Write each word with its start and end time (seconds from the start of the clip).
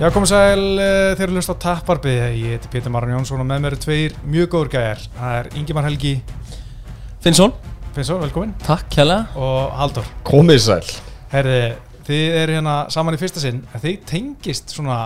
Já, 0.00 0.06
komið 0.08 0.30
sæl, 0.30 0.60
uh, 0.80 1.10
þeir 1.12 1.26
eru 1.26 1.34
hlust 1.36 1.50
á 1.52 1.56
Tapparbi, 1.60 2.12
ég 2.16 2.54
heiti 2.54 2.68
Pétur 2.72 2.88
Marun 2.94 3.10
Jónsson 3.18 3.42
og 3.42 3.44
með 3.44 3.58
mér 3.60 3.74
eru 3.74 3.80
tveir 3.82 4.14
mjög 4.24 4.46
góður 4.54 4.70
gæjar. 4.72 5.02
Það 5.18 5.34
er 5.36 5.48
Ingimar 5.60 5.84
Helgi. 5.84 6.12
Finnsson, 7.20 7.52
Finnsson, 7.92 8.22
velkomin, 8.22 8.54
takk 8.64 8.96
hella 8.96 9.18
og 9.36 9.74
Haldur. 9.76 10.08
Komið 10.24 10.62
sæl. 10.64 10.88
Herði, 11.34 11.58
þið 12.08 12.38
eru 12.38 12.56
hérna 12.56 12.76
saman 12.96 13.18
í 13.18 13.20
fyrsta 13.20 13.42
sinn, 13.44 13.60
þið 13.82 13.98
tengist 14.08 14.72
svona, 14.72 14.96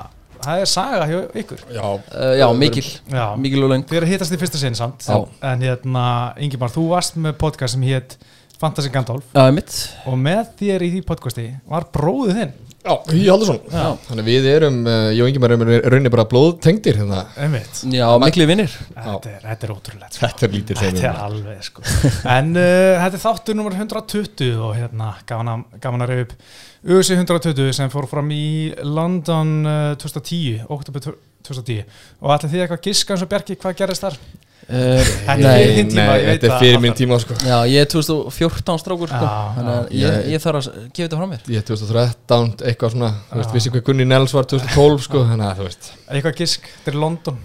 það 0.47 0.63
er 0.63 0.71
saga 0.77 1.11
hjá 1.11 1.19
ykkur. 1.43 1.67
Já, 1.75 1.83
uh, 1.91 2.31
Já, 2.39 2.47
mikil, 2.63 2.87
Já, 3.11 3.25
mikil 3.35 3.67
og 3.67 3.75
löng. 3.75 3.83
Þið 3.91 3.99
eru 3.99 4.13
hittast 4.13 4.39
í 4.39 4.39
fyrsta 4.45 4.63
sinn 4.63 4.79
samt, 4.79 5.09
Já. 5.11 5.19
en 5.51 5.67
hérna, 5.67 6.07
Ingimar, 6.39 6.71
þú 6.71 6.87
varst 6.95 7.19
með 7.19 7.35
podcast 7.43 7.75
sem 7.75 7.91
hétt 7.91 8.15
Fantasy 8.63 8.95
Gandalf. 8.95 9.27
Já, 9.35 9.51
mitt 9.51 9.75
og 10.07 10.15
með 10.23 10.55
þér 10.63 10.87
í 10.87 10.95
því 10.95 11.03
podcasti 11.11 11.51
var 11.67 11.91
bróðið 11.91 12.39
þinn, 12.45 12.55
já, 12.85 12.95
Í 13.17 13.23
Haldursson 13.27 13.61
Já. 13.73 13.85
Þannig 14.09 14.27
við 14.29 14.49
erum, 14.53 14.79
uh, 14.87 15.09
ég 15.15 15.23
og 15.25 15.31
Ingimar 15.31 15.55
erum 15.55 15.65
rauninni 15.71 16.13
bara 16.13 16.27
blóðtengdir 16.29 16.99
hérna. 17.01 17.23
einmitt. 17.41 17.81
Já, 17.95 18.07
mikli 18.21 18.47
vinnir 18.51 18.71
Þetta 18.93 19.33
er, 19.33 19.41
þetta 19.49 19.67
er 19.69 19.75
ótrúlegt. 19.75 20.15
sko. 20.19 20.27
Þetta 20.27 20.47
er 20.47 20.55
lítið 20.55 20.83
Þetta 20.83 21.09
er 21.11 21.21
alveg 21.25 21.67
sko 21.69 21.87
En 22.37 22.53
uh, 22.55 23.03
þetta 23.03 23.11
er 23.19 23.25
þáttur 23.25 23.59
nummer 23.59 23.79
120 23.79 24.55
og 24.69 24.75
hérna 24.79 25.11
gaman 25.29 25.53
að, 25.57 26.09
reyða 26.13 26.27
upp 26.29 26.37
USA 26.85 27.17
120 27.17 27.73
sem 27.73 27.93
fór 27.93 28.09
fram 28.11 28.29
í 28.37 28.45
London 28.85 29.55
uh, 29.65 29.93
2010, 30.01 30.67
oktober 30.69 31.07
2010 31.45 31.85
og 32.21 32.35
ætla 32.37 32.51
því 32.53 32.61
eitthvað 32.65 32.81
að 32.83 32.89
giska 32.91 33.15
eins 33.17 33.25
og 33.25 33.31
Bjarki 33.33 33.57
hvað 33.61 33.79
gerist 33.81 34.05
þar? 34.05 34.19
Uh, 34.69 35.01
Þetta 35.25 35.35
er 35.35 35.57
fyrir 35.61 35.75
þinn 35.79 35.91
tíma, 35.95 36.17
þetta 36.25 36.49
er 36.51 36.55
fyrir 36.63 36.83
minn 36.85 36.97
tíma 36.99 37.19
sko. 37.23 37.37
já, 37.45 37.57
ég 37.71 37.85
er 37.85 37.91
2014 37.93 38.83
strákur 38.83 39.13
sko. 39.13 39.31
Ég, 39.95 40.21
Ég- 40.35 40.43
þarf 40.45 40.61
að 40.61 40.69
gefa 40.91 41.09
þetta 41.09 41.21
frá 41.21 41.29
mér. 41.33 41.43
Ég 41.49 41.63
er 41.63 41.67
2013, 41.71 42.55
eitthvað 42.71 42.95
svona 42.97 43.11
Þú 43.31 43.41
veist, 43.41 43.55
vissi 43.59 43.75
hvað 43.75 43.87
Gunni 43.89 44.07
Nels 44.09 44.35
var 44.37 44.49
2012 44.51 45.05
sko, 45.09 45.25
Þannig 45.31 45.51
að 45.51 45.61
þú 45.61 45.69
veist. 45.69 45.91
Eitthvað 46.09 46.39
gisk, 46.43 46.71
þetta 46.79 46.95
er 46.95 47.01
London. 47.05 47.43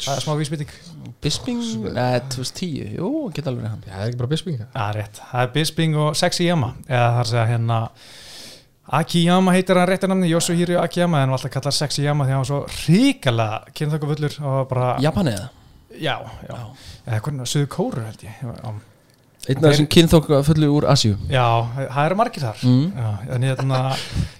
Það 0.00 0.16
er 0.16 0.24
smá 0.24 0.36
vísbytting 0.40 0.70
Bisping, 1.20 1.60
nei, 1.92 2.20
2010 2.32 2.96
Jú, 2.96 3.10
geta 3.36 3.50
alveg 3.52 3.68
hann. 3.68 3.82
Já, 3.84 3.92
það 3.92 4.04
er 4.06 4.08
ekki 4.08 4.20
bara 4.22 4.30
rétt, 4.96 5.20
það 5.20 5.42
er 5.42 5.52
Bisping 5.52 5.96
og 6.00 6.16
Sexy 6.16 6.46
Yama 6.48 6.70
eða 6.88 7.04
það 7.04 7.20
er 7.20 7.26
að 7.26 7.30
segja 7.34 7.46
hérna 7.50 7.80
Akiyama 8.90 9.52
heitir 9.54 9.78
hann 9.78 9.86
réttir 9.86 10.10
namni, 10.10 10.30
Yosuhiro 10.32 10.80
Akiyama 10.82 11.20
en 11.22 11.30
var 11.30 11.38
alltaf 11.38 11.52
kallar 11.54 11.74
Sexy 11.76 12.02
Yama 12.06 12.24
því 12.26 12.32
að 12.32 12.38
hann 12.38 12.42
var 12.42 12.48
svo 12.50 12.60
ríkala 12.88 13.48
kynþökkufullur 13.76 14.38
og 14.40 14.64
bara, 14.72 14.88
Japani 15.04 15.36
eða 15.36 15.50
já, 15.96 16.14
já, 16.46 16.54
eða 17.06 17.20
hvernig, 17.26 17.50
Suðu 17.50 17.68
Kóru 17.72 18.06
held 18.06 18.24
ég, 18.26 18.38
Einn 19.48 19.64
af 19.64 19.72
þessum 19.72 19.86
kynþokk 19.88 20.26
fullu 20.44 20.66
úr 20.76 20.84
Asjú 20.92 21.14
Já, 21.32 21.46
það 21.78 22.02
eru 22.02 22.16
margir 22.20 22.42
þar. 22.44 22.58
Mm. 22.68 22.82
Já, 22.92 23.36
en 23.36 23.46
hérna 23.48 23.78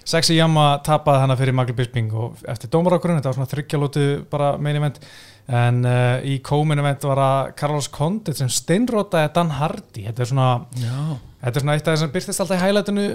Sexy 0.05 0.37
Yama 0.37 0.65
tapaði 0.85 1.23
hana 1.23 1.37
fyrir 1.39 1.57
Magli 1.57 1.73
Bisping 1.77 2.13
og 2.13 2.43
eftir 2.53 2.69
dómarákurinn, 2.69 3.17
þetta 3.17 3.31
var 3.31 3.39
svona 3.39 3.51
þryggjalótu 3.55 4.05
bara 4.29 4.51
main 4.61 4.77
event 4.77 5.01
en 5.49 5.81
uh, 5.89 6.21
í 6.21 6.37
co-main 6.45 6.83
event 6.83 7.09
var 7.09 7.23
að 7.25 7.51
Carlos 7.57 7.89
Condit 7.91 8.37
sem 8.37 8.51
steinrótaði 8.53 9.33
Dan 9.33 9.55
Hardy. 9.57 10.05
Þetta 10.05 10.21
er 10.21 10.31
svona, 10.35 10.51
Já 10.77 11.17
þetta 11.41 11.51
er 11.57 11.63
svona 11.63 11.75
eitt 11.77 11.87
af 11.87 11.95
þess 11.95 12.05
að 12.05 12.13
byrtist 12.15 12.43
alltaf 12.43 12.57
í 12.57 12.61
hælætinu 12.61 13.05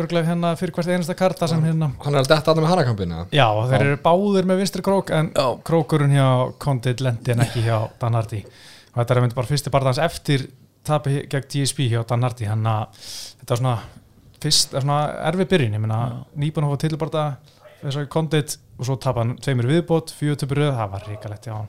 örglega 0.00 0.30
hérna 0.30 0.52
fyrir 0.58 0.74
hvert 0.76 0.90
einasta 0.94 1.16
karta 1.18 1.48
sem 1.50 1.62
hérna 1.66 1.90
Hann 2.04 2.16
er 2.16 2.22
alltaf 2.22 2.42
þetta 2.42 2.56
með 2.56 2.70
hanakampina 2.72 3.20
Já, 3.34 3.46
þeir 3.70 3.84
eru 3.86 4.00
báðir 4.04 4.48
með 4.48 4.62
vinstri 4.62 4.84
krók 4.86 5.12
en 5.16 5.30
Já. 5.34 5.46
krókurinn 5.66 6.16
hjá 6.16 6.28
Condit 6.62 7.04
lendi 7.04 7.34
en 7.34 7.44
ekki 7.44 7.64
hjá 7.66 7.76
Dan 8.00 8.18
Hardy. 8.18 8.42
Og 8.90 9.00
þetta 9.00 9.16
er 9.16 9.22
myndi 9.26 9.38
bara 9.38 9.50
fyrsti 9.50 9.72
barndans 9.74 10.02
eftir 10.02 10.48
tapi 10.86 11.24
gegn 11.30 11.48
GSP 11.52 11.90
hjá 11.92 12.04
Dan 12.08 12.24
Hardy. 12.26 12.48
Hann 12.48 12.66
að 12.66 13.00
þetta 13.40 13.54
var 13.54 13.62
svona 13.62 13.78
fyrst, 14.40 14.74
er 14.74 14.84
svona 14.84 15.00
erfið 15.30 15.50
byrjun, 15.52 15.76
ég 15.76 15.82
meina 15.82 16.00
nýbúin 16.40 16.66
að 16.66 16.74
fá 16.74 16.84
tilbarda 16.86 17.24
þess 17.80 18.00
að 18.00 18.08
Condit 18.12 18.56
og 18.80 18.88
svo 18.88 18.96
tapa 19.00 19.22
hann 19.24 19.34
tveimur 19.40 19.68
viðbót, 19.68 20.14
röð, 20.20 20.72
það 20.76 20.92
var 20.94 21.04
ríkalegt 21.08 21.48
hjá 21.48 21.54
hann 21.56 21.68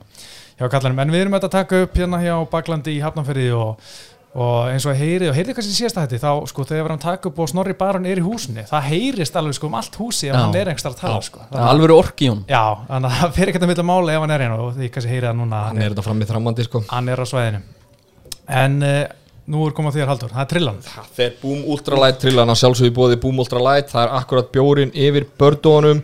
hjá 0.56 0.68
kallanum, 0.72 1.00
en 1.02 1.12
við 1.12 1.24
erum 1.24 1.36
þetta 1.36 1.48
að 1.48 1.56
taka 1.56 1.80
upp 1.84 1.96
hérna 1.98 2.20
hjá 2.22 2.34
Baklandi 2.52 2.94
í 2.96 3.02
Hafnarferði 3.02 3.48
og 3.56 3.92
og 4.32 4.70
eins 4.72 4.86
og 4.86 4.94
að 4.94 5.00
heyri, 5.02 5.26
og 5.28 5.34
heyrið 5.36 5.56
kannski 5.58 5.74
síðast 5.76 5.98
að 6.00 6.14
þetta 6.14 6.30
þá 6.30 6.48
sko 6.48 6.64
þegar 6.64 6.94
að 6.94 7.02
taka 7.02 7.28
upp 7.28 7.40
og 7.44 7.48
Snorri 7.50 7.74
Baron 7.76 8.06
er 8.08 8.20
í 8.22 8.24
húsinu 8.24 8.62
það 8.70 8.86
heyrist 8.88 9.34
alveg 9.36 9.58
sko 9.58 9.68
um 9.68 9.76
allt 9.76 9.98
húsi 10.00 10.30
ef 10.30 10.32
Já. 10.32 10.38
hann 10.40 10.56
er 10.56 10.70
einhverstað 10.72 10.94
að 10.94 11.02
tala 11.02 11.18
sko. 11.26 11.42
Það 11.50 11.58
er 11.60 11.72
alveg 11.74 11.92
orki 11.98 12.24
í 12.24 12.30
hún 12.32 12.40
Já, 12.48 12.62
þannig 12.88 13.10
að 13.10 13.18
það 13.20 13.34
fyrir 13.36 13.52
ekkert 13.52 13.66
að 13.66 13.72
mynda 13.74 13.84
máli 13.90 14.14
ef 14.16 14.24
hann 14.24 14.32
er 14.32 14.44
hérna 14.46 14.56
og 14.64 14.70
því 14.78 14.88
kannski 14.94 15.12
heyrið 15.12 15.28
það 15.28 15.38
núna 15.42 15.58
að 15.60 15.68
Hann 15.68 15.82
er 15.84 15.92
þetta 15.92 16.06
fram 16.08 16.22
í 16.24 16.30
þrammandi 16.32 16.66
sko. 16.70 16.82
Hann 16.88 17.12
er 17.12 17.20
á 17.20 17.26
svæðinu. 17.28 17.60
En 18.62 18.78
uh, 18.88 18.98
nú 19.52 19.66
er 19.68 19.74
komað 19.76 19.98
þér 19.98 20.12
Haldur, 20.14 20.32
það 20.32 20.44
er 20.46 20.50
trillan. 20.54 20.80
Það 20.86 21.20
er 21.26 21.36
Boom 21.42 21.62
Ultralight 21.74 22.20
trillan 22.24 22.52
að 22.54 22.60
sjálfsögðu 22.62 22.94
bóði 22.96 23.20
Boom 23.20 23.42
Ultralight. 23.44 23.92
Það 23.92 24.06
er 24.06 24.14
akkurat 24.22 24.48
bjórin 24.54 24.94
yfir 24.96 25.28
bördónum 25.40 26.00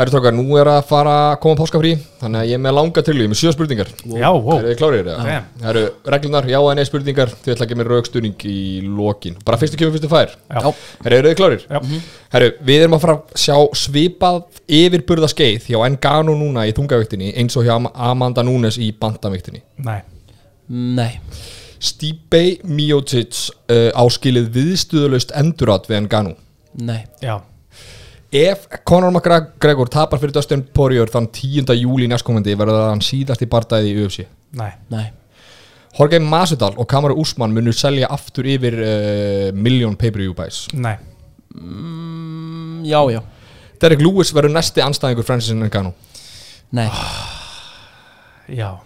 Herri 0.00 0.12
tókar, 0.14 0.32
nú 0.32 0.56
er 0.56 0.68
að 0.72 0.78
fara 0.88 1.14
að 1.30 1.34
koma 1.42 1.58
páskafrí 1.60 1.90
Þannig 2.22 2.40
að 2.40 2.46
ég 2.48 2.56
er 2.56 2.60
með 2.64 2.72
langa 2.78 3.02
trillu, 3.04 3.20
ég 3.20 3.28
er 3.28 3.32
með 3.34 3.40
sjö 3.42 3.50
spurningar 3.52 3.90
Já, 4.08 4.28
wow. 4.32 4.60
Þið 4.64 4.76
klárið 4.80 5.00
Já. 5.10 5.16
þetta? 5.18 5.40
Það 5.60 5.68
eru 5.74 5.82
reglunar, 6.14 6.46
já 6.48 6.56
en 6.70 6.80
eða 6.80 6.88
spurningar 6.88 7.32
Þið 7.34 7.52
ætla 7.52 7.66
að 7.66 7.72
gefa 7.74 7.80
mér 7.82 7.90
raukstuðning 7.92 8.46
í 8.48 8.56
lokin 8.96 9.36
Bara 9.44 9.58
fyrstu 9.60 9.76
kemur 9.80 9.92
fyrstu 9.98 10.08
fær 10.08 10.32
Já. 10.32 10.62
Herru, 11.04 11.18
eru 11.18 11.28
þið 11.34 11.36
klárir? 11.42 11.66
Já. 11.68 12.00
Herru, 12.32 12.48
við 12.70 12.84
erum 12.86 12.96
að 12.96 13.04
fara 13.04 13.16
að 13.18 13.44
sjá 13.44 13.58
svipað 13.82 14.40
yfirburða 14.80 15.30
skeið 15.34 15.68
hjá 15.68 15.78
Engano 15.90 16.38
núna 16.40 16.64
í 16.64 16.72
þungavíktinni 16.80 17.34
eins 17.36 17.60
og 17.60 17.68
hjá 17.68 17.74
Am- 17.76 17.92
Amanda 17.92 18.46
Nunes 18.48 18.80
í 18.80 18.88
bandavíktinni 18.96 19.60
Nei, 19.84 20.00
Nei 20.72 21.12
Stipe 21.80 22.42
Miocic 22.68 23.36
uh, 23.68 23.88
áskilið 24.00 24.48
viðstuðulaust 24.56 25.36
endurat 25.40 25.86
við 25.92 26.00
Engano 26.02 26.34
Nei 26.80 27.02
já, 27.24 27.36
Ef 28.30 28.66
Conor 28.86 29.10
McGregor 29.10 29.88
tapar 29.90 30.20
fyrir 30.22 30.34
Dustin 30.36 30.62
Poirier 30.62 31.10
þann 31.10 31.26
10. 31.34 31.72
júli 31.80 32.06
næstkomandi 32.10 32.54
verður 32.58 32.84
hann 32.92 33.02
síðast 33.02 33.42
í 33.42 33.48
bardæði 33.50 33.90
í 33.90 34.04
UFC 34.04 34.26
nei, 34.54 34.70
Nei. 34.92 35.08
Jorge 35.98 36.20
Masvidal 36.22 36.76
og 36.78 36.86
Kamaru 36.90 37.16
Usman 37.18 37.50
munur 37.54 37.74
selja 37.74 38.06
aftur 38.14 38.46
yfir 38.46 38.76
uh, 38.78 39.48
miljón 39.58 39.96
pay-per-view 39.98 40.34
buys. 40.38 40.68
Nei. 40.78 40.94
Mm, 41.58 42.84
Já, 42.86 43.00
já. 43.10 43.20
Derek 43.82 44.00
Lewis 44.04 44.30
verður 44.36 44.54
næsti 44.54 44.82
anstæðingur 44.84 45.26
Francis 45.26 45.56
Ngannou. 45.58 45.92
Nei. 46.76 46.86
Já, 48.54 48.76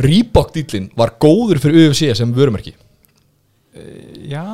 Reebok 0.00 0.54
dýllin 0.54 0.88
var 0.96 1.12
góður 1.20 1.60
fyrir 1.60 1.90
UFC 1.90 2.08
sem 2.16 2.32
vörumerki. 2.32 2.72
Já 4.30 4.44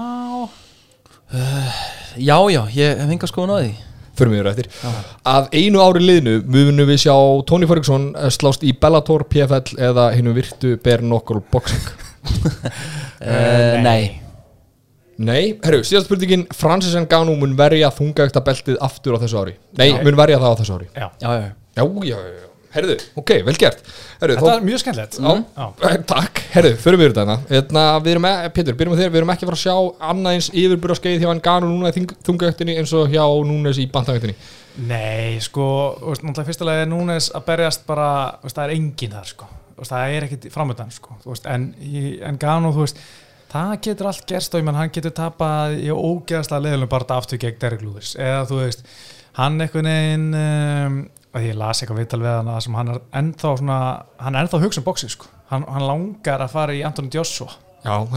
Já, 1.33 2.39
já, 2.51 2.63
ég 2.73 3.01
hef 3.03 3.13
enga 3.13 3.29
skoðun 3.31 3.55
á 3.55 3.59
því. 3.61 3.73
Fyrir 4.17 4.33
mig 4.33 4.47
eftir. 4.49 4.69
Að 5.29 5.49
einu 5.53 5.83
ári 5.85 6.01
liðnu 6.01 6.37
munum 6.49 6.89
við 6.89 7.03
sjá 7.05 7.17
Tony 7.49 7.67
Ferguson 7.69 8.07
eh, 8.17 8.31
slást 8.33 8.65
í 8.65 8.73
Bellator, 8.81 9.27
PFL 9.29 9.77
eða 9.91 10.07
hinnum 10.17 10.37
virtu 10.37 10.77
bare 10.81 11.05
knuckle 11.05 11.43
boxing. 11.53 11.91
Uh, 13.21 13.77
Nei. 13.87 14.23
Nei, 15.17 15.57
herru, 15.65 15.81
síðast 15.87 16.11
spurningin 16.11 16.45
Francis 16.53 16.97
Ngannou 16.97 17.39
mun 17.41 17.55
verja 17.57 17.89
þungaugta 17.95 18.43
beltið 18.45 18.77
aftur 18.85 19.17
á 19.17 19.19
þessu 19.23 19.39
ári? 19.41 19.55
Nei, 19.81 19.89
Já. 19.95 20.01
mun 20.05 20.19
verja 20.19 20.41
það 20.43 20.53
á 20.53 20.59
þessu 20.61 20.75
ári? 20.77 20.89
Já, 20.93 21.07
Já, 21.23 21.31
já, 21.31 21.47
já 21.47 21.55
Já, 21.77 21.85
herru, 22.77 22.97
ok, 23.23 23.33
vel 23.49 23.57
gert. 23.61 23.81
Herru, 24.21 24.37
þetta 24.39 24.53
er 24.55 24.67
mjög 24.67 24.83
skemmtilegt. 24.85 25.19
Já. 25.21 25.67
eh, 25.91 25.97
takk, 26.13 26.43
herru, 26.53 26.75
förum 26.85 27.03
við 27.03 27.17
þetta. 27.17 27.39
Hérna, 27.51 27.87
við 28.05 28.15
erum, 28.15 28.29
e- 28.31 28.53
Pétur, 28.57 28.79
byrjum 28.79 28.95
með 28.95 29.03
þér. 29.03 29.11
Við 29.17 29.23
erum 29.23 29.35
ekki 29.35 29.49
að 29.49 29.53
fara 29.53 29.61
að 29.61 29.65
sjá 29.65 30.07
annað 30.13 30.39
eins 30.39 30.51
yfirbúra 30.53 30.99
skeið 31.01 31.27
hjá 31.27 31.33
Ngannou 31.41 31.73
núna 31.73 31.91
í 31.91 32.07
þungaugtinni 32.29 32.79
eins 32.79 32.95
og 32.97 33.11
hjá 33.13 33.25
Núnes 33.47 33.81
í 33.83 33.89
bandaugtinni 33.93 34.37
Nei, 34.77 35.39
sko, 35.41 35.67
veist, 36.03 36.25
náttúrulega 36.25 36.51
fyrstulega 36.51 36.83
er 36.85 36.91
Núnes 36.91 37.31
að 37.33 37.47
berjast 37.49 37.87
bara, 37.89 38.09
veist, 38.43 38.59
það 38.59 38.67
er 38.67 38.75
enginn 38.75 39.15
þar, 39.17 39.31
sko, 39.31 39.47
veist, 39.79 39.93
það 39.93 40.17
er 40.17 40.27
ekkit 40.27 40.49
framöndan, 40.53 40.91
sko, 40.93 41.17
veist, 41.25 41.47
en, 41.49 41.71
en 42.29 42.41
Gano, 42.43 42.75
þú 42.77 42.85
veist, 42.85 43.01
það 43.53 43.73
getur 43.87 44.11
allt 44.11 44.27
gerst 44.29 44.53
og 44.53 44.61
ég 44.61 44.67
menn, 44.69 44.77
hann 44.77 44.93
getur 44.93 45.15
tapað 45.17 45.79
í 45.81 45.89
ógeðslega 45.95 46.67
leðilum 46.67 46.93
bara 46.93 47.17
aftur 47.17 47.41
gegn 47.41 47.61
Derek 47.63 47.87
Lewis, 47.87 48.13
eða 48.21 48.43
þú 48.51 48.61
veist, 48.61 48.85
hann 49.41 49.57
einhvern 49.65 49.89
veginn, 49.89 50.29
um, 50.43 51.01
að 51.37 51.47
ég 51.51 51.57
las 51.61 51.83
eitthvað 51.83 52.01
viðtal 52.03 52.21
við 52.23 52.33
hann 52.33 52.51
að 52.53 52.69
hann 52.79 52.91
er 52.95 53.01
ennþá 53.21 53.53
svona, 53.61 53.79
hann 54.23 54.35
er 54.39 54.47
ennþá 54.47 54.61
hugsa 54.65 54.81
um 54.83 54.87
bóksið, 54.89 55.13
sko, 55.15 55.31
hann, 55.53 55.67
hann 55.69 55.87
langar 55.87 56.45
að 56.47 56.55
fara 56.57 56.77
í 56.77 56.83
Anthony 56.87 57.13
Joshua 57.13 57.51
Já, 57.85 57.93
og, 58.01 58.09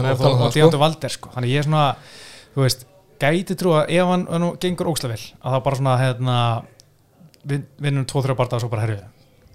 Deontay 0.50 0.64
sko 0.72 0.80
Valder 0.82 1.14
sko. 1.14 1.30
þannig 1.36 1.52
ég 1.52 1.62
er 1.62 1.68
svona, 1.68 1.84
þú 2.56 2.64
veist 2.64 2.86
gæti 3.20 3.56
trú 3.60 3.74
að 3.76 3.92
ef 3.94 4.08
hann, 4.10 4.26
hann 4.32 4.48
gengur 4.62 4.90
ókslega 4.90 5.14
vel 5.14 5.24
að 5.44 5.54
það 5.54 5.64
bara 5.68 5.80
svona 5.82 5.96
hérna, 6.00 6.36
vin, 7.44 7.66
vinnum 7.84 8.06
tvo, 8.08 8.22
þrjá 8.24 8.36
barða 8.40 8.58
og 8.58 8.64
svo 8.64 8.72
bara 8.72 8.86
herru 8.86 8.98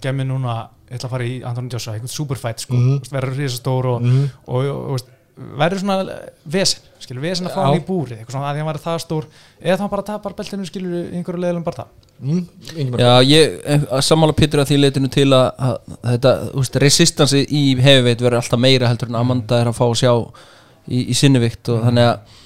gemmi 0.06 0.24
núna, 0.28 0.54
ég 0.90 0.96
ætla 1.00 1.08
að 1.08 1.14
fara 1.16 1.26
í 1.26 1.36
Anthony 1.42 1.72
Joshua 1.72 1.96
einhvern 1.96 2.12
superfight, 2.12 2.62
sko, 2.62 2.76
mm. 2.78 3.10
verður 3.10 3.38
risastór 3.40 3.90
og, 3.94 4.02
Mhm. 4.06 4.30
og, 4.46 4.70
og, 4.70 4.90
og 4.94 5.15
verður 5.36 5.82
svona 5.82 6.16
vesen, 6.48 6.84
skilur, 7.02 7.20
vesen 7.20 7.48
að 7.48 7.56
fá 7.56 7.60
hann 7.66 7.76
í 7.76 7.84
búrið 7.84 8.20
eitthvað 8.20 8.36
svona 8.38 8.48
að 8.48 8.54
því 8.56 8.62
hann 8.62 8.70
verður 8.70 8.84
það 8.86 9.00
stór. 9.02 9.26
Eða 9.60 9.76
þá 9.76 9.82
hann 9.84 9.92
bara 9.92 10.04
tapar 10.08 10.34
beltinu, 10.38 10.68
skilur, 10.68 10.94
í 10.96 11.18
einhverju 11.18 11.42
leðilum 11.42 11.66
bara 11.66 11.84
mm, 12.22 12.40
Ingimar. 12.72 13.02
Já, 13.02 13.10
ég 13.28 13.58
eh, 13.74 13.84
sammála 14.06 14.36
Pétur 14.36 14.62
að 14.62 14.70
því 14.70 14.78
leitinu 14.80 15.10
til 15.12 15.26
að, 15.36 15.46
að 15.68 15.76
þetta, 16.06 16.32
þú 16.54 16.62
veist, 16.62 16.78
resistansi 16.86 17.42
í 17.44 17.62
hefiveit 17.84 18.24
verður 18.24 18.40
alltaf 18.40 18.62
meira 18.64 18.88
heldur 18.88 19.12
en 19.12 19.20
Amanda 19.20 19.60
er 19.60 19.70
að 19.70 19.76
fá 19.76 19.84
að 19.90 19.98
sjá 20.00 20.12
í, 20.16 21.02
í 21.04 21.16
sinnivikt 21.18 21.72
og 21.74 21.84
þannig 21.84 22.08
að 22.08 22.42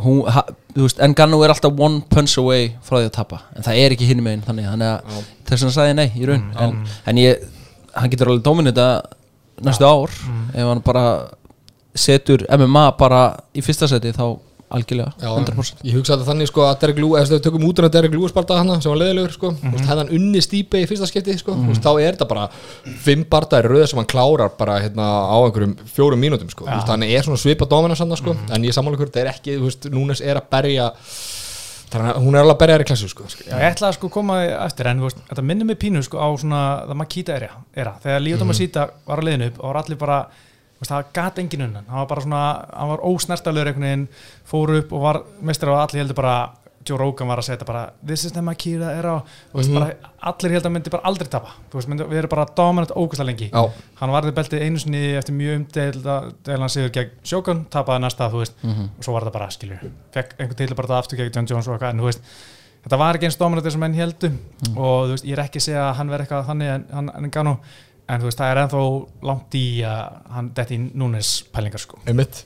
hún, 0.00 0.22
ha, 0.32 0.44
þú 0.72 0.86
veist, 0.86 1.02
Ngannou 1.12 1.42
er 1.44 1.52
alltaf 1.52 1.84
one 1.84 2.00
punch 2.08 2.38
away 2.40 2.70
frá 2.86 2.96
því 3.02 3.10
að 3.10 3.16
tapa 3.18 3.42
en 3.52 3.66
það 3.66 3.82
er 3.82 3.96
ekki 3.96 4.08
hinn 4.08 4.24
meginn 4.24 4.46
þannig, 4.46 4.70
þannig 4.72 4.94
að 4.94 5.20
þess 5.50 5.66
vegna 5.66 5.76
sagði 5.76 5.92
ég 5.92 5.98
nei 6.00 6.08
í 6.16 6.30
raun. 6.30 6.48
En, 6.64 6.78
en 7.10 7.20
ég, 7.20 7.44
hann 7.92 8.12
getur 8.12 8.32
alveg 8.32 8.46
dominita 8.46 8.88
næstu 9.60 9.84
ár 9.84 10.14
ef 10.54 10.64
hann 10.64 10.80
bara 10.86 11.04
setur 11.94 12.46
MMA 12.56 12.86
bara 12.98 13.24
í 13.54 13.64
fyrsta 13.64 13.88
seti 13.90 14.12
þá 14.14 14.38
algjörlega, 14.70 15.12
Já, 15.18 15.30
100% 15.34 15.82
Ég 15.86 15.96
hugsa 15.98 16.14
þetta 16.14 16.26
þannig 16.28 16.48
sko 16.50 16.62
að 16.62 16.76
Derek 16.84 17.00
Lewis, 17.02 17.24
eða 17.26 17.38
við 17.38 17.42
tökum 17.46 17.64
út 17.66 17.80
úr 17.80 17.88
Derek 17.90 18.12
Lewis 18.14 18.34
bardaða 18.34 18.62
hana 18.62 18.76
sem 18.78 18.92
var 18.92 19.00
leðilegur 19.00 19.34
sko, 19.34 19.50
mm 19.50 19.58
-hmm. 19.64 19.88
hefði 19.88 20.02
hann 20.04 20.12
unni 20.18 20.42
stípe 20.44 20.78
í 20.78 20.86
fyrsta 20.86 21.08
skipti 21.10 21.36
sko, 21.38 21.56
mm 21.56 21.80
þá 21.80 21.90
er 21.98 22.14
þetta 22.14 22.28
bara 22.30 22.48
fimm 23.02 23.24
bardaðir 23.30 23.70
röð 23.72 23.86
sem 23.90 23.98
hann 23.98 24.06
klárar 24.06 24.52
bara 24.58 24.78
hérna 24.78 25.06
á 25.26 25.38
einhverjum 25.42 25.76
fjórum 25.94 26.20
mínútum 26.20 26.50
sko, 26.50 26.66
Þú 26.66 26.76
veist, 26.76 26.88
hann 26.88 27.02
er 27.02 27.22
svona 27.24 27.42
svipa 27.42 27.66
dominans 27.66 27.98
hann 27.98 28.16
sko, 28.16 28.36
en 28.50 28.64
ég 28.64 28.72
samála 28.72 28.94
ykkur, 28.94 29.10
þetta 29.10 29.20
er 29.20 29.32
ekki, 29.34 29.58
þú 29.58 29.64
veist, 29.66 29.90
Núnes 29.90 30.20
er 30.20 30.36
að 30.36 30.50
berja 30.50 30.92
þannig 31.90 32.14
að 32.14 32.22
hún 32.22 32.34
er 32.34 32.40
alveg 32.40 32.54
að 32.54 32.60
berja 32.60 32.74
þér 32.76 32.84
í 32.84 32.88
klassu 32.90 33.08
sko, 33.08 33.24
Já, 33.48 33.56
ég 33.58 33.72
ætla 33.72 33.88
að 33.88 33.96
sko 33.98 34.08
koma 34.08 34.44
eftir 34.44 34.86
en 34.86 35.00
þú 35.00 35.08
veist, 35.08 35.18
þetta 35.30 35.42
minnir 35.42 35.66
mig 35.66 35.78
pínu 35.78 36.02
sko 36.02 36.20
á 36.22 36.28
svona 36.38 36.62
það 36.86 37.00
Makita 37.00 37.34
era, 37.34 37.50
era. 37.74 37.96
þegar 38.02 38.20
Líó 38.20 38.38
Dóma 38.38 38.54
Sýta 38.54 38.86
var 39.06 39.18
að 39.18 39.24
leiðinu 39.24 39.48
upp 39.50 39.58
og 39.58 39.66
var 39.66 39.80
allir 39.82 39.98
bara 39.98 40.20
það 40.88 41.10
gat 41.12 41.38
engin 41.42 41.66
unnan, 41.66 41.84
hann 41.88 42.00
var 42.00 42.08
bara 42.08 42.24
svona 42.24 42.44
hann 42.72 42.88
var 42.88 43.04
ósnertalur 43.04 43.68
einhvern 43.68 43.84
veginn 43.84 44.08
fór 44.48 44.72
upp 44.78 44.92
og 44.96 45.04
var 45.04 45.20
mestur 45.44 45.74
og 45.74 45.82
allir 45.82 46.00
heldur 46.00 46.16
bara 46.16 46.38
Joe 46.88 46.96
Rogan 46.96 47.28
var 47.28 47.42
að 47.42 47.44
segja 47.44 47.58
þetta 47.58 47.68
bara 47.68 47.82
this 48.00 48.22
is 48.24 48.32
the 48.32 48.40
Makita 48.40 48.94
era. 48.96 49.18
Veist, 49.52 49.68
bara 49.74 49.90
allir 50.30 50.54
heldur 50.56 50.72
myndi 50.72 50.92
bara 50.92 51.04
aldrei 51.10 51.28
tapa. 51.28 51.52
Veist, 51.74 51.90
myndi, 51.92 52.06
við 52.08 52.22
erum 52.22 52.32
bara 52.32 52.46
dominant 52.56 52.94
ógustlega 52.96 53.28
lengi. 53.28 53.50
Já. 53.52 53.66
hann 54.00 54.14
varði 54.14 54.32
beltið 54.38 54.64
einu 54.64 54.80
sinni 54.80 55.02
eftir 55.18 55.36
mjög 55.36 55.58
umdeild 55.58 56.08
hann 56.48 56.72
sigur 56.72 56.94
gegn 56.94 57.12
Sjókun, 57.20 57.66
tapaði 57.70 58.06
næsta 58.06 58.30
veist, 58.32 58.56
og 58.64 59.04
svo 59.04 59.12
var 59.12 59.26
þetta 59.26 59.36
bara, 59.36 59.50
skilur 59.52 59.84
fekk 60.16 60.32
einhvern 60.38 60.56
til 60.62 60.78
bara 60.80 61.02
aftur 61.02 61.20
gegn 61.20 61.36
John 61.36 61.50
Jones 61.52 61.68
og 61.68 61.76
eitthvað, 61.76 62.24
þetta 62.86 63.00
var 63.00 63.18
ekki 63.18 63.28
eins 63.28 63.38
dominant 63.40 63.72
sem 63.72 63.86
enn 63.86 64.00
heldu 64.00 64.32
og 64.72 65.10
þú 65.10 65.14
veist, 65.14 65.28
ég 65.28 65.36
er 65.36 65.44
ekki 65.44 65.60
að 65.60 65.66
segja 65.68 65.84
að 65.90 65.94
hann 66.00 66.12
verði 66.14 66.26
eitthvað 66.26 66.48
þannig 66.48 66.72
en 66.74 66.86
hann 66.96 67.10
en 67.18 67.34
Gano, 67.34 67.56
en 68.10 68.22
þú 68.22 68.30
veist, 68.30 68.40
það 68.40 68.50
er 68.50 68.64
ennþá 68.64 68.82
langt 69.30 69.56
í 69.60 69.64
að 69.86 70.18
hann 70.34 70.50
detti 70.56 70.76
í 70.76 70.82
núnes 70.98 71.36
pælingar 71.54 71.82
sko. 71.82 72.02
Einmitt. 72.10 72.44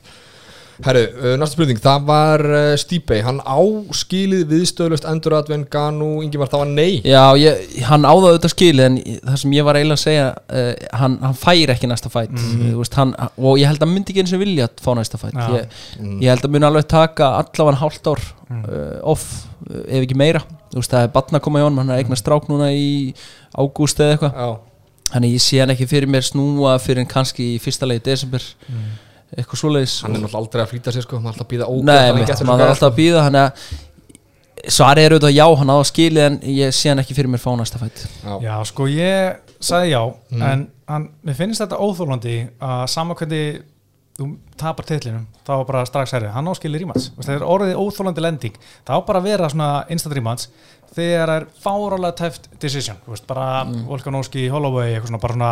Herru, 0.82 1.02
uh, 1.06 1.34
næsta 1.38 1.54
spurning, 1.54 1.78
það 1.78 2.06
var 2.08 2.42
uh, 2.48 2.72
Stípe, 2.80 3.20
hann 3.22 3.38
áskilið 3.46 4.48
viðstöðlust 4.50 5.06
endur 5.06 5.36
að 5.38 5.52
venn 5.52 5.66
Ganu, 5.70 6.08
Ingimar, 6.24 6.50
það 6.50 6.64
var 6.64 6.72
nei. 6.72 6.96
Já, 7.06 7.22
ég, 7.38 7.62
hann 7.86 8.02
áða 8.02 8.32
auðvitað 8.32 8.54
skilið 8.56 8.88
en 8.88 8.96
það 9.20 9.38
sem 9.44 9.54
ég 9.54 9.68
var 9.68 9.78
eiginlega 9.78 10.00
að 10.00 10.02
segja 10.02 10.26
uh, 10.34 10.72
hann, 10.98 11.16
hann 11.22 11.38
fær 11.38 11.74
ekki 11.76 11.90
næsta 11.90 12.10
fætt 12.10 12.34
mm 12.34 12.82
hann, 12.98 13.14
og 13.38 13.60
ég 13.60 13.70
held 13.70 13.86
að 13.86 13.92
myndi 13.92 14.12
ekki 14.12 14.24
eins 14.24 14.34
og 14.34 14.42
vilja 14.42 14.66
að 14.66 14.82
fá 14.82 14.90
næsta 14.98 15.18
fætt 15.20 15.38
Já. 15.38 15.46
ég, 15.54 15.78
ég 16.24 16.28
held 16.32 16.48
að 16.48 16.56
muni 16.56 16.68
alveg 16.68 16.90
taka 16.90 17.30
allavega 17.38 17.80
hálft 17.84 18.10
ár 18.10 18.22
uh, 18.50 18.98
off, 19.14 19.30
uh, 19.70 19.82
ef 19.86 20.02
ekki 20.02 20.18
meira. 20.18 20.42
Þú 20.74 20.82
veist, 20.82 20.90
það 20.90 21.06
er 21.06 21.14
batna 21.14 21.38
að 21.38 21.46
koma 21.46 21.62
í 21.62 21.68
honum, 21.68 21.84
hann 21.84 21.94
er 21.94 22.02
eignar 22.02 22.18
strák 22.18 22.50
núna 22.50 22.72
í 22.74 23.14
ágúst 23.54 24.02
eða 24.02 24.16
eitthvað. 24.16 24.38
Já, 24.42 24.73
Þannig 25.12 25.34
ég 25.36 25.42
sé 25.44 25.60
hann 25.62 25.72
ekki 25.74 25.86
fyrir 25.90 26.10
mér 26.10 26.24
snúa 26.26 26.76
fyrir 26.82 27.04
en 27.04 27.10
kannski 27.10 27.54
í 27.54 27.58
fyrsta 27.62 27.86
leið 27.88 28.02
desember. 28.08 28.44
Eitthvað 29.34 29.60
svoleiðis. 29.60 29.96
Hann 30.04 30.14
er 30.14 30.22
náttúrulega 30.22 30.40
aldrei 30.42 30.62
að 30.64 30.70
flýta 30.72 30.94
sér 30.94 31.04
sko, 31.06 31.18
maður 31.18 31.26
er 31.26 31.34
alltaf 31.34 31.46
að 31.46 31.52
býða 31.54 31.68
ógæð 31.72 31.88
Nei, 31.90 32.12
mitt, 32.20 32.32
maður 32.46 32.64
er 32.64 32.72
alltaf 32.74 32.88
að 32.92 32.98
býða 33.00 33.24
þannig 33.26 33.44
að 33.48 34.70
svarið 34.74 35.04
er 35.04 35.14
auðvitað 35.14 35.34
já, 35.34 35.44
hann 35.60 35.72
á 35.74 35.76
að 35.76 35.86
skilið 35.90 36.24
en 36.28 36.36
ég 36.54 36.74
sé 36.76 36.88
hann 36.92 37.02
ekki 37.02 37.16
fyrir 37.18 37.32
mér 37.32 37.42
fá 37.42 37.50
næsta 37.58 37.80
fætt 37.80 38.04
Já, 38.22 38.34
Já, 38.44 38.54
sko 38.70 38.86
ég 38.88 39.50
sagði 39.64 39.90
já 39.90 40.00
en 40.38 40.62
hann, 40.88 41.08
mér 41.26 41.36
finnst 41.36 41.60
þetta 41.64 41.80
óþólandi 41.84 42.36
að 42.64 42.84
sama 42.94 43.16
hvernig 43.18 43.58
þú 44.14 44.28
tapar 44.60 44.86
titlinum, 44.86 45.24
þá 45.46 45.52
er 45.56 45.66
bara 45.68 45.82
strax 45.88 46.14
herrið, 46.14 46.32
hann 46.36 46.50
áskilir 46.52 46.84
rímans, 46.84 47.08
þetta 47.18 47.34
er 47.34 47.44
orðið 47.50 47.80
óþólandi 47.82 48.22
lending, 48.22 48.58
það 48.86 49.00
á 49.02 49.06
bara 49.08 49.20
að 49.22 49.28
vera 49.30 49.48
svona 49.50 49.70
instant 49.90 50.14
rímans, 50.14 50.48
þegar 50.94 51.32
það 51.32 51.38
er 51.40 51.46
fárálega 51.64 52.16
tæft 52.20 52.46
decision, 52.62 53.00
þú 53.02 53.14
veist, 53.14 53.26
bara 53.26 53.46
mm. 53.64 53.80
Volkanovski, 53.88 54.44
Holloway, 54.52 54.92
eitthvað 54.92 55.10
svona 55.10 55.22
bara 55.24 55.36
svona, 55.38 55.48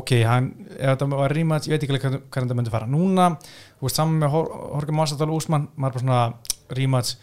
ok, 0.00 0.14
hann, 0.26 0.48
ef 0.74 0.96
þetta 0.96 1.08
var 1.12 1.36
rímans 1.36 1.68
ég 1.68 1.76
veit 1.76 1.86
ekki 1.86 1.94
hvernig, 1.94 2.24
hvernig 2.26 2.50
þetta 2.50 2.58
myndi 2.58 2.74
fara. 2.74 2.90
Núna, 2.90 3.28
þú 3.78 3.86
veist, 3.86 4.00
saman 4.00 4.18
með 4.24 4.34
Hor- 4.34 4.50
Jorge 4.72 4.96
Massadal 4.98 5.30
Úsmann, 5.36 5.68
maður 5.76 6.00
bara 6.00 6.04
svona 6.06 6.74
rímans 6.74 7.14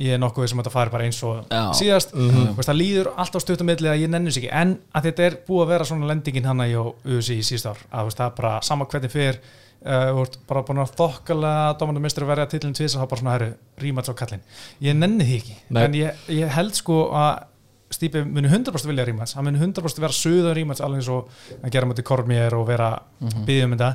ég 0.00 0.14
er 0.16 0.20
nokkuð 0.20 0.46
sem 0.48 0.60
þetta 0.62 0.72
fari 0.72 0.92
bara 0.94 1.06
eins 1.08 1.18
og 1.28 1.50
Já. 1.50 1.64
síðast. 1.76 2.14
Þú 2.14 2.44
veist, 2.56 2.68
það 2.70 2.78
líður 2.78 3.10
alltaf 3.20 3.42
stuttum 3.44 3.68
milli 3.68 3.90
að 3.90 4.04
ég 4.04 4.12
nenni 4.12 4.32
sig 4.32 4.46
ekki. 4.46 4.54
En 4.56 4.76
að 4.96 5.10
þetta 5.10 5.26
er 5.26 5.36
búið 5.48 5.64
að 5.66 5.72
vera 5.74 5.88
svona 5.90 6.08
lendingin 6.08 6.48
hana 6.48 6.68
í 6.70 6.76
USI 6.78 7.36
í 7.36 7.44
síðust 7.44 7.68
ár 7.68 7.82
að 7.90 8.14
það 8.16 8.32
bara 8.38 8.54
sama 8.64 8.86
hvernig 8.88 9.12
fyrir 9.12 9.42
uh, 9.84 10.08
þú 10.10 10.24
ert 10.24 10.40
bara 10.48 10.64
búin 10.68 10.82
að 10.82 10.96
þokkalega 10.98 11.76
dómandu 11.80 12.02
mistur 12.04 12.26
að 12.26 12.32
verja 12.34 12.50
titlinn 12.54 12.76
tvís 12.76 12.96
og 12.96 13.02
það 13.02 13.12
bara 13.12 13.22
svona 13.22 13.36
herru, 13.36 13.52
rímats 13.84 14.12
á 14.12 14.14
kallinn. 14.18 14.44
Ég 14.84 14.98
nenni 14.98 15.28
því 15.28 15.38
ekki, 15.42 15.56
Nei. 15.68 15.82
en 15.84 15.96
ég, 16.00 16.26
ég 16.40 16.52
held 16.58 16.76
sko 16.78 17.06
að 17.12 17.46
Stípi 17.90 18.20
muni 18.22 18.46
100% 18.46 18.86
vilja 18.86 19.02
rímats. 19.02 19.32
Hann 19.34 19.48
muni 19.48 19.58
100% 19.58 19.98
vera 19.98 20.14
suða 20.14 20.52
rímats 20.54 20.78
alveg 20.78 21.00
eins 21.00 21.08
og 21.10 21.32
að 21.58 21.72
gera 21.74 21.88
mútið 21.90 22.04
Kormér 22.06 22.54
og 22.54 22.68
vera 22.68 22.90
mm 22.94 23.28
-hmm. 23.28 23.46
byggja 23.48 23.64
um 23.66 23.72
þetta. 23.72 23.88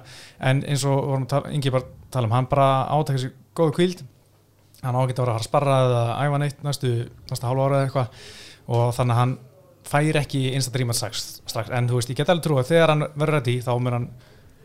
En 0.49 0.63
eins 0.67 0.83
og 0.83 1.05
vorum 1.05 1.23
að 1.23 1.29
tala, 1.31 1.51
Ingi 1.55 1.71
bara 1.71 1.85
tala 2.11 2.27
um 2.27 2.33
hann 2.35 2.47
bara 2.51 2.87
átækja 2.91 3.21
sér 3.23 3.31
góðu 3.55 3.71
kvíld 3.71 4.03
hann 4.83 4.95
á 4.95 5.01
ekki 5.01 5.15
að 5.15 5.25
vera 5.25 5.35
að 5.35 5.39
að 5.39 5.47
sparra 5.47 5.75
eða 5.85 6.03
æfa 6.25 6.37
neitt 6.37 6.63
næstu, 6.63 7.09
næsta 7.31 7.47
hálfa 7.47 7.65
ára 7.65 7.75
eða 7.75 7.85
eitthvað. 7.87 8.07
Og 8.67 8.93
þannig 8.97 9.15
að 9.15 9.21
hann 9.21 9.37
fær 9.85 10.19
ekki 10.21 10.41
instant 10.53 10.79
rímats 10.79 11.01
strax, 11.01 11.25
strax. 11.45 11.69
En 11.69 11.89
þú 11.89 11.99
veist, 11.99 12.09
ég 12.09 12.17
get 12.17 12.29
alveg 12.29 12.43
trú 12.43 12.57
að 12.59 12.71
þegar 12.73 12.93
hann 12.93 13.07
verður 13.15 13.37
reddi 13.39 13.61
þá 13.61 13.73
mun 13.79 13.93
hann 13.93 14.07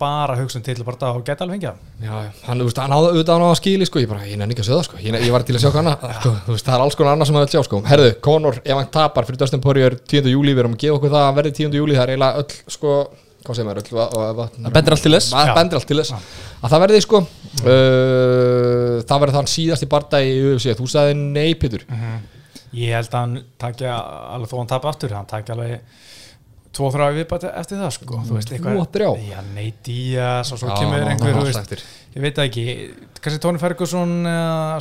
bara 0.00 0.34
hugsa 0.40 0.58
um 0.58 0.64
til 0.66 0.82
bara 0.86 1.10
og 1.14 1.22
get 1.26 1.40
alveg 1.44 1.58
fengja 1.60 1.70
hann. 1.74 1.80
já, 2.02 2.32
hann, 2.48 2.58
þú 2.62 2.66
veist, 2.70 2.80
hann 2.82 2.94
áða 2.96 3.10
auðvitað 3.12 3.44
á 3.44 3.48
að 3.50 3.56
skili 3.60 3.86
sko, 3.88 4.00
ég 4.02 4.08
bara, 4.10 4.26
ég 4.26 4.40
nenni 4.40 4.56
ekki 4.56 4.64
að 4.64 4.68
segja 4.70 4.80
það 4.80 4.88
sko. 4.88 5.00
Ég, 5.04 5.18
ég 5.26 5.32
var 5.36 5.46
til 5.46 5.56
að 5.56 5.64
sjá 5.64 5.72
hana, 5.76 5.94
sko, 6.20 6.34
þú 6.48 6.54
veist, 6.56 6.66
það 6.66 6.76
er 6.78 6.84
alls 6.86 6.98
konar 7.00 7.14
annað 7.16 7.30
sem 7.30 7.36
maður 7.38 7.50
vil 7.50 7.54
sjá 7.56 7.64
sko, 7.68 7.80
herðu, 7.90 8.10
Conor, 8.26 8.60
ef 8.64 8.76
hann 8.80 8.90
tapar 8.96 9.28
fyrir 9.28 9.40
Dustin 9.44 9.60
Poirier 9.64 9.96
10. 10.00 10.30
júli, 10.34 10.54
við 10.56 10.64
erum 10.64 10.74
að 10.78 10.82
gefa 10.86 10.98
okkur 11.00 11.12
það 11.14 11.26
að 11.30 11.36
verði 11.40 11.52
10. 11.60 11.76
júli, 11.80 11.96
það 11.98 12.06
er 12.06 12.14
eiginlega 12.14 12.42
öll 12.44 12.74
sko, 12.76 12.94
hvað 13.44 13.56
segir 13.56 13.68
maður, 13.70 13.82
öll 13.84 13.96
va- 14.00 14.10
va- 14.16 14.32
va- 14.40 14.48
Það 14.56 14.74
bendir 14.78 14.96
allt 14.96 15.04
til 15.06 15.14
þess. 15.16 15.30
Bendir 15.60 15.78
allt 15.80 15.88
til 15.88 16.00
þess 16.00 16.12
að 16.60 16.74
það 16.74 16.82
verði 16.84 17.00
sko. 17.06 17.20
Uh, 17.60 19.00
það 19.08 19.22
verði 19.24 19.36
þann 19.38 19.48
síðasti 19.54 19.88
bardagi 19.90 20.34
í 20.36 20.42
UFC, 20.50 20.74
þú 20.78 20.88
sagði 20.92 21.16
nei 21.20 21.54
Pétur. 21.60 21.84
Ég 22.76 22.92
held 22.94 23.08
að 23.10 23.16
hann 23.18 23.32
takja 23.58 23.94
alveg 24.36 24.50
þó 24.52 24.56
hann 24.60 24.70
tapa 24.70 24.90
aftur, 24.92 25.14
hann 25.16 25.26
takja 25.30 25.56
alveg 25.56 25.80
tvo 26.76 26.90
þrjá 26.94 27.08
viðbæti 27.16 27.50
eftir 27.60 27.80
það 27.80 27.90
sko, 27.96 28.20
þú 28.28 28.36
veist, 28.36 28.52
Tvo, 28.54 28.84
þrjá? 28.94 29.08
já, 29.26 29.40
og 30.54 30.60
svo 30.60 30.68
Já, 30.70 30.76
kemur 30.78 31.08
einhver, 31.10 31.34
þú 31.34 31.46
veist, 31.48 31.82
ég 32.14 32.24
veit 32.24 32.38
það 32.38 32.46
ekki 32.50 32.64
kannski 33.20 33.42
Tony 33.42 33.58
Ferguson 33.62 34.14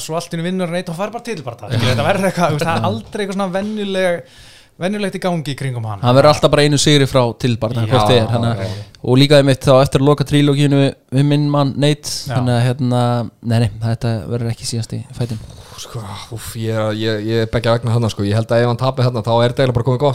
svo 0.04 0.20
allt 0.20 0.38
inn 0.38 0.46
vinnur 0.46 0.72
neitt 0.74 0.92
og 0.92 1.00
fær 1.00 1.12
bara 1.16 1.26
til 1.26 1.42
bara 1.46 1.58
það 1.64 1.82
þetta 1.88 2.06
verður 2.06 2.30
eitthvað, 2.30 2.62
það 2.62 2.72
er 2.76 2.88
aldrei 2.92 3.24
eitthvað 3.26 3.40
svona 3.40 3.52
venjuleg 3.58 4.24
venjulegt 4.80 5.18
í 5.18 5.22
gangi 5.24 5.54
í 5.54 5.58
kringum 5.60 5.88
hann 5.90 6.04
hann 6.04 6.16
verður 6.16 6.32
alltaf 6.32 6.52
bara 6.54 6.64
einu 6.64 6.78
sigri 6.80 7.08
frá 7.10 7.24
til 7.42 7.58
bara 7.60 7.84
hvort 7.84 8.12
þið 8.12 8.20
er, 8.22 8.30
hana, 8.32 8.52
já. 8.56 8.70
og 9.04 9.18
líka 9.20 9.40
einmitt 9.42 9.66
þá 9.68 9.74
eftir 9.82 10.04
að 10.04 10.08
loka 10.08 10.28
trílóginu 10.30 10.80
við, 10.86 11.24
minn 11.28 11.50
mann 11.52 11.74
Nate 11.76 12.08
Já. 12.08 12.38
þannig 12.38 12.54
að 12.56 12.62
hérna, 12.68 13.02
nei 13.44 13.58
nei, 13.66 13.70
þetta 13.84 14.14
verður 14.30 14.54
ekki 14.54 14.70
síðast 14.70 14.96
í 14.96 15.02
fætin 15.18 15.42
sko, 15.80 16.04
úf, 16.36 16.54
ég, 16.60 16.76
er- 16.76 16.96
ég, 17.00 17.28
ég 17.28 17.44
er 17.44 17.52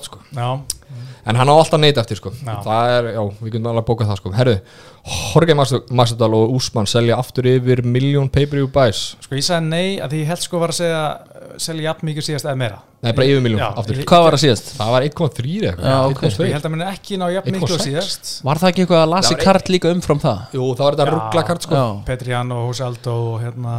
sko. 0.05 0.21
ég 0.33 0.84
að 1.25 1.29
sko. 1.29 1.31
en 1.33 1.41
hann 1.41 1.49
á 1.49 1.55
alltaf 1.57 1.81
neitt 1.81 1.99
eftir 1.99 2.17
sko. 2.21 2.33
Já. 2.45 2.55
það 2.65 2.93
er, 2.99 3.11
já, 3.17 3.23
við 3.41 3.53
getum 3.57 3.71
alveg 3.73 3.89
bókað 3.89 4.11
það 4.13 4.21
sko. 4.23 4.33
herru, 4.39 4.57
Jorge 5.05 5.55
Massadal 5.93 6.33
og 6.33 6.55
Úsmann 6.57 6.87
selja 6.89 7.19
aftur 7.21 7.45
yfir 7.51 7.83
miljón 7.85 8.31
pay-per-view 8.33 8.71
buys 8.73 9.01
sko 9.21 9.37
ég 9.37 9.45
sagði 9.45 9.69
nei 9.69 9.89
að 10.01 10.15
því 10.15 10.21
ég 10.23 10.31
held 10.33 10.45
sko 10.47 10.61
var 10.63 10.73
að 10.73 10.79
segja 10.79 11.01
uh, 11.13 11.43
selja 11.61 11.91
jafn 11.91 12.09
mikið 12.09 12.25
síðast 12.31 12.47
eða 12.49 12.57
meira 12.63 12.79
nei, 13.05 13.11
bara 13.13 13.27
yfir 13.29 13.43
miljón 13.45 13.61
aftur 13.67 13.99
ég- 14.01 14.07
hvað 14.09 14.23
var 14.25 14.37
það 14.37 14.43
síðast? 14.47 14.71
það 14.79 14.93
var 14.95 15.07
1,3 15.11 15.67
eitthvað 15.69 15.91
Já, 15.91 15.99
ok. 16.09 16.23
1,2. 16.25 16.47
ég 16.49 16.57
held 16.57 16.69
að 16.69 16.73
muni 16.73 16.87
ekki 16.89 17.19
ná 17.21 17.27
jafn 17.35 17.53
mikið 17.53 17.67
og 17.67 17.75
1,6. 17.75 17.85
síðast 17.91 18.31
var 18.49 18.63
það 18.63 18.73
ekki 18.73 18.85
eitthvað 18.87 19.03
að 19.05 19.13
lasi 19.13 19.37
kart 19.43 19.69
líka 19.75 19.93
umfram 19.93 20.23
það? 20.25 20.41
jú, 20.57 20.71
það 20.73 20.85
var 20.87 20.97
þetta 20.97 21.09
rugglakart 21.13 21.67
sko. 21.69 21.75
Já. 21.83 21.85
Petriano, 22.09 22.63
Jose 22.71 22.87
Aldo 22.89 23.19
og 23.35 23.37
hérna 23.45 23.75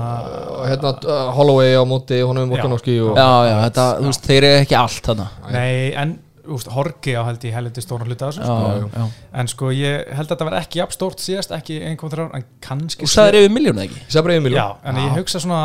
og 0.60 0.62
hérna 0.70 0.94
uh, 1.10 1.32
Holloway 1.40 1.74
á 1.74 1.84
móti 1.90 2.22
honum 2.22 2.54
Volkanovski 2.54 3.00
og 3.02 3.18
já, 3.18 3.30
já, 3.50 3.56
þetta, 3.66 3.88
þú 4.04 4.14
veist, 4.14 4.30
þeir 4.30 4.44
eru 4.52 4.62
ekki 4.62 4.78
allt 4.84 5.10
þarna 5.10 5.28
nei, 5.50 5.74
en 5.98 6.16
úst, 6.52 6.68
Horki 6.76 7.16
á 7.18 7.22
held 7.28 7.44
ég 7.48 7.54
heldur 7.56 7.84
stóran 7.86 8.08
hluta 8.10 8.28
af 8.30 8.36
þessu 8.36 8.46
já, 8.46 8.78
sko. 8.78 8.90
já. 8.94 9.06
en 9.42 9.48
sko 9.52 9.72
ég 9.76 10.14
held 10.16 10.28
að 10.30 10.32
þetta 10.36 10.48
var 10.50 10.58
ekki 10.62 10.82
jafn 10.82 10.96
stórt 10.98 11.24
síðast 11.24 11.52
ekki 11.58 11.80
1,3 11.96 12.30
en 12.40 12.46
kannski 12.66 13.06
þú 13.06 13.12
sagðir 13.16 13.42
yfir 13.46 13.54
miljónu 13.58 13.84
ekki? 13.86 14.00
ég 14.04 14.14
sagði 14.14 14.26
bara 14.28 14.38
yfir 14.38 14.46
miljón 14.50 14.62
já, 14.62 14.68
en 14.92 15.02
ég 15.04 15.18
hugsa 15.20 15.42
svona 15.44 15.62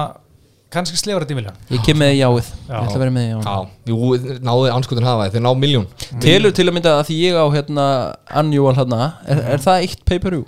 kannski 0.71 1.01
slefur 1.01 1.25
þetta 1.27 1.35
í 1.35 1.39
miljón 1.41 1.57
ég 1.75 1.85
kem 1.87 1.99
með 1.99 2.13
jáið, 2.15 2.51
Já. 2.69 2.75
ég 2.77 2.85
ætla 2.87 2.95
að 2.95 3.03
vera 3.03 3.15
með 3.17 3.25
jáið. 3.27 3.47
Já, 3.47 3.57
jú, 3.91 4.37
náðu 4.47 4.69
anskutin 4.77 5.09
hafa 5.09 5.25
þið, 5.27 5.33
þeir 5.37 5.45
ná 5.47 5.51
miljón 5.59 5.87
Telur 6.23 6.55
til 6.55 6.67
að 6.69 6.77
mynda 6.77 6.93
að 7.01 7.07
því 7.09 7.17
ég 7.25 7.39
á 7.43 7.45
hérna 7.57 7.87
annual 8.43 8.75
hérna, 8.79 9.01
er, 9.27 9.43
er 9.57 9.65
það 9.65 9.87
eitt 9.89 10.05
pay-per-view? 10.07 10.45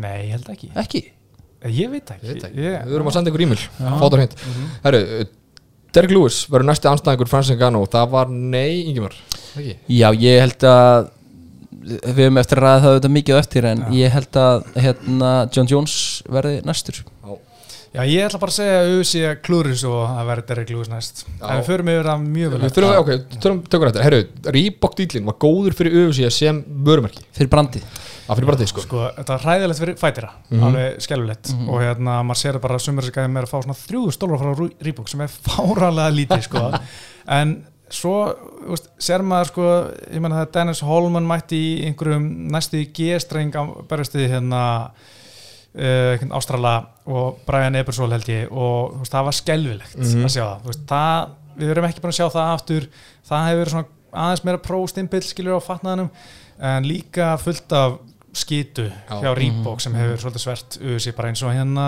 nei, 0.00 0.14
ég 0.24 0.32
held 0.38 0.48
ekki, 0.54 0.70
Ekki? 0.82 1.02
ég 1.68 1.92
veit 1.92 2.08
ekki, 2.14 2.26
Ég 2.26 2.32
veit 2.32 2.46
ekki, 2.48 2.64
Ég- 2.64 2.86
við 2.88 2.96
erum 2.96 3.10
að 3.10 3.14
senda 3.18 3.30
ykkur 3.30 3.44
e-mail. 3.44 3.60
Fátur 4.00 4.18
hreint 4.22 4.32
Herru, 4.86 5.02
uh, 5.20 5.26
Derek 5.92 6.12
Lewis 6.14 6.42
verður 6.48 6.70
næsti 6.70 6.88
anstæðingur 6.88 7.30
Francis 7.30 7.58
Ngannou. 7.58 7.84
Það 7.92 8.12
var 8.14 8.30
nei, 8.32 8.82
Ingimar. 8.88 9.16
Ekki? 9.52 9.76
Já, 9.92 10.08
ég 10.16 10.40
held 10.46 10.66
að 10.70 11.10
við 11.82 12.20
hefum 12.22 12.38
eftir 12.40 12.60
að 12.60 12.64
ræða 12.66 12.82
það 12.82 12.92
auðvitað 12.92 13.14
mikið 13.16 13.38
eftir 13.40 13.66
en 13.68 13.86
ég 13.96 14.12
held 14.14 14.38
að 14.40 14.68
hérna, 14.84 15.32
John 15.52 15.70
Jones 15.70 15.96
verði 16.30 16.60
næstur. 16.68 17.02
Já, 17.02 17.38
Já, 17.92 18.06
ég 18.08 18.24
ætla 18.24 18.38
bara 18.40 18.48
að 18.54 18.56
segja 18.56 18.76
að 18.78 18.86
auðvitað 18.88 19.40
klúris 19.44 19.82
og 19.84 19.98
að 20.06 20.28
verði 20.30 20.44
Derek 20.48 20.70
Lewis 20.72 20.88
næst. 20.88 21.18
Já. 21.26 21.42
en 21.44 21.58
við 21.58 21.66
förum 21.66 21.90
yfir 21.92 22.06
það 22.08 22.22
mjög 22.24 22.54
vel 22.54 22.60
Við 22.62 22.76
þurfum, 22.78 22.94
ok, 23.02 23.10
tökum, 23.44 23.88
þetta. 23.90 24.04
Herru, 24.06 24.20
Reebok 24.56 24.96
dýlin 24.96 25.28
var 25.28 25.36
góður 25.44 25.76
fyrir 25.76 25.98
UFC 26.06 26.30
sem 26.32 26.62
vörumerki. 26.86 27.26
Fyrir 27.36 27.52
brandið 27.52 27.84
Þig, 28.62 28.68
sko 28.70 28.80
sko, 28.84 29.00
þetta 29.16 29.32
var 29.36 29.42
hræðilegt 29.46 29.80
fyrir 29.82 29.96
fætira 29.98 30.30
alveg 30.68 31.00
skelvilegt 31.02 31.50
og 31.68 31.80
hérna, 31.82 32.20
maður 32.22 32.40
sér 32.42 32.58
bara 32.62 32.74
að 32.78 32.84
sumur 32.86 33.02
þessi 33.06 33.16
gæði 33.16 33.32
með 33.34 33.42
að 33.48 33.50
fá 33.52 33.58
svona 33.62 33.78
þrjúðu 33.82 34.12
stólar 34.14 34.38
frá 34.42 34.68
Reebok 34.86 35.08
sem 35.10 35.20
er 35.24 35.28
fáralega 35.48 36.14
lítið 36.14 36.42
sko. 36.46 36.62
en 37.38 37.54
svo 37.92 38.14
úst, 38.72 38.86
sér 39.02 39.22
maður 39.26 39.50
sko, 39.50 39.66
ég 40.14 40.20
menna 40.22 40.38
það 40.44 40.52
Dennis 40.54 40.80
Holman 40.86 41.26
mætti 41.28 41.58
í 41.58 41.72
einhverjum 41.90 42.28
næstu 42.54 42.78
í 42.80 42.86
G-streng 42.96 43.52
á 43.58 43.62
berjastuði 43.90 44.30
hérna 44.32 44.62
uh, 45.76 46.26
Ástrala 46.38 46.74
og 47.10 47.40
Brian 47.46 47.76
Ebersol 47.76 48.12
held 48.14 48.28
ég 48.32 48.52
og 48.52 49.00
veist, 49.00 49.12
það 49.12 49.26
var 49.28 49.36
skelvilegt 49.36 49.96
Mhm. 49.98 50.24
að 50.24 50.32
sjá 50.36 50.44
það, 50.46 50.62
veist, 50.70 50.86
það 50.88 51.34
við 51.58 51.70
erum 51.74 51.84
ekki 51.90 52.00
búin 52.00 52.12
að 52.14 52.16
sjá 52.16 52.28
það 52.32 52.54
aftur. 52.54 52.86
Það 53.28 53.46
hefur 53.50 53.60
verið 53.66 53.90
aðeins 54.12 54.44
meira 54.44 54.58
próstimpill 54.64 55.22
skilur 55.24 55.58
á 55.60 55.60
fatnaðanum 55.60 56.08
en 56.62 56.84
líka 56.88 57.34
fullt 57.40 57.72
af 57.76 57.98
skitu 58.36 58.86
Já. 58.88 59.18
hjá 59.22 59.32
Reebok 59.36 59.82
sem 59.84 59.94
hefur 59.96 60.22
svolítið 60.22 60.44
svert 60.46 60.78
auðvitað 60.80 61.16
bara 61.18 61.32
eins 61.32 61.42
og 61.44 61.52
hérna 61.52 61.86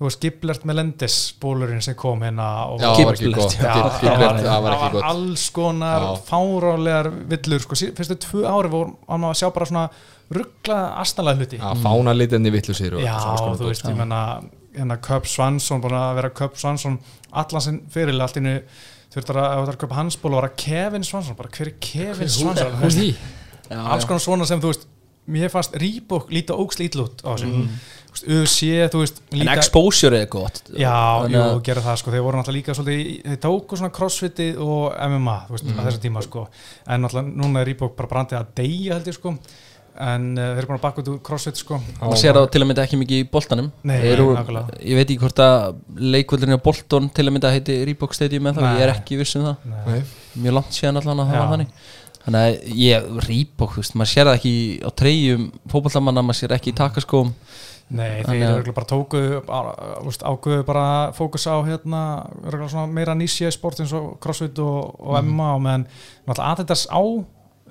þú 0.00 0.06
veist, 0.06 0.20
Giblert 0.24 0.62
Melendez 0.64 1.16
bólurinn 1.42 1.82
sem 1.84 1.96
kom 1.98 2.22
hérna 2.24 2.46
og 2.72 2.80
Já, 2.80 2.88
það 2.94 3.04
var 3.04 3.18
ekki 3.18 3.26
Giblert, 3.26 3.56
það 3.60 4.22
var 4.24 4.38
ekki 4.40 4.86
var 4.86 4.94
gott. 4.94 5.08
alls 5.10 5.48
konar 5.56 6.06
fárálegar 6.30 7.10
villur 7.34 7.66
sko, 7.66 7.76
fyrstu 7.98 8.16
tvö 8.24 8.46
ári 8.48 8.72
voru 8.72 8.94
hann 9.10 9.26
að 9.28 9.36
sjá 9.42 9.50
bara 9.52 9.68
svona 9.68 9.84
ruggla 10.30 10.78
astanlega 11.02 11.42
hluti. 11.42 11.58
Já, 11.60 11.74
fána 11.82 12.14
litinni 12.16 12.52
vittlusir 12.54 12.96
og 12.96 13.04
Já, 13.04 13.18
þú 13.58 13.66
veist, 13.66 13.84
ég 13.90 13.98
menna 13.98 14.22
hérna 14.76 14.96
Köp 15.02 15.26
Svansson, 15.28 15.82
búin 15.82 15.98
að 15.98 16.14
vera 16.20 16.30
Köp 16.38 16.56
Svansson 16.56 16.96
allan 17.32 17.64
sinn 17.64 17.82
fyrirlega 17.90 18.28
allt 18.28 18.38
innu 18.40 18.54
þurftur 19.10 19.40
að, 19.42 19.50
ef 19.50 19.58
þú 19.58 19.66
ert 19.66 19.74
að 19.74 19.80
köpa 19.82 19.98
hans 19.98 20.16
ból 20.22 20.32
og 20.32 20.40
vera 20.40 20.52
Kevin 20.64 21.04
Svansson, 21.06 21.36
bara 21.38 21.50
hver 21.50 21.72
er 21.72 21.76
Kevin 21.82 22.30
Svansson? 22.30 23.14
alls 23.70 24.06
konar 24.06 24.22
svona 24.22 24.46
sem 24.48 24.62
þú 24.62 24.70
veist 24.72 24.86
mér 25.30 25.50
fannst 25.52 25.76
Reebok 25.80 26.30
líta 26.34 26.56
ógslítl 26.58 27.04
út 27.06 27.22
á 27.24 27.30
þessu. 27.36 27.68
Þú 28.10 28.16
veist, 28.16 28.26
UFC, 28.26 28.68
þú 28.90 29.00
veist 29.04 29.20
en 29.30 29.38
líka, 29.38 29.54
exposure 29.60 30.18
er 30.18 30.26
gott. 30.26 30.62
Já, 30.74 30.94
jú, 31.30 31.38
að- 31.38 31.62
gera 31.68 31.80
það 31.84 31.98
sko, 32.02 32.10
þeir 32.10 32.24
voru 32.26 32.40
náttúrulega 32.40 32.58
líka 32.58 32.74
svolítið, 32.74 33.22
þeir 33.30 33.40
tóku 33.44 33.78
svona 33.78 33.92
crossfitið 33.94 34.58
og 34.66 34.94
MMA, 34.98 35.36
þú 35.46 35.54
veist, 35.54 35.64
Mhm. 35.70 35.78
á 35.78 35.82
þessum 35.86 36.02
tíma 36.08 36.22
sko, 36.26 36.48
en 36.88 37.02
náttúrulega 37.02 37.36
núna 37.36 37.60
er 37.60 37.66
Reebok 37.70 37.96
bara 37.96 38.08
brandið 38.08 38.40
að 38.40 38.46
deyja 38.56 38.94
held 38.98 39.06
ég 39.06 39.14
sko, 39.14 39.36
en 40.00 40.38
uh, 40.38 40.42
þeir 40.54 40.58
eru 40.58 40.66
búin 40.66 40.78
að 40.78 40.82
baka 40.82 41.02
út 41.02 41.08
úr 41.12 41.20
crossfit 41.22 41.56
sko, 41.56 41.78
maður 42.00 42.16
sér 42.18 42.34
það 42.34 42.50
til 42.50 42.60
að 42.62 42.66
mynda 42.70 42.82
ekki 42.86 42.98
mikið 42.98 43.20
í 43.20 43.30
boltanum. 43.30 43.70
Nei, 43.84 43.96
eru, 44.10 44.26
ég 44.82 44.96
veit 44.96 45.06
ekki 45.10 45.18
hvort 45.20 45.42
að 45.44 45.76
leikvöldurinn 45.98 46.56
á 46.58 46.62
Bolton 46.62 47.10
til 47.14 47.24
að 47.26 47.32
mynda 47.36 47.50
heiti 47.54 47.84
Reebok 47.86 48.14
Stadium 48.14 48.46
en 48.46 48.54
það, 48.54 48.62
Nei. 48.66 48.74
ég 48.80 48.82
er 48.88 48.94
ekki 48.94 49.18
viss 49.18 49.36
um 49.36 49.44
það. 49.44 49.56
Nei. 49.86 50.02
mjög 50.40 50.54
langt 50.54 50.70
síðan 50.70 50.96
allan 51.00 51.18
að 51.20 51.30
það 51.30 51.38
var 51.38 51.48
þannig 51.50 51.66
þannig 52.24 52.40
að 52.44 52.78
ég, 52.80 53.08
þú 53.74 53.82
veist, 53.82 53.96
maður 53.98 54.12
sér 54.12 54.28
það 54.30 54.38
ekki 54.38 54.54
á 54.84 54.90
treyjum 55.02 55.44
fótballamanna, 55.72 56.24
maður 56.28 56.40
sér 56.42 56.54
ekki 56.58 56.72
í 56.74 56.78
takaskóm. 56.80 57.32
Nei, 57.90 58.20
þeir 58.22 58.44
eru 58.60 58.72
bara 58.76 58.86
tóku 58.86 59.18
á- 59.50 59.74
úst, 60.06 60.22
ákveðu 60.22 60.62
bara 60.68 60.84
fókus 61.16 61.48
á 61.50 61.58
hérna, 61.66 62.02
meira 62.86 63.16
nýsja 63.18 63.50
sport 63.50 63.80
eins 63.82 63.90
og 63.98 64.12
crossfit 64.22 64.60
og, 64.62 64.94
og. 65.00 65.16
MMA 65.26 65.48
og 65.56 65.64
meðan 65.64 65.86
náttúrulega 66.28 66.52
Adidas 66.54 66.86
á 66.86 67.02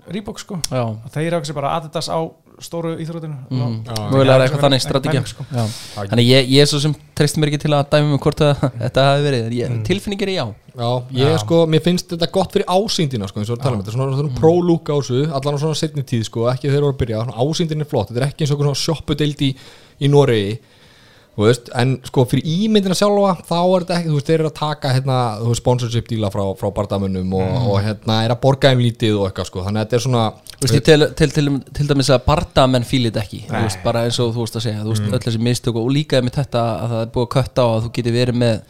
Reebok 0.10 0.40
sko, 0.42 0.58
já, 0.74 0.84
þeir 1.14 1.38
ákveðu 1.38 1.56
bara 1.56 1.76
Adidas 1.78 2.10
á 2.12 2.20
stóru 2.64 2.94
íþrótinu. 3.00 3.36
Já. 3.50 3.66
mögulega 4.12 4.36
er 4.36 4.44
eitthvað 4.46 4.64
þannig 4.66 4.84
strategja 4.84 5.22
sko. 5.30 5.46
Já. 5.52 5.66
þannig 6.00 6.30
ég, 6.30 6.50
ég 6.54 6.64
er 6.64 6.70
svo 6.70 6.80
sem 6.84 6.96
treysti 7.18 7.42
mér 7.42 7.52
ekki 7.52 7.62
til 7.66 7.74
að 7.76 7.90
dæmi 7.94 8.12
mig 8.14 8.22
hvort 8.24 8.44
að 8.46 8.64
þetta 8.84 9.06
hafi 9.10 9.26
verið. 9.28 9.46
En 9.50 9.56
ég, 9.58 9.78
tilfinningir 9.90 10.32
er 10.32 10.36
já. 10.38 10.46
Já, 10.80 10.90
ég 11.18 11.34
Já. 11.34 11.38
sko, 11.44 11.62
mér 11.68 11.84
finnst 11.84 12.14
þetta 12.14 12.30
gott 12.32 12.54
fyrir 12.56 12.70
ásýndina 12.72 13.28
sko, 13.28 13.42
eins 13.42 13.50
og 13.52 13.58
við 13.58 13.64
tala 13.66 13.76
um. 13.76 13.82
Þetta, 13.84 13.96
svona, 13.98 14.18
svona 14.20 14.36
pro-look 14.38 14.92
á 14.92 14.96
þessu 14.96 15.22
allan 15.28 15.58
á 15.58 15.64
svona 15.66 15.80
setni 15.80 16.04
tíð 16.08 16.28
sko, 16.30 16.46
ekki 16.54 16.70
þegar 16.70 16.86
voru 16.88 16.96
að 16.96 17.02
byrja. 17.02 17.24
Svona 17.26 17.44
ásýndin 17.44 17.84
er 17.84 17.90
flott, 17.90 18.12
þetta 18.12 18.22
er 18.22 18.28
ekki 18.30 18.46
eins 18.46 18.54
og 18.56 18.62
svona 18.64 18.84
shoppudeild 18.84 19.44
í, 19.44 19.50
í 20.00 20.12
Noregi 20.12 20.54
veist, 21.48 21.70
en 21.78 21.96
sko 22.08 22.26
fyrir 22.30 22.48
ímyndina 22.66 22.98
sjálfa 22.98 23.36
þá 23.48 23.56
er 23.60 23.86
þetta 23.86 23.96
ekki, 23.98 24.10
þú 24.10 24.18
veist, 24.18 24.30
þeir 24.30 24.40
eru 24.40 24.50
að 24.50 24.58
taka 24.60 24.94
hérna, 24.96 25.20
þú 25.40 25.52
veist, 25.52 25.62
sponsorship 25.64 26.10
díla 26.10 26.32
frá, 26.34 26.44
frá 26.60 26.70
bardamönnum 26.76 27.38
og, 27.40 27.56
og 27.70 27.80
hérna 27.86 28.20
er 28.26 28.34
að 28.36 28.42
borga 28.44 28.74
þeim 28.74 28.84
lítið 28.84 29.20
og 29.20 29.30
eitthvað 29.30 29.50
sko, 29.52 29.64
þannig 29.68 29.82
að 29.82 29.88
þetta 29.88 30.00
er 30.00 30.06
svona 30.08 30.28
Þú 30.60 30.68
veist, 30.68 30.90
til, 30.90 31.08
til, 31.16 31.32
til, 31.32 31.52
til 31.78 31.88
dæmis 31.88 32.12
að 32.12 32.26
bardamenn 32.26 32.88
fílit 32.88 33.16
ekki, 33.22 33.46
þú 33.48 33.64
veist, 33.64 33.80
bara 33.86 34.04
eins 34.08 34.20
og 34.20 34.34
þú 34.36 34.44
veist 34.44 34.60
að 34.60 34.66
segja 34.68 34.84
þú 34.84 34.92
veist, 34.92 35.08
öll 35.08 35.24
þessi 35.24 35.44
mistök 35.48 35.80
og 35.80 35.90
líka 35.96 36.20
með 36.26 36.42
þetta 36.42 36.64
að 36.84 36.94
það 36.94 37.04
er 37.06 37.12
búið 37.16 37.28
að 37.28 37.34
kötta 37.38 37.64
á 37.64 37.68
að 37.70 37.82
þú 37.86 37.92
geti 37.96 38.16
verið 38.18 38.40
með 38.44 38.62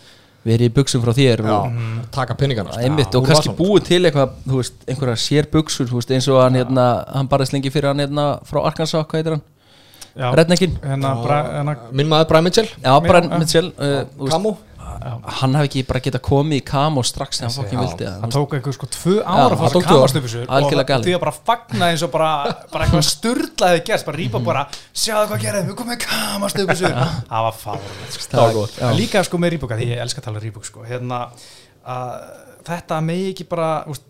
verið 0.46 0.70
í 0.70 0.74
buksum 0.76 1.04
frá 1.04 1.12
þér 1.16 1.44
já, 1.44 1.56
og, 1.56 1.80
taka 2.16 2.36
pinningana 2.40 2.76
sko. 2.76 3.20
og 3.20 3.28
kannski 3.28 3.56
búið 3.58 3.88
til 3.90 4.02
eitthvað, 4.08 4.38
veist, 4.54 4.78
einhverja 4.88 5.20
sér 5.20 5.50
buksur 5.52 5.90
veist, 5.92 6.14
eins 6.16 6.30
og 6.32 6.40
hann, 6.44 6.60
hérna, 6.60 6.86
hann 7.12 7.30
bara 7.32 7.48
slengi 7.48 7.72
fyrir 7.74 7.92
hann 7.92 8.04
hérna, 8.04 8.30
frá 8.48 8.62
Arkansas, 8.64 9.04
hvað 9.04 9.20
heitir 9.20 9.36
hann? 9.36 9.44
Já, 10.16 10.30
Redneckin? 10.36 10.80
hérna, 10.84 11.14
bara, 11.24 11.44
hérna. 11.60 11.78
Minn 11.92 12.10
maður 12.10 12.32
Brian 12.34 12.50
Mitchell, 12.50 12.68
Já, 12.80 12.92
bara 13.06 13.22
Já. 13.26 13.38
Mitchell 13.38 13.70
uh, 13.76 14.02
þú 14.16 14.26
veist, 14.26 14.34
Camo 14.38 14.58
hann 15.00 15.56
hafi 15.56 15.68
ekki 15.70 15.82
bara 15.88 16.02
getað 16.04 16.22
komið 16.26 16.60
í 16.60 16.64
kamo 16.68 17.04
strax 17.08 17.40
þegar 17.40 17.48
hann 17.48 17.56
fokkin 17.56 17.80
vildi 17.80 18.06
það 18.08 18.24
Það 18.24 18.34
tók 18.36 18.56
eitthvað 18.58 18.76
sko 18.76 18.90
tvö 18.96 19.14
ára 19.22 19.38
Já, 19.40 19.44
að 19.46 19.54
það 19.54 19.62
fá 19.62 19.70
tók 19.70 19.80
að 19.80 19.86
tvö 19.86 19.94
ár. 19.94 20.00
kamast 20.00 20.18
upp 20.20 20.26
þessu 20.26 20.42
Algjörlega 20.58 20.98
og 20.98 21.06
því 21.06 21.14
að 21.16 21.24
bara 21.24 21.34
fagna 21.50 21.90
eins 21.94 22.04
og 22.04 22.12
bara, 22.16 22.32
bara 22.74 22.88
eitthvað 22.88 23.06
sturlaði 23.08 23.84
gerst, 23.88 24.08
bara 24.10 24.20
rýpa 24.20 24.42
bara 24.44 24.66
sjáðu 24.92 25.32
hvað 25.32 25.46
gerðum, 25.46 25.70
við 25.70 25.78
komum 25.80 25.96
að 25.96 26.04
kamast 26.04 26.60
upp 26.64 26.74
þessu 26.74 26.92
það 26.92 27.48
var 27.48 27.58
fárulegt 27.64 28.20
sko. 28.20 28.68
Líka 29.00 29.24
sko 29.30 29.40
með 29.40 29.56
rýbúka, 29.56 29.80
því 29.80 29.90
ég 29.94 30.04
elska 30.04 30.24
að 30.24 30.28
tala 30.28 30.44
rýbúk 30.44 30.68
sko. 30.68 30.84
hérna, 30.90 31.22
að 31.88 32.14
þetta 32.68 33.00
megi 33.06 33.32
ekki 33.34 33.48
bara 33.50 33.72
úst, 33.90 34.04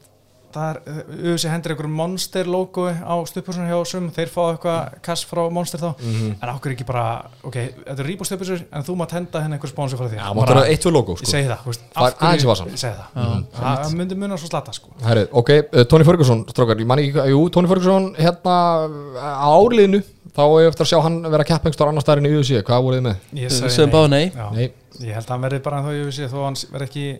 það 0.53 0.70
er, 0.70 0.77
auðvitað 1.10 1.51
hendur 1.53 1.72
einhverjum 1.74 1.96
monster 2.00 2.48
logo 2.50 2.86
á 2.89 3.15
stöpursuna 3.29 3.68
hjá 3.70 3.79
sum 3.88 4.10
þeir 4.15 4.32
fá 4.34 4.41
eitthvað 4.53 4.96
kass 5.06 5.25
frá 5.29 5.41
monster 5.51 5.79
þá 5.79 5.89
Mhm. 6.00 6.36
en 6.41 6.50
okkur 6.56 6.74
ekki 6.75 6.86
bara, 6.88 7.03
ok, 7.44 7.58
þetta 7.86 8.00
er 8.00 8.08
rýbúk 8.10 8.25
stöpursur 8.29 8.63
en 8.72 8.84
þú 8.84 8.96
mátt 8.98 9.12
henda 9.18 9.41
henni 9.44 9.58
einhver 9.58 9.70
sponsor 9.70 9.98
frá 10.00 10.08
þér 10.10 10.18
Já, 10.20 10.27
Bara- 10.27 10.36
máttu 10.39 10.53
það 10.60 10.70
eitt 10.74 10.82
tvö 10.86 10.91
logo 10.94 11.13
Ég 11.13 11.18
sko. 11.18 11.32
segi 11.32 11.48
það, 11.50 11.65
veist, 11.65 11.82
Það 11.96 12.08
er 12.08 12.13
aðeins 12.20 12.44
í 12.44 12.50
vasann. 12.50 12.68
Ég 12.70 12.79
segi 12.79 12.96
það, 13.00 13.46
það 13.60 13.96
myndi 14.00 14.15
muna 14.15 14.38
svo 14.38 14.48
slata 14.50 14.74
sko. 14.74 14.88
Herri, 15.03 15.27
ok, 15.32 15.50
uh, 15.74 15.84
Tony 15.84 16.03
Ferguson, 16.03 16.46
strókar, 16.50 16.77
ég 16.79 16.86
man 16.86 16.98
ekki 17.00 17.13
jú, 17.29 17.50
Tony 17.51 17.68
Ferguson, 17.68 18.15
hérna, 18.15 18.56
á 19.20 19.50
árliðinu, 19.53 20.03
þá 20.36 20.41
er 20.46 20.63
ég 20.65 20.70
eftir 20.74 20.86
að 20.86 20.89
sjá 20.94 21.01
hann 21.03 21.22
vera 21.24 21.44
keppengstar 21.44 21.88
annar 21.89 22.01
staðarinn 22.01 22.29
í 22.29 22.36
UFC, 22.39 22.62
hvað 22.63 22.84
voruð 22.84 23.00
þið 23.00 23.08
með? 23.10 23.18
Ég 23.34 24.72
Ég 25.00 25.13
held 25.15 25.25
að 25.25 25.29
hann 25.29 25.41
verði 25.46 25.60
bara 25.63 25.77
en 25.79 25.86
þá 25.86 25.91
ég 25.96 26.06
vissi 26.10 26.27
þó 26.27 26.39
hann 26.44 26.58
verði 26.74 26.88
ekki 26.89 27.20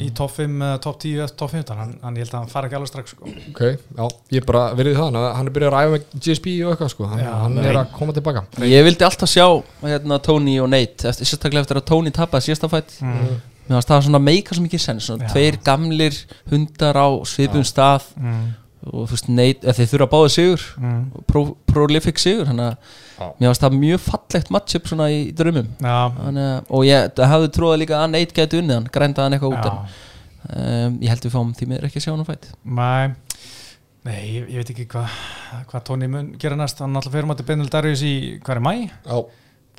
í 0.00 0.08
topp 0.16 0.32
5 0.36 0.56
eða 0.66 0.78
topp 0.84 0.98
10 1.02 1.18
eða 1.20 1.28
topp 1.42 1.50
15 1.54 1.76
hann, 1.80 1.92
hann 2.02 2.16
ég 2.18 2.24
held 2.26 2.34
að 2.34 2.38
hann 2.40 2.52
fari 2.52 2.68
ekki 2.70 2.78
alveg 2.78 2.90
strax 2.92 3.14
sko. 3.14 3.24
ok, 3.50 3.60
já, 3.96 4.08
ég 4.36 4.46
bara 4.46 4.62
verið 4.78 4.96
það, 4.98 5.12
hann- 5.16 5.34
hann 5.36 5.46
er 5.46 5.54
byrjað 5.56 5.70
að 5.70 5.76
ræða 5.76 5.92
með 5.94 6.18
GSP 6.26 6.46
og 6.64 6.72
eitthvað, 6.74 6.90
sko, 6.94 7.06
hann, 7.10 7.18
Já, 7.24 7.30
hann 7.42 7.58
er 7.58 7.78
að 7.80 7.92
koma 7.92 8.12
tilbaka. 8.12 8.44
Ég 8.64 8.84
vildi 8.84 9.04
alltaf 9.08 9.28
sjá 9.30 9.46
hérna, 9.82 10.18
Tony 10.22 10.58
og 10.60 10.68
Nate 10.70 11.08
eftir, 11.08 11.24
sérstaklega 11.30 11.64
eftir 11.66 11.80
að 11.80 11.86
Tony 11.92 12.10
tapaði 12.10 12.50
síðasta 12.50 12.68
fætt 12.70 13.00
mm. 13.02 13.40
Mér 13.70 13.76
fannst 13.78 13.88
það 13.92 14.00
svona 14.08 14.18
meika 14.18 14.54
sens 14.82 15.04
svona 15.06 15.28
Já. 15.28 15.30
tveir 15.30 15.56
gamlir 15.62 16.16
hundar 16.50 16.96
á 16.98 17.08
svipum 17.24 17.62
stað 17.62 18.02
Mm. 18.18 18.54
Og 18.86 19.02
þú 19.04 19.12
veist, 19.12 19.26
Nate, 19.28 19.60
eða 19.66 19.74
þeir 19.76 19.88
þurfa 19.90 20.06
að 20.06 20.12
báða 20.14 20.28
sigur. 20.32 20.62
Mm. 20.80 21.00
pro, 21.28 21.42
prolific 21.68 22.20
sigur 22.22 22.46
þannig 22.48 22.70
að 22.70 23.34
mér 23.40 23.50
fannst 23.50 23.64
það 23.66 23.74
mjög 23.80 24.00
fallegt 24.06 24.52
matchup 24.56 24.86
svona 24.88 25.08
í 25.12 25.18
drömmum 25.36 25.66
að, 25.84 26.62
og 26.72 26.86
ég 26.88 27.10
það 27.18 27.32
hafði 27.34 27.50
trúið 27.58 27.80
líka 27.82 27.98
að 28.00 28.14
Nate 28.14 28.36
gæti 28.38 28.60
unnið 28.62 28.78
hann 28.78 28.88
grændaði 28.94 29.26
hann 29.26 29.36
eitthvað 29.36 29.56
út 29.58 29.68
um, 30.56 30.96
ég 31.04 31.12
held 31.12 31.26
við 31.28 31.34
fáum 31.36 31.50
því 31.58 31.68
mér 31.74 31.84
ekki 31.90 32.00
að 32.00 32.06
sjá 32.06 32.12
hann 32.14 32.24
á 32.24 32.28
fætt 32.30 32.48
Nei, 32.64 33.12
nei 34.08 34.18
ég, 34.38 34.48
ég 34.54 34.62
veit 34.62 34.72
ekki 34.72 34.88
hvað 34.94 35.20
hva 35.74 35.82
Tony 35.84 36.08
mun 36.08 36.32
gera 36.40 36.56
næst. 36.56 36.80
Hann 36.80 36.96
alltaf 36.96 37.12
fyrir 37.12 37.28
mátti 37.28 37.44
Benil 37.44 37.68
Darius 37.68 38.00
í 38.06 38.14
hver 38.40 38.56
er 38.62 38.64
mæ 38.64 38.72
Já, 38.88 39.20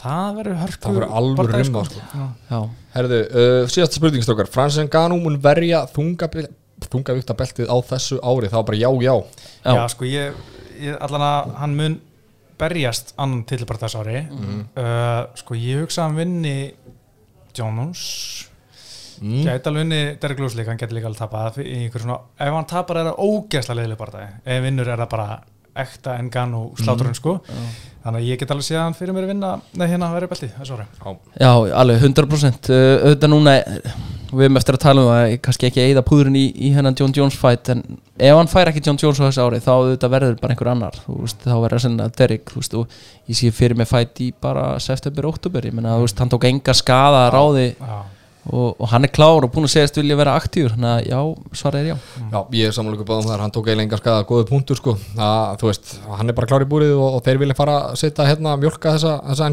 það 0.05 0.38
verður 0.38 0.62
hörku 0.62 0.86
Það 0.86 1.00
verður 1.01 1.36
bardagi, 1.41 1.65
rimma, 1.65 1.84
sko. 1.89 2.62
herðu, 2.93 3.20
uh, 3.34 3.60
síðasta 3.72 3.98
spurning, 3.98 4.25
strókar, 4.25 4.50
Francis 4.53 4.86
Ngannou 4.86 5.17
mun 5.25 5.41
verja 5.41 5.88
þungabil- 5.96 6.51
þungavíktabeltið 6.90 7.70
á 7.70 7.78
þessu 7.92 8.20
ári, 8.24 8.50
var 8.52 8.66
bara 8.68 8.80
já, 8.80 8.90
já. 9.04 9.16
já, 9.66 9.76
Já, 9.78 9.84
sko 9.94 10.08
ég, 10.10 10.40
ég 10.82 10.98
allan 11.08 11.28
að 11.28 11.52
hann 11.62 11.76
mun 11.78 12.00
berjast 12.62 13.14
annan 13.18 13.44
til 13.50 13.66
bara 13.66 13.82
þess 13.82 14.00
ári. 14.02 14.24
Uh, 14.78 15.28
sko 15.42 15.58
ég 15.58 15.84
hugsa 15.86 16.04
að 16.04 16.10
hann 16.10 16.20
vinni 16.22 16.56
Jones. 17.58 18.06
Mm. 19.22 19.44
gæti 19.46 19.70
alveg 19.70 19.84
vinni 19.84 20.02
Derek 20.18 20.40
Lewis 20.42 20.56
líka, 20.58 20.72
hann 20.72 20.80
geti 20.82 20.96
líka 20.98 21.06
alveg 21.06 21.20
tapað 21.22 21.60
ef 21.62 22.56
hann 22.56 22.66
tapar 22.66 22.98
er 22.98 23.10
það 23.12 23.20
ógeðslega 23.22 23.78
leiðileg 23.78 24.00
bara 24.00 24.24
ef 24.42 24.64
vinnur 24.64 24.90
er 24.90 24.98
það 24.98 25.12
bara 25.12 25.28
ekta 25.78 26.16
en 26.18 26.32
gann 26.34 26.56
og 26.58 26.80
sláturinn 26.82 27.14
sko 27.14 27.36
þannig 28.02 28.18
að 28.18 28.26
ég 28.26 28.42
get 28.42 28.54
alveg 28.56 28.66
séð 28.66 28.80
að 28.80 28.88
hann 28.88 28.98
fyrir 28.98 29.14
mér 29.14 29.28
að 29.28 29.34
vinna 29.36 29.52
nei 29.78 29.86
hérna 29.92 30.10
verið 30.16 30.32
belti 30.34 30.50
þessu 30.56 30.74
ári. 30.74 30.88
Já, 31.38 31.52
já, 31.54 31.76
alveg 31.84 32.02
100% 32.10 32.72
uh, 32.74 32.82
auðvitað 33.06 33.34
núna 33.36 33.54
við 34.32 34.46
erum 34.48 34.60
eftir 34.60 34.78
að 34.78 34.84
tala 34.86 35.04
um 35.04 35.10
það 35.12 35.34
kannski 35.46 35.68
ekki 35.68 35.84
eigða 35.84 36.04
púðurinn 36.08 36.38
í, 36.40 36.46
í 36.56 36.72
hennan 36.76 36.96
John 36.98 37.14
Jones 37.16 37.38
fight 37.40 37.72
en 37.74 37.84
ef 38.16 38.38
hann 38.38 38.52
fær 38.52 38.72
ekki 38.72 38.84
John 38.86 39.00
Jones 39.02 39.20
á 39.20 39.28
þessu 39.28 39.44
ári 39.44 39.60
þá 39.64 39.72
auðvitað 39.74 40.14
verður 40.16 40.40
bara 40.42 40.56
einhver 40.56 40.72
annar 40.72 40.98
þú 41.04 41.18
veist, 41.26 41.44
þá 41.44 41.58
verður 41.66 42.16
Derrick 42.18 42.54
þú 42.54 42.62
veist, 42.62 42.80
og 42.80 42.96
ég 43.28 43.38
sé 43.40 43.52
fyrir 43.56 43.78
mig 43.80 43.90
fight 43.90 44.24
í 44.24 44.32
bara 44.42 44.64
september, 44.84 45.28
oktober, 45.32 45.68
ég 45.68 45.76
menna 45.76 45.98
þú 46.00 46.08
veist, 46.08 46.24
hann 46.24 46.32
tók 46.32 46.48
enga 46.50 46.76
skada 46.78 47.28
að 47.28 47.32
ráði 47.36 47.68
og, 48.50 48.76
og 48.82 48.88
hann 48.90 49.06
er 49.06 49.12
klár 49.14 49.46
og 49.46 49.52
búin 49.54 49.68
að 49.68 49.76
segjast 49.76 50.00
vilja 50.00 50.18
vera 50.18 50.34
aktífur 50.40 50.74
þannig 50.74 50.92
að 50.92 51.02
já, 51.12 51.20
svara 51.60 51.82
er 51.82 51.90
já. 51.92 51.96
Já, 52.32 52.40
ég 52.58 52.66
er 52.68 52.74
samanlega 52.74 53.06
báðum 53.06 53.30
þar, 53.30 53.44
hann 53.46 53.54
tók 53.54 53.68
eiginlega 53.70 53.86
enga 53.86 54.00
skada 54.02 54.28
góðu 54.32 54.48
punktur 54.50 54.80
sko, 54.80 54.96
það, 55.14 55.58
þú 55.62 55.70
veist, 55.70 55.96
hann 56.18 56.32
er 56.32 56.38
bara 56.40 56.50
klár 56.50 56.66
í 56.66 56.70
búrið 56.72 56.96
og, 56.98 57.20
og 57.20 57.22
þeir 57.28 57.42
vilja 57.44 57.58
fara 57.60 57.76
að 57.92 58.00
setja 58.02 58.30
hérna 58.32 58.56
mjölka 58.58 58.96
þessa, 58.98 59.14
þessa 59.30 59.50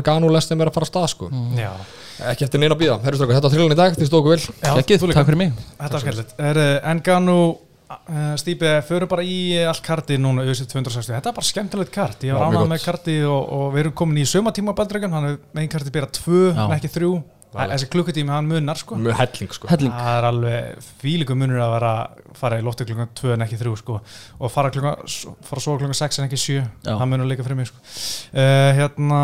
Ekki 2.18 2.46
eftir 2.48 2.62
neina 2.62 2.74
að 2.74 2.82
býða, 2.82 2.98
herrustrákar, 3.04 3.38
þetta 3.38 3.48
var 3.48 3.54
þrillan 3.54 3.74
í 3.74 3.78
dag, 3.78 3.96
þið 3.98 4.10
stóku 4.10 4.32
vel 4.32 4.40
líka. 4.42 5.14
takk 5.14 5.28
fyrir 5.28 5.38
mig 5.38 5.52
Þetta 5.78 5.92
var 5.94 6.04
skemmtilegt. 6.04 6.36
Er 6.48 6.60
Enganu 6.90 7.38
uh, 7.46 8.34
Stípi 8.40 8.74
fyrir 8.88 9.10
bara 9.10 9.24
í 9.24 9.38
allt 9.62 9.84
karti 9.86 10.18
núna 10.18 10.42
auðvitað 10.42 10.74
260. 10.74 11.14
Þetta 11.14 11.32
er 11.32 11.38
bara 11.38 11.50
skemmtilegt 11.52 11.94
kart. 11.94 12.26
Ég 12.26 12.34
var 12.34 12.50
ánað 12.50 12.70
með 12.74 12.84
karti 12.88 13.18
og, 13.28 13.42
og 13.58 13.72
við 13.76 13.84
erum 13.86 13.98
komin 14.02 14.22
í 14.22 14.28
sömatíma 14.28 14.74
baldröggan, 14.78 15.14
hann 15.14 15.32
er 15.32 15.42
megin 15.56 15.74
karti 15.76 15.94
Já. 15.94 16.64
en 16.66 16.78
ekki 16.78 16.94
þrjú. 16.98 17.18
Þessi 17.48 17.88
klukkutími 17.88 18.32
hann 18.32 18.48
munar 18.48 18.76
sko. 18.76 18.96
mjög 19.00 19.16
helling 19.16 19.54
sko 19.56 19.70
Helling, 19.70 19.92
Það 19.94 20.16
er 20.18 20.26
alveg 20.28 20.88
fílíku 21.00 21.36
munur 21.38 21.62
að 21.64 21.70
vera 21.78 21.92
fara 22.36 22.58
í 22.60 22.64
loftu 22.64 22.84
klukkan 22.84 23.08
2 23.16 23.32
en 23.34 23.44
ekki 23.46 23.56
3 23.60 23.72
sko. 23.80 24.00
og 24.38 24.52
fara, 24.52 24.70
klukkan, 24.74 25.00
fara 25.48 25.64
svo 25.64 25.78
klukkan 25.80 25.96
6 25.96 26.20
en 26.20 26.26
ekki 26.28 26.40
7 26.42 26.58
Já. 26.58 26.92
það 26.92 27.06
munur 27.08 27.30
líka 27.30 27.46
fyrir 27.46 27.56
mig 27.56 27.70
sko. 27.70 27.80
uh, 28.36 28.68
hérna 28.76 29.22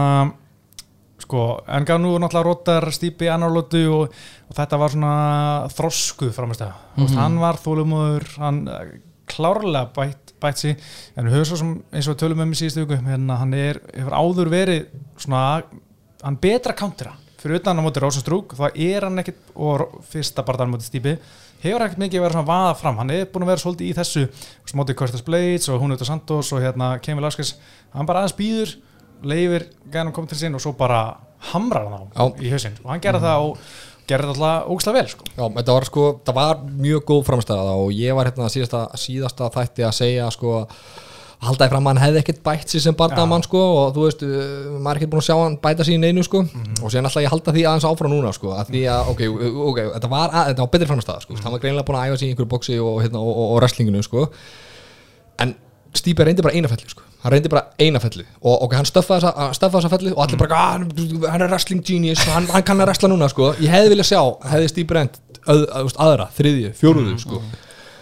sko, 1.25 1.43
en 1.67 1.87
gaf 1.89 1.99
nú 2.03 2.13
náttúrulega 2.21 2.45
rótar 2.47 2.87
stípi 2.95 3.29
annarlótu 3.33 3.81
og, 3.97 4.13
og 4.51 4.55
þetta 4.59 4.79
var 4.83 4.93
svona 4.95 5.15
þroskuð 5.73 6.33
framist 6.37 6.63
að 6.67 6.73
Mhm. 7.01 7.17
hann 7.19 7.39
var 7.41 7.57
þólumóður 7.59 8.29
hann 8.39 8.61
eh, 8.69 8.95
klárlega 9.27 9.89
bætt, 9.97 10.35
bætt 10.41 10.59
sig. 10.61 10.77
En 11.17 11.27
við 11.27 11.39
höfum 11.41 11.49
svo 11.49 11.57
sem 11.57 11.71
eins 11.97 12.09
og 12.13 12.17
tölum 12.21 12.43
um 12.45 12.53
í 12.53 12.59
síðustu 12.61 12.85
viku 12.85 12.99
hérna, 13.03 13.39
hann 13.41 13.55
er, 13.57 13.81
hefur 13.97 14.13
áður 14.21 14.51
verið 14.53 14.87
svona, 15.17 15.63
hann 16.23 16.37
betra 16.37 16.75
countera. 16.77 17.15
Fyrir 17.41 17.59
utan 17.61 17.77
á 17.77 17.85
móti 17.85 18.01
Rósastrúk 18.01 18.55
þá 18.57 18.71
er 18.77 19.05
hann 19.09 19.19
ekkit, 19.21 19.41
og 19.57 19.99
fyrsta 20.09 20.45
barðan 20.45 20.71
móti 20.73 20.87
stípi 20.89 21.17
hefur 21.65 21.83
ekkert 21.87 22.01
mikið 22.05 22.21
verið 22.25 22.37
svona 22.37 22.49
vaða 22.53 22.77
fram. 22.77 22.97
Hann 23.01 23.11
er 23.17 23.25
búin 23.33 23.45
að 23.45 23.51
vera 23.55 23.63
svolítið 23.65 23.89
í 23.91 23.97
þessu 23.97 24.23
móti 24.77 24.95
Curtis 24.97 25.25
Blades 25.25 25.69
og 25.73 25.81
hún 25.81 25.93
auðvitað 25.93 26.11
Santos 26.13 26.53
og 26.53 26.61
hérna 26.65 26.99
Kemi 27.01 27.21
Laskes, 27.25 27.55
hann 27.97 28.07
bara 28.09 28.23
aðeins 28.25 28.37
býður 28.39 28.77
leifir 29.29 29.67
gæðan 29.89 30.13
að 30.13 30.17
koma 30.19 30.31
til 30.31 30.41
sín 30.41 30.59
og 30.59 30.63
svo 30.65 30.75
bara 30.79 31.01
hamrar 31.53 31.91
hann 31.93 32.13
á 32.17 32.25
í 32.41 32.53
hausinn 32.53 32.79
og 32.83 32.93
hann 32.93 33.03
gerði 33.05 33.25
það 33.25 33.49
og 33.49 33.65
gerði 34.09 34.29
það 34.29 34.35
alltaf 34.35 34.75
ógslag 34.75 34.99
vel 34.99 35.09
sko. 35.09 35.31
Já, 35.33 35.45
þetta 35.57 35.79
var 35.79 35.89
sko, 35.89 36.05
það 36.27 36.39
var 36.39 36.63
mjög 36.85 37.09
góð 37.09 37.25
framstæða 37.31 37.75
og 37.81 37.91
ég 37.97 38.17
var 38.17 38.29
hérna 38.29 38.53
síðasta, 38.53 38.85
síðasta 39.01 39.51
þætti 39.55 39.87
að 39.89 39.99
segja 39.99 40.31
sko 40.35 40.55
að 40.61 40.79
haldaði 41.45 41.73
fram 41.75 41.89
að 41.89 41.93
hann 41.93 42.03
hefði 42.05 42.21
ekkert 42.23 42.43
bætt 42.45 42.73
sér 42.73 42.83
sem 42.85 42.97
barnamann 42.97 43.45
sko 43.45 43.61
og 43.61 43.97
þú 43.97 44.05
veist, 44.07 44.23
uh, 44.25 44.77
maður 44.79 44.91
er 44.93 45.01
ekkert 45.01 45.13
búin 45.13 45.23
að 45.23 45.27
sjá 45.27 45.35
hann 45.41 45.57
bæta 45.65 45.87
sér 45.87 45.97
í 45.97 46.03
neinu 46.05 46.25
sko. 46.25 46.45
Og 46.81 46.93
síðan 46.93 47.09
alltaf 47.09 47.25
ég 47.25 47.33
halda 47.33 47.55
því 47.57 47.65
aðeins 47.69 47.89
áfram 47.89 48.15
núna 48.15 48.33
sko 48.37 48.55
að 48.57 48.71
því 48.71 48.85
að, 48.93 49.11
ok, 49.13 49.25
ok, 49.71 49.81
þetta 49.97 50.13
var, 50.13 50.31
að, 50.31 50.53
þetta 50.53 50.65
var 50.65 50.73
betri 50.77 50.91
framstæða 50.93 51.25
sko, 51.27 51.41
hann 51.43 51.57
var 51.57 51.65
greinlega 51.65 51.89
búin 51.89 52.01
að 52.01 52.09
æfa 52.09 52.21
sig 52.21 52.31
í 52.31 52.33
einhverju 52.33 52.53
boxi 52.55 52.79
og, 52.81 52.95
hérna, 53.05 53.21
og, 53.21 53.35
og, 53.35 53.51
og 53.51 53.61
wrestlinginu 53.61 54.05
sko. 54.07 54.25
En 55.45 55.57
Stípi 55.95 56.27
reyndi 56.27 56.43
bara 56.43 56.57
eina 56.57 56.71
fellu 56.71 56.91
sko. 56.91 57.05
Hann 57.25 57.33
reyndi 57.33 57.49
bara 57.53 57.65
eina 57.81 57.99
fellu 58.03 58.25
og 58.43 58.63
ok, 58.69 58.75
hann 58.79 58.89
stöffaði 58.89 59.25
þessa, 59.27 59.69
þessa 59.73 59.91
fellu 59.97 60.13
og 60.15 60.23
allir 60.27 60.39
bara, 60.45 60.55
"Ah, 60.55 60.73
hann, 60.77 60.89
hann 61.31 61.43
er 61.43 61.49
wrestling 61.49 61.83
genius 61.85 62.25
hann, 62.29 62.47
hann 62.53 62.63
kann 62.63 62.79
að 62.81 62.87
wrestla 62.93 63.09
núna 63.09 63.29
sko. 63.33 63.53
ég 63.61 63.69
hefði 63.73 63.95
viljað 63.95 64.11
sjá, 64.13 64.23
hefði 64.53 64.69
Stípi 64.69 64.95
reynd 64.95 65.19
öð, 65.49 65.67
að, 65.73 65.95
aðra, 65.99 66.29
þriðju, 66.39 66.75
fjóruðu 66.79 67.19
sko. 67.21 67.41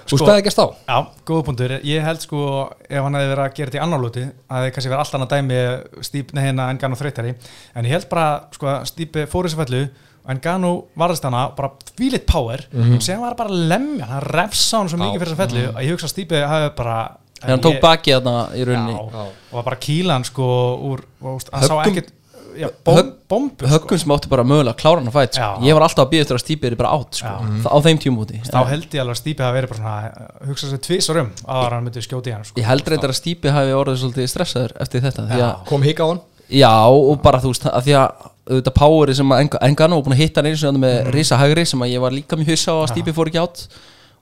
þú 0.02 0.16
Sko- 0.18 0.18
veist 0.18 0.24
hvað 0.26 0.36
það 0.36 0.44
gerst 0.44 0.58
á 0.58 0.66
Já, 0.88 1.06
góða 1.24 1.44
punktur. 1.46 1.80
Ég 1.84 2.02
held 2.02 2.20
sko 2.20 2.70
ef 2.90 3.02
hann 3.02 3.14
hefði 3.14 3.30
verið 3.32 3.44
að 3.46 3.54
gera 3.54 3.70
þetta 3.70 3.78
í 3.78 3.82
annar 3.82 4.00
lóti 4.02 4.22
að 4.50 4.58
það 4.58 4.64
hefði 4.72 4.90
verið 4.90 4.98
allt 4.98 5.14
annað 5.14 5.30
dæmi 5.30 5.60
Stíp 6.02 6.32
neina 6.34 6.70
Engano 6.70 6.96
þreytari 6.96 7.34
en 7.76 7.84
ég 7.84 7.90
held 7.94 8.08
bara 8.10 8.40
sko 8.52 8.66
að 8.66 8.86
Stípi 8.90 9.26
fór 9.30 9.44
þessu 9.46 9.56
fellu 9.62 9.82
og 10.24 10.30
Engano 10.30 10.84
varðist 10.98 11.22
hana 11.24 11.48
bara 11.56 11.70
fílitt 11.96 12.26
power 12.26 12.58
Mhm. 12.74 12.94
og 12.96 13.02
sem 13.02 13.20
var 13.20 13.34
bara 13.34 13.48
að 13.50 13.68
lemja 13.68 14.06
hann 14.06 14.22
refsa 14.22 14.78
hann 14.78 14.88
svo 14.88 14.98
mikið 14.98 15.20
fyrir 15.20 15.34
þessu 15.34 15.42
fellu 15.46 15.72
að 15.72 15.82
ég 15.86 15.90
hugsa 15.94 16.06
að 16.06 16.14
Stípi 16.14 16.46
hafi 16.46 16.74
bara 16.76 17.16
þegar 17.42 17.54
hann 17.56 17.64
tók 17.68 17.78
bakið 17.82 18.16
þarna 18.18 18.34
í 18.56 18.64
rauninni 18.70 18.96
Já, 18.96 19.04
Já. 19.12 19.22
og 19.52 19.54
var 19.60 19.68
bara 19.70 19.80
kílan 19.84 20.24
sko 20.30 20.48
úr, 20.92 21.04
og, 21.22 21.30
úst, 21.36 21.50
hann 21.52 21.68
sá 21.68 21.76
ekkert 21.84 22.10
já, 22.52 22.68
bombu 22.84 23.64
sko. 23.64 23.70
höggum 23.72 23.98
sem 24.02 24.10
áttu 24.12 24.28
bara 24.28 24.44
mögulega 24.44 24.74
að 24.74 24.80
klára 24.82 25.00
hann 25.00 25.08
að 25.08 25.14
fætt 25.16 25.36
sko. 25.38 25.42
Já. 25.42 25.66
ég 25.68 25.76
var 25.78 25.84
alltaf 25.86 26.04
að 26.04 26.10
býða 26.12 26.24
eftir 26.26 26.36
að 26.36 26.42
stípið 26.44 26.72
er 26.72 26.76
bara 26.82 26.90
átt 26.98 27.20
sko. 27.20 27.32
Já. 27.32 27.68
á 27.72 27.76
þeim 27.86 28.00
tímúti 28.04 28.40
þá 28.44 28.58
held 28.68 28.88
ég 28.92 29.00
alveg 29.00 29.14
að 29.16 29.20
Stípi 29.22 29.42
hafi 29.46 29.56
verið 29.58 29.70
bara 29.72 29.80
svona 29.80 29.94
að 30.02 30.50
hugsa 30.50 30.68
sér 30.72 30.82
tvisar 30.84 31.20
um 31.22 31.30
að 31.48 31.62
hann 31.72 31.86
myndi 31.86 32.02
skjóti 32.04 32.28
í 32.28 32.34
hann 32.36 32.44
sko. 32.44 32.60
ég 32.60 32.68
held 32.68 32.90
reyndar 32.92 33.14
að 33.14 33.20
stípið 33.22 33.56
hafi 33.56 33.72
orðið 33.80 34.02
svolítið 34.02 34.28
stressaður 34.34 34.76
eftir 34.84 35.00
þetta 35.06 35.24
því 35.32 35.40
að, 35.46 35.54
kom 35.72 35.82
hík 35.88 36.02
á 36.04 36.06
hann 36.12 36.20
já 36.52 36.72
og 36.92 37.22
bara 37.24 37.40
þú 37.40 37.54
veist 37.54 37.64
að 37.72 37.86
því 37.88 37.96
að 38.02 38.28
auðvitað 38.52 38.74
poweri 38.76 39.14
sem 39.16 39.32
að 39.32 39.56
Engano 39.62 39.96
var 39.96 40.04
búin 40.04 40.16
að 40.18 40.20
hitta 40.26 40.42
hann 40.42 40.50
einu 40.50 40.58
sinni 40.60 40.80
með 40.82 40.96
Mhm. 41.06 41.12
risa 41.14 41.36
hægri 41.40 41.64
sem 41.64 41.80
að 41.80 41.92
ég 41.94 42.00
var 42.02 42.10
líka 42.12 42.36
mjög 42.36 42.50
hissa 42.52 42.74
á 42.74 42.82
að 42.82 42.90
stípið 42.92 43.14
fór 43.16 43.30
ekki 43.30 43.40
átt 43.40 43.64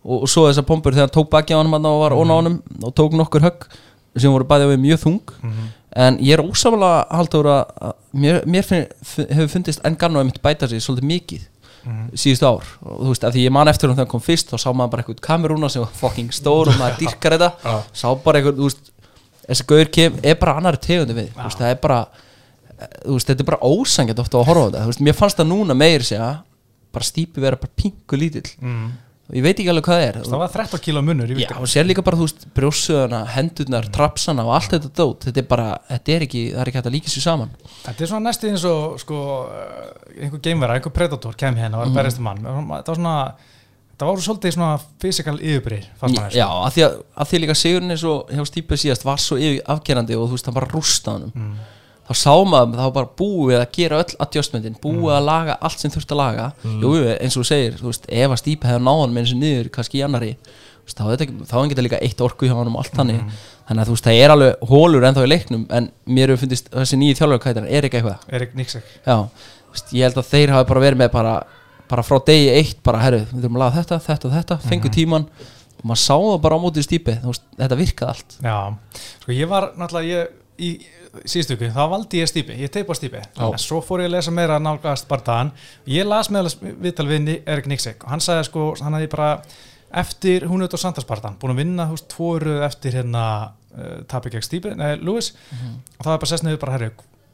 og, 0.05 0.23
og 0.23 0.29
svo 0.29 0.47
þessar 0.49 0.67
pompur 0.69 0.93
þegar 0.97 1.09
hann 1.09 1.17
tók 1.17 1.31
bakið 1.31 1.57
á 1.57 1.61
hann 1.63 1.87
og 1.91 2.01
var 2.01 2.13
ón 2.17 2.31
á 2.33 2.37
honum 2.41 2.63
og 2.83 2.95
tók 2.97 3.13
nokkur 3.19 3.45
högg 3.45 3.67
sem 4.17 4.33
voru 4.33 4.45
bæðið 4.49 4.73
við 4.75 4.81
mjög 4.87 4.99
þung. 5.05 5.21
Mhm. 5.43 5.69
en 5.97 6.19
ég 6.23 6.33
er 6.39 6.43
ósamlega 6.45 7.07
haldur 7.11 7.47
að 7.51 7.65
að 7.83 7.95
mér, 8.15 8.45
mér 8.47 8.63
finn, 8.63 8.85
hefur 9.17 9.49
fundist 9.51 9.81
Engano 9.85 10.21
einmitt 10.21 10.41
bæta 10.43 10.69
sig 10.69 10.79
svolítið 10.81 11.09
mikið 11.11 11.41
Mhm. 11.81 12.11
síðustu 12.13 12.45
ár. 12.45 12.65
Og 12.85 12.99
þú 13.01 13.09
veist, 13.09 13.23
að 13.25 13.33
því 13.35 13.45
ég 13.47 13.51
man 13.53 13.67
eftir 13.69 13.89
hún 13.89 13.95
þegar 13.97 14.05
hann 14.05 14.11
kom 14.13 14.21
fyrst 14.21 14.51
þá 14.53 14.57
sá 14.61 14.69
maður 14.73 14.91
bara 14.91 15.03
eitthvað 15.03 15.21
kamerúna 15.25 15.71
sem 15.71 15.81
var 15.83 15.91
fucking 15.97 16.29
stór 16.31 16.69
og 16.69 16.75
maður 16.77 16.99
dyrkar 17.03 17.33
þetta. 17.39 17.85
Sá 17.95 18.15
bara 18.23 18.39
eitthvað, 18.39 18.57
þú 18.61 18.67
veist 18.69 18.91
þessi 19.49 19.67
gaur 19.67 19.85
kem, 19.91 20.19
er 20.23 20.35
bara 20.35 20.55
annari 20.61 20.77
tegundi 20.77 21.15
við 21.17 21.31
þú 21.33 21.43
veist, 21.47 21.59
það 21.59 21.71
er 21.71 21.79
bara 21.81 22.07
þú 23.07 23.15
veist, 23.17 23.27
þetta 23.31 23.41
er 23.41 23.49
bara 23.51 23.63
ósangjart 23.65 24.19
ofta 24.21 24.39
að 24.39 24.45
horfa 24.51 24.61
á 24.61 24.67
þetta. 24.69 24.83
Þú 24.85 24.91
veist, 24.93 25.01
mér 25.09 25.17
fannst 25.17 25.37
það 25.41 25.49
núna 25.51 25.75
meir 25.77 26.01
segja 26.05 26.29
bara 26.93 27.05
stípi 27.05 27.41
vera 27.41 27.57
bara 27.57 27.73
pingu 27.77 28.17
lítill. 28.21 28.51
Mm. 28.61 28.93
Og 29.31 29.37
ég 29.39 29.45
veit 29.47 29.55
ekki 29.63 29.71
alveg 29.71 29.87
hvað 29.87 30.01
það 30.01 30.07
er. 30.09 30.19
Það 30.27 30.43
var 30.43 30.53
13 30.57 30.83
kíló 30.85 31.03
munur 31.07 31.31
Já, 31.39 31.49
og 31.57 31.71
sér 31.71 31.87
líka 31.87 32.03
bara, 32.07 32.19
þú 32.19 32.27
veist, 32.27 32.47
brjóssuðana, 32.59 33.21
hendurnar, 33.37 33.87
trapsana 33.95 34.45
og 34.49 34.57
allt 34.59 34.75
þetta 34.75 34.91
dót, 35.01 35.29
þetta 35.29 35.43
er 35.45 35.49
bara, 35.55 35.69
þetta 35.89 36.15
er 36.17 36.27
ekki, 36.27 36.43
það 36.51 36.65
er 36.65 36.73
ekki 36.73 36.81
hægt 36.81 36.91
að 36.91 36.97
líka 36.99 37.15
sér 37.15 37.27
saman. 37.29 37.55
Þetta 37.87 38.05
er 38.07 38.11
svona 38.11 38.27
næstu 38.29 38.51
eins 38.51 38.67
og 38.69 38.99
sko, 39.05 39.23
eh, 39.55 40.27
einhver 40.27 40.43
geimvera, 40.45 40.77
einhver 40.81 40.95
predator 40.99 41.39
kem 41.39 41.57
hérna 41.57 41.79
og 41.81 41.87
var 41.87 41.97
berjast 42.03 42.19
um 42.21 42.29
mann 42.29 42.43
það 42.43 42.93
var 42.93 43.01
svona 43.01 43.17
það 44.01 44.09
voru 44.09 44.25
svolítið 44.25 44.55
svona 44.57 44.71
fannst 46.01 46.17
manni, 46.17 46.33
Já, 46.39 46.47
sko. 46.49 46.63
að 46.65 46.73
því, 46.77 46.85
að, 46.87 46.95
að 47.21 47.31
því 47.31 47.41
líka 47.43 47.57
Sigurinn 47.61 47.95
eins 47.95 48.05
og 48.09 48.31
hjá 48.33 48.47
Stípið 48.49 48.81
síðast 48.85 49.05
var 49.05 49.21
svo 49.21 49.37
afgerandi 49.75 50.17
og 50.17 50.31
þú 50.31 50.39
veist, 50.39 50.49
hann 50.49 50.57
bara 50.57 50.71
rústa 50.73 51.17
hann 51.17 51.29
Mm. 51.37 51.59
Þá 52.11 52.15
sá 52.19 52.33
maður, 52.51 52.81
þá 52.81 52.89
bara 52.97 53.09
búið 53.21 53.57
að 53.61 53.69
gera 53.77 54.01
öll 54.03 54.17
adjustmentin, 54.27 54.75
búið 54.83 55.15
að 55.15 55.29
laga 55.29 55.55
allt 55.63 55.79
sem 55.83 55.93
þurfti 55.95 56.17
að 56.17 56.21
laga, 56.21 56.49
jú, 56.65 56.91
jú, 56.99 57.05
eins 57.15 57.37
og 57.39 57.45
þú 57.45 57.49
segir 57.53 57.77
þú 57.79 57.87
veist, 57.93 58.09
ef 58.11 58.35
að 58.35 58.41
Stípið 58.43 58.71
hefði 58.73 58.83
náðan 58.89 59.15
með 59.15 59.23
eins 59.23 59.35
og 59.37 59.41
niður 59.45 59.71
kannski 59.77 60.01
í 60.01 60.05
annari, 60.07 60.31
veist, 60.83 60.97
þá 60.99 61.05
hefði 61.07 61.15
þetta 61.15 61.27
ekki- 61.29 61.47
líka 61.87 62.01
eitt 62.03 62.25
orku 62.27 62.49
hjá 62.51 62.57
hann 62.59 62.73
og 62.73 62.81
allt 62.83 62.97
þannig. 62.99 63.21
Þannig 63.71 63.85
að 63.85 63.87
þú 63.87 63.95
veist, 63.95 64.07
það 64.09 64.19
er 64.25 64.35
alveg 64.35 64.67
hólur 64.73 65.07
ennþá 65.07 65.23
í 65.23 65.31
leiknum 65.31 65.67
en 65.71 65.85
mér 66.11 66.33
hefur 66.33 66.41
fundist 66.43 66.71
þessi 66.75 66.99
nýju 66.99 67.19
þjálfarkætar 67.21 67.69
er 67.71 67.87
ekki 67.87 68.01
eitthvað? 68.01 68.25
Já, 69.07 69.17
þú 69.31 69.77
veist, 69.77 69.93
ég 69.95 70.03
held 70.09 70.19
að 70.19 70.31
þeir 70.33 70.51
hafi 70.57 70.69
bara 70.73 70.83
verið 70.83 70.99
með 71.05 71.13
bara, 71.15 71.35
bara 71.93 72.03
frá 72.03 72.19
degi 72.27 72.49
eitt 72.57 72.83
bara, 72.83 72.99
herru, 73.05 73.21
við 73.31 73.45
þurfum 73.45 73.61
að 73.61 73.63
laga 73.63 73.77
þetta, 73.79 74.01
þetta 74.09 74.27
og 74.27 74.35
þetta 74.35 74.59
fengu 74.67 74.91
tíman 74.91 75.29
og 75.81 75.87
maður 75.87 76.03
sá 76.03 76.17
það 76.19 76.41
bara 76.43 76.59
á 76.59 76.63
mótið 76.65 76.89
veist, 77.31 77.47
þetta 77.63 77.79
virkaði 77.79 78.11
allt. 78.11 78.37
Já, 78.43 78.57
sko 79.23 79.33
ég 79.39 79.49
var 79.49 79.71
náttúrulega 79.79 80.11
ég, 80.11 80.35
í 80.61 80.71
síðustu 81.25 81.57
ykkur, 81.57 81.73
þá 81.75 81.83
valdi 81.91 82.21
ég 82.21 82.29
stípi 82.31 82.57
ég 82.61 82.71
teipa 82.75 82.95
stípi, 82.95 83.19
en 83.43 83.59
svo 83.59 83.81
fór 83.83 84.05
ég 84.05 84.11
að 84.11 84.15
lesa 84.19 84.35
meira 84.35 84.61
nálgast 84.63 85.09
bardaðan, 85.11 85.51
ég 85.91 86.07
las 86.07 86.29
meðal 86.31 86.53
viðtal 86.85 87.09
við 87.11 87.23
Ni- 87.25 87.41
Erik 87.51 87.67
Nixek 87.73 88.05
og 88.07 88.13
hann 88.15 88.23
sagði 88.23 88.47
sko, 88.51 88.67
hann 88.85 88.95
hefði 88.99 89.11
bara 89.17 89.31
eftir 89.91 90.45
hún 90.47 90.63
auðvitað 90.63 90.85
Sandarspartan, 90.85 91.39
búin 91.43 91.55
að 91.57 91.63
vinna 91.65 91.89
þú 91.91 91.97
veist, 91.97 92.09
tvo 92.13 92.29
röð 92.45 92.61
eftir 92.69 92.95
hérna 93.01 93.25
uh, 93.75 94.03
tapi 94.11 94.31
gegn 94.31 94.45
stípi, 94.47 94.75
nei, 94.79 94.93
Lewis. 95.03 95.33
Og 95.99 96.05
það 96.05 96.13
var 96.13 96.21
bara 96.23 96.31
sest 96.31 96.47
niður 96.47 96.61
bara, 96.63 96.77
herru, 96.77 96.91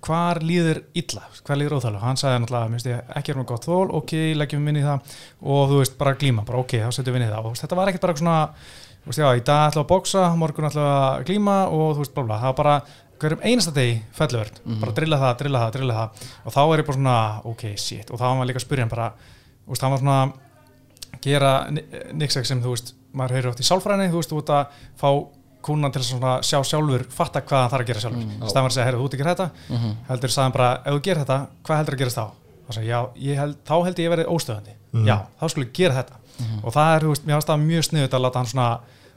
hvar 0.06 0.40
líður 0.40 0.80
illa, 0.96 1.26
hvar 1.44 1.58
líður 1.60 1.76
óþálu, 1.80 2.00
hann 2.00 2.16
sagði 2.20 2.40
náttúrulega, 2.46 2.72
minnst 2.72 2.88
ég, 2.88 3.04
ekki 3.18 3.34
er 3.34 3.40
með 3.42 3.48
gott 3.52 3.68
þól, 3.68 3.90
ok, 4.00 4.14
leggjum 4.40 4.64
við 4.64 4.72
inn 4.72 4.80
í 4.80 4.86
það. 4.86 5.14
Og 5.52 5.62
þú 5.72 5.80
veist, 5.82 5.96
bara 6.00 6.16
glíma, 6.16 6.44
bara 6.48 6.60
ok, 6.64 6.76
þá 6.80 6.90
setjum 6.96 7.16
við 7.16 7.20
inn 7.24 7.28
í 7.28 7.32
það. 7.34 7.48
Og 7.50 7.60
þetta 7.60 7.78
var 7.80 7.90
ekkert 7.92 8.06
bara 8.06 8.16
svona 8.22 8.36
þú 9.06 9.10
veist, 9.12 9.20
já, 9.20 9.28
í 9.36 9.44
dag 9.50 9.64
ætla 9.70 9.82
að 9.84 9.90
boksa, 9.92 10.24
morgun 10.40 10.68
ætla 10.70 10.86
að 10.94 11.26
glíma 11.28 11.56
og 11.74 11.88
þú 11.96 12.04
veist, 12.04 12.14
bla 12.16 12.24
bla, 12.30 12.38
það 12.40 12.52
var 12.52 12.58
bara 12.62 12.76
hverjum 13.20 13.44
einasta 13.44 13.72
degi 13.76 13.96
felluvert, 14.16 14.60
bara 14.80 14.92
drilla 14.96 15.18
það, 15.22 15.32
drilla 15.42 15.62
það, 15.64 15.72
drilla 15.76 15.94
það. 16.00 16.26
Og 16.44 16.54
þá 16.56 16.60
er 16.64 16.82
ég 16.82 16.86
bara 16.88 16.98
svona, 16.98 17.16
ok, 17.52 17.64
shit. 17.80 18.10
Og 18.10 18.20
þá 18.20 18.24
var 18.28 18.36
maður 18.40 18.50
líka 18.50 18.60
að 18.60 18.66
spyrja 18.66 18.84
hann 18.86 18.92
bara, 18.92 19.08
veist, 19.66 19.82
hann 19.86 19.94
var 19.94 20.02
svona 20.02 20.18
gera 21.26 21.52
nixek 22.12 22.46
sem 22.46 22.60
þú 22.62 22.74
veist, 22.76 22.94
maður 23.16 23.36
heyrir 23.38 23.50
oft 23.50 23.60
í 23.62 23.66
sálfræðinni 23.66 24.12
þú 24.12 24.20
veist, 24.20 24.32
þú 24.32 24.40
ert 24.42 24.52
að 24.56 24.64
fá 25.00 25.10
kúnan 25.66 25.90
til 25.94 26.02
að 26.04 26.42
sjá 26.46 26.58
sjálfur, 26.62 27.02
fatta 27.10 27.40
hvað 27.42 27.62
hann 27.64 27.72
þarf 27.72 27.82
að 27.82 27.88
gera 27.90 28.02
sjálfur. 28.04 28.22
Mm. 28.22 28.48
stafan 28.50 28.68
að 28.68 28.74
segja, 28.76 28.86
heyrðu, 28.86 29.00
þú 29.00 29.06
ert 29.06 29.14
ekki 29.16 29.28
þetta. 29.30 29.46
Heldur 30.10 30.30
sagði 30.30 30.44
hann 30.46 30.54
bara, 30.54 30.68
ef 30.84 30.92
þú 30.94 31.00
gerir 31.08 31.22
þetta, 31.24 31.38
hvað 31.66 31.80
heldur 31.80 31.96
að 31.96 32.02
gerast 32.04 32.20
þá? 32.20 32.26
Og 32.66 32.74
sagði, 32.76 32.88
já, 32.92 33.00
ég 33.26 33.40
held, 33.40 33.56
þá 33.66 33.74
held 33.86 33.98
ég 34.04 34.12
verið 34.12 34.30
óstöðandi. 34.36 34.76
Já, 35.08 35.16
þá 35.40 35.44
skulle 35.50 35.66
ég 35.66 35.72
gera 35.80 35.96
þetta. 35.96 36.20
Og 36.62 36.70
það 36.76 36.92
er, 36.92 37.00
þú 37.02 37.10
veist, 37.14 37.26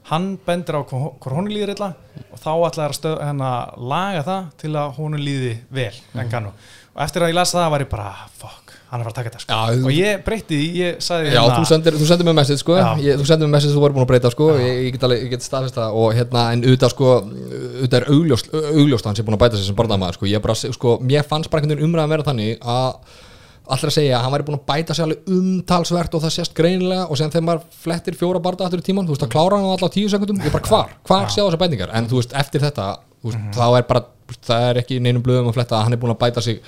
að 0.00 0.10
hann 0.10 0.26
hann 0.30 0.38
bendir 0.46 0.74
á 0.74 0.82
hvor 0.82 1.36
honum 1.36 1.52
líður 1.52 1.74
illa 1.76 1.92
og 2.30 2.40
þá 2.40 2.50
ætlaði 2.66 2.88
að 2.88 2.96
stöð, 2.98 3.16
hérna, 3.22 3.50
laga 3.76 4.22
það 4.26 4.50
til 4.62 4.74
að 4.74 4.94
honum 4.98 5.22
líði 5.22 5.54
vel 5.70 5.94
en 6.18 6.30
kannu 6.32 6.52
og 6.90 7.04
eftir 7.04 7.24
að 7.24 7.32
ég 7.32 7.38
las 7.38 7.54
það 7.54 7.70
var 7.72 7.84
ég 7.84 7.90
bara 7.90 8.10
fuck, 8.40 8.72
hann 8.90 9.00
er 9.00 9.06
bara 9.06 9.12
að 9.12 9.18
taka 9.20 9.30
þetta 9.30 9.42
sko. 9.44 9.54
Já, 9.54 9.84
og 9.86 9.92
ég 9.94 10.24
breytti 10.26 10.58
því, 10.58 10.66
ég 10.80 11.04
sagði 11.06 11.34
Já, 11.36 11.40
þú 11.54 11.68
sendir, 11.70 11.96
þú 12.00 12.08
sendir 12.10 12.26
mér 12.26 12.36
message 12.40 12.62
sko. 12.64 12.76
Ég, 12.98 13.20
Þú 13.20 13.28
sendir 13.28 13.46
mér 13.46 13.54
message 13.54 13.76
þú 13.76 13.84
voru 13.84 13.96
búin 13.96 14.04
að 14.04 14.10
breyta 14.10 14.32
sko. 14.34 14.48
Ég, 14.58 14.80
ég 14.88 14.96
get, 14.98 15.14
get 15.30 15.46
staðfist 15.46 15.78
það. 15.78 15.94
Og 16.02 16.16
hérna 16.18 16.48
en 16.56 16.64
auðvitað 16.66 16.94
sko 16.96 17.12
auðvitað 17.20 17.98
er 18.00 18.08
augljóst, 18.16 18.50
augljóst 18.58 19.06
að 19.06 19.10
hann 19.12 19.20
sé 19.20 19.26
búin 19.28 19.38
að 19.38 19.42
bæta 19.44 19.60
sig 19.60 19.70
sem 19.70 19.78
barndamaður 19.78 20.18
sko. 20.18 20.30
Ég 20.32 20.42
bara, 20.42 20.58
sko, 20.58 20.96
mér 21.06 21.28
fannst 21.30 21.52
bara 21.52 21.62
einhvern 21.62 21.78
veginn 21.78 21.92
umræðan 21.92 22.14
vera 22.16 22.26
þannig 22.26 22.66
að 22.74 22.90
allir 23.70 23.90
að 23.90 23.96
segja 23.96 24.16
að 24.18 24.24
hann 24.24 24.34
væri 24.34 24.46
búin 24.48 24.58
að 24.58 24.66
bæta 24.70 24.96
sig 24.96 25.04
alveg 25.04 25.32
umtalsvert 25.36 26.14
og 26.16 26.22
það 26.24 26.34
sést 26.36 26.54
greinilega 26.58 27.06
og 27.06 27.20
sem 27.20 27.30
þegar 27.30 27.46
maður 27.46 27.80
flettir 27.84 28.16
fjóra 28.18 28.42
barða 28.42 28.66
aftur 28.66 28.82
í 28.82 28.86
tíman, 28.86 29.06
þú 29.06 29.14
veist 29.14 29.26
að 29.26 29.32
klára 29.34 29.58
hann 29.60 29.68
á 29.70 29.74
alltaf 29.76 29.92
tíu 29.94 30.10
sekundum 30.10 30.40
ég 30.42 30.54
bara 30.54 30.70
hvar, 30.70 30.94
hvar 31.06 31.28
sjá 31.30 31.42
þessar 31.44 31.62
bætingar? 31.62 31.92
En 31.94 32.08
þú 32.10 32.20
veist 32.20 32.34
eftir 32.40 32.64
þetta, 32.64 32.86
veist, 33.26 33.44
þá 33.54 33.66
er 33.68 33.86
bara 33.90 34.04
það 34.46 34.68
er 34.68 34.80
ekki 34.82 35.00
neinum 35.02 35.24
blöðum 35.26 35.50
að 35.50 35.58
fletta 35.58 35.78
að 35.78 35.86
hann 35.86 35.96
er 35.96 36.02
búin 36.02 36.14
að 36.14 36.22
bæta 36.22 36.44
sig 36.44 36.60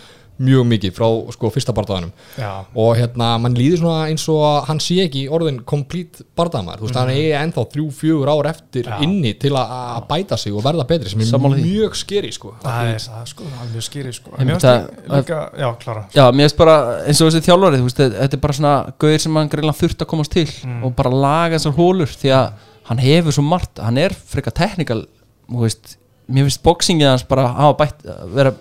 mjög 0.43 0.65
mikið 0.73 0.93
frá 0.97 1.07
sko 1.37 1.51
fyrsta 1.55 1.73
bardaðanum 1.77 2.11
Já. 2.39 2.51
og 2.75 2.97
hérna, 2.99 3.29
mann 3.43 3.55
líður 3.59 3.81
svona 3.83 4.09
eins 4.11 4.25
og 4.33 4.41
að 4.49 4.59
hann 4.69 4.81
sé 4.83 4.97
ekki 5.05 5.23
orðin 5.33 5.61
complete 5.69 6.25
bardamar 6.39 6.81
þú 6.81 6.89
veist, 6.89 6.99
hann 6.99 7.13
er 7.15 7.37
ennþá 7.43 7.65
þrjú, 7.75 7.87
fjögur 8.01 8.31
ár 8.33 8.49
eftir 8.51 8.89
Já. 8.91 8.97
inni 9.07 9.33
til 9.39 9.53
að 9.55 9.73
að 9.73 10.09
bæta 10.11 10.39
sig 10.41 10.53
og 10.57 10.65
verða 10.67 10.87
betri 10.89 11.13
sem 11.13 11.21
er 11.23 11.31
því. 11.31 11.63
mjög 11.67 11.97
skeri 12.03 12.33
sko 12.33 12.55
það 12.63 12.91
er 12.95 12.99
það 13.07 13.25
sko, 13.33 13.45
það 13.53 13.63
er 13.67 13.71
mjög 13.77 13.87
skýri 13.89 14.13
sko. 14.17 14.31
Einmitt 14.39 14.47
Mér 14.47 14.59
finnst 14.59 14.67
það- 14.67 15.17
líka, 15.17 15.41
já, 15.63 15.69
klára 15.85 16.05
Já, 16.15 16.25
mér 16.33 16.45
finnst 16.49 16.57
bara 16.59 16.77
eins 17.07 17.21
og 17.23 17.31
þessi 17.33 17.47
þjálfari 17.49 17.79
þú 17.81 17.89
veist, 17.89 18.03
þetta 18.19 18.35
er 18.39 18.43
bara 18.49 18.53
svona 18.59 18.75
gauðir 18.99 19.21
sem 19.21 19.37
hann 19.37 19.49
greinlega 19.49 19.81
þurft 19.83 20.03
að 20.05 20.11
komast 20.13 20.31
til 20.33 20.49
og 20.83 20.95
bara 20.97 21.11
laga 21.11 21.57
þessar 21.59 21.77
hólur 21.79 22.07
því 22.13 22.31
að 22.35 22.53
hann 22.91 22.99
hefur 22.99 23.33
svo 23.33 23.43
margt 23.47 23.79
hann 23.79 23.99
er 23.99 24.11
frekar 24.11 24.53
teknikal 24.53 25.05
þú 25.49 25.61
veist, 25.63 25.97
mér 26.29 26.47
finnst 26.49 26.63
boxingið 26.65 27.09
hans 27.13 27.23
bara 27.29 27.47
hafa 27.53 27.77
bætt 27.85 28.03
vera, 28.35 28.53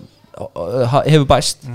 hefur 1.06 1.26
bæst. 1.30 1.66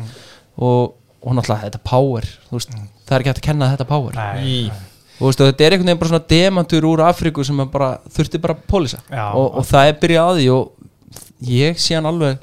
Og, 0.58 0.94
og 1.22 1.36
náttúrulega 1.38 1.68
þetta 1.68 1.82
power 1.86 2.26
veist, 2.52 2.72
það 3.08 3.16
er 3.18 3.24
ekki 3.24 3.32
hægt 3.34 3.42
að 3.44 3.48
kenna 3.50 3.72
þetta 3.74 3.88
power. 3.90 4.16
Nei, 4.18 4.72
og 5.20 5.28
veist, 5.28 5.42
og 5.44 5.50
þetta 5.52 5.66
er 5.68 5.76
einhvern 5.76 5.92
veginn 5.92 6.02
bara 6.02 6.12
svona 6.14 6.30
demantur 6.34 6.88
úr 6.90 7.04
Afríku 7.06 7.46
sem 7.46 7.62
bara, 7.74 7.92
þurfti 8.14 8.42
bara 8.42 8.56
að 8.58 8.64
pólisa. 8.72 9.02
Já. 9.12 9.28
og, 9.34 9.60
og 9.62 9.68
það 9.70 9.92
er 9.92 10.00
byrjað 10.02 10.32
að 10.32 10.40
því 10.42 10.48
og 10.56 11.52
ég 11.52 11.78
sé 11.82 11.98
hann 11.98 12.10
alveg 12.10 12.42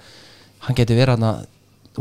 hann 0.68 0.78
geti 0.78 0.96
verið 0.96 1.16
hann 1.18 1.28
að 1.32 1.42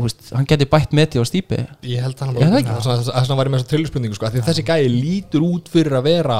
veist, 0.04 0.30
hann 0.34 0.46
geti 0.50 0.68
bætt 0.70 0.94
með 0.96 1.10
því 1.14 1.22
á 1.22 1.24
stýpi 1.30 1.58
ég 1.90 2.04
held 2.06 2.14
að 2.18 2.24
hann 2.28 2.38
Ég 2.38 2.54
veit 2.54 2.60
ekki. 2.62 2.76
það 2.86 3.02
svona 3.10 3.34
að 3.34 3.40
væri 3.42 3.52
með 3.52 3.60
þessa 3.60 3.72
trilluspurningu 3.72 4.18
sko, 4.18 4.28
af 4.28 4.34
því 4.34 4.42
að 4.42 4.48
þessi 4.50 4.66
gæi 4.70 4.88
lítur 4.94 5.46
út 5.46 5.70
fyrir 5.74 5.98
að 5.98 6.06
vera 6.08 6.38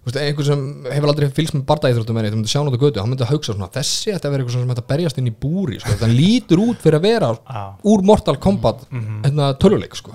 þú 0.00 0.08
veist, 0.08 0.18
einhver 0.22 0.46
sem 0.48 0.62
hefur 0.88 1.12
aldrei 1.12 1.28
fylgst 1.36 1.56
með 1.58 1.66
bardaíþróttum 1.68 2.18
enni, 2.20 2.32
þú 2.32 2.38
myndir 2.38 2.52
sjá 2.54 2.60
náttúrulega 2.62 2.86
götu, 2.88 3.02
hann 3.02 3.12
myndi 3.12 3.26
að 3.26 3.32
hugsa 3.34 3.52
svona 3.52 3.70
þessi 3.74 4.14
ætti 4.14 4.28
að 4.28 4.32
vera 4.34 4.44
eitthvað 4.46 4.56
sem 4.56 4.72
ætti 4.74 4.84
að 4.84 4.90
berjast 4.94 5.20
inn 5.20 5.28
í 5.28 5.34
búri 5.44 5.80
sko, 5.82 5.96
þannig 6.00 6.20
lítur 6.22 6.62
út 6.64 6.80
fyrir 6.80 6.96
að 6.96 7.04
vera 7.04 7.30
Já. 7.36 7.62
úr 7.92 8.04
Mortal 8.08 8.36
Kombat 8.40 8.86
hérna, 8.88 9.50
töluleik 9.60 9.98
sko. 10.00 10.14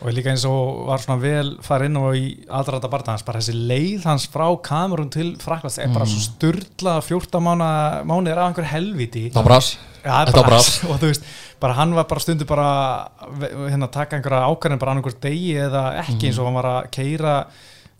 og 0.00 0.14
líka 0.16 0.30
eins 0.32 0.46
og 0.48 0.86
var 0.88 1.02
svona 1.02 1.18
vel 1.20 1.50
fara 1.66 1.90
inn 1.90 1.98
og 2.00 2.14
í 2.16 2.30
aðræta 2.46 2.88
barða 2.92 3.16
hans, 3.16 3.26
bara 3.26 3.42
þessi 3.42 3.58
leið 3.58 4.06
hans 4.06 4.28
frá 4.30 4.46
kamerun 4.64 5.10
til 5.12 5.34
Fraklands 5.42 5.80
er 5.82 5.90
bara 5.92 6.06
svo 6.08 6.22
styrla 6.24 7.00
14 7.04 7.42
mánu, 7.44 7.70
mánu 8.08 8.30
er 8.30 8.38
af 8.40 8.52
einhver 8.52 8.70
helviti 8.70 9.26
það 9.34 9.50
það 9.50 9.72
Þetta 10.00 10.32
var 10.32 10.46
bara, 10.46 10.48
brass. 10.48 10.68
og 10.88 10.96
þú 10.96 11.08
veist, 11.10 11.26
bara 11.60 11.76
hann 11.76 11.90
var 11.92 12.06
bara 12.08 12.22
stundu 12.24 12.46
bara 12.48 12.68
hérna 13.68 13.90
taka 13.92 14.16
einhverja 14.16 14.46
ákvæðin 14.48 14.80
bara 14.80 14.94
annað 14.94 15.18
degi 15.26 15.50
eða 15.60 15.82
ekki 16.06 16.30
eins 16.30 16.38
og 16.40 16.48
hann 16.48 16.56
var 16.56 16.70
að 16.70 16.88
keira 16.94 17.34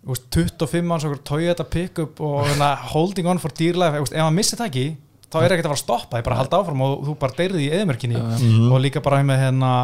veist, 0.07 0.27
25 0.33 0.87
manns 0.87 1.05
okkur 1.07 1.21
Toyota 1.27 1.65
pickup 1.67 2.21
og 2.23 2.45
hérna, 2.47 2.73
holding 2.93 3.29
on 3.29 3.41
for 3.41 3.53
dear 3.57 3.77
life. 3.77 3.99
Veist, 3.99 4.15
ef 4.15 4.25
hann 4.25 4.37
missi 4.37 4.57
það 4.59 4.71
ekki, 4.71 4.85
þá 5.27 5.37
er 5.41 5.55
ekkert 5.55 5.67
að 5.67 5.73
fara 5.73 5.79
að 5.79 5.83
stoppa 5.83 6.17
þið 6.17 6.29
bara 6.29 6.39
halda 6.41 6.61
áfram 6.61 6.81
og 6.87 6.95
þú 7.07 7.17
bara 7.21 7.37
deyrði 7.37 7.67
í 7.67 7.75
eðmerkinni 7.79 8.23
og 8.71 8.81
líka 8.83 9.03
bara 9.03 9.21
með 9.25 9.45
hérna 9.45 9.75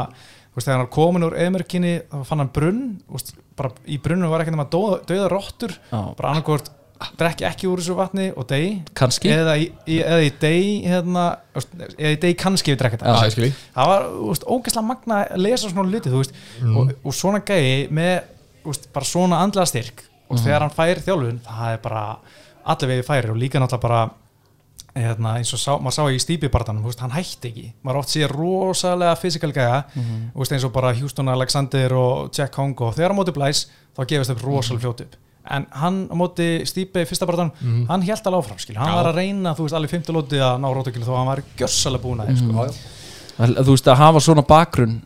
þegar 0.58 0.82
hann 0.82 0.90
komin 0.90 1.28
úr 1.28 1.36
eðmerkinni 1.38 1.94
þá 2.10 2.18
fann 2.26 2.42
hann 2.42 2.50
brunn, 2.56 2.82
bara 3.58 3.70
í 3.86 4.00
brunnu 4.02 4.30
var 4.32 4.42
ekki 4.42 4.56
nema 4.56 4.66
döða, 4.74 5.30
rottur. 5.30 5.76
Já. 5.92 6.00
bara 6.18 6.34
annarkvort 6.34 6.72
drekki 7.18 7.46
ekki 7.46 7.68
úr 7.70 7.82
þessu 7.82 7.94
vatni 7.98 8.32
og 8.34 8.48
degi 8.50 8.72
eða 9.30 9.54
í, 9.62 9.68
í, 9.86 10.00
eða 10.02 10.24
í 10.26 10.32
degi 10.42 10.72
hérna, 10.90 11.26
eða 11.94 12.14
í 12.16 12.18
degi 12.24 12.38
kannski 12.42 12.74
við 12.74 12.80
drekka 12.82 13.14
skilji. 13.36 13.52
það. 13.76 13.92
var 13.92 14.08
ógeðslega 14.56 14.86
magna 14.88 15.20
að 15.28 15.44
lesa 15.46 15.70
svona 15.70 16.02
þú 16.08 16.24
veist, 16.24 16.40
og, 16.74 16.96
og 17.04 17.16
svona 17.16 17.44
gæi 17.46 17.86
með 17.94 18.16
veist, 18.68 18.90
bara 18.94 19.08
svona 19.08 19.42
andlega 19.44 19.70
styrk 19.70 20.06
og 20.28 20.40
þegar 20.42 20.66
hann 20.66 20.76
fær 20.76 21.04
þjálfun 21.06 21.44
það 21.46 21.74
er 21.74 21.84
bara 21.84 22.06
allir 22.68 22.92
vegi 22.94 23.06
færi 23.08 23.32
og 23.32 23.40
líka 23.40 23.62
náttúrulega 23.62 23.86
bara 23.88 24.02
hérna, 24.98 25.36
eins 25.38 25.52
og 25.54 25.62
sá, 25.62 25.72
maður 25.82 25.96
sá 25.98 26.16
í 26.16 26.20
stípibartanum 26.22 26.86
veist, 26.88 27.02
hann 27.04 27.14
hætti 27.14 27.52
ekki, 27.52 27.68
maður 27.86 28.02
oft 28.02 28.14
sé 28.14 28.28
rosalega 28.32 29.14
fysikal 29.20 29.54
gæja, 29.56 29.84
þú 29.94 30.42
veist, 30.42 30.56
eins 30.58 30.66
og 30.68 30.74
bara 30.76 30.94
Houston 30.98 31.32
Alexander 31.34 31.96
og 31.98 32.34
Jack 32.34 32.54
Kongo 32.56 32.92
þegar 32.96 33.14
hann 33.14 33.20
móti 33.20 33.36
blæs, 33.36 33.68
þá 33.98 34.04
gefist 34.10 34.34
upp 34.34 34.46
rosalega 34.46 34.86
fljótt 34.86 35.06
upp. 35.06 35.18
En 35.48 35.64
hann 35.80 36.00
móti 36.18 36.48
stípi 36.68 37.06
í 37.06 37.08
fyrsta 37.08 37.28
bartan, 37.30 37.54
hann 37.88 38.04
held 38.04 38.26
alveg 38.28 38.42
áfram 38.42 38.80
hann 38.82 38.90
Já. 38.92 38.98
var 38.98 39.12
að 39.14 39.20
reyna, 39.22 39.54
þú 39.56 39.68
veist, 39.68 39.78
alveg 39.80 39.94
50 39.96 40.18
lóti 40.18 40.42
að 40.44 40.58
ná 40.64 40.68
rótökilu 40.76 41.08
þó 41.08 41.14
að 41.14 41.20
hann 41.22 41.32
var 41.32 41.44
gjössalega 41.62 42.04
búin 42.04 42.24
að 42.24 42.34
sko. 42.42 42.66
að, 43.38 43.62
þú 43.62 43.78
veist 43.78 43.88
að 43.94 44.02
hafa 44.02 44.24
svona 44.26 44.48
bakgrunn 44.50 44.98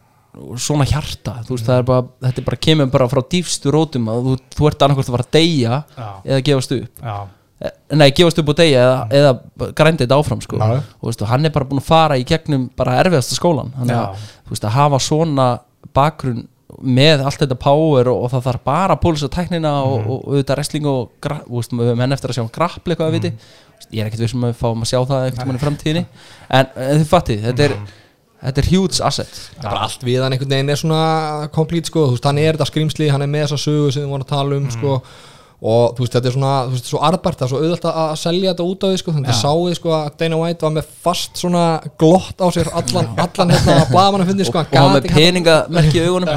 svona 0.61 0.85
hjarta 0.87 1.35
veist 1.47 1.67
það 1.67 1.77
er 1.81 1.85
bara, 1.89 2.07
þetta 2.23 2.41
er 2.41 2.47
bara 2.47 2.61
kemur 2.67 2.89
bara 2.93 3.09
frá 3.11 3.21
dýfstu 3.33 3.73
rótum 3.73 4.07
að 4.11 4.27
þú, 4.29 4.35
þú 4.55 4.69
ert 4.69 4.85
annarkvort 4.85 5.09
að 5.11 5.15
fara 5.17 5.27
að 5.27 5.37
deyja 5.37 5.83
Já. 5.97 6.09
eða 6.25 6.41
gefast 6.49 6.75
upp. 6.77 7.01
Já, 7.03 7.17
Eh, 7.61 7.69
nei, 7.93 8.07
gefast 8.17 8.39
upp 8.41 8.47
og 8.49 8.55
deyja 8.57 8.81
eða, 8.81 9.01
eða 9.13 9.67
grændi 9.77 10.01
þetta 10.07 10.17
áfram 10.17 10.39
sko. 10.41 10.57
Og, 10.57 11.03
veist, 11.05 11.21
og 11.21 11.29
hann 11.29 11.45
er 11.45 11.53
bara 11.53 11.67
búin 11.69 11.81
að 11.81 11.89
fara 11.91 12.17
í 12.17 12.23
gegnum 12.25 12.63
bara 12.77 12.95
erfiðasta 13.03 13.37
skólan 13.37 13.69
þannig 13.75 13.93
Já. 13.93 13.99
að 14.07 14.49
veist 14.49 14.65
að 14.65 14.73
hafa 14.79 14.99
svona 15.05 15.45
bakgrunn 15.93 16.47
með 16.81 17.21
allt 17.27 17.43
þetta 17.43 17.57
power 17.61 18.09
og, 18.09 18.23
og 18.23 18.31
það 18.31 18.47
þarf 18.47 18.63
bara 18.65 18.95
að 18.95 19.01
pólisa 19.03 19.29
tæknina 19.29 19.75
og, 19.83 19.93
og, 19.99 20.15
og 20.15 20.31
auðvitað 20.31 20.57
wrestling 20.57 20.87
og 20.89 21.27
við 21.27 21.91
höfum 21.91 22.03
enn 22.07 22.15
eftir 22.17 22.33
að 22.33 22.39
sjá 22.39 22.45
grappli 22.57 22.95
eitthvað 22.95 23.11
að 23.11 23.17
viti 23.19 23.31
ég 23.91 24.01
er 24.01 24.09
ekkert 24.09 24.23
að 24.25 24.45
við 24.47 24.57
fáum 24.57 24.81
að 24.81 24.89
sjá 24.89 24.99
það 25.11 25.23
veginn 25.27 25.59
í 25.59 25.61
framtíðinni. 25.61 26.03
En, 26.49 26.71
en 26.73 27.01
þið 27.03 27.07
fattið, 27.11 27.45
þetta 27.49 27.67
er 27.67 27.75
þetta 28.41 28.63
er 28.63 28.69
huge 28.71 29.01
asset. 29.05 29.41
Það 29.57 29.65
er 29.65 29.69
bara 29.69 29.87
allt 29.87 30.05
við 30.07 30.23
hann 30.23 30.35
einhvern 30.35 30.55
veginn 30.55 30.73
er 30.73 30.79
svona 30.81 31.01
complete 31.53 31.91
sko, 31.91 32.07
þú 32.09 32.15
veist, 32.17 32.29
hann 32.29 32.39
er 32.41 32.57
þetta 32.57 32.71
skrýmsli, 32.71 33.11
hann 33.13 33.25
er 33.25 33.29
með 33.31 33.45
þessa 33.47 33.61
sögu 33.65 33.91
sem 33.93 34.05
við 34.05 34.15
vorum 34.15 34.25
að 34.25 34.33
tala 34.33 34.57
um 34.57 34.71
sko. 34.73 34.95
Og 35.61 35.91
þú 35.93 36.01
veist, 36.01 36.15
þetta 36.15 36.25
er 36.31 36.33
svona, 36.33 36.51
þú 36.65 36.73
veist, 36.73 36.87
svo 36.89 36.99
arbært 37.05 37.37
það 37.37 37.45
er 37.45 37.51
svo 37.51 37.59
auðvitað 37.61 37.97
að 38.01 38.07
að 38.09 38.15
selja 38.17 38.49
þetta 38.53 38.65
út 38.65 38.81
á 38.81 38.87
því 38.89 39.01
sko. 39.03 39.13
Þannig 39.13 39.29
að 39.29 39.41
sáði 39.43 39.75
sko 39.77 39.91
að 39.93 40.07
Dana 40.17 40.39
White 40.41 40.65
var 40.65 40.73
með 40.73 40.87
fast 41.05 41.37
svona 41.43 41.65
glott 42.01 42.41
á 42.41 42.47
sér 42.55 42.71
allan, 42.81 43.11
allan 43.27 43.53
hérna 43.53 43.75
blaðmann 43.91 44.23
að 44.25 44.31
finni 44.31 44.47
sko 44.49 44.63
og 44.63 44.73
hann 44.73 44.95
með 44.95 45.09
peningamerki 45.13 46.01
í 46.01 46.05
augunum. 46.09 46.33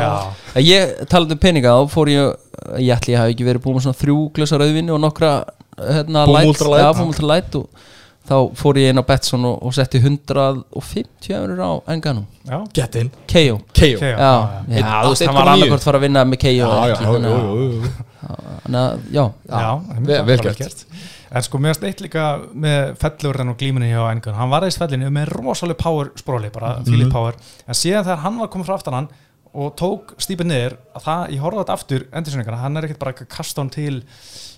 Að 0.52 0.68
ég 0.68 0.92
talandi 1.08 1.38
um 1.38 1.40
peninga 1.40 1.72
þá 1.72 1.96
fór 1.96 2.12
ég, 2.12 2.36
ég 2.84 2.92
ætli 2.98 3.16
ég 3.16 3.22
hafi 3.22 3.32
ekki 3.38 3.48
verið 3.48 3.64
búin 3.64 3.78
með 3.78 3.86
svona 3.88 4.00
þrjú 4.02 4.18
glösa 4.36 4.60
rauðvinni 4.60 4.92
og 4.92 5.00
nokkra 5.06 5.32
hérna, 5.80 6.28
light, 6.28 6.60
ja, 6.76 6.92
Light 7.24 7.56
og 7.62 7.88
þá 8.24 8.36
fór 8.56 8.78
ég 8.80 8.90
inn 8.94 9.00
á 9.00 9.04
Betson 9.04 9.44
og, 9.44 9.58
og 9.68 9.74
setti 9.76 10.00
150 10.00 11.34
eurur 11.36 11.60
á 11.60 11.70
enganum 11.92 12.24
já, 12.48 12.58
get 12.74 12.96
in, 12.96 13.10
KO. 13.28 13.58
Já, 13.76 13.98
já. 14.00 14.84
þú 15.04 15.10
veist, 15.12 15.26
hann 15.26 15.34
var 15.36 15.50
1,9. 15.50 15.56
annarkort 15.56 15.84
fara 15.84 15.98
að 16.00 16.06
vinna 16.06 16.22
með 16.28 16.40
KO 16.44 16.54
já, 16.54 16.68
já, 16.68 16.86
já, 16.88 16.96
þannig 17.02 17.28
já, 17.28 17.34
að- 17.34 17.44
já, 17.44 18.28
já. 18.28 18.54
þannig 18.64 18.80
að, 18.80 19.04
já 19.18 19.24
Já, 19.48 19.72
einmitt, 19.74 20.08
vel- 20.08 20.16
það 20.18 20.24
vel 20.30 20.38
var 20.48 20.58
gert. 20.62 20.86
En 21.34 21.42
sko, 21.42 21.58
mér 21.58 21.74
finnst 21.74 21.84
eitt 21.88 22.00
líka 22.04 22.24
með 22.54 22.92
fellurinn 23.02 23.50
og 23.50 23.56
glímunni 23.58 23.88
hjá 23.90 24.02
Engun, 24.12 24.36
hann 24.38 24.50
var 24.52 24.62
aðeins 24.62 24.78
fellinu 24.78 25.08
með 25.10 25.32
rosalega 25.34 25.80
power 25.82 26.12
spróli, 26.20 26.50
bara 26.54 26.76
Mhm. 26.78 26.84
Philip 26.86 27.10
Power 27.12 27.34
en 27.66 27.74
síðan 27.74 28.04
þegar 28.06 28.22
hann 28.22 28.38
var 28.38 28.48
komið 28.48 28.66
frá 28.70 28.74
aftan 28.78 28.94
hann 28.94 29.08
og 29.54 29.74
tók 29.76 30.14
stípið 30.18 30.46
niður, 30.46 30.76
að 30.96 31.02
það, 31.04 31.30
ég 31.34 31.40
horfði 31.42 31.60
þetta 31.64 31.72
aftur 31.74 32.06
endursynningarna, 32.12 32.60
hann 32.62 32.76
er 32.76 32.82
ekkert 32.88 32.98
bara 32.98 33.12
að 33.12 33.28
kasta 33.28 33.60
hann 33.60 33.70
til 33.70 34.02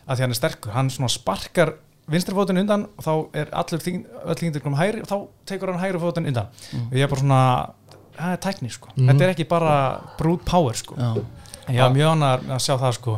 að 0.07 0.16
því 0.16 0.20
hann 0.20 0.31
er 0.31 0.40
sterkur, 0.40 0.72
hann 0.72 0.90
svona 0.90 1.09
sparkar 1.11 1.72
vinstri 2.12 2.37
fótinn 2.37 2.61
undan 2.62 2.87
og 2.97 3.05
þá 3.07 3.12
er 3.40 3.51
allur 3.61 3.83
þing, 3.83 4.05
öll 4.25 4.38
þingdir 4.40 4.64
komum 4.64 4.79
hæri 4.79 5.03
og 5.03 5.09
þá 5.11 5.16
tekur 5.51 5.73
hann 5.73 5.83
hæri 5.83 6.03
fótinn 6.03 6.29
undan. 6.31 6.51
Og 6.87 6.97
ég 6.97 7.07
er 7.07 7.12
bara 7.12 7.23
svona, 7.23 7.40
það 8.16 8.35
er 8.37 8.42
tækni 8.47 8.73
sko. 8.75 8.92
Þetta 8.97 9.27
er 9.27 9.33
ekki 9.35 9.49
bara 9.51 9.77
brute 10.19 10.47
power 10.49 10.79
sko. 10.79 10.99
Já. 10.99 11.14
ég 11.75 11.83
var 11.83 11.95
mjög 11.95 12.12
annar 12.14 12.45
að 12.47 12.61
sjá 12.62 12.77
það 12.79 12.99
sko. 13.01 13.16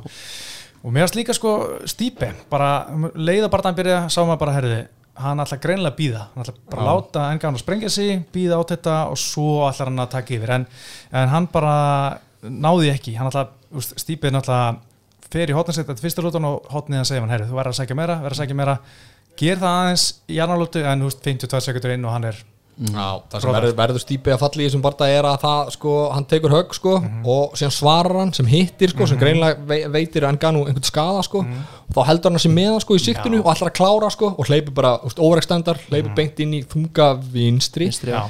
Og 0.79 0.95
mér 0.95 1.05
varst 1.05 1.19
líka 1.19 1.35
sko 1.37 1.57
stípi 1.91 2.31
bara 2.49 2.71
leiða 3.19 3.51
bara 3.53 3.69
hann 3.69 3.77
byrja 3.77 3.99
sá 4.09 4.23
maður 4.23 4.41
bara 4.45 4.55
herði 4.57 4.79
hann 5.19 5.43
ætla 5.43 5.59
greinlega 5.59 5.91
að 5.91 5.99
býða 5.99 6.25
hann 6.31 6.45
ætla 6.45 6.55
bara 6.71 6.83
að 6.85 6.89
láta 6.89 7.25
engan 7.33 7.57
að 7.59 7.63
sprengja 7.65 7.91
sig 7.91 8.21
býða 8.35 8.61
á 8.61 8.63
þetta 8.71 8.97
og 9.11 9.19
svo 9.19 9.49
ætlar 9.67 9.91
hann 9.91 10.05
að 10.05 10.13
taka 10.15 10.37
yfir. 10.37 10.55
En, 10.55 10.67
en 11.13 11.33
hann 11.35 11.49
bara 11.53 11.77
náði 12.43 12.93
ekki. 12.95 13.17
Hann 13.19 13.31
ætla, 13.31 13.49
úst, 13.75 13.97
stípið 14.01 14.37
náttúrulega 14.37 14.79
fer 15.33 15.53
í 15.53 15.57
hotninsett 15.57 15.89
þetta 15.89 16.05
fyrsta 16.05 16.25
rútan 16.25 16.49
og 16.49 16.69
hotnið 16.73 17.03
að 17.03 17.09
segja 17.11 17.25
hann 17.25 17.35
herri 17.35 17.49
þú 17.49 17.59
verður 17.59 17.75
að 17.75 17.81
sækja 17.81 17.99
meira, 17.99 18.21
verður 18.23 18.37
að 18.37 18.43
sækja 18.43 18.61
meira. 18.61 18.77
Ger 19.39 19.59
það 19.61 19.81
aðeins 19.83 20.07
í 20.29 20.39
annarlótu 20.43 20.85
en 20.85 21.03
þú 21.05 21.11
veist 21.11 21.27
52 21.27 21.67
sekundur 21.69 21.95
inn 21.95 22.07
og 22.09 22.17
hann 22.17 22.31
er 22.33 22.41
Já, 22.79 23.19
það 23.27 23.43
sem 23.43 23.51
verður, 23.57 23.73
verður 23.75 24.03
stípi 24.05 24.31
að 24.31 24.39
falli 24.39 24.63
í 24.63 24.67
þessum 24.69 24.83
barða 24.85 25.07
er 25.11 25.27
að 25.27 25.39
það, 25.43 25.71
sko, 25.75 25.95
hann 26.15 26.27
tekur 26.31 26.53
högg, 26.55 26.77
sko, 26.79 26.93
og 27.27 27.57
síðan 27.59 27.75
svarar 27.75 28.19
hann 28.21 28.31
sem 28.37 28.47
hittir, 28.47 28.93
sko, 28.93 29.09
sem 29.11 29.19
greinlega 29.19 29.59
vei, 29.67 29.81
veitir 29.91 30.27
Enganu 30.29 30.61
einhvern 30.63 30.87
skada, 30.87 31.25
sko, 31.27 31.43
og 31.43 31.97
þá 31.97 32.01
heldur 32.07 32.31
hann 32.31 32.39
að 32.39 32.45
sé 32.45 32.53
með 32.55 32.69
hann, 32.71 32.85
sko, 32.85 32.99
í 33.01 33.03
siktinu 33.03 33.41
og 33.43 33.51
ætlar 33.51 33.73
að 33.73 33.77
klára, 33.81 34.13
sko, 34.15 34.31
og 34.31 34.47
hleypur 34.47 34.77
bara, 34.79 34.93
overextendar, 35.11 35.83
hleypur 35.89 36.15
beint 36.21 36.39
inn 36.45 36.55
í 36.55 36.63
þunga 36.71 37.09
vinstri, 37.19 37.89
Vinstri, 37.91 38.15
Já, 38.15 38.23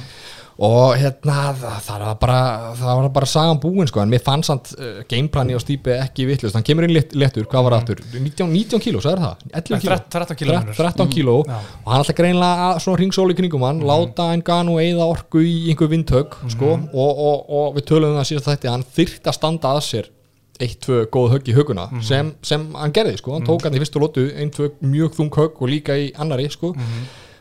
og 0.59 0.97
hérna, 0.99 1.35
það, 1.55 2.01
var 2.03 2.15
bara, 2.19 2.39
það 2.75 2.97
var 2.99 3.09
bara 3.15 3.29
sagan 3.31 3.61
búin, 3.63 3.87
sko, 3.87 4.01
en 4.03 4.11
mér 4.11 4.23
fannst 4.25 4.51
samt 4.51 4.71
uh, 4.75 4.97
gameplani 5.07 5.55
á 5.55 5.59
stípi 5.63 5.93
ekki 5.95 6.25
vittlust, 6.27 6.57
hann 6.57 6.65
kemur 6.67 6.87
inn 6.87 6.93
létt, 6.97 7.15
léttur, 7.15 7.47
hvað 7.47 7.67
var 7.69 7.77
aftur, 7.77 8.01
19, 8.11 8.49
19 8.51 8.83
kíló, 8.83 8.99
sagði 9.05 9.23
það, 9.23 9.47
11 9.61 9.83
kíló, 9.85 9.99
13 10.17 10.39
kíló 10.41 10.57
munur. 10.57 10.75
13 10.81 11.13
kíló. 11.15 11.37
Já. 11.47 11.57
og 11.85 11.89
hann 11.93 12.03
alltaf 12.03 12.19
greinlega 12.19 12.69
svona 12.83 12.99
ringsóli 13.03 13.37
kringum 13.39 13.63
hann, 13.69 13.79
láta 13.87 14.27
Enganu 14.35 14.75
eða 14.83 15.07
orku 15.13 15.45
í 15.47 15.55
einhver 15.71 15.91
vindhögg 15.95 16.35
sko, 16.51 16.75
og, 16.91 17.23
og, 17.29 17.49
og 17.61 17.79
við 17.79 17.87
töluðum 17.93 18.17
um 18.17 18.19
það 18.19 18.29
síðast 18.33 18.51
þetta 18.51 18.73
hann 18.75 18.87
þyrft 18.99 19.31
að 19.31 19.37
standa 19.39 19.73
að 19.77 19.83
sér 19.87 20.11
eitt, 20.59 20.75
tvö 20.83 21.05
góð 21.07 21.29
högg 21.37 21.47
í 21.47 21.55
högguna 21.55 21.87
sem, 22.03 22.33
sem 22.43 22.67
hann 22.75 22.91
gerði, 22.91 23.15
sko, 23.21 23.37
hann 23.37 23.47
tók 23.47 23.63
hann 23.63 23.77
í 23.77 23.79
fyrstu 23.79 24.03
lótu 24.03 24.27
ein, 24.35 24.51
tvö 24.51 24.73
mjög 24.83 25.15
þung 25.15 25.31
högg 25.39 25.61
og 25.63 25.71
líka 25.71 25.95
í 25.95 26.09
annari 26.19 26.49
sko, 26.51 26.73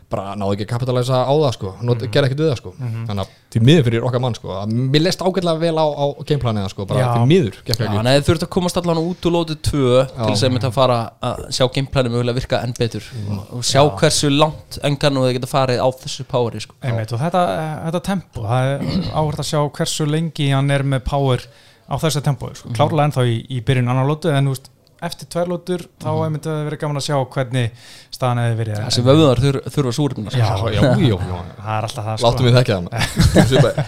bara 0.09 0.33
náði 0.40 0.55
ekki 0.57 0.64
að 0.64 0.71
kapitalæsa 0.71 1.18
á 1.29 1.33
það 1.37 1.51
sko, 1.53 1.71
Not, 1.85 2.03
gerði 2.09 2.29
ekkert 2.31 2.40
við 2.40 2.49
það 2.49 2.59
sko. 2.62 2.71
Þannig 2.81 3.18
að 3.21 3.33
því 3.53 3.61
miður 3.68 3.85
fyrir 3.88 4.07
okkar 4.09 4.23
mann 4.25 4.37
sko 4.38 4.53
að 4.57 4.71
mér 4.88 5.03
leist 5.05 5.21
ágætlega 5.25 5.61
vel 5.61 5.73
á, 5.77 5.87
á 5.88 6.05
gameplanið 6.31 6.68
sko, 6.73 6.87
bara 6.88 7.03
Já. 7.03 7.09
því 7.12 7.27
miður, 7.33 7.59
gekk 7.66 7.68
Já, 7.68 7.85
ekki. 7.85 7.99
hann 7.99 8.09
hefði 8.09 8.25
þurft 8.29 8.47
að 8.47 8.51
komast 8.57 8.81
allan 8.81 9.01
út 9.03 9.29
úr 9.29 9.35
lótið 9.37 9.61
tvö 9.68 9.90
til 10.14 10.31
þess 10.31 10.47
að 10.49 10.55
mynda 10.55 10.71
að 10.71 10.79
fara 10.79 10.99
að 11.29 11.44
sjá 11.59 11.64
gameplanið 11.77 12.14
mögulega 12.16 12.38
virka 12.40 12.62
enn 12.64 12.75
betur 12.79 13.11
og 13.53 13.68
sjá 13.68 13.83
hversu 14.01 14.33
langt 14.33 14.81
engan 14.88 15.21
og 15.21 15.29
þið 15.29 15.37
geta 15.38 15.53
farið 15.53 15.85
á 15.85 15.88
þessu 16.01 16.27
poweri 16.33 16.64
sko. 16.64 16.79
Einmitt, 16.81 17.12
og 17.12 17.21
þetta, 17.21 17.44
þetta 17.85 18.03
tempo, 18.09 18.47
það 18.49 18.73
er 18.73 18.88
áhvert 19.12 19.44
að 19.44 19.51
sjá 19.53 19.61
hversu 19.77 20.09
lengi 20.09 20.49
hann 20.57 20.73
er 20.73 20.85
með 20.88 21.05
power 21.09 21.44
á 21.88 21.94
þessu 22.01 22.25
tempo, 22.25 22.49
sko. 22.57 22.73
klárlega 22.77 23.09
ennþá 23.09 23.29
í, 23.29 23.38
í 23.57 23.62
byrjun 23.64 23.88
annar 23.92 24.09
lótu, 24.09 24.29
en 24.33 24.49
þú 24.51 24.57
veist, 24.57 24.73
eftir 25.05 25.29
tvær 25.31 25.51
lótur 25.53 25.85
þá 26.01 26.09
mm. 26.11 26.33
myndi 26.35 26.49
það 26.49 26.65
verið 26.69 26.81
gaman 26.83 27.01
að 27.01 27.07
sjá 27.07 27.17
hvernig 27.35 27.83
staðan 28.15 28.41
hefði 28.43 28.59
verið. 28.59 28.79
Þessi 28.87 29.05
vöðuðar 29.07 29.43
þur, 29.45 29.59
þurfa 29.75 29.93
súrefnina 29.99 30.33
Já, 30.35 30.49
já, 30.75 30.81
já, 31.05 31.17
það 31.59 31.75
er 31.75 31.89
alltaf 31.89 32.09
það 32.09 32.25
láttum 32.27 32.49
við 32.49 32.59
það 32.59 32.67
Svipaði. 33.51 33.85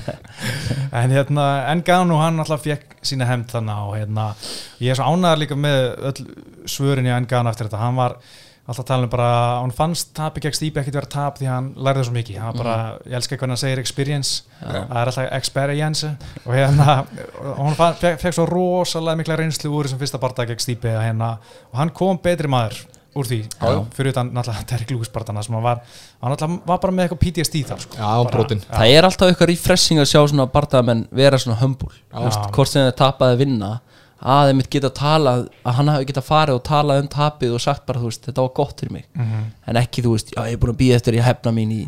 en 1.00 1.16
hérna, 1.16 1.48
Engano 1.72 2.20
hann 2.20 2.44
alltaf 2.44 2.62
fekk 2.66 3.00
sína 3.10 3.28
hemd 3.30 3.50
þannig 3.50 3.88
og 3.88 3.96
hérna, 3.98 4.28
ég 4.82 4.92
er 4.92 5.00
svo 5.00 5.10
ánægðar 5.10 5.42
líka 5.42 5.58
með 5.58 5.82
öll 6.10 6.28
svörin 6.70 7.08
í 7.10 7.14
Engano 7.14 7.52
eftir 7.52 7.70
þetta, 7.70 7.82
hann 7.82 7.98
var 7.98 8.18
alltaf 8.68 8.86
talað 8.86 9.06
um 9.08 9.10
bara, 9.12 9.30
hann 9.62 9.72
fannst 9.74 10.12
tapi 10.14 10.42
gegn 10.44 10.54
Stípi 10.54 10.80
ekkert 10.82 10.98
vera 11.00 11.10
tap 11.10 11.40
því 11.40 11.48
hann 11.50 11.70
lærði 11.80 12.04
svo 12.06 12.14
mikið 12.14 12.38
hann 12.42 12.54
var 12.54 12.60
bara, 12.60 12.76
ég 13.08 13.16
elska 13.18 13.38
hvernig 13.40 13.56
hann 13.56 13.62
segir 13.64 13.82
experience 13.82 14.44
það 14.60 14.94
er 15.00 15.10
alltaf 15.10 15.32
experience 15.40 16.12
og 16.44 16.54
hérna, 16.54 16.96
hann 17.58 17.80
fekk, 18.04 18.30
svo 18.36 18.46
rosalega 18.50 19.18
mikla 19.22 19.40
reynslu 19.40 19.72
úr 19.74 19.88
þessum 19.88 20.02
fyrsta 20.04 20.20
barða 20.22 20.46
gegn 20.52 20.62
Stípi 20.62 20.92
hérna, 20.94 21.34
og 21.72 21.80
hann 21.82 21.90
kom 21.96 22.20
betri 22.22 22.50
maður 22.52 22.78
úr 23.18 23.26
því, 23.26 23.40
Já, 23.58 23.66
já. 23.74 23.78
fyrir 23.96 24.12
utan 24.12 24.28
náttúrulega 24.30 24.68
Derek 24.70 24.90
Lewis 24.94 25.08
barðana 25.10 25.42
sem 25.42 25.54
hann 25.56 25.64
var, 25.64 25.80
hann 26.22 26.30
náttúrulega 26.30 26.68
var 26.70 26.78
bara 26.84 26.94
með 26.94 27.08
eitthvað 27.08 27.22
PTSD 27.24 27.62
þar 27.66 27.80
sko. 27.82 27.96
Já. 27.98 28.10
Já. 28.70 28.76
það 28.76 28.92
er 28.94 29.08
alltaf 29.08 29.32
eitthvað 29.32 29.50
refreshing 29.50 29.98
að 29.98 30.06
sjá 30.12 30.20
svona 30.30 30.46
barndamenn 30.52 31.02
vera 31.10 31.40
svona 31.42 31.58
humble 31.58 31.90
Vist, 31.90 32.44
hvort 32.54 32.70
sem 32.70 32.86
þeir 32.86 32.94
tapaði 33.00 33.40
vinna 33.42 33.72
að 34.20 34.50
þeim 34.50 34.62
geta 34.70 34.90
talað 34.90 35.46
að 35.64 35.76
hann 35.78 35.88
hafi 35.88 36.08
geta 36.10 36.20
farið 36.24 36.58
og 36.58 36.62
talað 36.68 37.00
um 37.02 37.08
tapið 37.08 37.54
og 37.56 37.60
sagt 37.64 37.86
bara 37.88 38.00
þú 38.02 38.10
veist 38.10 38.26
þetta 38.28 38.42
var 38.44 38.52
gott 38.60 38.80
fyrir 38.80 38.92
mig. 38.92 39.06
Mhm. 39.16 39.44
en 39.66 39.76
ekki 39.76 40.02
þú 40.04 40.12
veist 40.16 40.30
já 40.34 40.40
ég 40.44 40.52
er 40.52 40.60
búin 40.60 40.74
að 40.74 40.80
býða 40.82 40.96
eftir 41.00 41.14
ég 41.14 41.24
hefna 41.24 41.52
mín 41.52 41.72
í 41.72 41.82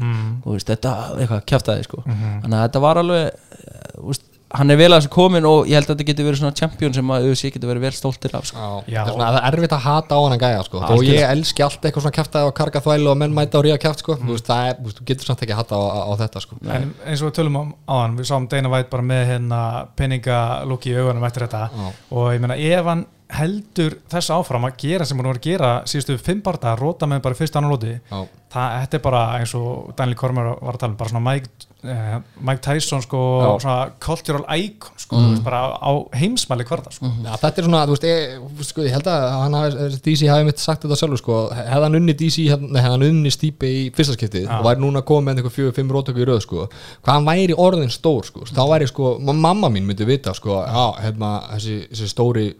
þú 0.44 0.52
veist 0.56 0.66
þetta 0.72 0.92
eitthvað 1.18 1.44
kjaftaði 1.46 1.84
sko. 1.84 2.02
Þannig 2.06 2.56
að 2.58 2.62
þetta 2.68 2.80
var 2.80 2.96
alveg 3.02 3.26
eh, 3.26 4.00
veist, 4.08 4.24
hann 4.52 4.70
er 4.72 4.78
vel 4.80 4.88
að 4.92 4.98
þessu 5.00 5.10
komin 5.14 5.46
og 5.48 5.68
ég 5.70 5.78
held 5.78 5.88
að 5.88 5.94
þetta 5.94 6.06
getur 6.10 6.26
verið 6.28 6.40
svona 6.42 6.56
champion 6.58 6.94
sem 6.96 7.12
að 7.14 7.28
UFC 7.30 7.50
getur 7.54 7.70
verið 7.72 7.86
vel 7.86 7.92
stoltir 7.96 8.34
af 8.36 8.48
sko. 8.48 8.58
Já, 8.58 8.92
Já. 8.92 9.00
það 9.02 9.08
er 9.08 9.14
svona 9.14 9.28
að 9.28 9.36
það 9.36 9.46
er 9.48 9.56
erfitt 9.58 9.74
að 9.76 9.84
hata 9.86 10.18
á 10.18 10.20
hann 10.22 10.36
að 10.36 10.42
gæja 10.44 10.64
sko. 10.66 10.82
Algjörlega. 10.82 11.20
ég 11.22 11.32
elski 11.36 11.64
allt 11.66 11.86
eitthvað 11.88 12.06
svona 12.06 12.16
kæftæði 12.18 12.50
og 12.50 12.54
karga 12.60 12.82
þvælu 12.84 13.12
og 13.12 13.18
menn 13.22 13.36
mæta 13.38 13.60
og 13.60 13.66
ríða 13.66 13.78
kæft 13.86 14.04
sko. 14.04 14.18
þú 14.20 14.34
veist, 14.34 14.50
það 14.50 14.68
er, 14.68 14.76
þú 14.78 14.88
veist, 14.90 15.00
þú 15.00 15.08
getur 15.12 15.30
samt 15.30 15.46
ekki 15.46 15.56
að 15.56 15.62
hata 15.62 15.80
á, 15.80 15.82
á, 16.04 16.12
þetta 16.22 16.44
sko. 16.44 16.60
En 16.68 16.92
eins 17.06 17.22
og 17.22 17.30
við 17.30 17.34
tölum 17.40 17.58
á 17.58 17.62
áðan, 17.96 18.18
við 18.20 18.30
sáum 18.32 18.48
Dana 18.52 18.72
White 18.72 18.92
bara 18.92 19.08
með 19.12 19.24
hérna 19.32 19.62
peningalúki 19.96 20.92
í 20.92 20.98
augunum 21.00 21.24
eftir 21.28 21.46
þetta 21.46 21.64
Já. 21.72 21.90
og 22.12 22.30
ég 22.34 22.44
meina 22.44 22.56
ef 22.60 22.92
hann 22.92 23.06
heldur 23.38 23.98
þess 24.12 24.32
áfram 24.34 24.68
að 24.68 24.78
gera 24.84 25.08
sem 25.08 25.18
hann 25.18 25.30
var 25.30 25.40
að 25.40 25.48
gera 25.48 25.72
síðustu 25.88 26.18
fimm 26.20 26.42
barða, 26.44 26.76
róta 26.78 27.08
með 27.10 27.24
bara 27.26 27.38
fyrst 27.38 27.56
annan 27.56 27.76
það, 28.52 28.78
þetta 28.82 28.98
er 28.98 29.02
bara 29.04 29.20
eins 29.38 29.52
og 29.56 29.92
Daniel 29.98 30.18
Cormier 30.18 30.48
var 30.52 30.76
að 30.76 30.82
tala 30.82 30.92
um, 30.92 30.96
bara 31.00 31.12
svona 31.12 31.22
Mike, 31.24 31.66
eh, 31.88 32.16
Mike 32.44 32.62
Tyson 32.64 33.02
sko, 33.04 33.20
Já. 33.40 33.48
svona 33.64 33.76
cultural 34.02 34.44
icon 34.58 35.00
sko, 35.00 35.18
mm. 35.18 35.30
veist, 35.30 35.44
bara 35.46 35.60
á 35.72 35.92
heimsmæli 36.18 36.66
hverða 36.68 36.92
sko. 36.94 37.10
Já, 37.24 37.30
þetta 37.44 37.62
er 37.62 37.68
svona, 37.68 37.82
þú 37.88 37.96
veist, 37.96 38.06
ég, 38.08 38.64
sko, 38.68 38.86
ég 38.86 38.96
held 38.96 39.10
að 39.12 39.26
hann 39.38 39.56
hafi, 39.58 40.00
DC 40.06 40.28
hafi 40.30 40.48
mitt 40.48 40.62
sagt 40.62 40.86
þetta 40.86 40.98
sjálfur 41.00 41.22
sko, 41.22 41.38
hefði 41.56 41.86
hann 41.86 42.00
unni 42.00 42.16
DC, 42.22 42.48
hann 42.88 43.06
unni 43.08 43.32
stípi 43.34 43.72
í 43.78 43.84
fyrsta 43.96 44.16
skiptið 44.18 44.48
Já. 44.48 44.58
og 44.58 44.68
væri 44.68 44.84
núna 44.84 45.04
komið 45.06 45.28
með 45.28 45.42
einhver 45.42 45.56
fjögur, 45.56 45.76
fimm 45.78 45.94
rótöku 45.94 46.24
í 46.24 46.28
röð 46.28 46.42
sko, 46.46 46.66
hvað 47.00 47.14
hann 47.18 47.30
væri 47.30 47.56
orðin 47.56 47.94
stór 47.94 48.28
sko, 48.28 48.44
þá 48.52 48.62
væri 48.74 48.90
sko, 48.90 49.16
ma- 49.22 49.38
mamma 49.48 49.72
mín 49.72 49.88
myndi 49.88 50.08
vita 50.08 50.36
sko, 50.36 50.60
já, 50.66 50.84
hérna, 51.06 51.38
þessi, 51.54 51.80
þessi 51.92 52.12
stóri 52.12 52.50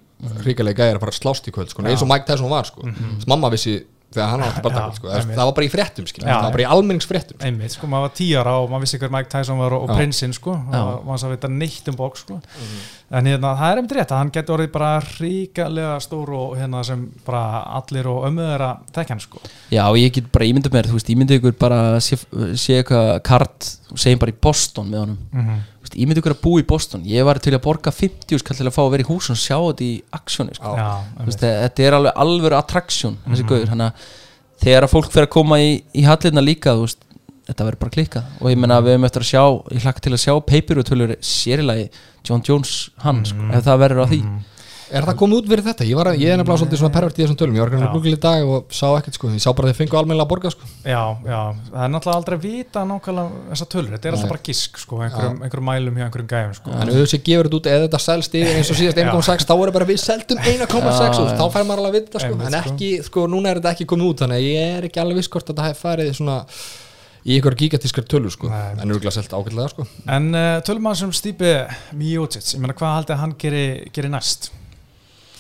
ríkalegi 0.47 0.79
gæði 0.79 0.95
er 0.95 1.01
að 1.01 1.05
fara 1.07 1.15
að 1.15 1.21
slást 1.21 1.49
í 1.49 1.55
kvöld 1.55 1.73
sko, 1.73 1.85
eins 1.87 2.05
og 2.05 2.11
Mike 2.11 2.29
Tyson 2.29 2.53
var 2.53 2.69
sko, 2.69 2.87
þess 2.87 3.31
mamma 3.31 3.51
vissi 3.53 3.81
þegar 4.13 4.31
hann 4.33 4.45
átti 4.45 4.63
bara 4.65 4.83
Já, 4.83 4.97
sko, 4.97 5.11
það 5.11 5.41
var 5.41 5.55
bara 5.57 5.67
í 5.67 5.71
fréttum 5.73 6.07
skil, 6.09 6.23
Já. 6.25 6.33
það 6.33 6.45
var 6.45 6.55
bara 6.57 6.65
í 6.65 6.69
almenningsfréttum 6.75 7.45
einmitt, 7.49 7.75
sko, 7.75 7.89
maður 7.91 8.07
var 8.07 8.15
tíu 8.19 8.39
ára 8.41 8.55
og 8.61 8.69
maður 8.71 8.85
vissi 8.85 9.01
hver 9.01 9.13
Mike 9.15 9.31
Tyson 9.33 9.61
var 9.63 9.77
og, 9.77 9.87
og 9.87 9.93
prinsinn 9.97 10.35
sko, 10.37 10.57
og 10.59 11.07
maður 11.09 11.23
sá 11.23 11.27
vita 11.33 11.51
neitt 11.53 11.91
um 11.93 11.99
bók 11.99 12.21
sko. 12.21 12.39
en 13.13 13.31
hérna, 13.31 13.55
það 13.61 13.67
er 13.69 13.81
einmitt 13.81 13.97
rétt 13.97 14.15
að 14.15 14.23
hann 14.23 14.33
getur 14.37 14.57
orðið 14.59 14.73
bara 14.77 14.93
ríkalega 15.09 15.97
stór 16.05 16.35
og 16.37 16.57
hérna 16.61 16.85
sem 16.87 17.05
bara 17.27 17.45
allir 17.81 18.09
og 18.13 18.29
ömmuður 18.29 18.67
að 18.69 18.87
tekja 18.99 19.17
hann 19.17 19.25
sko. 19.25 19.43
já 19.73 19.85
og 19.87 20.01
ég 20.01 20.15
get 20.17 20.33
bara 20.35 20.49
ímyndað 20.51 20.77
mér 20.77 20.91
þú 20.91 20.99
veist 20.99 21.13
ímyndað 21.17 21.41
ykkur 21.41 21.59
bara 21.65 21.83
sé, 22.05 22.21
sé 22.61 22.81
eitthvað 22.81 23.15
kart 23.27 23.73
segjum 23.97 24.23
bara 24.23 24.33
í 24.33 24.41
Boston 24.41 24.91
með 24.93 25.05
honum. 25.07 25.21
Mm 25.33 25.47
-hmm. 25.47 25.69
Veist, 25.93 26.01
ímyndað 26.01 26.23
ykkur 26.23 26.35
að 26.37 26.43
búa 26.43 26.61
í 26.63 26.67
Boston. 26.67 27.05
Ég 27.05 27.25
var 27.29 27.39
til 27.43 27.53
að 27.55 27.63
borga 27.67 27.93
50 27.93 28.41
skall 28.41 28.57
til 28.57 28.67
að 28.67 28.75
fá 28.75 28.83
að 28.87 28.91
vera 28.95 29.05
í 29.05 29.09
hús 29.11 29.31
og 29.33 29.37
sjá 29.41 29.57
þetta 29.61 29.85
í 29.85 30.03
aksjóni 30.19 30.55
sko. 30.57 30.73
Þetta 31.43 31.83
er 31.87 31.97
alveg 31.99 32.13
alvöru 32.25 32.57
attraksjón 32.59 33.19
þannig 33.27 33.87
að 33.89 33.93
þegar 34.63 34.87
að 34.87 34.93
fólk 34.95 35.11
fyrir 35.13 35.27
að 35.29 35.33
koma 35.35 35.59
í, 35.61 35.83
í 35.93 36.05
hallirna 36.07 36.41
líka 36.45 36.75
veist, 36.79 37.03
þetta 37.49 37.65
verður 37.67 37.81
bara 37.83 37.91
klikka 37.97 38.21
og 38.41 38.51
ég 38.53 38.59
menna 38.63 38.77
að 38.79 38.85
við 38.87 38.95
höfum 38.97 39.07
eftir 39.09 39.25
að 39.25 39.31
sjá, 39.33 39.43
ég 39.75 39.83
hlakka 39.83 40.01
til 40.05 40.13
að 40.15 40.23
sjá 40.23 40.35
paperutölur 40.47 41.15
sérilagi 41.21 41.89
John 42.25 42.45
Jones 42.47 42.75
hann, 43.03 43.25
sko, 43.27 43.49
ef 43.51 43.65
það 43.67 43.81
verður 43.83 44.05
á 44.05 44.07
því 44.13 44.21
Er 44.93 45.07
það 45.09 45.17
komið 45.23 45.39
út 45.41 45.47
verið 45.49 45.69
þetta? 45.71 45.87
Ég, 45.89 45.97
var, 45.97 46.11
ég 46.13 46.33
er 46.33 46.39
nefnilega 46.41 46.61
svolítið 46.61 46.81
svona 46.83 46.93
pervert 46.93 47.17
í 47.19 47.23
þessum 47.23 47.39
tölum. 47.41 47.57
Ég 47.57 47.65
var 47.65 47.73
ekki 47.73 47.91
glugli 47.95 48.13
í 48.13 48.21
dag 48.21 48.51
og 48.53 48.75
sá 48.77 48.85
ekkert 48.91 49.17
sko. 49.17 49.31
Ég 49.33 49.43
sá 49.43 49.49
bara 49.57 49.69
að 49.69 49.73
þið 49.73 49.81
fengu 49.81 49.99
almennilega 50.01 50.27
að 50.27 50.33
borga 50.33 50.53
sko. 50.53 50.69
Já, 50.85 51.01
já, 51.25 51.41
það 51.71 51.87
er 51.87 51.93
náttúrulega 51.95 52.19
aldrei 52.21 52.37
að 52.37 52.45
vita 52.45 52.85
nákvæmlega 52.91 53.41
þessa 53.53 53.69
tölur, 53.73 53.95
þetta 53.97 54.11
er 54.11 54.17
alltaf 54.19 54.33
bara 54.35 54.45
gisk 54.49 54.81
sko, 54.83 55.01
einhverjum, 55.07 55.39
einhverjum 55.47 55.69
mælum 55.71 55.99
hjá 56.01 56.07
einhverjum 56.07 56.31
gæfum 56.33 56.55
sko. 56.59 56.75
En 56.77 56.93
auðvitað 56.93 57.25
gefur 57.31 57.49
þetta 57.49 57.61
út 57.61 57.71
eða 57.73 57.87
þetta 57.87 58.03
selst 58.07 58.39
yfir 58.43 58.61
eins 58.61 58.73
og 58.73 58.81
síðast 58.83 59.03
1.6 59.03 59.49
þá 59.49 59.55
er 59.57 59.75
bara 59.79 59.89
við 59.89 60.01
seldum 60.03 60.45
1.6 60.53 61.03
Já, 61.03 61.11
og 61.23 61.35
þá 61.41 61.45
fær 61.57 61.67
maður 61.69 61.85
alveg 61.87 61.93
að 61.93 61.99
vita 61.99 62.25
sko. 62.27 62.39
En 62.49 62.59
ekki, 62.61 62.93
sko, 63.09 63.27
núna 63.33 63.53
er 63.53 63.63
þetta 63.63 63.75
ekki 63.77 63.89
komið 63.93 64.13
út 64.13 64.23
Þannig 64.23 64.39
að 64.39 64.47
ég 64.47 64.79
er 64.79 64.89
ekki 64.89 65.03
alveg 65.03 65.19
viss 65.19 65.33
hvort 65.33 65.49
að 65.49 65.55
þetta 65.57 65.69
hef 65.71 65.83
farið 65.83 66.15
svona 66.19 66.39
í 67.23 67.37
ykkur 67.39 67.57
gigatískar 67.59 68.07
tölur 68.11 68.35
sko. 68.35 68.51
Nei. 68.51 68.73
En 68.83 68.91
örgulega 68.91 69.15
selt 69.15 69.35
ágætlega 69.35 69.71
sko. 69.73 69.87
En 70.11 70.33
uh, 70.35 70.57
tölum 70.67 70.87
maður 70.87 71.05
sem 71.05 71.15
Stípi 71.19 71.53
Miocic, 71.99 72.55
ég 72.55 72.63
meina 72.63 72.77
hvað 72.79 72.97
haldið 72.99 73.15
að 73.17 73.23
hann 73.23 73.37
geri, 73.43 73.65
geri 73.95 74.11
næst? 74.13 74.51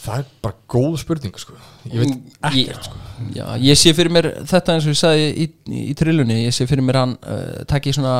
Það 0.02 0.18
er 0.18 0.30
bara 0.42 0.56
góð 0.72 0.94
spurning 0.98 1.36
sko. 1.38 1.54
Ég 1.86 2.00
veit 2.00 2.10
ég, 2.10 2.22
ekkert 2.48 2.88
sko. 2.88 3.00
Já, 3.36 3.44
ég 3.62 3.78
sé 3.78 3.92
fyrir 3.94 4.10
mér 4.10 4.28
þetta 4.50 4.74
eins 4.74 4.88
og 4.88 4.96
ég 4.96 4.98
sagði 4.98 5.28
í, 5.30 5.46
í, 5.46 5.82
í 5.92 5.94
trillunni 5.98 6.40
ég 6.40 6.56
sé 6.56 6.66
fyrir 6.66 6.82
mér 6.82 6.98
hann 6.98 7.12
uh, 7.22 7.60
takki 7.70 7.94
svona 7.94 8.16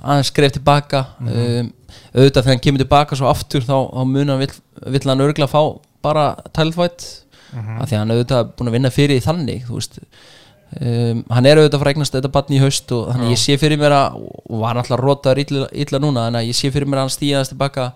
aðeins 0.00 0.32
skref 0.32 0.56
tilbaka 0.56 1.04
um, 1.22 1.70
auðvitað 2.16 2.40
þegar 2.40 2.50
hann 2.50 2.64
kemur 2.64 2.82
tilbaka 2.82 3.18
svo 3.20 3.30
aftur 3.30 3.62
þá, 3.62 3.76
þá 3.94 4.02
mun 4.10 4.34
hann 4.34 4.42
vill, 4.42 4.52
vill 4.96 5.06
hann 5.06 5.24
örgla 5.28 5.46
fá 5.50 5.62
bara 6.02 6.26
tælfætt 6.56 7.06
af 7.54 7.86
því 7.86 7.94
að 7.94 7.98
hann 8.00 8.14
auðvitað 8.16 8.52
búin 8.58 8.70
að 8.70 8.78
vinna 8.78 8.94
fyrir 8.94 9.22
þannig 9.24 9.64
þú 9.68 9.78
veist. 9.78 9.98
Um, 10.70 11.24
hann 11.34 11.46
er 11.50 11.58
auðvitað 11.58 11.80
frá 11.82 11.90
eignast 11.90 12.14
þetta 12.14 12.30
batn 12.34 12.54
í 12.54 12.60
haust 12.62 12.92
og 12.94 13.08
þannig 13.10 13.32
ég 13.34 13.40
sé 13.42 13.56
fyrir 13.58 13.78
mér 13.80 13.94
að 13.96 14.20
og 14.22 14.60
var 14.60 14.78
náttúrulega 14.78 15.02
rótaður 15.02 15.40
illa, 15.42 15.66
illa 15.84 15.98
núna 16.02 16.28
þannig 16.28 16.44
að 16.44 16.50
ég 16.50 16.58
sé 16.58 16.70
fyrir 16.70 16.90
mér 16.90 17.00
að 17.00 17.06
hann 17.08 17.14
stíðast 17.16 17.54
tilbaka 17.54 17.86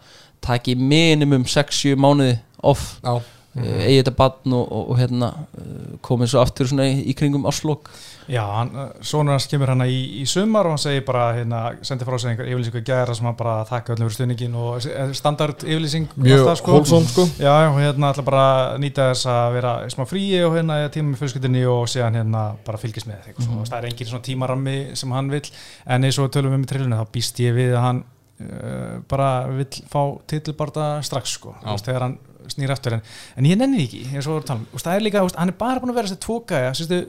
taki 0.45 0.77
minimum 0.79 1.47
6-7 1.49 1.95
mánuði 2.01 2.37
off 2.65 2.99
Já, 3.05 3.19
mm. 3.55 3.71
eigi 3.85 4.01
þetta 4.01 4.17
batn 4.19 4.57
og, 4.57 4.65
og, 4.65 4.91
og 4.93 5.01
hérna 5.01 5.31
uh, 5.45 5.95
komið 6.05 6.35
svo 6.35 6.43
aftur 6.45 6.71
svona 6.71 6.89
í, 6.91 7.01
í 7.11 7.17
kringum 7.19 7.49
áslokk 7.51 7.91
Já, 8.25 8.41
hann, 8.49 8.71
sonur 9.05 9.35
hans 9.35 9.45
kemur 9.51 9.69
hana 9.69 9.85
í, 9.91 9.99
í 10.23 10.25
sumar 10.29 10.65
og 10.65 10.75
hann 10.75 10.81
segir 10.81 11.03
bara, 11.05 11.27
hérna, 11.37 11.59
sendir 11.85 12.09
frá 12.09 12.17
sig 12.17 12.31
einhver 12.31 12.49
yfirlýsingu 12.49 12.81
í 12.81 12.87
gæra 12.87 13.17
sem 13.17 13.27
hann 13.29 13.37
bara 13.37 13.59
þakka 13.69 13.93
öllum 13.95 14.09
fyrir 14.09 14.17
stuðningin 14.17 14.57
og 14.57 14.87
eh, 14.89 15.13
standard 15.17 15.65
yfirlýsing 15.67 16.09
Mjög 16.17 16.47
alltaf, 16.47 16.63
sko. 16.63 17.03
sko. 17.11 17.27
Já, 17.37 17.51
já, 17.67 17.69
og 17.69 17.83
hérna 17.83 18.15
ætla 18.15 18.25
bara 18.25 18.47
að 18.55 18.79
nýta 18.87 19.11
þess 19.11 19.29
að 19.35 19.59
vera 19.59 19.75
smá 19.93 20.07
fríi 20.09 20.41
og 20.47 20.57
hérna 20.57 20.81
tíma 20.95 21.13
með 21.13 21.21
fjölskyldinni 21.21 21.67
og 21.69 21.85
síðan 21.93 22.17
hérna 22.23 22.47
bara 22.65 22.81
fylgjast 22.81 23.11
með 23.11 23.29
mm. 23.35 23.61
það 23.69 23.79
er 23.83 23.91
engin 23.91 24.13
svona 24.15 24.29
tímarammi 24.31 24.79
sem 24.97 25.15
hann 25.19 25.31
vill 25.35 25.45
en 25.85 26.09
eins 26.09 26.23
og 26.23 26.33
tölum 26.33 26.57
við 26.57 26.65
með 26.65 26.73
trillinu 26.73 27.03
þá 27.03 27.15
býst 27.19 27.45
ég 27.45 27.57
við 27.61 27.77
að 27.77 27.89
hann 27.91 28.05
uh, 28.43 29.01
bara 29.11 29.31
vill 29.53 29.83
fá 29.91 30.01
titilbarta 30.31 30.89
strax 31.07 31.37
sko, 31.39 31.57
þú 31.63 31.75
veist, 31.75 31.91
þegar 31.91 32.07
hann 32.09 32.17
snýr 32.51 32.73
aftur 32.75 32.99
en, 32.99 33.05
en 33.41 33.49
ég 33.49 33.59
nenni 33.59 33.85
ekki, 33.87 34.03
eins 34.13 34.29
og 34.29 34.41
við 34.41 34.49
talum 34.51 34.67
og 34.71 34.83
það 34.83 34.99
er 34.99 35.07
líka, 35.07 35.23
þú 35.23 35.31
veist, 35.31 35.39
hann 35.41 35.53
er 35.53 35.61
bara 35.61 35.83
búin 35.83 35.95
að 35.95 36.01
vera 36.01 36.11
þessi 36.11 36.25
tvokaja, 36.25 36.75
sérstu, 36.77 37.01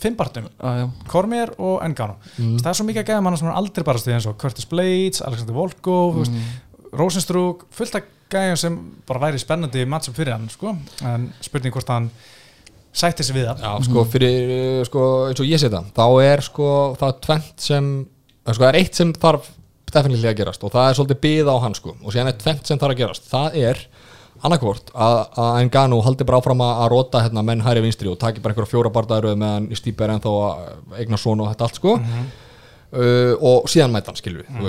fimmbartum 0.00 0.48
ah, 0.64 0.86
Kormér 1.10 1.52
og 1.60 1.82
Engano 1.84 2.16
mm. 2.38 2.56
það 2.62 2.70
er 2.70 2.78
svo 2.78 2.88
mikið 2.88 3.02
að 3.02 3.10
gæða 3.10 3.24
mann 3.26 3.36
sem 3.36 3.50
hann 3.50 3.60
aldrei 3.60 3.84
bara 3.84 4.00
stuði 4.00 4.16
eins 4.16 4.28
og 4.30 4.38
Curtis 4.40 4.68
Blades, 4.70 5.20
Alexander 5.26 5.56
Volkov 5.58 6.22
mm. 6.22 6.40
Rosenstrug, 6.96 7.66
fullt 7.76 7.98
af 8.00 8.08
gæðum 8.30 8.60
sem 8.62 8.76
bara 9.08 9.24
væri 9.26 9.40
spennandi 9.42 9.84
matchup 9.90 10.16
fyrir 10.16 10.36
hann 10.36 10.48
sko, 10.52 10.72
en 11.06 11.28
spurning 11.44 11.74
hvort 11.74 11.92
hann 11.92 12.08
sætti 12.90 13.26
sig 13.26 13.36
við 13.36 13.50
það 13.50 13.64
Já, 13.64 13.72
sko, 13.86 14.04
fyrir, 14.10 14.52
uh, 14.54 14.82
sko, 14.88 15.06
eins 15.28 15.42
og 15.42 15.50
ég 15.50 15.62
sé 15.62 15.70
það 15.70 15.90
þá 15.96 16.04
er 16.26 16.44
sko, 16.46 16.68
það 16.98 17.12
er 17.12 17.20
tvent 17.26 17.66
sem 17.66 17.90
sko, 18.46 18.60
það 18.62 18.68
er 18.70 18.80
eitt 18.80 18.98
sem 18.98 19.12
þarf 19.14 19.50
definitílega 19.94 20.34
að 20.34 20.40
gerast 20.42 20.64
og 20.64 20.72
það 20.74 20.88
er 20.88 20.98
svolítið 20.98 21.20
byð 21.24 21.50
á 21.50 21.56
hann 21.64 21.76
sko. 21.78 21.96
Og 22.04 22.14
síðan 22.14 22.32
er 22.32 22.38
tvent 22.40 22.66
sem 22.66 22.80
þarf 22.80 22.94
að 22.94 23.00
gerast, 23.02 23.30
það 23.30 23.58
er 23.60 23.82
annarkvort 24.40 24.92
að, 24.94 25.18
Engano 25.60 26.00
haldi 26.04 26.26
bara 26.28 26.40
áfram 26.40 26.62
að, 26.64 26.84
rota 26.92 27.24
hérna, 27.24 27.44
menn 27.46 27.64
hæri 27.64 27.82
vinstri 27.84 28.08
og 28.10 28.18
taki 28.20 28.40
bara 28.40 28.54
einhverja 28.54 28.72
fjóra 28.72 28.92
bardaður 28.94 29.36
meðan 29.40 29.68
í 29.68 29.78
stýpa 29.78 30.06
er 30.06 30.14
ennþá 30.14 30.36
að 30.36 31.02
eigna 31.02 31.20
svona 31.20 31.44
og 31.44 31.52
þetta 31.52 31.66
allt 31.66 31.80
sko. 31.80 31.96
Mm 31.98 32.14
-hmm. 32.14 32.30
Uh, 32.90 33.36
og 33.46 33.68
síðan 33.70 33.92
mæta 33.94 34.10
hann 34.10 34.16
skilur 34.18 34.42
við 34.42 34.48
mm. 34.50 34.64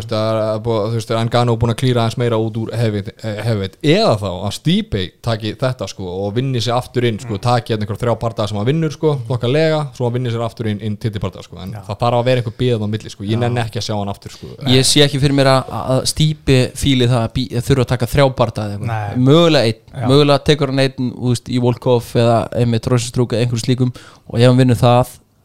þú 0.61 0.93
veist 0.93 1.09
að 1.09 1.23
Engano 1.23 1.55
búin 1.57 1.73
að 1.73 1.79
klýra 1.79 2.03
eins 2.05 2.13
meira 2.21 2.37
út 2.37 2.53
úr 2.61 2.69
hefveit 2.77 3.79
eða 3.81 4.11
þá 4.21 4.29
að 4.29 4.51
Stipe 4.53 5.01
taki 5.25 5.55
þetta 5.57 5.87
sko 5.89 6.05
og 6.27 6.35
vinni 6.35 6.61
sér 6.61 6.75
aftur 6.75 7.07
inn 7.09 7.17
sko, 7.17 7.33
mm. 7.33 7.41
taki 7.41 7.73
hérna 7.73 7.87
einhver 7.87 7.97
þrjá 7.97 8.13
parta 8.21 8.45
sem 8.45 8.59
að 8.61 8.69
vinnur 8.69 8.93
sko 8.93 9.15
þokkalega, 9.25 9.79
svo 9.97 10.05
að 10.05 10.13
vinni 10.19 10.33
sér 10.35 10.43
aftur 10.45 10.69
inn, 10.69 10.77
inn 10.85 10.99
tittiparta 11.01 11.41
sko, 11.41 11.57
en 11.63 11.73
Já. 11.73 11.81
það 11.87 11.97
þarf 12.03 12.19
að 12.19 12.29
vera 12.29 12.43
einhver 12.43 12.55
bíðan 12.59 12.85
á 12.85 12.93
milli 12.93 13.13
sko, 13.15 13.25
ég 13.25 13.41
nenn 13.41 13.57
ekki 13.63 13.81
að 13.81 13.87
sjá 13.87 13.95
hann 13.95 14.13
aftur 14.13 14.35
sko. 14.35 14.51
Ég 14.69 14.85
sé 14.91 15.01
ekki 15.07 15.23
fyrir 15.23 15.37
mér 15.39 15.49
að, 15.55 15.73
að 15.81 16.03
Stipe 16.13 16.59
fíli 16.77 17.09
það 17.09 17.25
að, 17.25 17.41
að 17.57 17.65
þurfa 17.71 17.87
að 17.87 17.91
taka 17.95 18.11
þrjá 18.13 18.27
parta 18.37 18.67
mögulega 19.17 19.65
einn, 19.71 19.81
mögulega 20.13 20.45
tekur 20.51 20.75
hann 20.75 20.85
einn 20.85 21.09
úst, 21.17 21.49
í 21.49 21.57
Volkov 21.65 22.13
eða 22.21 22.69
með 22.69 22.85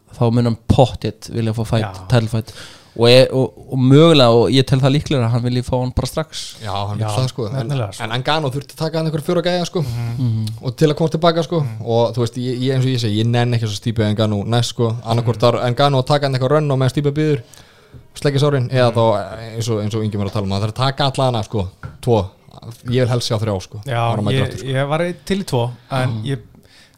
einhverjum 0.06 0.16
þá 0.16 0.34
mun 0.34 0.50
hann 0.50 0.58
pottitt 0.70 1.30
vilja 1.32 1.54
fá 1.56 1.64
fætt, 1.64 2.02
tælfætt. 2.10 2.52
Og, 2.96 3.10
og, 3.36 3.56
og 3.74 3.80
mögulega, 3.80 4.32
og 4.32 4.46
ég 4.54 4.64
tel 4.64 4.80
það 4.80 4.94
líklega 4.94 5.26
að 5.26 5.34
hann 5.34 5.42
vilja 5.44 5.64
fá 5.66 5.74
hann 5.74 5.90
bara 5.96 6.08
strax. 6.08 6.44
Já, 6.62 6.72
hann 6.72 6.96
vil 6.96 7.10
það 7.12 7.26
sko. 7.28 7.48
En, 7.50 7.74
en 7.76 8.14
Angano 8.16 8.48
þurfti 8.54 8.72
að 8.72 8.80
taka 8.80 8.98
hann 8.98 9.10
einhver 9.10 9.24
fjóra 9.26 9.42
gæja 9.44 9.66
sko. 9.68 9.82
Mm 9.84 10.14
-hmm. 10.16 10.54
og 10.62 10.76
til 10.80 10.88
að 10.88 10.96
koma 10.96 11.12
tilbaka 11.12 11.42
sko. 11.44 11.60
Mm 11.60 11.66
-hmm. 11.66 11.84
og 11.84 12.14
þú 12.16 12.24
veist, 12.24 12.38
ég, 12.38 12.56
ég, 12.56 12.74
eins 12.74 12.86
og 12.86 12.90
ég 12.90 13.00
segi, 13.00 13.20
ég 13.20 13.26
nenn 13.26 13.54
ekki 13.54 13.66
svo 13.66 13.76
stípið 13.76 14.06
Angano 14.06 14.42
næst 14.44 14.72
sko, 14.72 14.96
annarkort 15.04 15.40
þar 15.40 15.60
Angano 15.66 15.98
að 15.98 16.06
taka 16.06 16.26
hann 16.26 16.34
eitthvað 16.34 16.52
rönn 16.56 16.72
og 16.72 16.78
meðan 16.78 16.94
stípið 16.94 17.12
byður 17.12 17.42
sleggisárin, 18.14 18.70
eða 18.72 18.90
þá 18.96 19.04
eins 19.56 19.68
og, 19.68 19.82
eins 19.82 19.94
og 19.94 20.04
yngi 20.04 20.16
mér 20.16 20.26
að 20.26 20.32
tala 20.32 20.44
um 20.44 20.50
það, 20.50 20.60
það 20.60 20.68
er 20.68 20.72
að 20.72 20.80
taka 20.84 21.04
allana 21.04 21.42
sko. 21.42 21.68
Tvo, 22.00 22.30
ég 22.90 23.00
vil 23.04 23.08
helst 23.08 23.28
sjá 23.28 23.36
þrjá 23.36 23.60
sko. 23.60 23.80
Já, 23.84 24.16
ég, 24.32 24.58
sko. 24.58 24.66
ég 24.66 24.88
var 24.88 25.04
til 25.24 25.40
í 25.40 25.44
tvo 25.44 25.70
en 25.90 26.20
ég 26.24 26.38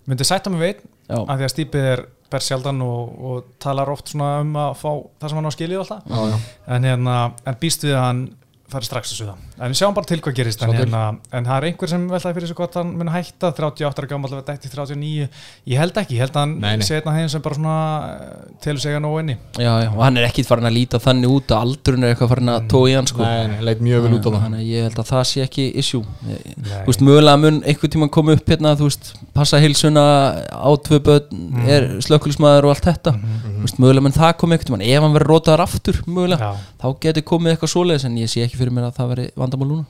myndi 0.06 0.24
sætta 0.24 0.50
mig 0.50 0.60
veit 0.60 0.78
að 1.08 1.34
því 1.34 1.46
að 1.48 1.52
stípið 1.54 1.90
er 1.94 2.04
ber 2.28 2.44
sjaldan 2.44 2.82
og, 2.84 3.12
og 3.24 3.46
talar 3.62 3.88
oft 3.88 4.12
um 4.14 4.56
að 4.60 4.74
fá 4.76 4.90
það 4.90 5.30
sem 5.30 5.38
hann 5.38 5.48
á 5.48 5.56
skilið 5.56 5.82
alltaf 5.82 6.10
já, 6.12 6.18
já. 6.28 6.38
En, 6.74 6.84
hérna, 6.84 7.16
en 7.48 7.58
býst 7.62 7.86
við 7.86 7.96
að 7.96 8.04
hann 8.04 8.22
fari 8.68 8.84
strax 8.84 9.12
að 9.14 9.20
suða. 9.22 9.34
En 9.56 9.72
við 9.72 9.78
sjáum 9.80 9.94
bara 9.96 10.08
til 10.08 10.18
hvað 10.20 10.34
gerist 10.36 10.62
en, 10.64 10.72
hérna, 10.76 11.02
en 11.32 11.46
það 11.48 11.56
er 11.56 11.66
einhver 11.68 11.90
sem 11.90 12.02
veltaði 12.10 12.36
fyrir 12.36 12.50
sig 12.50 12.58
hvort 12.58 12.74
hann 12.76 12.90
mun 13.00 13.10
hætta 13.12 13.50
38 13.56 14.02
ára 14.02 14.08
gammal, 14.10 14.30
þetta 14.34 14.56
eftir 14.58 14.72
39 14.74 15.28
ég 15.72 15.80
held 15.80 16.00
ekki, 16.02 16.18
ég 16.18 16.24
held 16.26 16.36
að 16.36 16.44
hann 16.66 16.84
sé 16.84 16.98
einna 16.98 17.14
þeim 17.16 17.30
sem 17.32 17.44
bara 17.44 17.58
svona 17.58 17.76
eh, 18.10 18.50
telur 18.64 18.82
segja 18.84 19.00
nógu 19.00 19.22
inni. 19.22 19.38
Já, 19.56 19.70
já, 19.84 19.88
og 19.94 20.02
hann 20.04 20.20
er 20.20 20.28
ekkit 20.28 20.50
farin 20.50 20.68
að 20.68 20.76
líta 20.76 21.00
þannig 21.00 21.34
út 21.38 21.54
að 21.54 21.64
aldrun 21.64 22.04
er 22.04 22.12
eitthvað 22.12 22.32
farin 22.34 22.52
að 22.52 22.60
mm. 22.60 22.68
tói 22.74 22.96
hann 22.98 23.08
sko. 23.08 23.24
Nei, 23.24 23.48
nei, 23.54 23.64
leit 23.70 23.82
mjög 23.88 24.04
vel 24.04 24.12
út 24.18 24.28
á 24.28 24.30
það. 24.30 24.38
Þannig 24.44 24.68
ég 24.68 24.88
held 24.88 25.02
að 25.02 25.10
það 25.14 25.24
sé 25.32 25.46
ekki 25.46 25.66
issue. 25.80 26.04
Þú 26.28 26.86
veist, 26.90 27.06
mögulega 27.08 27.42
mun 27.46 27.62
einhver 27.64 27.94
tíma 27.96 28.10
koma 28.18 28.36
upp 28.36 28.52
hérna, 28.52 28.74
þú 28.76 28.90
veist, 28.90 29.12
passa 29.36 29.62
hilsuna 29.64 30.04
á 30.52 30.70
tvö 30.84 31.00
börn, 31.08 31.42
mm. 31.48 31.68
er 31.72 31.88
slökkulismæður 32.04 32.68
og 32.68 32.76
allt 32.76 32.90
þetta, 32.90 33.16
mm 33.16 33.24
-hmm. 33.24 33.57
Þú 33.58 33.66
veist, 33.66 33.78
mögulega 33.82 34.04
mun 34.06 34.14
það 34.16 34.32
koma 34.40 34.56
einhvern 34.56 34.68
tíma, 34.70 34.78
ef 34.88 35.04
hann 35.04 35.14
verður 35.16 35.30
rótaðar 35.32 35.62
aftur 35.64 35.98
mögulega, 36.06 36.50
þá 36.78 36.86
getur 37.04 37.24
komið 37.28 37.52
eitthvað 37.54 37.72
svoleiðis 37.74 38.06
en 38.08 38.18
ég 38.20 38.30
sé 38.32 38.44
ekki 38.46 38.58
fyrir 38.60 38.74
mér 38.76 38.86
að 38.88 38.96
það 38.98 39.10
veri 39.12 39.26
vandamál 39.38 39.68
núna. 39.72 39.84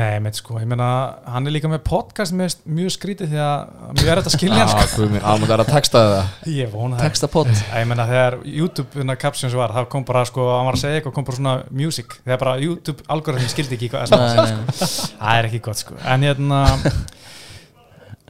Nei, 0.00 0.18
með 0.24 0.38
sko, 0.40 0.56
ég 0.62 0.68
meina 0.70 0.88
hann 1.34 1.46
er 1.50 1.54
líka 1.56 1.70
með 1.70 1.82
podcast 1.88 2.34
með 2.36 2.56
mjög 2.78 2.94
skrítið 2.96 3.32
því 3.34 3.40
að 3.44 3.74
mjög 3.98 4.10
er 4.14 4.20
þetta 4.20 4.30
að 4.30 4.36
skilja 4.36 4.60
hann 4.60 4.84
sko. 4.86 5.08
Hann 5.24 5.42
múið 5.42 5.54
að 5.56 5.72
texta 5.74 6.02
það. 6.06 6.34
Ég 6.60 6.70
vona 6.72 6.96
það. 6.96 7.06
Ég 7.80 7.88
meina 7.90 8.06
þegar 8.10 8.38
YouTube 8.46 9.16
captions 9.20 9.56
var, 9.58 9.74
það 9.76 9.88
kom 9.92 10.06
bara 10.08 10.24
sko, 10.28 10.46
hann 10.54 10.68
var 10.70 10.78
að 10.78 10.84
segja 10.84 11.00
eitthvað, 11.00 11.16
kom 11.18 11.26
bara 11.28 11.40
svona 11.40 11.56
music. 11.82 12.18
Þegar 12.24 12.42
bara 12.44 12.56
YouTube 12.62 13.06
algoritmi 13.10 13.50
skildi 13.52 13.78
ekki 13.78 13.90
hvað 13.92 14.14
það 15.20 15.34
er 15.34 15.50
ekki 15.50 15.62
gott 15.66 15.82
sko. 15.82 15.98
En 16.06 16.22
hérna 16.26 16.62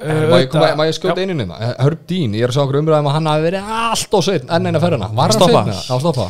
Má 0.01 0.85
ég 0.89 0.95
skjóta 0.97 1.21
einu 1.21 1.35
nýna 1.37 1.57
Hörp 1.77 2.05
Dín, 2.09 2.33
ég 2.39 2.47
er 2.47 2.53
að 2.53 2.57
sjá 2.57 2.63
okkur 2.63 2.79
umræðum 2.81 3.09
að 3.11 3.17
hann 3.19 3.29
hafi 3.29 3.45
verið 3.45 3.73
allt 3.81 4.17
og 4.17 4.25
sveitn 4.25 4.53
enn 4.57 4.69
eina 4.71 4.81
ferðina. 4.83 5.09
Var 5.19 5.35
hann 5.35 5.37
sveitn 5.37 5.59
eða? 5.75 5.83
Að 5.97 6.01
stoppa? 6.05 6.27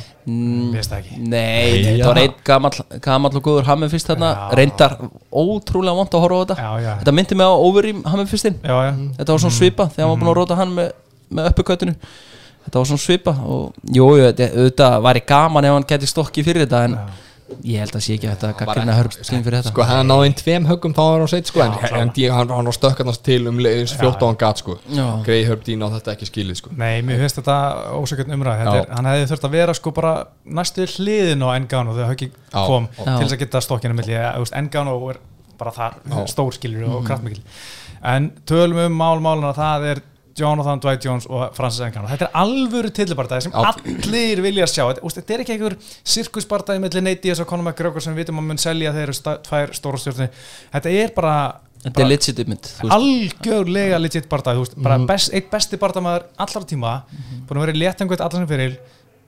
Vist 0.74 0.96
ekki. 0.96 1.20
Nei, 1.22 1.84
þetta 1.86 2.08
var 2.10 2.20
einn 2.24 2.34
gammal 3.06 3.30
og 3.30 3.44
góður 3.46 3.68
Hammerfist 3.70 4.10
þarna. 4.10 4.32
Reyndar 4.58 4.96
ótrúlega 5.30 5.96
vond 6.00 6.18
að 6.18 6.26
horfa 6.26 6.40
á 6.40 6.44
þetta. 6.50 6.90
Þetta 7.04 7.16
myndi 7.20 7.38
mig 7.38 7.46
á 7.46 7.54
Overeem 7.54 8.02
Hammerfistin 8.10 8.58
Þetta 8.64 9.30
var 9.32 9.44
svona 9.46 9.56
svipa 9.60 9.88
þegar 9.94 10.06
hann 10.06 10.12
var 10.16 10.20
búin 10.24 10.32
að 10.34 10.38
róta 10.42 10.58
hann 10.60 10.76
með 10.80 11.50
uppuköttinu 11.52 11.96
Þetta 12.66 12.78
var 12.82 12.88
svona 12.90 13.02
svipa 13.02 13.32
og 13.48 13.90
jújú, 13.96 14.30
þetta 14.36 14.88
var 15.02 15.16
í 15.16 15.22
gaman 15.26 15.64
ef 15.66 15.72
hann 15.78 15.86
geti 15.88 16.08
stokki 16.10 16.44
fyrir 16.46 16.66
þetta 16.66 16.82
en 16.90 16.96
ég 17.66 17.82
held 17.82 17.96
að 17.96 18.04
sé 18.04 18.16
ekki 18.16 18.28
að 18.28 18.34
þetta 18.34 18.50
kakkarna 18.60 18.96
hörpstíðin 18.98 19.44
fyrir 19.46 19.56
þetta. 19.58 19.72
Sko 19.72 19.86
hann 19.88 20.10
náði 20.10 20.28
einn 20.28 20.36
tveim 20.40 20.68
höggum 20.68 20.94
þá 20.96 21.00
var 21.02 21.22
hann 21.22 21.30
sveit 21.32 21.50
sko 21.50 21.62
en, 21.64 21.76
en 22.00 22.12
die, 22.16 22.28
hann, 22.32 22.52
hann 22.54 22.70
var 22.70 22.76
stökkarnast 22.76 23.24
til 23.26 23.40
um 23.50 23.60
leiðis 23.62 23.96
14 23.98 24.38
gat 24.40 24.62
sko. 24.62 24.76
Greið 25.26 25.50
hörpdín 25.50 25.84
á 25.84 25.88
þetta 25.96 26.14
ekki 26.14 26.30
skilið 26.30 26.60
sko. 26.62 26.74
Nei, 26.78 27.00
mér 27.06 27.22
finnst 27.24 27.40
þetta 27.40 27.58
ósökjörn 27.98 28.36
umræð 28.38 28.64
er, 28.74 28.88
hann 28.94 29.10
hefði 29.10 29.28
þurft 29.32 29.48
að 29.50 29.56
vera 29.58 29.76
sko 29.76 29.94
bara 29.96 30.14
næstu 30.60 30.86
hliðin 30.96 31.44
á 31.44 31.48
Engano 31.56 31.96
þegar 31.98 32.14
höggi 32.14 32.30
kom 32.54 32.88
já. 32.94 33.04
til 33.04 33.20
þess 33.24 33.36
að 33.36 33.42
geta 33.44 33.64
stokkinu 33.66 33.98
milli. 33.98 34.24
Engano 34.60 34.96
er 35.10 35.20
bara 35.60 35.76
það 35.76 36.26
stór 36.30 36.56
skilir 36.56 36.88
og 36.88 37.02
mhm. 37.02 37.06
kraftmikil 37.10 37.44
en 38.00 38.30
tölum 38.48 38.80
um 38.86 38.96
málmáluna 38.96 39.52
það 39.56 39.86
er 39.90 40.02
Jonathan 40.40 40.82
Dwight 40.82 41.06
Jones 41.06 41.28
og 41.30 41.54
Francis 41.56 41.84
Ngannou 41.86 42.10
þetta 42.10 42.28
er 42.28 42.38
alvöru 42.42 42.92
tillibartæði 42.96 43.46
sem 43.46 43.56
Á. 43.56 43.60
allir 43.70 44.42
vilja 44.44 44.68
sjá 44.70 44.84
þetta, 44.88 45.14
þetta 45.16 45.34
er 45.34 45.44
ekki 45.44 45.56
einhver 45.56 45.76
sirkusbartæði 46.14 46.84
með 46.84 46.98
Linnédias 46.98 47.42
og 47.42 47.50
Conor 47.50 47.68
McGregor 47.70 48.04
sem 48.04 48.14
við 48.16 48.24
vitum 48.24 48.42
að 48.42 48.48
mun 48.50 48.62
selja 48.62 48.94
þeir 48.96 49.08
eru 49.08 49.36
tvær 49.48 49.74
stóra 49.76 50.00
stjórnir 50.00 50.32
þetta 50.72 50.94
er 51.02 51.12
bara 51.16 51.34
þetta 51.84 52.04
er 52.04 52.10
legitimate 52.10 52.88
algjörlega 52.96 54.00
legit 54.00 54.28
bartæði 54.30 54.64
mm 54.64 54.86
-hmm. 54.86 55.06
best, 55.08 55.34
eitt 55.34 55.50
besti 55.50 55.80
bartæðmaður 55.80 56.26
allar 56.36 56.64
tíma 56.64 56.94
mm 56.96 57.18
-hmm. 57.18 57.46
búin 57.46 57.60
að 57.60 57.66
vera 57.66 57.76
í 57.76 57.82
léttangveit 57.84 58.20
allar 58.20 58.40
sem 58.40 58.48
fyrir 58.48 58.80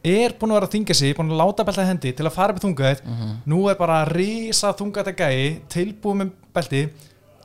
er 0.03 0.35
búin 0.35 0.51
að 0.51 0.59
vera 0.59 0.67
að 0.67 0.75
þingja 0.75 0.95
sig, 0.99 1.17
búin 1.17 1.31
að 1.31 1.41
láta 1.41 1.65
beltaði 1.65 1.89
hendi 1.89 2.13
til 2.13 2.27
að 2.27 2.35
fara 2.35 2.53
upp 2.53 2.59
í 2.59 2.65
þungaðið 2.67 3.01
mm 3.05 3.15
-hmm. 3.15 3.37
nú 3.47 3.69
er 3.71 3.77
bara 3.79 4.03
að 4.03 4.13
risa 4.19 4.75
þungaðið 4.75 5.17
gæi 5.17 5.61
tilbúið 5.69 6.17
með 6.19 6.31
belti 6.55 6.83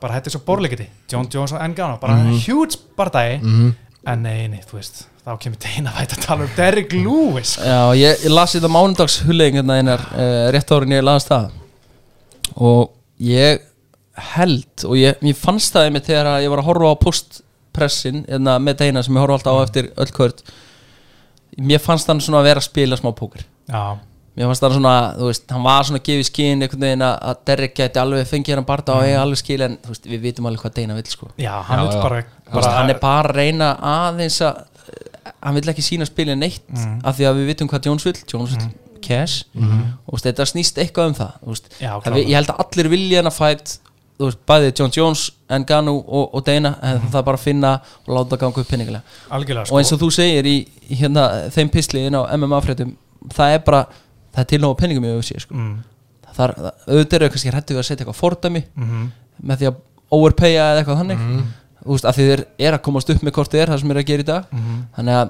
bara 0.00 0.18
er 0.18 0.32
svo 0.32 0.40
borleikiti. 0.46 0.88
John 1.12 1.28
Jones 1.34 1.52
og 1.52 1.60
Ngannou, 1.60 1.98
bara 2.00 2.16
mm 2.16 2.30
-hmm. 2.30 2.40
huge 2.46 2.78
bardagi 2.96 3.38
mm 3.42 3.54
-hmm. 3.54 4.10
en 4.12 4.22
nei, 4.22 4.48
nei, 4.48 4.60
þú 4.60 4.76
veist 4.76 5.06
þá 5.26 5.38
kemur 5.38 5.58
Deina 5.60 5.92
Vætt 5.98 6.12
að 6.12 6.26
tala 6.26 6.44
um 6.44 6.50
Derrick 6.56 6.92
Lewis. 6.92 7.58
Já, 7.58 7.94
ég, 7.94 8.24
ég 8.24 8.30
lasi 8.30 8.58
þetta 8.58 8.68
mánundags 8.68 9.22
hullegin 9.26 9.70
einar 9.70 10.00
uh, 10.12 10.50
rétt 10.50 10.72
árin 10.72 10.92
ég 10.92 11.02
laðast 11.02 11.28
það. 11.28 11.50
Og 12.56 12.90
ég 13.18 13.60
held 14.14 14.84
og 14.84 14.96
ég, 14.96 15.14
ég 15.22 15.36
fannst 15.36 15.74
það 15.74 15.90
með 15.92 16.06
þegar 16.08 16.40
ég 16.42 16.50
var 16.50 16.58
að 16.58 16.64
horfa 16.64 16.92
á 16.92 17.02
postpressin 17.04 18.24
hérna, 18.28 18.58
með 18.58 18.76
Deina 18.76 19.02
sem 19.02 19.14
ég 19.14 19.20
horfa 19.20 19.34
alltaf 19.34 19.54
á 19.60 19.64
eftir 19.66 19.92
öll 19.96 20.12
kvört 20.16 20.42
mér 21.58 21.78
fannst 21.82 22.08
hann 22.08 22.20
svona 22.20 22.40
að 22.40 22.44
vera 22.44 22.62
að 22.62 22.70
spila 22.70 22.96
smá 22.96 23.12
póker. 23.12 23.44
Já 23.68 23.98
mér 24.38 24.46
fannst 24.46 24.62
það 24.62 24.74
svona, 24.76 24.94
þú 25.18 25.28
veist, 25.28 25.46
hann 25.50 25.64
var 25.66 25.86
svona 25.88 26.00
gefið 26.06 26.26
skinn 26.28 26.64
einhvern 26.64 26.84
veginn 26.86 27.04
að 27.08 27.44
Derek 27.50 27.76
geti 27.76 28.02
alveg 28.02 28.28
fengið 28.30 28.58
hann 28.58 28.66
barða 28.68 28.98
og 28.98 29.06
eiga 29.08 29.22
alveg 29.24 29.40
skil 29.40 29.60
en 29.66 29.78
þú 29.82 29.94
veist, 29.94 30.10
við 30.12 30.26
vitum 30.28 30.48
alveg 30.50 30.64
hvað 30.64 30.76
Deina 30.76 30.98
vil 30.98 31.06
sko. 31.10 31.30
Já, 31.42 31.54
hann 31.66 31.82
vil 31.82 31.96
bara, 31.98 32.20
bara 32.52 32.74
Hann 32.76 32.92
er 32.92 33.00
bara 33.02 33.32
að 33.32 33.38
reyna 33.40 33.72
aðeins 33.92 34.38
að 34.46 34.60
hann 35.42 35.58
vil 35.58 35.72
ekki 35.74 35.84
sína 35.84 36.06
spilin 36.08 36.38
neitt 36.38 36.62
mm. 36.70 37.00
af 37.06 37.18
því 37.18 37.28
að 37.28 37.40
við 37.40 37.50
vitum 37.52 37.72
hvað 37.72 37.90
Jones 37.90 38.06
vil, 38.06 38.14
Jones 38.30 38.54
vil 38.54 38.62
mm. 38.62 38.78
cash. 39.04 39.42
Mm. 39.58 39.82
og 40.06 40.16
veist, 40.16 40.30
þetta 40.30 40.48
snýst 40.52 40.80
eitthvað 40.84 41.12
um 41.12 41.18
það, 41.18 41.36
veist, 41.50 41.68
Já, 41.82 41.92
það 42.04 42.18
við, 42.18 42.30
ég 42.30 42.38
held 42.38 42.54
að 42.54 42.64
allir 42.64 42.90
vilja 42.94 43.20
hann 43.22 43.30
að 43.32 43.38
fætt 43.38 43.74
þú 44.18 44.28
veist, 44.30 44.40
bæði 44.50 44.72
John 44.74 44.94
Jones, 44.94 45.24
Ngannou 45.62 45.98
og, 46.02 46.24
og 46.34 46.46
Dana 46.46 46.74
en 46.82 47.04
það 47.06 47.20
er 47.20 47.26
bara 47.28 47.38
að 47.38 47.44
finna 47.44 47.74
og 48.04 48.14
láta 48.16 48.38
ganga 48.40 48.62
upp 48.62 48.70
pinningilega 48.72 49.18
algjörlega 49.34 49.68
sko 49.68 49.76
og 49.76 49.82
eins 49.82 49.92
og 49.94 50.02
þú 50.02 50.08
segir 50.16 50.48
í, 50.50 50.56
í 50.88 50.98
hérna, 50.98 51.28
þeim 51.54 51.70
pisli 51.74 52.02
inn 52.08 52.18
á 52.18 52.26
MMA 52.34 52.60
fréttum 52.64 52.96
það 53.34 53.54
er 53.54 53.62
bara, 53.66 53.84
það 54.38 54.44
er 54.44 54.50
til 54.54 54.60
nógu 54.62 54.78
penningum 54.80 55.04
í 55.08 55.12
UFC 55.18 55.42
sko. 55.42 55.54
mm, 55.58 55.76
það 56.34 56.42
er, 56.46 56.54
það- 56.58 56.88
auðvitað 56.88 57.18
eru 57.18 57.30
kannski 57.34 57.52
hrættu 57.52 57.74
við 57.74 57.82
að 57.82 57.88
setja 57.90 58.04
eitthvað 58.06 58.20
fordæmi 58.22 58.64
mm 58.78 59.06
með 59.38 59.60
því 59.60 59.66
að 59.68 59.76
overpaya 60.10 60.62
eða 60.72 60.78
eitthvað 60.82 60.96
þannig. 60.98 61.20
Þú 61.78 61.92
veist, 61.94 62.06
að 62.10 62.16
því 62.16 62.24
þeir 62.28 62.40
er 62.66 62.74
að 62.74 62.80
komast 62.82 63.10
upp 63.14 63.20
með 63.22 63.32
hvort 63.36 63.52
þið 63.52 63.60
er 63.62 63.70
það 63.70 63.78
sem 63.84 63.90
er 63.92 63.98
að 64.00 64.06
gera 64.08 64.24
í 64.24 64.26
dag. 64.26 64.44
Mhm. 64.50 64.78
þannig 64.96 65.14
að 65.14 65.28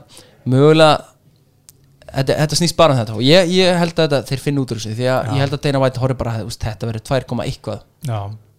mögulega 0.48 0.94
þetta, 2.08 2.36
þetta 2.40 2.58
snýst 2.60 2.76
bara 2.78 2.94
um 2.94 2.98
þetta. 3.02 3.16
Og 3.18 3.22
ég, 3.26 3.50
ég 3.52 3.78
held 3.82 3.92
að 3.94 4.06
þetta, 4.08 4.20
þeir 4.30 4.42
finna 4.46 4.62
út 4.64 4.72
úr 4.72 4.80
þessu 4.80 4.94
því 4.96 5.08
að 5.12 5.18
Já. 5.28 5.32
ég 5.36 5.42
held 5.44 5.56
að 5.58 5.62
Dana 5.66 5.82
White 5.82 6.00
horfir 6.02 6.18
bara 6.22 6.34
þú 6.38 6.46
veist, 6.48 6.64
þetta 6.64 6.88
verður 6.88 7.04
2, 7.10 7.42
eitthvað 7.44 7.82
já. 8.08 8.18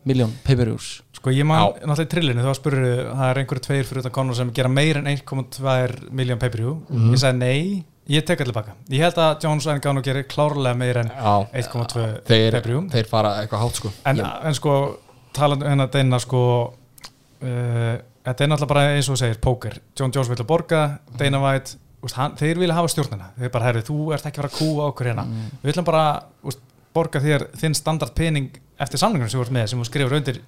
miljón 0.10 0.34
pay-per-views. 0.46 0.90
Sko 1.20 1.34
ég 1.36 1.46
man 1.50 1.74
náttúrulega 1.74 2.06
í 2.06 2.12
trillinu 2.14 2.46
þú 2.46 2.52
að 2.54 2.60
spurðu 2.62 2.92
það 3.10 3.26
er 3.32 3.40
einhverju 3.42 3.66
tveir 3.66 3.88
fyrir 3.90 4.04
utan 4.06 4.12
konur 4.16 4.36
sem 4.38 4.52
gera 4.56 4.70
meir 4.72 4.98
en 5.02 5.10
1,2 5.10 6.12
miljón 6.14 6.40
pay-per-view. 6.40 6.76
Mhm. 6.90 7.10
ég 7.12 7.20
sagði 7.26 7.38
nei, 7.42 7.86
ég 8.10 8.26
tek 8.26 8.42
allir 8.44 8.56
baka 8.56 8.74
ég 8.90 9.04
held 9.06 9.20
að 9.22 9.44
Jones 9.46 9.68
og 9.70 9.78
Ngannou 9.80 10.04
gerir 10.06 10.26
klárlega 10.32 10.76
meir 10.78 10.98
en 11.04 11.12
Já. 11.14 11.34
1,2 11.64 11.94
þeir, 11.96 12.22
pay-per-view 12.30 12.84
þeir 12.94 13.10
fara 13.10 13.36
eitthvað 13.44 13.64
hátt 13.66 13.80
sko. 13.82 13.92
En, 14.10 14.22
en 14.50 14.58
sko 14.58 14.76
talandi 15.38 15.66
um 15.68 15.74
hennar 15.76 15.92
deina 15.94 16.20
sko 16.24 16.42
uh, 16.70 18.00
þetta 18.26 18.44
er 18.46 18.50
náttúrulega 18.52 18.72
bara 18.74 18.88
eins 18.96 19.10
og 19.14 19.20
segir 19.20 19.40
póker, 19.44 19.78
John 19.98 20.12
Jones 20.16 20.30
vil 20.32 20.40
að 20.42 20.48
borga 20.50 20.82
Dana 21.20 21.40
White, 21.44 21.78
úst, 22.06 22.16
hann, 22.20 22.36
þeir 22.40 22.60
vilja 22.62 22.76
hafa 22.78 22.92
stjórnina. 22.94 23.30
Þeir 23.40 23.54
bara, 23.54 23.66
herri, 23.70 23.82
þú 23.88 23.96
ert 24.16 24.26
ekki 24.30 24.40
að 24.40 24.44
fara 24.46 24.52
að 24.54 24.58
kúa 24.60 24.90
okkur 24.92 25.10
hérna. 25.10 25.26
Við 25.64 25.72
viljum 25.72 25.88
bara 25.88 26.04
úst, 26.48 26.62
borga 26.96 27.22
þér 27.24 27.48
þinn 27.60 27.76
standard 27.78 28.14
pening 28.18 28.50
eftir 28.80 29.02
samlingunum 29.02 29.32
sem 29.32 29.40
þú 29.40 29.46
ert 29.48 29.56
með, 29.58 29.66
sem 29.72 29.82
þú 29.82 29.88
skrifur 29.90 30.18
undir 30.20 30.40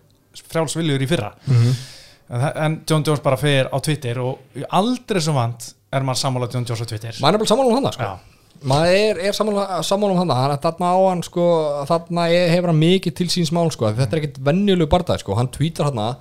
frjálsviljur 0.51 1.03
í 1.03 1.09
fyrra. 1.11 1.31
En, 1.51 2.39
þa- 2.39 2.53
en 2.65 2.77
John 2.87 3.03
Jones 3.07 3.23
bara 3.25 3.37
fer 3.41 3.67
á 3.67 3.77
Twitter 3.83 4.21
og 4.23 4.61
aldrei 4.69 5.19
sem 5.23 5.35
vant 5.35 5.71
er 5.91 6.05
maður 6.07 6.21
sammála 6.23 6.49
John 6.53 6.65
á 6.67 6.75
Twitter? 6.87 7.17
Maður 7.21 7.37
er 7.37 7.43
bara 7.43 7.51
sammála 7.51 7.71
um 7.71 7.77
hann 7.79 7.95
sko. 7.95 8.09
Já. 8.09 8.39
maður 8.71 8.97
er, 8.97 9.21
er 9.27 9.37
sammála, 9.37 9.67
sammála 9.87 10.15
um 10.15 10.21
hann 10.21 10.33
hann 10.37 10.55
er 10.55 10.63
þarna 10.65 10.91
á 10.91 10.99
hann 11.09 11.23
sko 11.25 11.45
þarna 11.89 12.27
er, 12.31 12.49
hefur 12.55 12.73
hann 12.73 12.81
mikið 12.81 13.17
til 13.21 13.29
síns 13.33 13.53
mál 13.55 13.71
sko. 13.73 13.91
Þetta 13.91 14.17
er 14.17 14.23
ekkit 14.23 14.41
venjulegu 14.49 14.89
barndað 14.91 15.23
sko. 15.25 15.37
Hann 15.39 15.51
tweetar 15.53 15.91
hann 15.91 16.17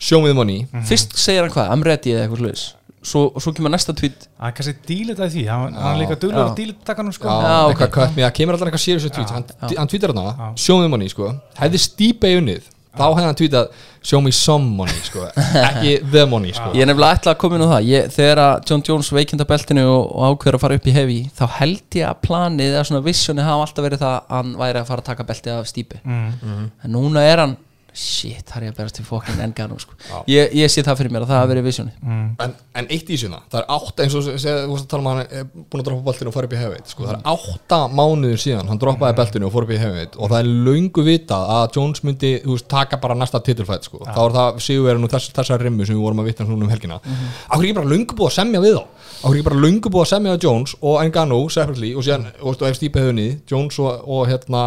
show 0.00 0.22
me 0.22 0.32
the 0.32 0.34
money. 0.34 0.66
Fyrst 0.88 1.16
segir 1.20 1.44
hann 1.44 1.52
hvað, 1.52 1.72
I'm 1.72 1.84
ready 1.84 2.14
eða 2.14 2.26
eitthvað 2.26 2.44
sluðis 2.44 2.68
svo, 3.02 3.22
svo 3.40 3.52
kemur 3.56 3.72
næsta 3.72 3.94
tweet. 3.96 4.26
Hann 4.40 4.54
kannski 4.56 4.74
dílita 4.88 5.28
því, 5.30 5.44
hann, 5.48 5.76
hann 5.76 6.00
líka 6.00 6.16
já. 6.16 6.20
duðlega 6.24 6.44
að 6.50 6.58
dílita 6.58 6.88
takkanum 6.90 7.14
sko. 7.16 7.28
Já, 7.28 7.70
Já, 7.70 7.86
það 8.16 8.34
kemur 8.36 8.56
alltaf 8.56 8.68
eitthvað 8.68 8.84
serious 8.84 9.08
tweet 9.08 9.32
hann, 9.34 9.46
hann 9.78 9.90
tweetar 9.90 10.14
hann, 10.14 10.28
Já. 10.28 10.50
show 10.60 10.78
me 10.78 10.86
the 10.86 10.92
money 10.92 11.08
sko. 11.12 11.32
Hefði 11.58 11.80
Stipe 11.86 12.32
unnið, 12.40 12.68
þá 12.96 13.04
hefði 13.06 13.26
hann 13.26 13.38
tweetað 13.38 13.86
show 14.00 14.20
me 14.24 14.32
some 14.34 14.70
money 14.76 15.02
sko 15.04 15.26
ekki 15.36 15.92
the 16.10 16.24
money 16.28 16.54
sko. 16.56 16.72
Ég 16.74 16.84
er 16.84 16.90
nefnilega 16.90 17.18
ætla 17.18 17.34
að 17.34 17.40
koma 17.42 17.58
inn 17.58 17.64
á 17.66 17.70
það. 17.74 17.88
Ég, 17.90 18.10
þegar 18.16 18.42
að 18.44 18.54
John 18.70 18.84
Jones 18.88 19.10
veikinda 19.14 19.46
beltinu 19.48 19.86
og, 19.86 20.04
og 20.10 20.34
ákveður 20.34 20.58
að 20.58 20.64
fara 20.64 20.78
upp 20.80 20.88
í 20.90 20.94
hefi 20.96 21.18
þá 21.36 21.44
held 21.60 21.98
ég 22.00 22.08
að 22.08 22.22
planið 22.26 22.74
eða 22.74 22.86
svona 22.88 23.06
visioni 23.06 23.46
hafa 23.46 23.66
alltaf 23.66 23.86
verið 23.86 24.04
það 24.04 24.14
að 24.16 24.36
hann 24.36 24.54
væri 24.64 24.82
að 24.82 24.90
fara 24.90 25.04
að 25.04 25.10
taka 25.10 25.28
beltið 25.30 25.56
af 25.56 25.70
stípi 25.70 26.00
mm. 26.02 26.64
en 26.84 26.96
núna 26.96 27.26
er 27.28 27.44
hann 27.44 27.58
shit, 27.92 28.44
það 28.46 28.56
er 28.56 28.66
ég 28.66 28.72
að 28.74 28.78
berast 28.80 28.96
til 28.98 29.04
fokkin 29.04 29.40
engan 29.46 29.74
sko. 29.78 29.94
ég, 30.30 30.52
ég 30.56 30.70
sé 30.72 30.84
það 30.86 31.00
fyrir 31.00 31.14
mér 31.14 31.24
að 31.24 31.32
það 31.32 31.40
hafa 31.40 31.50
verið 31.52 31.68
visioni 31.70 31.92
Mm. 32.00 32.36
en, 32.40 32.52
en 32.74 32.86
eitt 32.90 33.10
í 33.10 33.16
sína, 33.20 33.42
það 33.50 33.60
er 33.60 33.66
átta 33.74 34.04
eins 34.04 34.14
og 34.16 34.24
þú 34.24 34.34
veist 34.34 34.84
að 34.84 34.86
tala 34.88 35.02
um 35.02 35.08
að 35.10 35.16
hann 35.16 35.26
er 35.40 35.48
búin 35.50 35.82
að 35.82 35.88
droppa 35.88 36.06
beltinu 36.10 36.30
og 36.30 36.34
fara 36.36 36.48
upp 36.48 36.54
í 36.54 36.60
hefveit 36.60 36.92
sko, 36.92 37.06
það 37.06 37.16
er 37.16 37.26
átta 37.32 37.80
mánuður 37.92 38.40
síðan 38.44 38.70
hann 38.70 38.80
droppaði 38.80 39.18
beltinu 39.20 39.48
og 39.48 39.52
fór 39.54 39.66
upp 39.66 39.74
í 39.74 39.80
hefveit 39.80 40.16
og 40.16 40.32
það 40.32 40.38
er 40.40 40.50
löngu 40.68 41.04
vitað 41.06 41.52
að 41.56 41.76
Jones 41.76 42.04
myndi 42.06 42.32
þú 42.44 42.56
veist, 42.56 42.68
taka 42.70 43.00
bara 43.02 43.18
næsta 43.18 43.42
titilfætt 43.44 43.90
sko. 43.90 44.00
þá 44.06 44.20
er 44.24 44.36
það 44.38 44.62
sigurverðin 44.66 45.08
og 45.08 45.14
þess, 45.14 45.34
þessar 45.36 45.66
rimmu 45.66 45.86
sem 45.86 45.98
við 45.98 46.06
vorum 46.06 46.24
að 46.24 46.30
vitna 46.30 46.46
um 46.46 46.68
helgina 46.70 47.00
mm 47.02 47.12
-hmm. 47.12 47.60
ekki 47.60 47.74
bara 47.74 47.92
löngu 47.92 48.16
búið 48.16 48.30
að 48.30 48.38
semja 48.40 48.60
við 48.60 48.78
þá 48.78 48.84
Akkur 49.20 49.36
ekki 49.36 49.44
bara 49.50 49.60
löngu 49.60 49.90
búið 49.92 50.00
að 50.06 50.08
semja 50.14 50.32
við 50.32 50.44
Jones 50.46 50.72
og 50.80 51.02
Ngannou 51.04 51.50
separately 51.52 51.90
og 51.92 52.04
síðan 52.06 52.22
og, 52.40 52.62
ef 52.64 52.76
Stipe 52.78 53.02
hefur 53.02 53.12
niður, 53.12 53.34
Jones 53.50 53.76
og, 53.82 54.06
og 54.08 54.22
hérna 54.30 54.62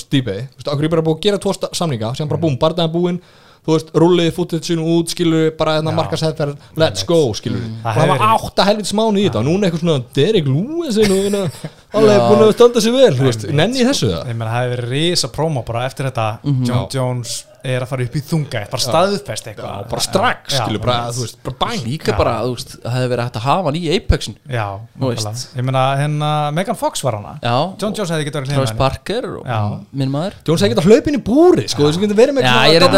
Stipe, 0.00 0.36
akkur 0.62 0.86
ekki 0.86 0.92
bara 0.94 1.04
búið 1.04 1.18
að 1.18 1.26
gera 1.26 1.40
tvo 1.42 1.52
samninga, 1.76 2.14
síðan 2.28 2.34
bara 2.34 2.42
búm, 2.46 2.58
bardaðan 2.60 2.94
búinn 2.94 3.20
þú 3.68 3.74
veist, 3.74 3.90
rullið 4.00 4.30
footage 4.32 4.76
út 4.80 5.12
skilur 5.12 5.50
bara 5.58 5.74
hérna 5.76 5.92
Já. 5.92 5.96
markasæðferð, 5.98 6.54
let's 6.80 7.04
go 7.08 7.18
skilur, 7.36 7.60
Það 7.82 7.90
og 7.90 7.98
það 7.98 8.08
var 8.08 8.22
hefur 8.22 8.46
átta 8.48 8.64
helvits 8.68 8.94
mánu 8.96 9.20
í 9.20 9.26
þetta 9.26 9.42
og 9.42 9.48
núna 9.48 9.68
eitthvað 9.68 9.82
svona 9.82 9.98
Derek 10.16 10.48
Lewis 10.48 10.96
hérna, 11.02 11.42
alveg 11.98 12.22
búin 12.30 12.44
að 12.46 12.54
standa 12.56 12.84
sig 12.84 12.96
vel, 12.96 13.12
þú 13.18 13.28
veist, 13.28 13.44
nenni 13.52 13.84
þessu 13.84 14.08
það 14.14 14.32
ég 14.32 14.38
meina 14.40 14.54
það 14.54 14.62
hefði 14.62 14.72
verið 14.76 14.94
risa 14.94 15.30
promo 15.34 15.64
bara 15.68 15.84
eftir 15.90 16.08
þetta 16.08 16.28
John 16.46 16.64
Já. 16.70 16.80
Jones 16.96 17.34
er 17.64 17.82
að 17.84 17.90
fara 17.90 18.04
upp 18.06 18.16
í 18.18 18.22
þunga 18.28 18.60
bara 18.70 18.82
staðfest 18.82 19.48
eitthvað 19.50 19.88
bara 19.90 20.02
strax, 20.04 20.54
Já, 20.54 20.60
skilur, 20.62 20.82
bara, 20.84 20.96
þú 21.14 21.24
veist, 21.24 21.38
bara 21.44 21.56
bang 21.64 21.86
líka 21.86 22.14
bara, 22.18 22.34
þú 22.44 22.52
veist, 22.54 22.74
það 22.84 22.96
hefði 22.96 23.10
verið 23.12 23.24
hægt 23.28 23.38
að 23.40 23.46
hafa 23.48 23.68
hann 23.68 23.78
í 23.78 23.82
Apexin. 23.96 24.36
Já, 24.48 24.66
ég 25.58 25.66
meina 25.66 25.84
hérna 25.98 26.30
Megan 26.54 26.78
Fox 26.78 27.02
var 27.06 27.18
hana. 27.18 27.34
Já, 27.42 27.56
John 27.82 27.96
Jones 27.98 28.12
hefði 28.14 28.28
getið 28.28 28.40
verið 28.42 28.54
Travis 28.54 28.74
Parker 28.78 29.28
og 29.40 29.46
Já. 29.48 29.60
minn 29.92 30.12
maður. 30.12 30.38
Jones 30.46 30.62
hefði 30.64 30.74
getað 30.76 30.88
hlaupin 30.92 31.18
í 31.18 31.22
búri, 31.28 31.66
sko, 31.68 31.88
þess 31.88 31.98
að 31.98 32.06
getur 32.06 32.20
verið 32.22 32.38
með 32.38 32.48
Já, 32.48 32.56
ég 32.68 32.78
er 32.78 32.88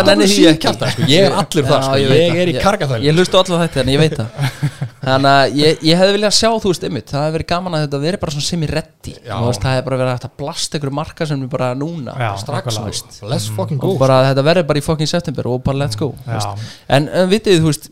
ekki. 0.51 0.61
kjafta, 0.67 0.91
sko. 0.95 1.09
ég 1.11 1.27
er 1.27 1.37
allur 1.41 1.71
þar, 1.71 1.83
sko, 1.89 1.97
ég 2.05 2.41
er 2.45 2.53
í 2.53 2.57
kargaþæli 2.61 3.07
Ég 3.09 3.17
hlustu 3.17 3.41
allavega 3.41 3.69
þetta 3.69 3.81
en 3.85 3.93
ég 3.95 4.01
veit 4.01 4.17
það 4.19 4.29
Þannig 5.01 5.31
að 5.33 5.55
ég, 5.57 5.79
ég 5.89 5.97
hefði 6.01 6.15
viljað 6.17 6.35
sjá, 6.37 6.49
þú 6.61 6.71
veist, 6.73 6.83
ymmit 6.91 7.13
Það 7.15 7.23
hefði 7.25 7.37
verið 7.39 7.49
gaman 7.53 7.77
að 7.79 7.85
þetta 7.87 8.01
veri 8.03 8.19
bara 8.21 8.35
svona 8.35 8.47
semi-ready 8.51 9.15
Já. 9.17 9.33
Þú 9.39 9.47
veist, 9.47 9.63
Það 9.65 9.73
hefði 9.77 9.85
bara 9.87 9.99
verið 10.03 10.13
hægt 10.13 10.27
að 10.29 10.35
blasta 10.43 10.81
ykkur 10.81 10.93
marka 11.01 11.29
sem 11.31 11.41
við 11.45 11.53
bara 11.55 11.71
núna 11.81 12.17
Já, 12.21 12.29
strax, 12.43 12.77
þú 12.77 12.85
veist, 12.91 13.17
let's 13.33 13.49
fucking 13.57 13.81
go 13.81 13.95
Og 13.95 14.03
bara 14.03 14.19
þetta 14.29 14.45
verður 14.51 14.69
bara 14.69 14.83
í 14.83 14.85
fucking 14.85 15.09
september 15.09 15.49
og 15.55 15.63
bara 15.65 15.81
let's 15.87 15.97
go 16.01 16.11
þú 16.21 16.29
Já. 16.29 16.37
veist. 16.37 16.69
En, 16.99 17.09
en 17.23 17.33
vitið, 17.33 17.63
þú 17.65 17.73
veist 17.73 17.89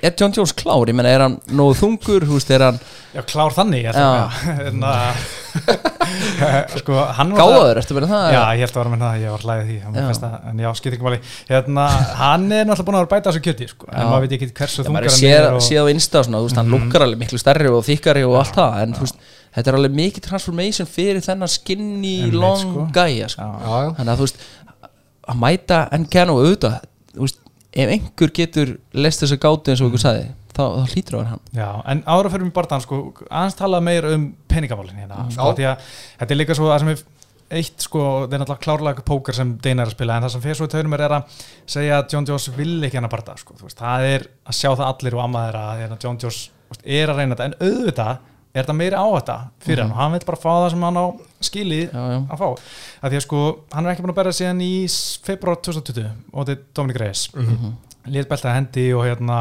Er 0.00 0.14
John 0.16 0.32
Jones 0.36 0.54
klár? 0.56 0.88
Ég 0.88 0.96
menna, 0.96 1.10
er 1.12 1.24
hann 1.26 1.36
nógu 1.52 1.76
þungur? 1.76 2.24
Veist, 2.30 2.50
er 2.54 2.64
hann 2.64 2.78
já, 3.12 3.20
klár 3.28 3.52
þannig 3.56 3.84
ég 3.84 3.94
held 3.94 4.84
að 4.86 5.24
sko, 6.80 6.96
hann 7.16 7.32
var 7.34 7.40
gáður? 7.40 7.80
Ertu 7.80 7.96
vera 7.96 8.08
það? 8.10 8.26
Já, 8.34 8.40
ég 8.56 8.62
held 8.64 8.72
að 8.72 8.80
vera 8.80 8.92
með 8.92 9.02
það, 9.04 9.18
ég 9.20 9.34
var 9.34 9.44
hlæðið 9.44 9.66
því 9.70 9.76
Já. 9.76 9.86
en 9.90 10.62
já, 10.62 10.70
máli 11.04 11.18
hérna, 11.50 11.86
hann 12.20 12.46
er 12.54 12.68
náttúrulega 12.68 12.86
búin 12.88 12.98
að 12.98 13.04
vera 13.04 13.10
bæta 13.12 13.32
þessu 13.32 13.42
kjöti 13.46 13.68
sko, 13.70 13.88
en 13.90 13.98
Já. 14.00 14.06
maður 14.10 14.24
veit 14.24 14.36
ekki 14.36 14.50
hversu 14.60 14.86
þungar 14.86 15.08
hann 15.08 15.26
er 15.30 15.48
og, 15.50 15.64
séð 15.66 15.82
á 15.82 15.92
Insta 15.92 16.22
og 16.22 16.28
svona, 16.28 16.40
þú 16.40 16.48
veist, 16.48 16.60
hann 16.60 16.72
lukkar 16.74 17.06
alveg 17.06 17.22
miklu 17.24 17.42
stærri 17.42 17.70
og 17.70 17.84
þykkari 17.88 18.24
og 18.28 18.38
allt 18.40 18.56
það 18.56 18.78
en 18.84 18.96
þú 18.96 19.06
veist, 19.06 19.28
þetta 19.58 19.72
er 19.72 19.78
alveg 19.80 19.98
mikið 20.00 20.26
transformation 20.28 20.90
fyrir 20.90 21.22
þennan 21.26 21.52
skinny 21.52 22.16
long 22.34 22.62
sko. 22.62 22.86
gæja 22.94 23.30
sko. 23.34 23.46
Já. 23.46 23.66
Já, 23.66 23.84
já. 23.84 23.92
þannig 23.98 24.14
að 24.14 24.22
þú 24.22 24.28
veist 24.28 24.48
að 25.30 25.40
mæta 25.44 25.80
Nkano 26.00 26.38
auðvitað 26.40 26.80
þú 27.14 27.26
veist, 27.26 27.40
ef 27.70 27.92
einhver 27.94 28.32
getur 28.34 28.76
lest 28.96 29.22
þess 29.22 29.36
að 29.36 29.42
gátu 29.44 29.72
eins 29.72 29.82
og 29.82 29.90
ykkur 29.90 30.02
sagði 30.02 30.26
þá, 30.50 30.64
þá 30.64 30.94
hlýtur 30.94 31.14
það 31.14 31.20
að 31.20 31.22
vera 31.22 31.30
hann 31.30 31.60
já, 31.60 31.68
en 31.92 32.02
ára 32.06 32.32
fyrir 32.32 32.46
mig 32.48 32.56
barðan 32.56 32.84
sko, 32.84 33.00
aðeins 33.28 33.58
tala 33.58 33.80
meir 33.84 34.08
um 34.10 34.26
peningamálin 34.50 35.00
hérna, 35.00 35.24
sko, 35.30 35.50
Já. 35.52 35.56
því 35.58 35.68
að 35.70 35.88
þetta 36.22 36.34
er 36.34 36.40
líka 36.40 36.56
svo 36.58 36.70
það 36.70 36.82
sem 36.84 36.92
er 36.94 37.04
eitt 37.60 37.82
sko, 37.86 38.02
það 38.24 38.34
er 38.36 38.42
náttúrulega 38.42 38.64
klárlega 38.64 39.04
póker 39.06 39.36
sem 39.36 39.52
Deina 39.62 39.82
er 39.84 39.90
að 39.90 39.96
spila, 39.96 40.16
en 40.16 40.26
það 40.26 40.34
sem 40.36 40.44
fyrir 40.44 40.58
svo 40.58 40.68
í 40.68 40.72
taunum 40.74 40.96
er, 40.96 41.06
að 41.16 41.46
segja 41.74 41.96
að 41.98 42.14
John 42.14 42.28
Jones 42.30 42.48
vil 42.54 42.74
ekki 42.86 43.00
hann 43.00 43.08
að 43.08 43.14
barða 43.16 43.38
sko, 43.40 43.56
það 43.74 44.06
er 44.06 44.26
að 44.46 44.58
sjá 44.60 44.70
það 44.70 44.86
allir 44.86 45.16
og 45.18 45.24
amma 45.24 45.46
þeirra 45.46 45.64
að 45.72 45.84
hérna, 45.84 46.00
John 46.04 46.20
Jones 46.22 46.42
er 46.84 47.10
að 47.10 47.22
reyna 47.22 47.38
þetta, 47.38 47.48
en 47.50 47.58
auðvitað 47.66 48.28
er 48.50 48.64
þetta 48.64 48.76
meiri 48.76 48.98
á 48.98 49.06
þetta 49.06 49.36
fyrir 49.62 49.84
hann? 49.84 49.92
Og 49.94 50.00
hann 50.00 50.14
vil 50.16 50.22
bara 50.26 50.40
fá 50.40 50.48
það 50.50 50.70
sem 50.72 50.86
hann 50.86 50.98
á 50.98 51.06
skilið 51.50 51.94
að 52.00 52.40
fá. 52.40 52.48
Að 53.00 53.12
því 53.12 53.20
að 53.20 53.24
sko, 53.26 53.44
hann 53.74 53.86
er 53.86 53.92
ekki 53.92 54.04
búin 54.04 54.14
að 54.14 54.18
berja 54.20 54.38
síðan 54.40 54.64
í 54.66 54.72
februar 55.26 55.60
2020 55.68 56.10
og 56.32 56.40
þetta 56.40 56.56
er 56.56 56.64
Dominic 56.78 57.00
Reyes. 57.00 57.22
Mm 57.34 57.46
-hmm. 57.52 57.78
lét 58.16 58.28
belta 58.28 58.54
hendi 58.56 58.92
og 58.94 59.06
hérna 59.06 59.38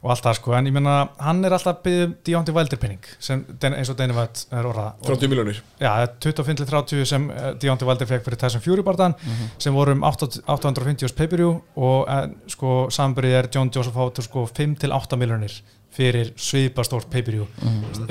og 0.00 0.10
allt 0.14 0.24
það 0.24 0.36
sko, 0.38 0.52
en 0.56 0.68
ég 0.70 0.72
meina 0.72 0.92
hann 1.20 1.42
er 1.44 1.52
alltaf 1.52 1.82
byggðum 1.84 2.12
Deontay 2.24 2.54
Wilder 2.56 2.78
penning 2.80 3.02
sem, 3.20 3.42
Den- 3.60 3.74
eins 3.76 3.90
og 3.92 3.98
White 4.00 4.46
er 4.56 4.64
orðað. 4.70 4.94
Og, 5.02 5.10
30 5.10 5.28
miljónir 5.28 5.58
já, 5.80 5.90
25-30 6.24 7.04
sem 7.10 7.26
eh, 7.30 7.50
Deontay 7.60 7.88
Wilder 7.88 8.08
fekk 8.08 8.24
fyrir 8.24 8.40
Tyson 8.40 8.62
Fury 8.64 8.82
barðan 8.86 9.14
sem 9.60 9.74
voru 9.76 9.92
um 9.92 10.02
8 10.08 10.40
850 10.46 11.04
års 11.04 11.16
pay-per-view 11.18 11.52
og 11.76 12.08
en, 12.08 12.32
sko, 12.48 12.86
samburðið 12.96 13.36
er 13.42 13.50
John 13.52 13.70
Joseph 13.74 13.94
Fátur 14.00 14.24
sko 14.24 14.46
5-8 14.48 15.20
miljonir 15.20 15.58
fyrir 15.90 16.32
svipastórt 16.38 17.08
pay-per-view. 17.10 17.44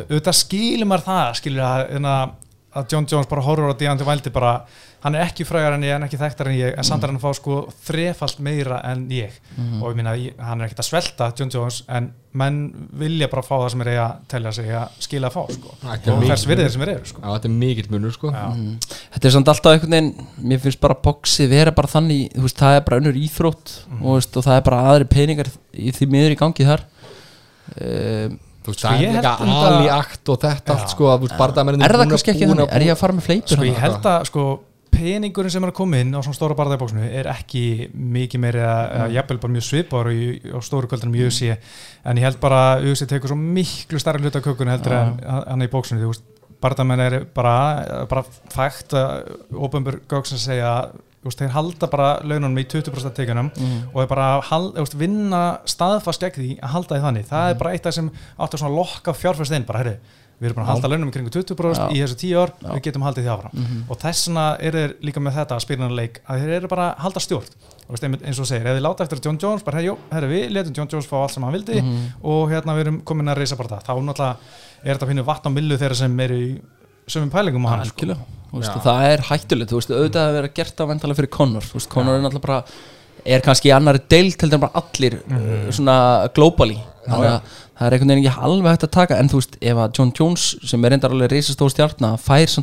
Auðvitað 0.09 0.35
skilur 0.35 0.89
maður 0.91 1.05
það 1.07 1.33
skilur 1.39 1.63
að, 1.63 1.83
hérna, 1.93 2.15
að 2.75 2.91
John 2.93 3.07
Jones 3.09 3.29
bara 3.31 3.41
horfur 3.47 3.71
á 3.71 3.79
Deontay 3.79 4.05
Wilder 4.09 4.33
bara 4.35 4.53
hann 5.03 5.15
er 5.15 5.21
ekki 5.29 5.45
frægar 5.47 5.73
en 5.77 5.83
ég 5.87 5.95
en 5.95 6.03
ekki 6.03 6.17
þekktar 6.19 6.47
en 6.51 6.55
ég 6.59 6.73
en 6.77 6.83
samt 6.83 7.03
er 7.03 7.07
hann 7.11 7.19
að 7.19 7.23
fá 7.23 7.35
sko 7.37 7.59
þrefalt 7.87 8.39
meira 8.43 8.81
en 8.89 9.05
ég. 9.09 9.31
Og 9.81 9.91
ég 9.91 9.95
minna 9.95 10.15
hann 10.43 10.61
er 10.61 10.67
ekkert 10.67 10.81
að 10.83 10.89
svelta 10.89 11.29
John 11.39 11.49
Jones 11.53 11.83
en 11.87 12.09
menn 12.33 12.57
vilja 12.99 13.29
bara 13.31 13.41
fá 13.41 13.55
það 13.63 13.69
sem 13.73 13.81
er 13.85 13.91
eiga 13.93 14.03
að 14.05 14.17
telja 14.33 14.51
sig 14.53 14.67
að 14.75 14.97
skila 15.05 15.29
að 15.31 15.37
fá 15.37 15.53
sko. 15.55 15.71
Er 15.87 16.11
og 16.13 16.25
þess 16.27 16.45
virðir 16.51 16.69
sem 16.75 16.81
er 16.85 16.91
eru 16.97 17.05
sko. 17.09 17.21
Já, 17.23 17.29
þetta 17.37 17.49
er 17.49 17.55
mikill 17.63 17.87
munur, 17.95 18.11
sko. 18.13 18.33
Já. 18.35 18.45
þetta 19.15 19.25
er 19.31 19.35
samt 19.37 19.47
alltaf 19.53 19.71
einhvern 19.73 19.95
veginn 19.97 20.27
mér 20.51 20.59
finnst 20.67 20.79
bara 20.83 20.99
boxið 21.07 21.49
vera 21.49 21.71
bara 21.71 21.87
þannig 21.95 22.35
þú 22.35 22.45
veist, 22.45 22.59
það 22.59 22.75
er 22.75 22.85
bara 22.89 22.99
önnur 23.01 23.17
íþrótt 23.23 23.73
Mhm. 23.89 24.03
og, 24.05 24.19
veist, 24.19 24.37
og 24.37 24.43
það 24.45 24.57
er 24.59 24.61
bara 24.69 24.83
aðri 24.91 25.09
peningar 25.09 25.49
í 25.73 25.91
því 25.95 26.09
miður 26.11 26.35
í 26.35 26.39
gangi 26.43 26.65
þar. 26.69 26.85
Um, 27.79 28.39
Þú 28.59 28.73
veist, 28.73 28.81
Sko, 28.83 28.89
það 28.89 29.01
er 29.01 29.13
líka 29.15 29.31
um 29.41 29.47
það- 29.49 29.67
ali 29.79 29.89
akt 29.89 30.29
og 30.29 30.39
þetta 30.43 30.65
Já. 30.67 30.75
allt, 30.75 30.89
sko 30.91 31.03
að, 31.09 31.19
þú 31.19 31.27
veist, 31.29 31.37
bardamennir 31.39 31.85
er 31.85 31.95
það 31.95 32.09
kannski 32.11 32.31
ekki 32.33 32.47
þannig? 32.49 32.67
er 32.75 32.81
ég 32.81 32.91
að 32.91 32.97
fara 32.99 33.13
með 33.13 33.23
fleipur 33.29 33.55
sko 33.55 33.63
ég 33.65 33.77
held 33.79 34.03
að 34.03 34.25
sko 34.29 34.43
peningurinn 34.99 35.53
sem 35.53 35.65
er 35.65 35.71
að 35.71 35.77
koma 35.79 36.01
inn 36.03 36.11
á 36.13 36.19
svona 36.19 36.37
stóra 36.37 36.57
barðabóksinu 36.59 37.07
er 37.07 37.29
ekki 37.31 37.63
mikið 37.93 38.43
meiri 38.43 38.63
að 38.65 38.81
mm. 38.85 39.13
jafnvel 39.17 39.39
bara 39.45 39.55
mjög 39.55 39.67
svipar 39.69 40.11
á 40.11 40.59
stóru 40.65 40.91
kvöldunum 40.91 41.17
í 41.17 41.25
UFC 41.25 41.49
en 41.49 42.19
ég 42.19 42.27
held 42.27 42.41
bara 42.43 42.63
að 42.75 42.89
UFC 42.91 43.07
tekur 43.09 43.31
svo 43.33 43.39
miklu 43.39 44.01
starri 44.01 44.23
hluta 44.25 44.43
kökunni 44.43 44.75
heldur 44.75 44.97
en 44.99 45.15
hann 45.23 45.65
í 45.65 45.71
bóksinu 45.71 46.03
þú 46.03 46.13
veist, 46.13 46.25
barðamenn 46.59 47.05
er 47.05 47.21
bara, 47.35 47.55
bara 48.11 48.25
fægt 48.51 48.95
að 48.99 49.29
gögn 50.11 50.27
sem 50.27 50.43
segja 50.49 50.73
veist, 51.25 51.39
þeir 51.39 51.53
halda 51.55 51.89
bara 51.91 52.09
laununum 52.23 52.59
í 52.61 52.65
20% 52.69 53.15
tekunum 53.17 53.51
Mm. 53.55 53.89
og 53.93 54.01
er 54.03 54.07
bara 54.07 54.27
að 54.37 54.43
hal, 54.49 54.71
veist, 54.77 54.97
vinna 54.97 55.59
staðfast 55.65 56.23
gegn 56.23 56.39
því 56.39 56.59
að 56.59 56.73
halda 56.75 56.95
því 56.95 57.01
þannig. 57.05 57.27
Það 57.27 57.49
er 57.49 57.59
bara 57.59 57.73
eitt 57.73 57.85
af 57.85 57.93
sem 57.93 58.11
áttu 58.37 58.57
svona 58.57 58.71
að 58.71 58.79
lokka 58.79 59.13
fjárfæst 59.13 59.55
inn 59.55 59.65
bara, 59.67 59.79
herri, 59.79 59.97
við 60.39 60.47
erum 60.49 60.57
bara 60.59 60.65
að 60.65 60.71
halda 60.71 60.89
launum 60.93 61.09
í 61.09 61.13
kringu 61.15 61.31
20% 61.35 61.79
Já. 61.79 61.87
í 61.91 61.99
þessu 62.03 62.17
10 62.21 62.37
ár, 62.39 62.51
Já. 62.63 62.69
við 62.71 62.81
getum 62.85 63.03
haldið 63.03 63.25
því 63.25 63.31
áfram. 63.33 63.65
Og 63.89 63.99
þess 63.99 64.27
vegna 64.29 64.45
er 64.59 64.77
þeir 64.79 64.93
líka 65.09 65.23
með 65.23 65.37
þetta 65.39 65.57
spyrnarleik 65.65 66.21
að 66.25 66.43
þeir 66.45 66.53
eru 66.59 66.71
bara 66.71 66.85
að 66.93 67.03
halda 67.05 67.23
stjórn. 67.25 67.53
Einmitt 67.89 68.23
eins 68.23 68.39
og 68.39 68.45
segir, 68.47 68.67
ef 68.69 68.77
þið 68.77 68.83
láta 68.85 69.03
eftir 69.03 69.21
John 69.25 69.39
Jones 69.41 69.63
bara, 69.65 69.79
herri, 69.79 69.89
jú, 69.89 69.95
herri, 70.13 70.27
við 70.29 70.51
letum 70.53 70.75
John 70.77 70.89
Jones 70.91 71.07
fá 71.09 71.15
allt 71.23 71.33
sem 71.33 71.43
hann 71.43 71.55
vildi 71.55 71.79
og 72.21 72.51
hérna 72.51 72.75
við 72.77 72.83
erum 72.85 72.99
komin 73.01 73.31
að 73.33 73.39
reysa 73.41 73.57
bara 73.57 73.71
það, 73.79 73.87
þá 73.87 73.93
náttúrulega 74.05 74.35
er 74.83 74.93
þetta 74.93 75.07
að 75.07 75.09
finna 75.09 75.25
vatn 75.25 75.49
á 75.49 75.51
millu 75.57 75.77
þeirra 75.81 75.97
sem 75.97 76.19
eru 76.19 76.37
í 76.37 76.51
sömum 77.09 77.31
pælingum 77.33 77.65
á 77.65 77.69
hann 77.73 77.89
sko. 77.89 78.13
Og 78.53 78.63
það 78.85 79.03
er 79.09 79.25
hættulegt. 79.25 79.69
Þú 79.73 79.79
veist, 79.81 79.91
auðvitað 79.93 80.29
að 80.29 80.37
vera 80.37 80.53
gert 80.59 80.79
að 80.81 80.87
vendala 80.93 81.17
fyrir 81.17 81.29
Conor 81.33 81.65
Conor 81.89 82.15
er 82.19 82.23
náttúrulega 82.23 82.45
bara 82.45 82.63
er 83.25 83.43
kannski 83.45 83.71
í 83.71 83.75
annari 83.75 84.01
deilt 84.11 84.41
heldur 84.41 84.59
en 84.59 84.65
bara 84.65 84.83
allir 84.83 85.19
uh, 85.19 85.69
svona 85.75 85.97
globally. 86.35 86.79
Þannig 87.05 87.29
að 87.29 87.39
það 87.49 87.85
er 87.85 87.95
einhvern 87.95 88.13
veginn 88.13 88.25
ekki 88.25 88.47
alveg 88.49 88.73
hægt 88.73 88.87
að 88.87 88.95
taka. 88.97 89.21
En 89.21 89.31
þú 89.31 89.39
veist, 89.41 89.55
ef 89.61 89.79
að 89.85 89.95
John 89.99 90.11
Jones 90.19 90.49
sem 90.71 90.83
er 90.85 90.95
reyndar 90.95 91.15
alveg 91.15 91.33
reisastóð 91.33 91.73
stjarnar 91.75 92.19
fær 92.21 92.59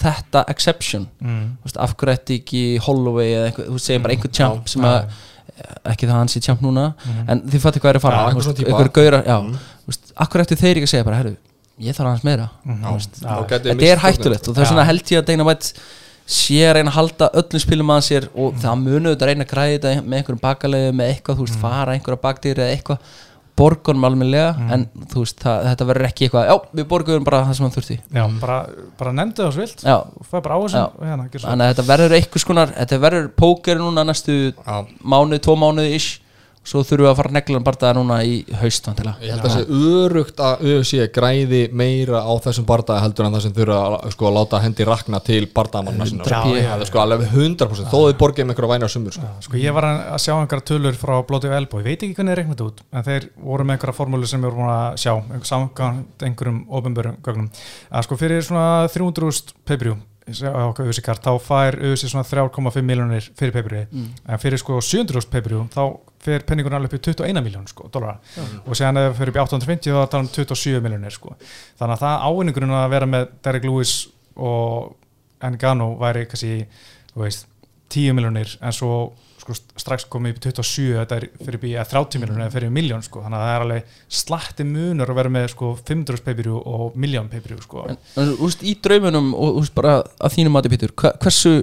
þetta 0.00 0.44
exception 0.48 1.02
mm. 1.20 1.42
þú 1.60 1.68
veist, 1.68 1.80
af 1.82 1.92
hverju 1.98 2.16
ætti 2.16 2.38
ekki 2.40 2.62
Holloway 2.84 3.34
eða 3.34 3.50
einhver, 3.50 3.66
þú 3.68 3.80
segjum 3.82 4.06
bara 4.06 4.14
einhver 4.14 4.32
champ 4.32 4.70
sem 4.70 4.86
að 4.86 5.10
ekki 5.90 6.06
það 6.06 6.14
að 6.14 6.20
hann 6.20 6.32
sé 6.32 6.42
champ 6.44 6.62
núna. 6.64 6.86
En 7.28 7.42
þið 7.44 7.64
fattu 7.64 7.82
hvað 7.82 7.94
er 7.94 7.98
að 7.98 8.04
fara. 8.06 8.20
Svona 8.30 8.40
veist, 8.40 8.58
típa. 8.60 8.70
einhver 8.70 8.92
gaurar, 8.96 9.26
af 9.28 10.30
hverju 10.32 10.46
ætti 10.46 10.60
þeir 10.60 10.80
ekki 10.80 10.88
að 10.88 10.92
segja 10.94 11.06
bara, 11.08 11.18
herru, 11.20 11.34
ég 11.84 11.96
þarf 11.96 12.24
meira. 12.26 12.46
Þú 12.64 12.94
veist, 12.94 13.18
Þá 13.20 13.34
gæti 13.50 13.72
þetta 13.72 13.90
er 13.90 14.04
hættulegt 14.04 14.48
og 14.48 14.56
það 14.56 14.64
er 14.64 14.70
svona 14.72 14.86
held 14.88 15.12
ég 15.12 15.20
að 15.20 15.28
Dana 15.30 15.48
White 15.48 15.84
sé 16.30 16.60
að 16.66 16.76
reyna 16.78 16.92
að 16.92 16.98
halda 16.98 17.30
öllum 17.40 17.62
spilum 17.64 17.90
að 17.94 18.04
sér 18.06 18.28
og 18.38 18.54
það 18.62 18.84
munu 18.84 19.10
þetta 19.14 19.28
reyna 19.30 19.46
að 19.46 19.50
græða 19.50 19.74
þetta 19.74 20.04
með 20.04 20.20
einhverjum 20.20 20.44
bakalegu 20.44 20.94
með 21.00 21.10
eitthvað, 21.14 21.40
þú 21.40 21.46
veist, 21.48 21.58
fara 21.64 21.96
einhverja 21.96 22.22
bakdýri 22.22 22.64
eða 22.64 22.76
eitthvað, 22.76 23.10
borgunum 23.60 24.06
almennilega 24.08 24.68
en 24.72 24.86
þú 25.10 25.24
veist, 25.24 25.40
það, 25.42 25.66
þetta 25.68 25.86
verður 25.90 26.06
ekki 26.08 26.26
eitthvað 26.26 26.46
já, 26.48 26.54
við 26.78 26.86
borgum 26.92 27.26
bara 27.26 27.42
það 27.48 27.58
sem 27.58 27.66
hann 27.66 27.74
þurfti. 27.74 27.96
Já, 28.16 28.22
bara, 28.40 28.58
bara 29.00 29.12
nefndu 29.18 29.44
það 29.44 29.52
svo 29.56 29.64
vilt. 29.66 29.84
Já, 29.84 29.96
fæði 30.30 30.44
bara 30.46 30.56
á 30.56 30.60
þessum 30.62 30.86
og 30.86 31.10
hérna, 31.10 31.26
þannig 31.34 31.66
að 31.66 31.72
þetta 31.74 31.86
verður 31.90 32.16
einhvers 32.16 32.46
konar 32.48 32.72
þetta 32.78 33.00
verður 33.04 33.28
póker 33.42 33.82
núna 33.82 34.06
næstu 34.08 34.38
mánuð, 35.02 35.42
tvo 35.44 35.58
mánuði 35.60 35.98
ish 35.98 36.22
svo 36.70 36.82
þurfum 36.86 37.04
við 37.04 37.10
að 37.10 37.16
fara 37.18 37.30
að 37.30 37.36
negla 37.36 37.60
bara 37.66 37.80
það 37.80 37.96
núna 37.98 38.16
í 38.22 38.34
haust 38.60 38.88
Ég 38.90 39.32
held 39.32 39.40
að 39.40 39.44
það 39.44 39.54
sé 39.54 39.78
örugt 39.90 40.42
að 40.46 40.64
UFC 40.70 41.06
græði 41.14 41.62
meira 41.74 42.22
á 42.22 42.32
þessum 42.44 42.66
bardaði 42.68 43.04
heldur 43.04 43.26
en 43.26 43.34
það 43.36 43.44
sem 43.46 43.54
þurfa 43.56 43.78
að, 43.86 43.96
sko, 44.14 44.28
að 44.28 44.36
láta 44.36 44.60
hendi 44.64 44.86
rakna 44.88 45.20
til 45.26 45.40
bardaðamanna 45.54 46.08
sko. 46.10 46.52
er 46.60 46.84
sko 46.88 47.02
alveg 47.02 47.26
100% 47.34 47.90
þó 47.90 47.98
þið 48.06 48.18
borgið 48.20 48.46
með 48.46 48.54
einhverja 48.54 48.72
vænar 48.74 48.94
sumur 48.94 49.16
sko. 49.16 49.32
Sko 49.46 49.60
ég 49.60 49.76
var 49.76 49.88
að 49.90 50.20
sjá 50.22 50.34
einhverja 50.36 50.68
tölur 50.70 51.00
frá 51.00 51.14
Bloody 51.26 51.50
Elbow, 51.56 51.82
ég 51.82 51.90
veit 51.90 52.06
ekki 52.06 52.18
hvernig 52.18 52.30
það 52.30 52.36
er 52.36 52.42
reiknað 52.44 52.64
út 52.68 52.84
en 52.90 53.08
þeir 53.08 53.28
voru 53.40 53.66
með 53.66 53.76
einhverja 53.78 53.98
formúlu 53.98 54.30
sem 54.30 54.44
við 54.44 54.54
vorum 54.54 54.70
að 54.70 55.00
sjá 55.02 55.12
samkvæmt 55.50 56.28
einhverjum 56.28 56.62
ofinbörum 56.78 57.18
gögnum. 57.24 57.50
Að 57.90 58.06
sko 58.06 58.20
fyrir 58.20 58.46
svona 58.46 58.68
300.000 58.90 59.58
peibrjú 59.66 59.98
þá 60.34 61.32
fær 61.42 61.76
auðvísi 61.80 62.10
svona 62.10 62.24
3,5 62.28 62.82
miljónir 62.86 63.26
fyrir 63.38 63.52
peibrjú 63.52 63.82
en 63.90 64.38
fyrir 64.42 64.58
sko 64.60 64.78
700.000 64.80 65.30
peibrjú 65.32 65.64
þá 65.74 65.82
fer 66.20 66.44
penningur 66.44 66.74
alveg 66.76 66.92
upp 66.92 67.00
í 67.00 67.12
21 67.12 67.42
miljón 67.44 67.66
sko, 67.68 67.88
dólara 67.92 68.18
og 68.66 68.76
séðan 68.76 69.00
ef 69.00 69.06
það 69.10 69.18
fyrir 69.18 69.32
upp 69.32 69.36
í 69.36 69.42
850 69.44 69.96
þá 69.96 70.10
tala 70.10 70.24
um 70.26 70.28
27 70.28 70.82
miljónir 70.84 71.14
sko. 71.16 71.36
Þannig 71.80 71.96
að 71.96 72.02
það 72.04 72.24
ávinningurinn 72.28 72.76
að 72.76 72.90
vera 72.90 73.06
með 73.06 73.28
Derek 73.42 73.64
Lewis 73.64 73.94
og 74.36 74.96
Ngannou 75.40 75.96
væri 76.00 76.26
kannski, 76.28 76.66
þú 77.14 77.24
veist 77.24 77.46
10 77.90 78.16
miljónir 78.18 78.52
en 78.60 78.76
svo 78.76 79.12
sko, 79.42 79.56
strax 79.80 80.06
komið 80.12 80.34
upp 80.34 80.40
í 80.40 80.44
27 80.50 80.98
þetta 81.00 81.18
er 81.18 81.26
fyrir 81.40 81.80
að 81.80 81.92
30 81.94 82.22
miljónir 82.22 82.44
eða 82.46 82.54
fyrir 82.56 82.74
miljón 82.74 83.04
sko. 83.06 83.24
þannig 83.24 83.40
að 83.40 83.46
það 83.46 83.56
er 83.56 83.66
alveg 83.66 83.98
slatti 84.20 84.68
munur 84.68 85.12
að 85.12 85.20
vera 85.20 85.34
með 85.36 85.48
sko, 85.54 85.72
500 85.80 86.24
peipiru 86.26 86.60
og 86.60 86.96
miljón 87.00 87.30
peipiru 87.32 87.60
sko. 87.64 87.86
en 87.90 88.00
en, 88.20 88.32
veist, 88.40 88.64
í 88.64 88.76
draumunum 88.82 89.32
og 89.34 89.60
veist, 89.60 89.74
bara 89.76 90.00
að 90.18 90.36
þínu 90.36 90.54
mati 90.54 90.72
Pítur 90.72 90.94
hversu 90.96 91.54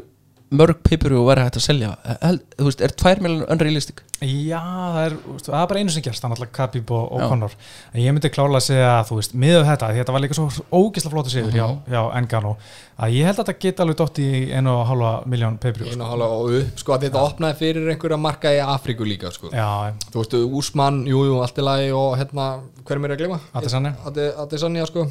mörg 0.56 0.78
peipiru 0.86 1.26
væri 1.28 1.44
hægt 1.44 1.58
að 1.60 1.64
selja 1.66 1.90
Held, 2.22 2.44
þú 2.56 2.68
veist, 2.70 2.84
er 2.86 2.94
2 2.96 3.24
miljonur 3.24 3.50
unrealistic 3.52 4.04
Já, 4.24 4.62
það 4.64 5.00
er, 5.02 5.16
veist, 5.28 5.50
það 5.50 5.58
er 5.60 5.68
bara 5.72 5.82
einu 5.82 5.94
sem 5.94 6.06
gerst 6.06 6.24
þannig 6.24 6.44
að 6.46 6.54
Khabib 6.56 6.94
og, 6.96 7.04
og 7.12 7.22
Já. 7.22 7.28
Conor 7.34 7.58
en 7.92 8.00
ég 8.02 8.16
myndi 8.16 8.32
klála 8.34 8.62
að 8.62 8.66
segja 8.70 8.88
að 8.94 9.10
þú 9.10 9.18
veist 9.20 9.36
miður 9.44 9.68
þetta, 9.68 9.90
þetta 10.00 10.16
var 10.16 10.24
líka 10.24 10.38
svo 10.38 10.48
ógisla 10.80 11.12
flóta 11.14 11.34
sigur 11.34 11.54
hjá, 11.54 11.68
hjá 11.92 12.00
Ngannou, 12.24 12.56
að 12.98 13.18
ég 13.18 13.30
held 13.30 13.36
að 13.36 13.44
þetta 13.44 13.58
geti 13.68 13.86
alveg 13.86 14.00
dótt 14.02 14.24
í 14.24 14.32
einu 14.56 14.74
og 14.74 14.82
halva 14.90 15.12
miljón 15.30 15.60
peipiru 15.62 15.92
Einu 15.92 16.00
sko. 16.00 16.08
og 16.08 16.16
hálfa 16.16 16.32
og 16.40 16.58
upp, 16.62 16.82
sko 16.82 16.96
að 16.96 17.06
þetta 17.10 17.28
opnaði 17.28 17.60
fyrir 17.62 17.94
einhverja 17.94 18.22
marka 18.24 18.56
í 18.56 18.64
Afríku 18.64 19.06
líka 19.08 19.34
sko. 19.36 19.52
Já, 19.54 19.94
Þú 20.10 20.24
veist, 20.24 20.40
Úsmann, 20.64 21.04
jú, 21.12 21.28
jú, 21.28 21.38
allt 21.44 21.62
í 21.62 21.68
lagi 21.68 21.94
og 21.94 22.18
hérna, 22.18 22.50
hver 22.88 22.98
er 22.98 23.04
mér 23.04 23.18
að 23.18 23.26
glima? 23.26 23.42
Adesanya. 23.54 23.94
Adesanya, 24.08 24.88
sko 24.90 25.10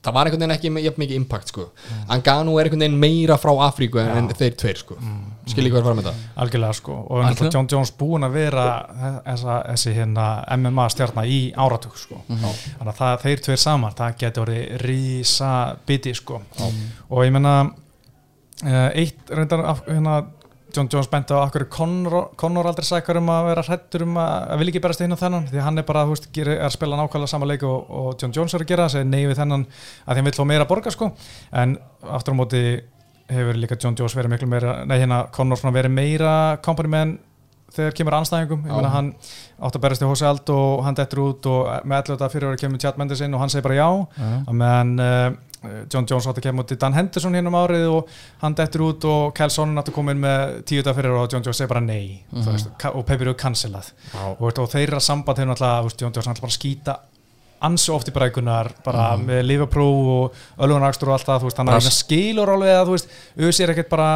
Það 0.00 0.14
var 0.16 0.28
einhvern 0.30 0.40
veginn 0.40 0.54
ekki 0.54 0.70
með 0.72 0.84
jafn 0.86 1.00
mikið 1.02 1.16
impact 1.20 1.50
sko. 1.52 1.64
Ngannou 2.08 2.54
er 2.56 2.68
einhvern 2.70 2.80
veginn 2.86 2.94
meira 3.02 3.36
frá 3.36 3.50
Afríku 3.66 3.98
en, 4.00 4.08
en 4.16 4.28
þeir 4.32 4.54
tveir 4.62 4.78
sko. 4.80 4.96
Skil 5.50 5.66
ég 5.66 5.74
hvað 5.74 5.80
er 5.82 5.86
fara 5.90 5.98
með 5.98 6.06
það? 6.08 6.22
algjörlega 6.44 6.76
sko 6.78 6.94
og 7.02 7.20
Algjörlega. 7.26 7.52
John 7.58 7.68
Jones 7.74 7.92
búin 8.00 8.24
að 8.24 8.36
vera 8.38 8.64
þessa, 9.26 9.58
þessi 9.74 9.92
hérna 9.98 10.26
MMA 10.56 10.86
stjarnar 10.94 11.28
í 11.28 11.38
áratug 11.52 11.98
sko 12.00 12.22
þannig 12.30 12.92
að 12.94 12.96
það, 13.02 13.14
þeir 13.26 13.44
tveir 13.48 13.60
saman, 13.66 13.96
það 13.98 14.16
getur 14.24 14.44
orðið 14.46 14.74
rísa 14.86 15.52
biti 15.90 16.14
sko 16.16 16.40
og 17.10 17.24
ég 17.26 17.34
menna 17.36 17.54
eitt 18.94 19.30
reyndar 19.36 19.64
af- 19.74 19.84
hérna 19.88 20.20
John 20.76 20.88
Jones 20.92 21.10
benti 21.10 21.34
á 21.34 21.40
akkur 21.42 21.66
Conor, 21.70 22.66
aldrei 22.66 22.86
sækar 22.86 23.20
um 23.20 23.30
að 23.32 23.48
vera 23.50 23.64
hrættur 23.66 24.04
um 24.06 24.18
að, 24.20 24.34
að 24.54 24.62
vil 24.62 24.68
ekki 24.72 24.82
berast 24.84 25.04
inn 25.04 25.16
á 25.16 25.22
þennan 25.22 25.48
því 25.50 25.64
hann 25.66 25.82
er 25.82 25.86
bara, 25.88 26.04
veist, 26.08 26.30
gerir, 26.34 26.58
er 26.58 26.68
að 26.68 26.76
spila 26.76 26.98
nákvæmlega 27.00 27.32
sama 27.32 27.48
leik 27.50 27.64
og, 27.68 27.90
og 27.90 28.10
John 28.20 28.34
Jones 28.36 28.54
er 28.56 28.64
að 28.64 28.72
gera 28.72 28.88
segir 28.92 29.08
nei 29.10 29.24
við 29.24 29.38
þennan 29.40 29.66
að 30.06 30.20
hann 30.20 30.30
vill 30.30 30.36
fá 30.38 30.44
meira 30.48 30.66
að 30.66 30.72
borga 30.72 30.94
sko. 30.94 31.10
En 31.62 31.76
aftur 32.06 32.36
á 32.36 32.40
móti 32.40 32.62
hefur 33.30 33.58
líka 33.58 33.78
John 33.80 33.98
Jones 33.98 34.16
verið 34.18 34.34
miklu 34.34 34.50
meira 34.50 34.80
nei 34.86 34.98
hérna 34.98 35.24
Conor 35.34 35.60
verið 35.70 35.94
meira 35.94 36.32
company 36.64 36.90
man 36.90 37.18
þegar 37.74 37.94
kemur 37.94 38.16
anstæðingum 38.18 38.64
ég 38.66 38.74
meina 38.74 38.90
hann 38.90 39.12
átt 39.62 39.76
að 39.78 39.84
berast 39.84 40.02
í 40.02 40.08
Hosea 40.08 40.32
Aldo 40.32 40.56
og 40.56 40.80
hann 40.86 40.96
dettur 40.98 41.22
út 41.22 41.46
og 41.50 41.68
með 41.84 42.00
allir 42.00 42.16
þetta 42.16 42.30
fyrir 42.32 42.50
að 42.50 42.58
kemur 42.64 42.82
Chad 42.82 42.98
Mendes 42.98 43.22
inn 43.24 43.36
og 43.36 43.42
hann 43.42 43.52
segir 43.52 43.66
bara 43.68 43.78
já. 43.78 43.88
Að 44.40 44.56
meðan 44.58 44.92
uh, 45.04 45.28
John 45.92 46.06
Jones 46.08 46.26
átt 46.30 46.38
að 46.40 46.46
kemur 46.48 46.64
út 46.64 46.72
í 46.72 46.78
Dan 46.80 46.94
Henderson 46.96 47.34
hérna 47.36 47.50
um 47.52 47.58
árið 47.60 47.86
og 47.92 48.08
hann 48.40 48.54
dettur 48.56 48.86
út 48.86 49.04
og 49.10 49.34
Kyle 49.36 49.52
Sonnen 49.52 49.76
átt 49.82 49.90
að 49.92 49.96
koma 49.98 50.14
inn 50.14 50.22
með 50.22 50.54
tíu 50.70 50.82
dag 50.86 50.96
fyrir 50.96 51.12
og 51.20 51.28
John 51.32 51.44
Jones 51.44 51.58
segir 51.60 51.68
bara 51.74 51.84
nei 51.84 52.22
mm 52.32 52.46
veist, 52.48 52.70
ka- 52.80 52.94
og 52.96 53.04
Pepper 53.06 53.28
eru 53.28 53.34
cancelað. 53.36 53.92
Og, 54.16 54.40
veist, 54.46 54.58
og 54.64 54.70
þeirra 54.72 55.00
samband 55.04 55.38
hefur 55.38 55.52
náttúrulega 55.52 55.84
veist, 55.88 56.00
John 56.00 56.12
Jones 56.16 56.26
náttúrulega 56.30 56.46
bara 56.48 56.56
skýta 56.58 56.96
ansi 57.66 57.92
oft 57.92 58.08
í 58.08 58.12
brækunar 58.14 58.70
bara 58.84 59.10
með 59.20 59.42
lifapró 59.44 59.86
og 60.14 60.38
öllunarstur 60.64 61.10
og 61.10 61.14
allt 61.16 61.26
það 61.28 61.40
þú 61.42 61.46
veist, 61.48 61.58
þannig 61.58 61.74
að 61.76 61.84
það 61.86 61.96
skilur 61.96 62.48
alveg 62.54 62.72
að 62.76 62.86
þú 62.88 62.92
veist 62.96 63.08
auðvitað 63.36 63.64
er 63.64 63.70
ekkert 63.74 63.90
bara 63.92 64.08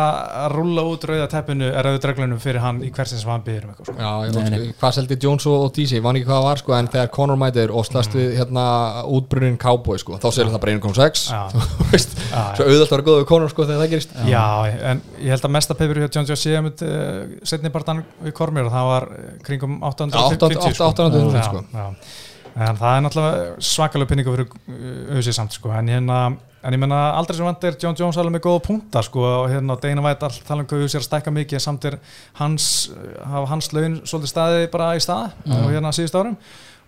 að 0.45 0.49
rúlla 0.55 0.82
út 0.88 1.03
rauða 1.11 1.26
teppinu, 1.34 1.66
rauða 1.86 2.01
dreglunum 2.05 2.40
fyrir 2.42 2.61
hann 2.64 2.78
í 2.84 2.90
hversin 2.95 3.20
sem 3.20 3.30
hann 3.32 3.45
byrður 3.45 3.64
um 3.64 3.70
eitthvað 3.74 3.86
sko. 3.88 3.97
Já, 4.01 4.11
ég 4.24 4.30
veit, 4.34 4.74
hvað 4.80 4.92
seldi 4.99 5.14
Jones 5.24 5.45
og, 5.51 5.66
DC, 5.76 5.90
ég 5.99 6.05
man 6.05 6.16
ekki 6.18 6.28
hvað 6.30 6.38
það 6.40 6.49
var 6.49 6.59
sko, 6.62 6.70
en 6.78 6.90
þegar 6.95 7.09
Conor 7.18 7.38
mætir 7.40 7.68
og 7.74 7.82
slast 7.88 8.12
við 8.16 8.28
hérna 8.40 8.64
útbrunnin 9.05 9.61
Cowboy 9.61 9.99
sko, 10.01 10.12
þá 10.22 10.28
selur 10.32 10.53
það 10.55 10.62
bara 10.64 10.76
1.6 10.78 11.28
Já. 11.28 11.42
þú 11.78 11.88
veist, 11.92 12.11
já. 12.16 12.42
svo 12.57 12.62
auðvitað 12.64 12.86
að 12.86 12.92
vera 12.95 13.09
góð 13.11 13.18
við 13.20 13.28
Conor 13.32 13.51
sko 13.53 13.62
þegar 13.68 13.80
það 13.84 13.92
gerist. 13.95 14.11
Já, 14.30 14.47
en 14.92 14.99
ég 15.20 15.30
held 15.34 15.45
að 15.51 15.55
mesta 15.59 15.76
pepur 15.78 16.01
hjá 16.01 16.09
John 16.14 16.24
Joe 22.55 22.63
sé 22.63 22.63
setni 22.63 22.63
barndan 22.63 22.63
við 22.63 22.63
Kormir 22.63 22.63
og 22.63 22.63
það 22.63 22.63
var 22.63 22.63
eh, 22.63 22.63
kringum 22.63 22.63
850 22.63 22.63
Já, 22.63 22.63
800, 22.63 22.63
Já, 22.63 22.63
já. 22.63 22.63
En 22.65 22.77
það 22.79 22.97
er 22.97 23.05
náttúrulega 23.05 23.55
svakalega 23.59 24.11
pinningu 24.11 24.35
fyrir 24.35 24.51
auðvitað 25.11 25.37
samt 25.39 25.57
sko. 25.57 25.73
en, 25.75 25.89
hérna, 25.91 26.19
en 26.63 26.77
ég 26.77 26.81
menna 26.81 27.01
aldrei 27.19 27.37
sem 27.37 27.49
vant 27.49 27.65
er 27.65 27.79
John 27.83 27.97
Jones 27.99 28.19
alveg 28.21 28.37
með 28.37 28.45
góða 28.47 28.63
punta 28.69 29.03
sko, 29.03 29.25
og 29.25 29.49
hérna 29.51 29.77
Dana 29.83 30.05
White 30.05 30.29
all 30.29 30.39
tala 30.47 30.63
um 30.63 30.69
hvað 30.71 30.85
auðvitað 30.85 31.01
er 31.01 31.03
að 31.03 31.09
stækka 31.09 31.35
mikið 31.35 31.65
samt 31.65 31.85
er 31.85 31.99
hans, 32.39 32.69
hafa 33.25 33.51
hans 33.51 33.73
laun 33.75 33.99
svolítið 34.07 34.31
staði 34.31 34.71
bara 34.71 34.93
í 34.95 35.03
stað 35.03 35.35
og 35.51 35.75
hérna 35.75 35.93
síðust 35.97 36.15
árum 36.15 36.39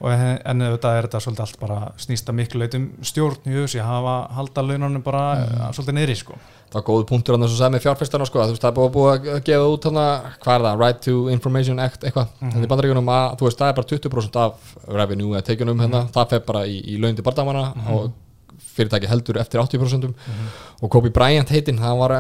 en 0.01 0.38
en 0.44 0.66
auðvitað 0.66 0.99
er 0.99 1.07
þetta 1.07 1.20
svolítið 1.24 1.44
allt 1.47 1.61
bara 1.61 1.78
snýsta 2.01 2.34
miklu 2.36 2.61
leitum 2.61 2.90
stjórn 3.07 3.49
í 3.49 3.57
auðvitað 3.57 3.86
hafa 3.86 4.16
halda 4.36 4.64
laununum 4.66 5.05
bara 5.05 5.22
mm. 5.38 5.72
svolítið 5.76 5.99
niðri 5.99 6.16
sko. 6.20 6.36
það 6.66 6.78
var 6.80 6.84
góð 6.90 7.07
punktur 7.09 7.36
hann 7.36 7.47
þess 7.47 7.55
að 7.55 7.61
segja 7.61 7.72
með 7.74 7.84
fjárfestana 7.86 8.26
sko, 8.28 8.42
þú 8.42 8.55
veist, 8.55 8.64
það 8.64 8.80
er 8.82 8.92
búið, 8.97 9.28
að 9.36 9.42
gefa 9.47 9.70
út 9.72 9.88
hana, 9.88 10.07
hvað 10.42 10.57
er 10.57 10.66
það, 10.66 10.80
Right 10.82 11.03
to 11.07 11.14
Information 11.32 11.80
Act 11.80 12.05
eitthvað, 12.05 12.28
mm 12.40 12.51
-hmm. 12.51 12.64
í 12.64 12.70
bandaríkunum 12.72 13.11
að 13.16 13.38
þú 13.38 13.49
veist, 13.49 13.59
það 13.59 13.68
er 13.68 13.76
bara 13.78 13.90
20% 13.92 14.36
af 14.44 14.76
revenue 14.88 15.36
eða 15.36 15.47
tekjunum 15.47 15.80
hérna, 15.80 16.07
það 16.12 16.28
fer 16.30 16.40
bara 16.47 16.66
í, 16.66 16.76
í 16.84 16.99
laun 17.01 17.16
til 17.16 17.24
bardamanna 17.24 17.72
og 17.88 18.11
fyrirtæki 18.77 19.09
heldur 19.11 19.39
eftir 19.41 19.61
80% 19.62 20.12
og 20.83 20.91
Kobe 20.93 21.09
Bryant 21.11 21.49
heitinn, 21.49 21.79
það 21.81 21.99
var 22.03 22.12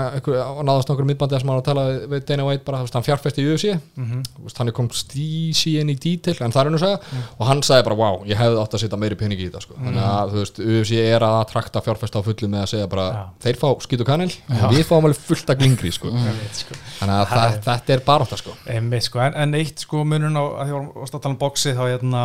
náðast 0.64 0.88
nokkur 0.88 1.04
miðbandi 1.08 1.36
sem 1.40 1.48
hann 1.50 1.58
var 1.58 1.62
að 1.62 1.66
tala 1.68 1.82
við 2.08 2.22
Dana 2.30 2.46
White 2.48 2.64
bara, 2.64 2.78
hann 2.82 3.04
fjárfesti 3.04 3.42
í 3.44 3.48
UFC 3.52 3.74
Mhm. 3.96 4.22
Þú 4.36 4.42
veist, 4.46 4.58
hann 4.58 4.68
er 4.68 4.72
komst 4.76 5.02
stísi 5.06 5.74
inn 5.80 5.90
í 5.92 5.96
detail 6.00 6.36
en 6.40 6.52
það 6.52 6.60
er 6.60 6.64
hann 6.70 6.78
að 6.78 6.84
segja 6.84 7.22
og 7.40 7.46
hann 7.46 7.60
sagði 7.62 7.84
bara, 7.84 7.96
wow, 8.00 8.22
ég 8.24 8.36
hefði 8.40 8.60
átt 8.62 8.74
að 8.76 8.80
setja 8.84 8.98
meiri 9.00 9.16
pening 9.20 9.40
í 9.40 9.48
þetta 9.50 9.60
sko. 9.62 9.74
þannig 9.76 10.06
að 10.06 10.32
veist, 10.36 10.58
UFC 10.60 10.92
er 11.02 11.20
að 11.26 11.46
trakta 11.52 11.82
fjárfesta 11.84 12.20
á 12.20 12.26
fullu 12.26 12.48
með 12.48 12.62
að 12.64 12.70
segja 12.72 12.88
bara, 12.88 13.06
Já. 13.12 13.24
þeir 13.44 13.56
fá 13.60 13.68
skýt 13.84 14.00
og 14.00 14.06
kanil 14.06 14.30
og 14.48 14.72
við 14.72 14.84
fáum 14.88 15.04
alveg 15.08 15.20
fullt 15.20 15.50
að 15.52 15.58
glingri 15.60 15.92
sko. 15.92 16.12
sko. 16.52 16.74
þannig 17.00 17.16
að 17.16 17.26
það, 17.34 17.58
þetta 17.66 17.92
er 17.96 18.00
baróta 18.06 18.36
sko. 18.40 18.56
Einmitt, 18.66 19.02
sko, 19.08 19.20
en, 19.20 19.34
en 19.34 19.54
eitt 19.54 19.78
sko 19.84 20.04
munurinn 20.04 20.36
á 20.40 20.44
að 20.44 20.64
því 20.66 20.72
vorum 20.76 21.04
að 21.04 21.12
tala 21.20 21.32
um 21.34 21.38
boxi 21.40 21.74
þá 21.76 21.84
hérna, 21.90 22.24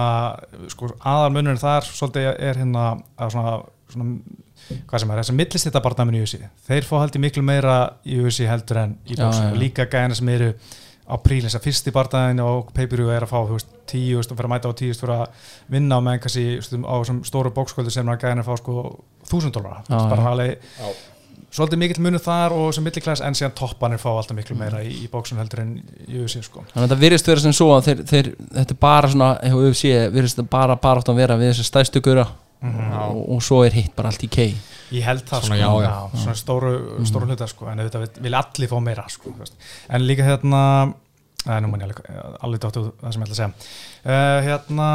sko, 0.72 0.92
aðal 1.04 1.32
munurinn 1.36 1.60
þar 1.62 1.82
svolítið 1.92 2.30
er 2.40 2.56
hérna 2.62 2.86
að 3.20 3.32
svona, 3.36 3.56
svona 3.96 4.78
hvað 4.90 5.04
sem 5.04 5.12
er, 5.12 5.22
þessi 5.22 5.36
millist 5.38 5.68
þetta 5.68 5.84
barndæmin 5.86 6.20
í 6.20 6.24
USA 6.26 6.50
þeir 6.68 6.88
fá 6.88 6.96
haldið 7.02 7.26
miklu 7.26 7.44
meira 7.46 7.76
í 8.06 8.22
USA 8.22 8.50
heldur 8.52 8.82
en 8.86 8.96
í 9.06 9.18
já. 9.18 9.28
og 9.28 9.60
líka 9.60 9.88
gæðina 9.92 10.18
sem 10.18 10.34
eru 10.34 10.52
á 11.12 11.16
príl 11.20 11.42
þess 11.44 11.60
að 11.60 11.68
fyrsti 11.68 11.94
barndæmin 11.96 12.44
og 12.46 12.72
pay-per-view 12.76 13.12
er 13.12 13.26
að 13.26 13.34
fá 13.34 13.40
þú 13.42 13.58
veist, 13.58 13.72
tíu, 13.90 14.16
þú 14.16 14.22
veist, 14.22 14.36
fyrir 14.36 14.50
að 14.50 14.54
mæta 14.54 14.72
á 14.72 14.80
tíu 14.80 14.88
þú 14.88 14.94
veist, 14.94 15.06
fyrir 15.06 15.16
að 15.18 15.56
vinna 15.76 16.00
á 16.00 16.06
meðan 16.06 16.24
kannski 16.24 16.46
á 16.88 16.96
stóru 17.28 17.54
bókskvöldu 17.56 17.94
sem 17.94 18.12
er 18.12 18.22
gæðina 18.22 18.46
að 18.46 18.52
fá 18.52 18.62
sko 18.62 18.76
þúsund 19.28 19.58
dólara, 19.58 19.82
Já, 19.90 19.98
bara 20.08 20.24
já. 20.24 20.30
alveg 20.32 21.02
svolítið 21.52 21.82
mikill 21.82 22.04
munur 22.06 22.24
þar 22.24 22.56
og 22.56 22.70
sem 22.76 22.86
milliklass 22.86 23.24
en 23.26 23.36
síðan 23.36 23.56
toppanir 23.58 24.00
fá 24.02 24.10
alltaf 24.14 24.38
miklu 24.38 24.56
meira 24.60 24.80
í, 24.86 24.92
í 25.04 25.10
bóksun 25.12 25.40
heldur 25.42 25.64
en 25.66 25.74
í 26.08 26.22
USA 26.22 26.44
sko. 26.46 26.64
Þannig 26.72 26.86
að 26.86 26.88
þetta 26.88 27.00
virðist 27.02 27.32
vera 27.32 27.44
sem 27.44 27.56
svo 27.58 27.68
að 27.76 27.90
þeir, 27.90 28.04
þeir, 28.12 28.30
þetta 28.56 28.76
er 28.76 28.80
bara 28.86 29.12
svona, 29.12 29.32
ef 29.50 29.58
við 29.58 29.76
séum, 29.82 30.14
virðist 30.16 30.42
bara 30.52 30.78
bara 30.80 31.04
átt 31.04 31.12
að 31.12 31.20
vera 31.20 31.40
við 31.42 31.52
þessi 31.52 31.68
stæðstu 31.68 32.04
gura 32.62 33.06
og, 33.10 33.22
og 33.36 33.42
svo 33.46 33.64
er 33.66 33.74
hitt 33.78 33.96
bara 33.98 34.12
allt 34.14 34.24
í 34.24 34.30
kei 34.32 34.52
Ég 34.92 35.06
held 35.08 35.24
það 35.24 35.46
Svona, 35.48 35.58
sko, 35.62 35.82
já, 35.82 35.88
já. 35.88 36.22
svona 36.26 36.36
stóru, 36.36 36.72
stóru 37.08 37.28
hluta 37.30 37.48
sko, 37.48 37.70
en 37.72 37.80
þetta 37.80 38.02
vil, 38.20 38.34
allir 38.36 38.68
fá 38.68 38.80
meira 38.84 39.06
sko, 39.08 39.32
en 39.90 40.04
líka 40.04 40.26
hérna 40.28 40.64
nú 41.48 41.70
mann 41.72 41.82
ég 41.82 41.88
alveg, 41.88 42.02
alveg 42.44 42.60
dáttu 42.66 42.84
það 43.00 43.14
sem 43.16 43.22
ég 43.24 43.30
ætla 43.30 43.38
að 43.38 43.40
segja. 43.40 43.70
Uh, 44.04 44.40
hérna 44.46 44.90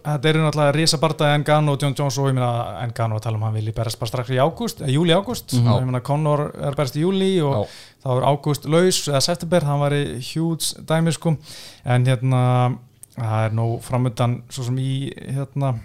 þetta 0.00 0.28
eru 0.32 0.42
náttúrulega 0.42 0.74
risabarta 0.76 1.30
Engano 1.36 1.74
og 1.76 1.82
John 1.84 1.94
Jones 1.96 2.18
og 2.20 2.28
ég 2.30 2.36
meina 2.36 2.50
Engano 2.82 3.18
að 3.20 3.24
tala 3.26 3.38
um 3.38 3.46
hann 3.46 3.56
vilji 3.56 3.74
berast 3.76 4.00
bara 4.00 4.10
strax 4.10 4.32
í 4.34 4.40
ágúst, 4.40 4.80
eh, 4.82 4.92
júli 4.94 5.14
ágúst. 5.14 5.54
Mhm. 5.54 5.68
og 5.70 5.80
ég 5.80 5.88
meina 5.90 6.00
Conor 6.00 6.42
er 6.58 6.74
berast 6.74 6.96
í 6.96 7.04
júli 7.04 7.30
og 7.44 7.54
Já. 7.54 7.68
þá 8.04 8.08
er 8.16 8.28
ágúst 8.32 8.68
laus 8.68 9.00
eða 9.08 9.22
september, 9.22 9.60
hann 9.64 9.80
var 9.80 9.92
í 9.92 10.04
huge 10.32 10.74
dæmi 10.88 11.12
sko, 11.12 11.36
en 11.84 12.04
hérna 12.06 12.78
það 13.16 13.44
er 13.46 13.50
nú 13.52 13.80
framöndan 13.84 14.42
svo 14.50 14.64
sem 14.64 14.76
í 14.78 15.12
hérna 15.14 15.78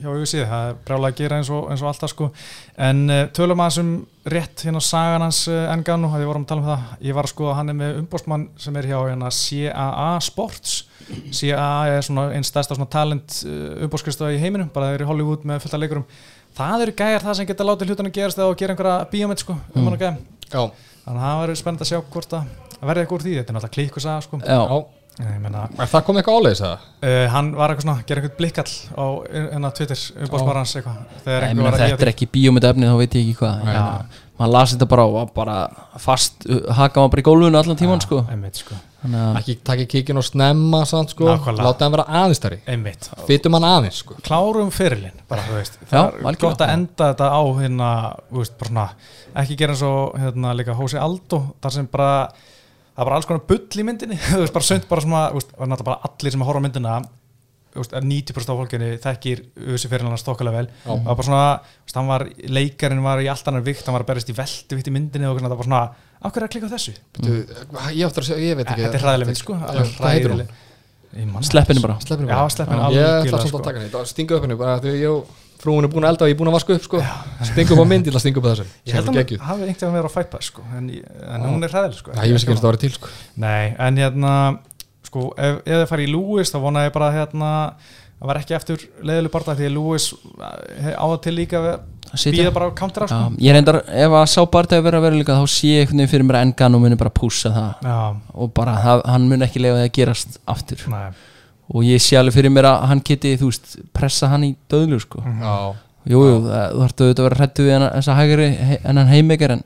hjá 0.00 0.08
auðvitað, 0.10 0.46
það 0.50 0.68
er 0.70 0.78
brálega 0.88 1.12
að 1.12 1.20
gera 1.20 1.38
eins 1.40 1.50
og, 1.52 1.68
eins 1.70 1.84
og 1.84 1.90
alltaf 1.90 2.12
sko, 2.12 2.28
en 2.88 3.02
uh, 3.10 3.20
tölum 3.36 3.62
aðeins 3.62 3.78
um 3.82 3.92
rétt 4.34 4.64
hérna 4.66 4.82
sagan 4.84 5.24
hans 5.24 5.40
uh, 5.48 5.60
Engano, 5.72 6.10
að 6.14 6.24
ég 6.24 6.30
vorum 6.30 6.44
að 6.44 6.50
tala 6.50 6.64
um 6.64 6.68
það. 6.70 6.90
Ég 7.08 7.16
var 7.16 7.28
að 7.28 7.32
skoða, 7.34 7.56
hann 7.60 7.72
er 7.72 7.78
með 7.78 8.00
umbóstmann 8.02 8.46
sem 8.60 8.76
er 8.80 8.90
hjá 8.90 8.98
hérna 8.98 9.32
CAA 9.36 10.10
Sports. 10.26 10.76
CAA 11.10 11.70
er 11.94 12.04
svona 12.06 12.28
einn 12.36 12.46
stærsta 12.46 12.76
svona 12.76 12.90
talent 12.92 13.40
uh, 13.48 13.80
umbóstskristofa 13.86 14.34
í 14.36 14.40
heiminum, 14.42 14.70
bara 14.74 14.90
þeir 14.90 15.00
eru 15.00 15.08
í 15.08 15.10
Hollywood 15.14 15.48
með 15.48 15.64
fullt 15.64 15.78
af 15.78 15.84
leikurum. 15.84 16.06
Það 16.60 16.86
eru 16.86 16.96
gæjar 16.98 17.26
það 17.26 17.38
sem 17.38 17.50
geta 17.50 17.66
látið 17.66 17.92
hlutunum 17.92 18.14
gerast 18.14 18.40
eða 18.40 18.50
að 18.50 18.58
gera 18.60 18.74
einhverja 18.74 19.10
bíómið 19.12 19.44
sko, 19.44 19.58
um 19.74 19.84
hann 19.86 19.96
að 19.96 20.04
gæja. 20.04 20.14
Já, 20.50 20.62
þannig 21.04 21.20
að 21.20 21.26
það 21.26 21.42
verður 21.44 21.60
spennend 21.60 21.84
að 21.84 21.92
sjá 21.92 22.00
hvort 22.10 22.34
að 22.40 22.56
verði 22.80 23.04
eitthvað 23.04 23.16
úr 23.16 23.24
því, 23.26 23.36
þetta 23.38 23.52
er 23.52 23.56
náttúrulega 23.56 23.76
klikk 23.76 24.00
og 24.00 24.04
saga 24.04 24.24
sko. 24.24 24.40
Já, 24.40 24.60
meina 25.42 25.66
Er 25.76 25.90
það 25.90 26.04
komið 26.06 26.20
eitthvað 26.22 26.38
áleiðis 26.40 26.62
eða? 26.64 26.78
Uh, 27.00 27.26
hann 27.34 27.50
var 27.58 27.72
eitthvað 27.74 27.86
svona, 27.86 28.04
gera 28.08 28.22
eitthvað 28.22 28.38
blikkall 28.40 28.74
á 28.96 29.06
enna 29.56 29.70
Twitter, 29.76 30.02
umbóðsmaður 30.24 30.60
hans 30.60 30.74
eitthvað 30.80 30.98
þegar 31.24 31.40
Nei, 31.40 31.48
einhver 31.50 31.60
menn, 31.60 31.66
var 31.70 31.78
að 31.78 31.94
þetta 31.94 32.06
er 32.06 32.12
ekki 32.14 32.28
bíómið 32.36 32.68
efni 32.70 32.90
þá 32.90 32.96
veit 33.00 33.16
ég 33.18 33.24
ekki 33.30 33.38
hvað 33.40 33.64
Já. 33.64 33.72
Já. 33.76 34.20
maður 34.40 34.54
las 34.56 34.74
þetta 34.74 34.88
bara 34.94 35.08
og 35.08 35.16
var 35.18 35.32
bara 35.36 35.56
fast 36.00 36.46
haka 36.80 37.02
maður 37.02 37.12
bara 37.16 37.24
í 37.24 37.26
gólfinu 37.30 37.60
allan 37.60 37.80
tíman 37.80 38.00
sko. 38.04 38.22
einmitt 38.32 38.60
sko, 38.62 38.78
þannig 39.02 39.20
að 39.26 39.38
Ekki 39.40 39.56
takk 39.68 39.82
kíkin 39.94 40.20
og 40.20 40.24
snemma 40.24 40.80
samt 40.88 41.12
sko 41.14 41.28
Nákvæmlega. 41.28 41.66
Láta 41.66 41.84
hann 41.84 41.96
vera 41.96 42.06
einmitt 42.72 43.10
Fytum 43.28 43.56
hann 43.58 43.68
aðeins 43.68 44.00
sko 44.04 44.16
klárum 44.24 44.70
fyrirlin, 44.72 45.16
bara 45.28 45.44
þú 45.48 45.58
veist 45.58 45.76
Já, 45.80 45.86
það 45.90 45.98
er 46.00 46.06
algjörlega. 46.14 46.40
gott 46.46 46.64
að 46.64 46.72
enda 46.76 47.10
þetta 47.12 47.28
á 47.36 47.42
hérna, 47.60 47.90
þú 48.30 48.40
veist, 48.42 48.56
bara 48.60 48.70
svona 48.72 48.86
ekki 49.44 49.56
gera 49.60 49.76
eins 49.76 49.84
og 49.86 50.16
hérna 50.20 50.54
líka 50.56 50.74
Hósi 50.78 50.98
Aldo 51.00 51.42
þar 51.62 51.76
sem 51.76 51.88
bara, 51.92 52.10
það 52.94 53.02
er 53.02 53.08
bara 53.08 53.16
alls 53.20 53.28
konar 53.28 53.46
bull 53.48 53.80
í 53.82 53.86
myndinni, 53.86 54.18
þú 54.30 54.42
veist, 54.44 54.54
bara 54.56 54.68
sönd 54.68 54.86
bara 54.90 55.04
svona, 55.04 55.24
þú 55.32 55.40
veist, 55.40 55.84
bara 55.88 55.98
allir 56.08 56.34
sem 56.36 56.44
að 56.44 56.50
horfa 56.50 56.64
myndina 56.66 56.94
veist, 57.74 57.94
er 57.94 58.06
90% 58.06 58.52
af 58.52 58.60
fólkinni 58.60 58.90
þekkir 59.02 59.42
Ösi 59.74 59.90
fyrirlina 59.90 60.18
stokkulega 60.18 60.56
vel. 60.62 60.70
Já. 60.84 60.90
og 60.94 61.10
bara 61.10 61.26
svona, 61.28 61.42
veist, 61.84 61.98
hann 61.98 62.10
var 62.10 62.26
leikarinn 62.58 63.04
var 63.04 63.22
í 63.22 63.28
allt 63.30 63.50
annar 63.50 63.66
vikt, 63.66 63.84
hann 63.86 63.96
var 63.96 64.06
að 64.06 64.10
berist 64.14 64.32
í 64.32 64.36
veldu 64.36 64.78
vikt 64.78 64.90
í 64.90 64.94
myndinni 64.94 65.28
og 65.30 65.38
svona, 65.38 65.52
það 65.52 65.60
var 65.62 65.70
svona, 65.70 65.82
af 66.20 66.34
hverju 66.34 66.42
er 66.42 66.48
að 66.48 66.56
klika 66.56 66.70
á 66.70 66.74
þessu? 66.74 66.96
Bíddu, 67.18 67.36
Ég 67.94 68.08
áttur 68.08 68.26
að 68.26 68.32
segja, 68.32 68.48
ég 68.50 68.58
veit 68.58 68.66
ekki. 68.66 68.86
Þetta 68.86 68.98
er 68.98 69.06
hræðileg 69.06 69.30
mynd, 69.30 69.40
sko, 69.40 69.60
alveg 69.70 69.94
hræðileg. 70.00 70.50
Það 71.10 71.46
sleppinu 71.48 71.82
bara. 71.82 71.94
Sleppinu 72.04 72.30
Já, 72.30 72.40
sleppinu 72.54 72.90
Ég 72.94 73.08
ætla 73.24 73.38
samt 73.40 73.50
sko. 73.50 73.60
að 73.60 73.70
taka 73.70 73.80
henni, 73.82 74.02
stinga 74.10 74.36
upp 74.36 74.44
henni 74.46 74.58
frúin 75.60 75.84
er 75.86 75.92
búin 75.92 76.06
að 76.08 76.14
elda 76.14 76.24
og 76.26 76.30
ég 76.30 76.34
er 76.36 76.40
búin 76.40 76.50
að 76.50 76.56
vaska 76.56 76.76
upp 76.78 76.84
sko 76.88 77.02
Stinga 77.50 77.74
upp 77.76 77.82
á 77.84 77.86
mynd, 77.90 78.06
ég 78.06 78.12
ætla 78.12 78.20
að 78.20 78.24
stinga 78.24 78.40
upp 78.40 78.48
á 78.48 78.50
þessu 78.52 78.66
Ég 78.88 78.94
held 78.96 79.04
að 79.04 79.10
hann 79.10 79.18
geggjuð. 79.20 79.40
hafi 79.50 79.62
einhvern 79.66 79.78
veginn 79.80 79.96
verið 79.98 80.10
á 80.10 80.16
fæpa 80.16 80.42
sko, 80.46 80.64
en, 80.78 80.90
en 81.34 81.46
hún 81.50 81.64
er 81.66 81.74
hræðileg 81.74 81.98
sko. 82.00 82.14
Já, 82.16 82.22
Ég 82.24 82.34
vissi 82.36 82.46
ekki 82.48 82.56
og 82.56 82.62
það 82.62 82.70
var 82.70 82.80
til 82.84 82.92
sko 82.96 83.12
Nei, 83.44 83.64
en 83.78 84.00
hérna 84.00 84.34
sko, 85.10 85.26
ef, 85.36 85.60
ef 85.66 85.80
þið 85.82 85.88
farið 85.92 86.08
í 86.08 86.12
Lewis 86.14 86.52
þá 86.54 86.58
vona 86.64 86.84
ég 86.88 86.94
bara 86.96 87.10
að 87.10 87.18
hérna 87.20 87.52
það 88.20 88.28
var 88.30 88.40
ekki 88.42 88.56
eftir 88.58 88.82
leiðileg 89.08 89.32
barða 89.36 89.54
því 89.58 89.68
að 89.70 89.74
Lewis 89.78 90.08
eh, 90.12 90.92
á 90.96 91.04
það 91.08 91.18
til 91.24 91.34
líka 91.38 91.62
Sitja. 92.10 92.32
býða 92.42 92.52
bara 92.56 92.66
á 92.68 92.70
countera 92.74 93.06
Já, 93.06 93.16
sko. 93.22 93.38
ég 93.40 93.54
reyndar, 93.54 93.78
ef 93.86 94.14
að 94.18 94.24
sá 94.32 94.40
bara 94.50 94.76
að 94.80 94.84
vera 94.88 94.98
að 95.00 95.04
vera 95.06 95.18
líka 95.20 95.36
þá 95.38 95.44
sé 95.52 95.68
ég 95.70 95.84
einhvern 95.84 96.00
veginn 96.02 96.10
fyrir 96.10 96.26
mér 96.26 96.38
að 96.40 96.46
engan 96.48 96.76
og 96.76 96.82
muni 96.84 96.98
bara 97.00 97.12
pússa 97.14 97.52
það 97.54 97.86
Já, 97.86 97.98
og 98.34 98.52
bara 98.56 98.74
það, 98.82 99.02
hann 99.14 99.28
mun 99.30 99.46
ekki 99.46 99.62
því 99.62 99.70
að 99.76 99.90
gerast 99.98 100.40
aftur 100.50 100.82
nei, 100.90 101.04
og 101.70 101.84
ég 101.86 102.02
sé 102.02 102.18
alveg 102.18 102.34
fyrir 102.34 102.50
mér 102.54 102.66
að 102.72 102.86
hann 102.90 103.02
geti 103.06 103.36
þú 103.40 103.50
veist, 103.52 103.76
pressa 103.94 104.28
hann 104.32 104.44
í 104.48 104.54
döðlu 104.70 104.98
sko. 105.00 105.22
Já, 105.22 105.54
jú, 106.10 106.22
jú, 106.26 106.38
þú 106.46 106.80
þarftu 106.84 107.04
auðvitað 107.06 107.20
að 107.24 107.28
vera 107.28 107.40
hrættu 107.40 107.66
við 107.66 107.74
hennar- 107.76 107.94
þessa 107.98 108.16
hægri 108.18 108.48
en 108.84 108.96
hann 109.02 109.12
heimekar 109.12 109.54
en, 109.58 109.62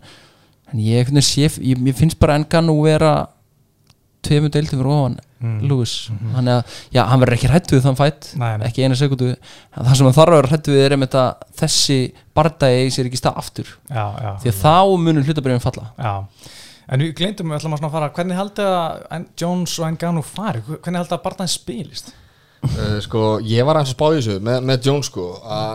en 0.72 0.80
ég, 0.84 1.12
sé, 1.24 1.48
ég, 1.48 1.78
ég 1.88 1.94
finnst 1.96 2.18
bara 2.20 2.36
engan 2.40 2.68
og 2.74 2.82
vera 2.84 3.14
tveimur 4.24 4.52
deildum 4.54 4.80
fyrir 4.82 4.92
ofan 4.98 5.20
Mm. 5.44 5.58
Lewis, 5.68 6.08
þannig 6.32 6.54
að 6.54 6.76
já, 6.94 7.02
hann 7.04 7.20
verður 7.20 7.34
ekki 7.36 7.48
hrættu 7.50 7.74
við 7.76 7.82
þann 7.84 7.96
fætt 7.98 8.28
Nei, 8.40 8.52
nei. 8.56 8.62
ekki 8.70 8.84
eina 8.86 8.96
sekundu, 8.96 9.26
það 9.76 9.96
sem 9.98 10.06
hann 10.08 10.14
þarf 10.16 10.30
að 10.32 10.38
vera 10.38 10.48
hrættu 10.48 10.72
við 10.72 10.84
er 10.86 10.94
einmitt 10.96 11.16
að 11.20 11.42
þessi 11.60 11.96
bardagi 12.38 12.86
sér 12.94 13.10
ekki 13.10 13.20
stað 13.20 13.40
aftur, 13.42 13.68
já, 13.92 14.04
já, 14.24 14.30
því 14.40 14.52
að 14.54 14.62
þá 14.62 14.94
munur 15.04 15.26
hlutabrifin 15.28 15.60
falla. 15.66 15.84
Já 16.00 16.14
En 16.92 17.00
við 17.00 17.14
glemdum, 17.16 17.48
við 17.50 17.62
ætlum 17.62 17.78
að 17.78 17.94
fara 17.94 18.10
hvernig 18.12 18.38
haldið 18.38 18.74
að 18.74 19.26
Jones 19.40 19.78
og 19.80 19.88
Engano 19.88 20.22
fari? 20.26 20.60
Hvernig 20.66 21.00
haldið 21.00 21.16
að 21.16 21.24
barðan 21.24 21.50
spilist? 21.52 22.12
Uh, 22.64 22.98
sko, 23.04 23.24
ég 23.44 23.64
var 23.64 23.78
aðeins 23.78 23.92
að 23.92 23.96
spá 23.98 24.06
í 24.10 24.18
þessu 24.18 24.38
með, 24.44 24.62
með 24.68 24.88
Jones 24.88 25.10
sko 25.10 25.26
að 25.42 25.74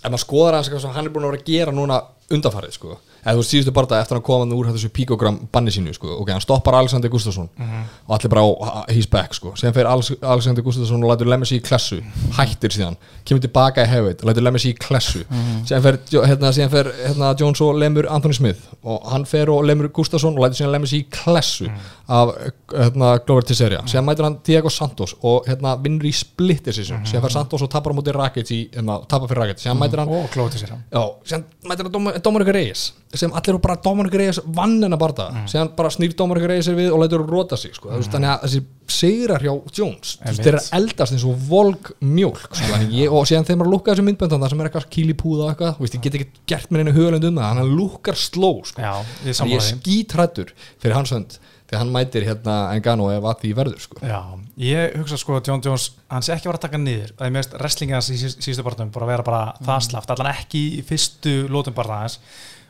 ef 0.00 0.06
maður 0.06 0.22
skoðar 0.24 0.58
eitthvað 0.60 0.84
sem 0.84 0.94
hann 0.96 1.08
er 1.08 1.12
búin 1.12 1.26
að 1.26 1.32
vera 1.34 1.42
að 1.42 1.50
gera 1.50 1.74
núna 1.76 1.98
undanfarið 2.30 2.74
sko. 2.76 2.98
Eða 3.20 3.34
þú 3.36 3.40
veist 3.42 3.52
síðustu 3.52 3.72
bara 3.76 3.98
eftir 4.00 4.16
að 4.16 4.20
hann 4.20 4.24
koma 4.24 4.56
úr 4.56 4.68
þessu 4.72 4.88
píkogram 4.96 5.38
banni 5.52 5.72
sínu 5.74 5.92
sko. 5.92 6.08
Ok, 6.22 6.30
hann 6.32 6.40
stoppar 6.40 6.78
Alexander 6.78 7.10
Gustafsson 7.12 7.50
og 7.60 8.14
allir 8.16 8.30
bara 8.32 8.44
á 8.46 8.88
he's 8.88 9.08
back 9.10 9.34
sko. 9.36 9.52
Síðan 9.60 9.74
fer 9.76 9.88
Alex, 9.90 10.12
Alexander 10.22 10.64
Gustafsson 10.64 11.04
og 11.04 11.10
lætur 11.12 11.28
Lemmes 11.28 11.52
í 11.52 11.58
klessu 11.60 11.98
hættir 12.38 12.72
síðan, 12.72 12.96
kemur 13.28 13.42
tilbaka 13.44 13.84
í 13.84 13.90
hefðið 13.90 14.24
lætur 14.24 14.46
Lemmes 14.46 14.64
í 14.64 14.72
klessu. 14.80 15.24
Síðan 15.68 15.84
fer, 15.84 15.98
Jo- 16.14 16.24
hérna, 16.24 16.52
síðan 16.56 16.72
fer 16.72 16.88
hérna, 17.02 17.34
Jones 17.40 17.60
og 17.66 17.76
lemur 17.82 18.08
Anthony 18.08 18.38
Smith 18.38 18.70
og 18.88 19.04
hann 19.12 19.26
fer 19.28 19.50
og 19.52 19.66
lemur 19.68 19.90
Gustafsson 19.92 20.38
og 20.38 20.46
lætur 20.46 20.62
síðan 20.62 20.72
Lemmes 20.78 20.96
í 20.96 21.02
klessu 21.12 21.68
af 22.08 22.32
hérna, 22.72 23.12
Glover 23.26 23.44
Tesseria 23.50 23.82
síðan 23.84 24.08
mætur 24.08 24.24
hann 24.30 24.38
Diego 24.46 24.72
Santos 24.72 25.12
og 25.20 25.44
hérna, 25.50 25.76
vinnur 25.84 26.08
í 26.08 26.14
split 26.16 26.64
decision 26.66 27.04
síðan 27.04 27.26
fer 27.28 27.36
Santos 27.36 27.62
og 27.66 27.70
tapar 27.70 27.92
á 27.92 27.96
móti 28.00 28.16
Rakic 28.16 28.48
hérna, 28.72 28.96
tapar 29.06 29.28
fyrir 29.30 29.44
Rakic 29.44 29.60
síðan 29.62 29.78
mætur 29.82 30.02
hann 30.02 30.08
og 30.08 30.24
hann 30.72 30.82
Já, 30.90 31.04
síðan 31.28 31.44
mætir 31.68 31.84
hann 31.90 31.94
Dominic 32.24 32.50
Reyes 32.54 32.82
sem 33.14 33.32
allir 33.34 33.52
eru 33.52 33.60
bara 33.62 33.78
Dominic 33.82 34.14
Reyes 34.14 34.38
vann 34.54 34.76
hennar 34.84 35.00
barða 35.00 35.44
síðan 35.50 35.72
bara 35.76 35.90
snýr 35.90 36.14
Dominic 36.18 36.46
Reyes 36.50 36.68
sér 36.68 36.78
við 36.78 36.92
og 36.94 37.02
lætur 37.02 37.24
að 37.24 37.32
róta 37.34 37.58
sig 37.58 37.74
sko. 37.74 37.90
mm. 37.90 38.06
þannig 38.12 38.32
að 38.32 38.44
þessi 38.46 38.62
sigrar 39.00 39.44
hjá 39.44 39.52
Jones 39.76 40.16
þeir 40.22 40.50
eru 40.52 40.60
að 40.60 40.70
eldast 40.78 41.16
eins 41.16 41.26
og 41.26 41.44
volg 41.50 41.92
mjólk 42.02 42.48
sko. 42.48 42.80
Ég, 42.90 43.10
og 43.10 43.28
síðan 43.28 43.46
þegar 43.48 43.62
maður 43.62 43.74
lukkar 43.76 43.96
þessu 43.96 44.06
myndböndan 44.08 44.44
það 44.44 44.54
sem 44.54 44.62
er 44.62 44.70
eitthvað 44.70 44.88
kílipúða 44.96 45.46
og 45.46 45.52
eitthvað 45.54 45.86
ég 45.86 46.04
get 46.06 46.18
ekki 46.20 46.44
gert 46.52 46.70
mér 46.70 46.84
einu 46.84 46.96
hugalend 46.96 47.28
um 47.30 47.40
það 47.40 47.48
hann 47.50 47.74
lukkar 47.78 48.18
sló 48.18 48.52
sko. 48.66 48.82
Já, 48.82 48.94
ég 49.30 49.56
er 49.58 49.66
skítrættur 49.68 50.54
fyrir 50.82 50.98
hans 50.98 51.14
hönd 51.14 51.40
þegar 51.70 51.84
hann 51.84 51.92
mætir 51.94 52.26
hérna 52.26 52.56
Engano 52.74 53.10
ef 53.14 53.26
að 53.30 53.44
því 53.44 53.50
verður 53.60 53.84
sko. 53.84 54.00
Já, 54.02 54.20
ég 54.60 54.96
hugsa 55.00 55.16
sko 55.20 55.38
að 55.38 55.48
John 55.50 55.62
Jones 55.64 55.86
hann 56.12 56.24
sé 56.26 56.34
ekki 56.34 56.50
vera 56.50 56.58
að 56.60 56.66
taka 56.66 56.80
niður. 56.80 57.12
Það 57.18 57.26
er 57.28 57.34
mjög 57.36 57.54
wrestlingi 57.60 57.96
hans 57.96 58.10
í 58.12 58.18
síð- 58.20 58.38
síðustu 58.44 58.64
barnum 58.66 58.90
bara 58.94 59.06
að 59.06 59.12
vera 59.14 59.26
bara 59.30 59.42
það 59.64 59.86
slaft, 59.88 60.10
allan 60.14 60.32
ekki 60.34 60.64
í 60.78 60.82
fyrstu 60.86 61.36
lótum 61.48 61.76
barna 61.76 62.02
hans. 62.04 62.18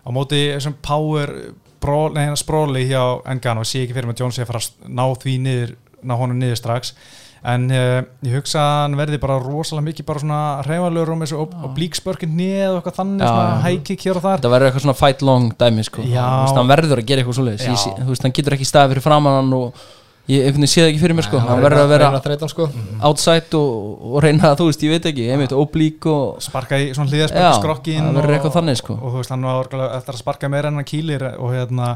Á 0.01 0.09
móti 0.15 0.45
þessum 0.55 0.77
power 0.87 1.33
spróli 2.39 2.85
hjá 2.91 3.03
Engano 3.33 3.65
sé 3.65 3.83
ekki 3.87 3.97
fyrir 3.97 4.11
með 4.11 4.21
Jones 4.23 4.39
að 4.39 4.47
fara 4.53 4.61
að 4.61 4.93
ná 4.93 5.05
því 5.23 5.35
niður 5.47 5.75
ná 6.05 6.15
honum 6.21 6.39
niður 6.41 6.61
strax. 6.61 6.95
En 7.41 7.71
uh, 7.73 8.03
ég 8.21 8.35
hugsa 8.37 8.61
að 8.61 8.75
hann 8.85 8.97
verði 9.01 9.19
bara 9.23 9.39
rosalega 9.41 9.87
mikið 9.87 10.07
bara 10.11 10.21
svona 10.21 10.41
reyfalögur 10.67 11.15
og 11.15 11.21
með 11.23 11.31
þessu 11.31 11.39
og 11.41 11.71
blíkspörkin 11.79 12.35
nýð 12.37 12.67
og 12.69 12.81
eitthvað 12.83 12.99
þannig, 12.99 13.25
svona 13.25 13.63
hækik 13.65 14.05
hér 14.05 14.19
og 14.21 14.25
þar. 14.27 14.43
Þetta 14.43 14.51
verður 14.53 14.69
eitthvað 14.69 14.85
svona 14.85 14.99
fight 15.01 15.25
long 15.25 15.47
dæmi 15.57 15.85
sko. 15.89 16.05
Hann 16.61 16.69
verður 16.69 17.01
að 17.01 17.09
gera 17.09 17.23
eitthvað 17.25 17.39
veist, 18.13 18.27
hann 18.29 18.37
getur 18.37 18.57
ekki 18.59 18.69
staðið 18.69 18.93
fyrir 18.93 19.07
framann 19.09 19.57
og 19.57 19.81
ég 20.31 20.45
einhvern 20.47 20.63
veginn 20.63 20.71
sé 20.71 20.83
það 20.85 20.91
ekki 20.91 21.03
fyrir 21.03 21.17
mér 21.19 21.27
sko. 21.27 21.41
hann 21.43 21.63
verður 21.65 21.83
að 21.83 21.91
vera 21.91 22.09
reyna 22.11 22.23
þreytan, 22.25 22.51
sko. 22.53 22.67
outside 23.09 23.59
og, 23.59 24.05
og 24.11 24.25
reyna 24.25 24.53
þú 24.59 24.69
veist, 24.69 24.85
ég 24.87 24.95
veit 24.95 25.09
ekki 25.11 25.27
einmitt, 25.35 25.55
oblík 25.57 26.09
og 26.11 26.41
sparka 26.45 26.79
í 26.79 26.91
svona 26.95 27.11
hliðarspörk 27.11 27.47
Já, 27.47 27.51
skrokkin 27.59 28.05
það 28.07 28.19
verður 28.21 28.37
eitthvað 28.37 28.57
þannig, 28.59 28.81
sko. 28.81 28.97
og, 28.97 29.03
og 29.03 29.15
þú 29.15 29.23
veist, 29.23 29.35
hann 29.35 29.49
var 29.49 29.75
eftir 29.91 30.15
að 30.15 30.21
sparka 30.23 30.53
meira 30.53 30.71
en 30.71 30.81
hann 30.81 30.89
kýlir 30.89 31.27
og 31.33 31.55
hérna, 31.55 31.91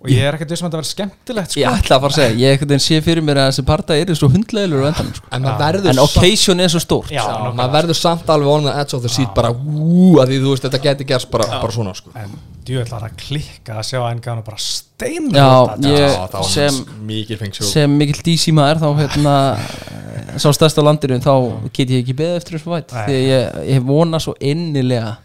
og 0.00 0.12
ég 0.12 0.28
er 0.28 0.38
ekkert 0.38 0.54
vissum 0.54 0.68
að 0.68 0.70
þetta 0.70 0.80
verður 0.82 0.92
skemmtilegt 0.94 1.54
sko. 1.54 1.62
ég 1.62 1.80
ætla 1.80 1.98
að 1.98 2.06
fara 2.06 2.14
að 2.14 2.18
segja, 2.20 2.38
ég 2.40 2.54
einhvern 2.54 2.72
veginn 2.74 2.86
sé 2.86 3.00
fyrir 3.04 3.26
mér 3.26 3.42
að 3.44 3.50
þessi 3.50 3.66
parta 3.70 3.98
er 3.98 4.14
svo 4.20 4.30
hundleilur 4.30 4.84
og 4.84 4.90
endan 4.92 5.12
sko. 5.16 5.32
En 5.34 5.50
en 5.90 6.02
occasion 6.04 6.60
er 6.60 6.70
svo 6.72 6.82
stórt 6.82 7.10
Já, 7.10 7.20
Já, 7.20 7.26
nákvæmlega. 7.26 7.56
maður 7.58 7.74
verður 7.78 7.98
samt 7.98 8.30
alveg 8.30 8.54
on 8.54 8.68
the 8.68 8.76
edge 8.80 8.96
of 8.96 9.02
the 9.02 9.12
seat 9.12 9.34
bara 9.34 9.50
úúú, 9.50 10.20
að 10.22 10.32
því 10.32 10.40
þú 10.44 10.54
veist, 10.54 10.66
þetta 10.66 10.82
geti 10.86 11.08
gerst 11.08 11.30
bara, 11.30 11.48
bara 11.60 11.74
svona 11.74 11.94
sko. 11.96 12.12
En 12.60 12.66
djúvillar 12.68 13.06
að 13.08 13.16
klikka 13.20 13.78
að 13.80 13.86
sjá 13.88 14.00
engan 14.10 14.40
og 14.42 14.46
bara 14.46 14.60
stein 14.60 15.30
Já, 15.32 15.48
ég- 15.80 15.98
Já, 16.04 16.28
það 16.28 16.38
var 16.38 16.50
sem- 16.52 16.80
mikil 17.08 17.52
sem 17.64 17.96
mikill 17.98 18.22
dísi 18.26 18.52
maður 18.52 18.82
þá 18.84 18.88
hérna 19.00 19.34
sá 20.40 20.48
stærst 20.54 20.78
á 20.78 20.82
landinu 20.84 21.18
þá 21.24 21.32
get 21.72 21.88
ég 21.90 22.02
ekki 22.04 22.14
beðið 22.18 22.36
eftir 22.40 22.58
þessu 22.58 22.72
væt 22.74 22.92
Nei. 22.92 23.06
því 23.08 23.20
ég, 23.30 23.60
ég 23.74 23.86
vona 23.88 24.20
svo 24.22 24.34
innilega 24.40 25.16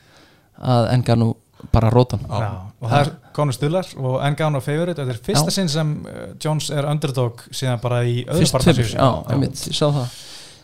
að 0.62 0.88
enga 0.96 1.16
nú 1.20 1.34
bara 1.74 1.90
rótan. 1.90 2.22
Já, 2.30 2.50
og 2.80 2.90
það 2.92 3.00
er 3.02 3.10
Conor 3.36 3.54
Stullar 3.56 3.88
og 3.98 4.20
engan 4.24 4.56
og 4.56 4.64
favorite. 4.64 5.02
Og 5.02 5.08
þetta 5.10 5.16
er 5.18 5.24
fyrsta 5.26 5.50
Já. 5.52 5.56
sinn 5.58 5.70
sem 5.72 5.92
uh, 6.06 6.28
Jones 6.40 6.70
er 6.72 6.86
underdog 6.88 7.42
síðan 7.52 7.82
bara 7.82 8.04
í 8.06 8.22
öðru 8.24 8.48
barndasísu. 8.54 8.96
tveimur, 8.96 8.96
já, 8.96 9.34
einmitt, 9.34 9.64
ég 9.72 9.76
sá 9.76 9.86
það. 9.90 10.16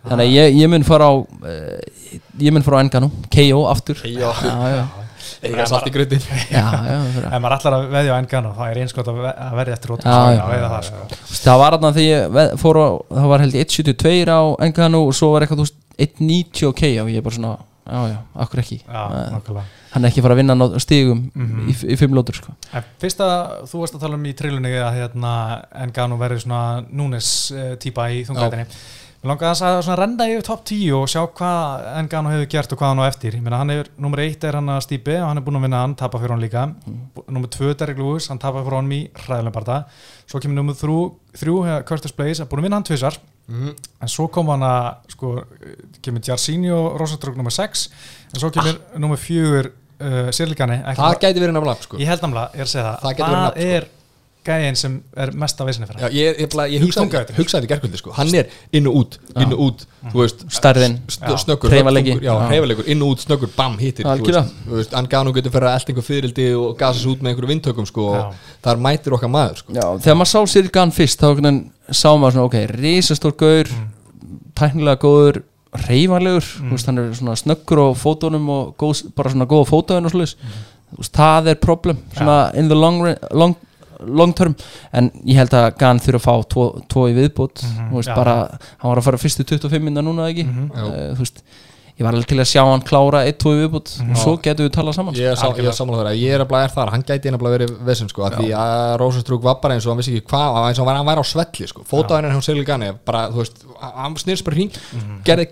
Þannig 0.06 0.26
að 0.28 0.32
ég, 0.36 0.56
ég 0.62 0.70
mun 0.72 0.86
fara 0.88 1.10
á 1.10 1.14
uh, 1.18 2.06
ég 2.40 2.54
mun 2.56 2.64
fara 2.66 2.80
á 2.80 2.84
enga 2.86 3.02
nú, 3.04 3.10
KO 3.34 3.64
aftur. 3.72 4.00
Já. 4.06 4.30
já, 4.46 4.86
já, 5.50 5.50
Eiga 5.52 5.66
satt 5.72 5.88
í 5.88 5.94
fyrir. 7.16 7.28
Ef 7.32 7.42
maður 7.42 7.56
allar 7.58 7.76
að 7.78 7.86
veðja 7.96 8.14
á 8.14 8.18
engan 8.22 8.46
og 8.52 8.56
það 8.60 8.72
er 8.76 8.80
eins 8.84 8.94
gott 8.98 9.08
að 9.12 9.20
ve- 9.26 9.34
að 9.48 9.58
verði 9.62 9.74
eftir 9.78 9.94
veða 10.52 10.70
það 11.42 11.60
var 11.64 11.76
þarna 11.78 11.92
þegar 11.98 12.54
það 13.10 13.28
var 13.34 13.44
held 13.46 13.58
ég 13.58 13.68
1.72 13.68 14.30
á 14.30 14.42
enganu 14.68 15.04
og 15.08 15.14
svo 15.18 15.32
var 15.34 15.46
eitthvað 15.48 15.62
þú 15.64 15.68
veist 15.68 15.80
1.90 16.02 16.70
ok 16.72 16.84
og 17.04 17.10
ég 17.12 17.18
er 17.22 17.26
bara 17.26 17.36
svona, 17.38 17.54
já 17.92 18.00
já, 18.14 18.18
akkur 18.46 18.62
ekki? 18.62 18.78
Eh, 18.86 19.64
hann 19.92 20.06
er 20.06 20.10
ekki 20.12 20.22
fara 20.24 20.36
að 20.38 20.40
vinna 20.44 20.56
á 20.56 20.80
stigum 20.80 21.26
Mhm. 21.36 21.68
í, 21.68 21.74
fimm 22.00 22.14
lótur 22.16 22.38
sko. 22.38 22.54
Fyrst 23.02 23.20
að 23.26 23.66
þú 23.68 23.82
varst 23.82 23.96
að 23.98 24.06
tala 24.06 24.16
um 24.16 24.24
í 24.30 24.34
trillunni 24.38 24.72
að 24.80 24.94
hérna, 25.02 25.34
Engano 25.84 26.18
verður 26.22 26.40
svona 26.46 26.86
Núnes 26.94 27.52
uh, 27.52 27.76
típa 27.82 28.08
í 28.14 28.22
þungætinni 28.30 28.66
Mér 29.22 29.30
langaði 29.36 29.52
að 29.52 29.76
að 29.78 29.84
svona 29.86 29.98
renda 30.00 30.26
yfir 30.32 30.46
top 30.48 30.62
10 30.66 30.94
og 30.98 31.04
sjá 31.12 31.20
hvað 31.38 31.84
Engano 32.00 32.32
hefur 32.34 32.48
gert 32.50 32.72
og 32.74 32.80
hvað 32.80 32.90
hann 32.90 33.02
á 33.02 33.06
eftir. 33.06 33.36
Ég 33.38 33.44
meina 33.46 33.60
hann 33.62 33.70
er, 33.70 33.90
nummer 34.02 34.22
1 34.24 34.48
er 34.50 34.58
hann 34.58 34.72
að 34.74 34.80
Stípi 34.88 35.14
og 35.20 35.28
hann 35.28 35.38
er 35.38 35.46
búinn 35.46 35.60
að 35.60 35.66
vinna 35.68 35.82
hann, 35.84 35.94
tapa 36.00 36.18
fyrir 36.18 36.34
hann 36.34 36.42
líka. 36.42 36.64
Mm. 36.90 37.04
Nummer 37.28 37.52
2 37.54 37.76
Derek 37.78 38.02
Lewis, 38.02 38.32
hann 38.34 38.42
tapa 38.42 38.64
fyrir 38.66 38.80
hann 38.80 38.90
í 38.98 39.04
hræðilega 39.14 39.54
barða. 39.60 39.78
Svo 40.26 40.42
kemur 40.42 40.58
nummer 40.58 40.74
3, 40.80 40.98
hefur 41.38 41.86
Curtis 41.92 42.18
Blaze, 42.18 42.50
búinn 42.50 42.64
að 42.66 42.70
vinna 42.70 42.82
hann 42.82 42.90
tvisar 42.90 43.22
Mhm. 43.52 43.72
En 44.02 44.08
svo 44.08 44.28
kom 44.32 44.48
hann 44.54 44.64
að, 44.64 45.10
sko, 45.12 45.32
kemur 46.06 46.24
Jarsinho 46.24 46.98
Rosenströgg 47.00 47.36
nummer 47.40 47.52
6 47.52 47.90
En 48.34 48.40
svo 48.40 48.52
kemur 48.54 48.78
nummer 49.02 49.20
4 49.20 49.64
uh, 49.66 50.30
Sirlikani 50.32 50.78
Það 50.96 51.18
gæti 51.24 51.42
verið 51.44 51.58
nafnlag 51.58 51.82
sko. 51.84 52.00
Ég 52.00 52.08
held 52.08 52.24
namlega, 52.24 52.54
ég 52.56 52.64
er 52.64 52.70
að 52.70 52.72
segja 52.76 52.86
það. 52.88 53.02
Það 53.02 54.01
gæðin 54.46 54.76
sem 54.80 54.94
er 55.16 55.32
mest 55.38 55.60
af 55.62 55.68
vissinni 55.68 55.86
fyrir 55.88 56.00
Já, 56.02 56.08
hann 56.08 56.16
ég, 56.18 56.40
ég, 56.42 56.56
ég, 56.72 56.82
hugsaði, 56.82 57.06
þungaveitum. 57.06 57.36
hugsaði 57.38 57.68
gerkvöldi 57.70 57.98
sko. 58.02 58.12
Hann 58.18 58.32
er 58.36 58.48
inn 58.74 58.88
og 58.90 58.96
út, 59.02 59.18
inn 59.38 59.54
og 59.54 59.60
út 59.68 59.86
Þú 60.12 60.18
veist, 60.24 60.40
Stærðin. 60.50 60.96
st- 61.08 61.22
Já. 61.30 61.36
snöggur 61.44 61.70
Hreyfanleiki. 61.70 62.16
höggþungur, 62.16 62.26
Já, 62.26 62.34
Já. 62.34 62.48
hreyfalegur, 62.50 62.88
inn 62.90 63.02
og 63.06 63.12
út, 63.14 63.20
snöggur, 63.26 63.50
bam, 63.56 63.78
hittir 63.78 64.06
þú 64.06 64.10
Algjörlega. 64.16 64.42
veist. 64.42 64.56
Þú 64.68 64.76
veist, 64.80 64.92
Hann 64.98 65.06
gaf 65.08 65.26
nú 65.28 65.34
getur 65.34 65.52
fyrir 65.52 65.68
að 65.70 65.76
elda 65.78 65.94
einhver 65.94 66.08
fyririldi 66.10 66.48
og 66.58 66.78
gasa 66.78 67.00
sér 67.00 67.12
út 67.14 67.22
með 67.22 67.30
einhverju 67.36 67.52
vindtökum 67.54 67.86
sko, 67.88 68.08
og 68.16 68.34
þar 68.64 68.78
mætir 68.82 69.14
okkar 69.14 69.30
maður 69.30 69.58
sko. 69.62 69.74
já, 69.74 69.86
þegar 70.02 70.18
maður 70.18 70.32
sá 70.34 70.46
Sirgan 70.48 70.92
fyrst 70.92 71.20
þá 71.22 71.70
sá 71.92 72.10
maður 72.18 72.32
svona, 72.34 72.46
ok, 72.50 72.58
risastór 72.82 73.38
gaur 73.38 73.66
tæknilega 74.56 74.98
góður 75.02 75.44
þú 75.72 76.72
veist, 76.72 76.86
hann 76.90 76.98
er 77.00 77.14
svona 77.16 77.36
snöggur 77.40 77.80
á 77.80 77.88
fótónum 77.96 78.50
og 78.50 78.76
góð, 78.78 79.14
bara 79.16 79.30
svona 79.30 79.46
góð 79.48 79.64
á 79.64 79.72
fótóin 79.72 80.06
og 80.06 80.12
slúðis, 80.12 80.36
þú 80.92 80.98
veist, 81.00 81.14
það 81.16 81.48
er 81.54 81.56
problem 81.56 81.98
svona 82.16 82.54
in 82.56 82.68
the 82.68 82.76
long, 82.76 83.02
run- 83.06 83.18
long, 84.06 84.34
term, 84.38 84.56
en 84.94 85.10
ég 85.26 85.38
held 85.42 85.54
að 85.58 85.68
Gan 85.82 86.00
þurfa 86.02 86.20
að 86.20 86.26
fá 86.26 86.48
tvo, 86.54 86.66
tvo 86.92 87.08
í 87.12 87.16
viðbót 87.18 87.62
þú 87.66 87.98
veist, 88.00 88.10
já. 88.12 88.16
bara, 88.18 88.36
hann 88.82 88.90
var 88.94 89.02
að 89.02 89.08
fara 89.10 89.22
fyrstu 89.22 89.46
25 89.48 89.84
minna 89.88 90.02
núna 90.06 90.30
ekki, 90.32 90.46
Já. 90.48 90.86
uh, 90.86 91.12
þú 91.16 91.26
veist 91.26 91.44
ég 92.02 92.08
var 92.08 92.18
alveg 92.18 92.30
til 92.32 92.40
að 92.42 92.50
sjá 92.50 92.62
hann 92.66 92.84
klára 92.88 93.22
1-2 93.30 93.54
í 93.54 93.60
viðbót. 93.62 93.94
Og 94.08 94.18
svo 94.18 94.34
getum 94.42 94.66
við 94.66 94.74
talað 94.76 94.98
saman. 94.98 95.18
Ég 95.20 95.32
er, 95.32 95.38
sá, 95.38 95.48
ég 95.54 95.70
er 95.70 95.78
sammála 95.78 96.02
þar, 96.02 96.18
ég 96.18 96.36
er 96.36 96.44
að 96.44 96.50
blæða 96.50 96.68
er 96.68 96.74
þar. 96.76 96.94
Hann 96.96 97.06
gæti 97.06 97.30
einnig 97.30 97.46
verið 97.46 97.74
vesinn 97.86 98.10
sko, 98.10 98.26
af 98.26 98.38
því 98.40 98.50
að 98.58 98.96
Rosenstrúk 99.02 99.46
var 99.46 99.60
bara 99.62 99.78
eins 99.78 99.86
og 99.86 99.94
hann 99.94 100.02
vissi 100.02 100.16
ekki 100.18 100.32
hvað 100.34 100.58
eins 100.66 100.82
og 100.82 100.84
hann 100.84 100.90
var, 100.90 101.00
hann 101.02 101.10
var 101.12 101.22
á 101.22 101.26
svelli 101.30 101.70
sko, 101.70 101.86
fótaðinn 101.88 102.34
hann 102.34 102.46
Sigli 102.46 102.66
Gani 102.66 102.90
bara, 103.06 103.28
þú 103.32 103.44
veist, 103.44 103.62
hann 103.82 104.18
snýrst 104.20 104.48
bara 104.48 104.58
hring. 104.58 104.80
Gerði, 105.28 105.48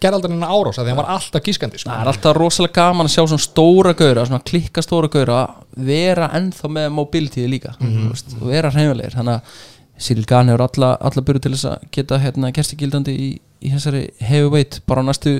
gerði 0.00 0.14
aldrei 0.18 0.32
hennar 0.32 0.54
árás 0.54 0.80
af 0.80 0.86
því 0.86 0.94
hann 0.94 1.00
var 1.02 1.12
alltaf 1.18 1.44
gískandi 1.44 1.80
sko. 1.80 1.90
það 1.90 2.02
er 2.04 2.10
alltaf 2.12 2.36
rosalega 2.38 2.74
gaman 2.80 3.08
að 3.08 3.14
sjá 3.14 3.22
svona 3.22 3.44
stóra 3.44 3.94
gauðra 3.98 4.26
svona 4.28 4.44
klikka 4.48 4.84
stóra 4.84 5.10
gauðra 5.12 5.38
vera 5.76 6.30
ennþá 6.38 6.70
með 6.78 6.90
mobility 6.96 7.46
líka 7.50 7.74
þannig 7.78 9.36
að 9.36 9.62
Cyril 10.04 10.26
Gahn 10.26 10.50
hefur 10.50 10.64
alla, 10.66 10.94
alla 11.06 11.22
byrju 11.22 11.44
til 11.44 11.52
þess 11.54 11.68
að 11.70 11.84
geta 11.94 12.18
hérna 12.18 12.50
gerstigildandi 12.54 13.12
í, 13.14 13.28
í 13.62 13.70
þessari 13.70 14.08
heavyweight 14.26 14.80
bara 14.90 15.04
á 15.06 15.08
næstu 15.08 15.34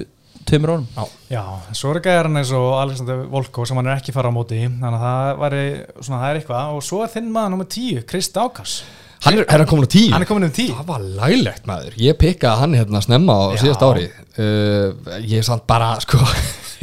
tveimur 0.49 0.75
árum 0.75 0.89
Já, 1.31 1.43
svo 1.75 1.95
er 1.95 2.03
gæðarinn 2.05 2.41
eins 2.41 2.53
og 2.55 2.69
Alexander 2.81 3.25
Volko 3.33 3.65
sem 3.69 3.81
hann 3.81 3.89
er 3.91 3.99
ekki 3.99 4.15
fara 4.15 4.31
á 4.31 4.35
móti. 4.35 4.61
Þannig 4.67 4.99
að 5.01 5.07
það, 5.07 5.31
væri, 5.45 5.65
svona, 6.01 6.21
það 6.21 6.29
er 6.29 6.41
eitthvað. 6.43 6.77
Og 6.77 6.85
svo 6.87 7.01
er 7.05 7.11
þinn 7.17 7.33
maður 7.35 7.57
nummer 7.57 7.73
10, 7.75 8.05
Krist 8.11 8.39
Ákas 8.39 8.77
hann 9.25 9.39
er, 9.39 9.47
er 9.49 9.63
hann 9.63 9.69
komin 9.69 9.87
á 9.89 9.91
tíu? 9.91 10.11
Hann 10.13 10.25
er 10.25 10.29
komin 10.29 10.47
um 10.49 10.53
10 10.55 10.75
það 10.75 10.89
var 10.91 11.05
lælegt 11.21 11.69
maður, 11.69 11.97
ég 12.01 12.19
pikkaði 12.21 12.61
hann 12.61 12.77
hérna 12.77 13.01
snemma 13.05 13.37
á 13.37 13.45
Já. 13.55 13.63
síðast 13.63 13.85
ári. 13.87 14.05
Uh, 14.37 15.17
ég 15.25 15.39
er 15.41 15.47
samt 15.47 15.65
bara 15.71 15.95
sko 16.05 16.21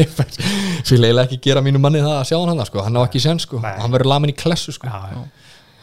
svo 0.85 0.95
ég 0.97 1.03
leiði 1.03 1.21
ekki 1.25 1.41
gera 1.49 1.63
mínu 1.65 1.81
manni 1.81 2.01
það 2.01 2.17
að 2.17 2.25
sjá 2.31 2.37
hann 2.39 2.53
hann 2.53 2.69
sko, 2.69 2.85
hann 2.85 2.97
á 2.97 3.01
ekki 3.03 3.21
sen 3.21 3.41
sko, 3.41 3.61
Nei. 3.61 3.75
hann 3.83 3.93
verður 3.93 4.13
lamin 4.15 4.33
í 4.33 4.37
klessu 4.37 4.73
sko, 4.75 4.89
Já, 4.89 5.13
já. 5.13 5.21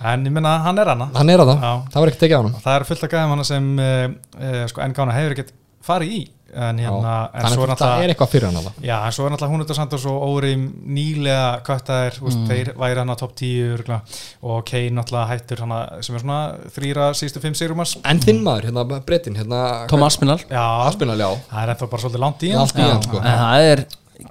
En 0.08 0.26
ég 0.26 0.34
minna, 0.34 0.56
hann 0.62 0.78
er 0.78 0.92
hana 0.92 1.08
hann 1.14 1.30
er 1.32 1.42
að 1.42 1.54
það, 1.58 2.00
var 2.00 2.10
ekki 2.12 2.22
tekið 2.24 2.38
á 2.38 2.42
hann 2.42 2.58
það 2.64 2.74
er 2.74 2.88
fullt 2.88 3.06
af 3.06 3.12
gæðum 3.14 3.34
hana 3.34 3.46
sem 3.46 3.70
uh, 3.82 4.02
uh, 4.38 4.60
sko, 4.70 4.82
Engána 4.86 5.16
hefur 5.16 5.36
ekkert 5.36 5.54
farið 5.88 6.14
í 6.14 6.20
en, 6.54 6.78
hérna, 6.80 7.14
en 7.28 7.44
þannig 7.44 7.58
svo 7.58 7.66
að 7.66 7.80
það 7.82 8.02
er 8.04 8.12
eitthvað 8.12 8.30
fyrir 8.32 8.46
hann 8.48 8.58
alveg 8.60 8.86
Já, 8.88 8.94
en 8.96 9.14
svo 9.14 9.26
er 9.26 9.32
náttúrulega 9.34 9.54
hún 9.54 9.64
þetta 9.64 9.76
samt 9.78 9.96
og 9.96 10.02
svo 10.02 10.14
Órim 10.28 10.64
nýlega 10.96 11.46
köttaðir, 11.66 12.18
mm. 12.22 12.46
þeir 12.48 12.70
væri 12.80 13.02
hann 13.02 13.12
á 13.12 13.16
topp 13.20 13.34
10 13.40 13.74
örugglega. 13.74 14.18
og 14.48 14.64
Kane 14.70 14.96
náttúrulega 14.96 15.32
hættur 15.32 15.64
hana, 15.64 15.80
sem 16.06 16.16
er 16.16 16.24
svona 16.24 16.40
þrýra 16.76 17.08
sístu 17.18 17.42
fimm 17.44 17.56
sigurumars 17.58 17.96
En 18.02 18.22
þinn 18.24 18.42
maður, 18.46 18.70
hérna 18.70 19.02
Brettin, 19.06 19.38
hérna 19.38 19.62
Tom 19.92 20.04
Aspinall 20.08 20.40
Já, 20.48 20.64
Aspinall, 20.88 21.20
já. 21.20 21.30
Það 21.50 21.64
er 21.64 21.74
ennþá 21.74 21.90
bara 21.92 22.04
svolítið 22.04 22.24
langt 22.24 22.46
í 22.48 22.54
hann 22.54 22.72
sko. 22.72 23.20
en 23.22 23.42
það 23.44 23.72
er 23.72 23.84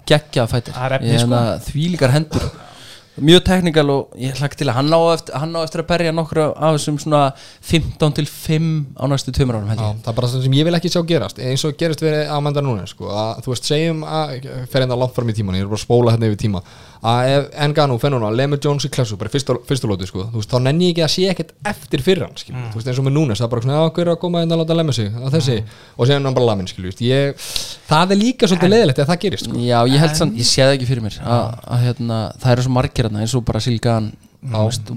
geggjað 0.08 0.56
fætir 0.56 0.78
Það 0.78 0.88
er 0.90 0.98
efni, 1.00 1.20
sko. 1.24 1.44
þvílíkar 1.70 2.18
hendur 2.18 2.50
mjög 3.18 3.44
teknikal 3.48 3.90
og 3.94 4.18
ég 4.22 4.38
hlakka 4.38 4.60
til 4.60 4.68
að 4.70 4.78
hann 4.78 4.94
á 4.94 5.02
eftir, 5.14 5.36
hann 5.42 5.56
á 5.58 5.62
eftir 5.64 5.82
að 5.84 5.88
berja 5.90 6.14
nokkru 6.16 6.44
af 6.54 6.76
þessum 6.78 7.00
svona 7.02 7.22
15 7.66 8.16
til 8.20 8.28
5 8.30 8.68
á 8.98 9.04
næstu 9.10 9.34
tveimur 9.36 9.58
árum 9.58 9.72
Já, 9.72 9.80
það 10.06 10.12
er 10.12 10.18
bara 10.20 10.30
það 10.34 10.46
sem 10.46 10.58
ég 10.58 10.68
vil 10.68 10.78
ekki 10.78 10.92
sjá 10.94 11.02
gerast. 11.10 11.42
Eins 11.42 11.66
og 11.68 11.78
gerist 11.80 12.04
verið 12.06 12.30
að 12.34 12.44
manda 12.46 12.64
núna 12.66 12.86
sko, 12.90 13.10
að, 13.10 13.42
þú 13.46 13.54
veist, 13.54 13.72
segjum 13.72 14.04
að 14.06 14.36
fer 14.70 14.84
hérna 14.84 15.00
langt 15.02 15.18
fram 15.18 15.34
í 15.34 15.38
tíman, 15.38 15.58
ég 15.58 15.66
er 15.66 15.72
bara 15.72 15.82
að 15.82 15.86
spóla 15.88 16.14
hérna 16.16 16.30
yfir 16.30 16.44
tíma 16.46 16.64
að 17.02 17.32
ef 17.34 17.48
Engano 17.66 17.98
fennur 18.02 18.22
núna, 18.22 18.34
Lemur 18.36 18.60
Jones 18.64 18.88
í 18.88 18.92
klassu 18.94 19.18
bara 19.20 19.32
fyrstu, 19.34 19.58
fyrstu 19.68 19.90
lóti, 19.90 20.08
sko, 20.10 20.26
þú 20.32 20.42
veist, 20.42 20.52
þá 20.54 20.64
nenni 20.66 20.90
ég 20.90 20.96
ekki 20.96 21.06
að 21.06 21.12
sé 21.14 21.28
ekkert 21.32 21.54
eftir 21.72 22.04
fyrir 22.06 22.26
hann, 22.26 22.38
skilju, 22.40 22.64
þú 22.74 22.80
veist, 22.80 22.90
eins 22.92 23.02
og 23.02 23.08
með 23.08 23.16
núna 23.18 23.38
það 23.38 23.48
er 23.48 23.52
bara 23.54 23.66
svona, 23.66 23.82
að 23.84 23.92
hver 23.98 24.08
er 24.08 24.14
að 24.14 24.20
koma 24.24 24.42
hérna 24.44 24.58
að 24.58 24.64
láta 24.64 24.78
lemma 24.80 24.96
sig? 24.98 25.12
Að 25.14 25.38
þessi, 25.38 25.58
og 25.98 26.10
séðan 26.10 26.30
hann 26.30 26.38
bara 26.38 26.50
lamin, 26.52 26.72
skilju 26.72 26.96
ég, 27.08 27.48
það 27.88 28.16
er 28.16 28.22
líka 28.24 28.50
svolítið 28.50 28.74
leðilegt 28.74 29.04
að 29.04 29.12
það 29.12 29.22
gerist, 29.26 29.50
sko. 29.50 29.62
Já, 29.62 29.78
ég 29.92 30.04
held 30.04 30.18
sann, 30.18 30.34
ég 30.38 30.50
sé 30.50 30.64
það 30.64 30.76
ekki 30.78 30.90
fyrir 30.90 31.06
mér 31.06 31.20
að, 31.22 31.46
að 31.68 31.86
hérna, 31.86 32.20
það 32.42 32.56
eru 32.56 32.66
svo 32.66 32.76
margir 32.78 33.08
hérna 33.08 33.24
eins 33.24 33.38
og 33.38 33.46
bara 33.48 33.62
Silgan, 33.64 34.12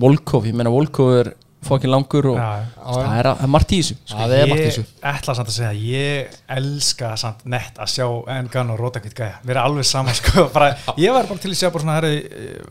Volkov 0.00 0.46
ég 0.46 0.56
meina 0.56 0.72
Volkov 0.72 1.14
er 1.16 1.32
fokkin 1.66 1.90
langur 1.92 2.26
og 2.32 2.38
Já, 2.40 2.46
það 2.80 3.16
er, 3.18 3.26
það 3.30 3.42
er 3.44 3.50
margt 3.52 3.72
í 3.76 3.80
þessu 3.82 3.96
það 4.14 4.34
er 4.36 4.46
margt 4.48 4.62
í 4.62 4.64
Ég 4.64 4.70
þessu. 4.72 4.84
ætla 5.12 5.34
samt 5.36 5.50
að 5.52 5.56
segja 5.58 5.70
að 5.70 5.82
ég 5.90 6.38
elska 6.56 7.10
samt 7.20 7.42
nett 7.52 7.80
að 7.84 7.90
sjá 7.94 8.06
Engan 8.38 8.72
og 8.72 8.80
Rótakvitt 8.80 9.16
gæja. 9.18 9.36
Við 9.44 9.52
erum 9.56 9.66
alveg 9.68 9.88
saman 9.90 10.16
sko 10.20 10.46
bara, 10.54 10.70
ég 10.96 11.12
var 11.12 11.28
bara 11.28 11.42
til 11.44 11.52
að 11.52 11.58
sjá 11.60 11.68
bara 11.74 11.84
svona 11.84 11.98
herri 11.98 12.14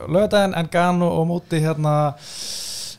lögadaginn 0.09 0.57
Engan 0.63 1.03
og, 1.05 1.19
og 1.21 1.27
móti 1.35 1.61
hérna 1.61 1.93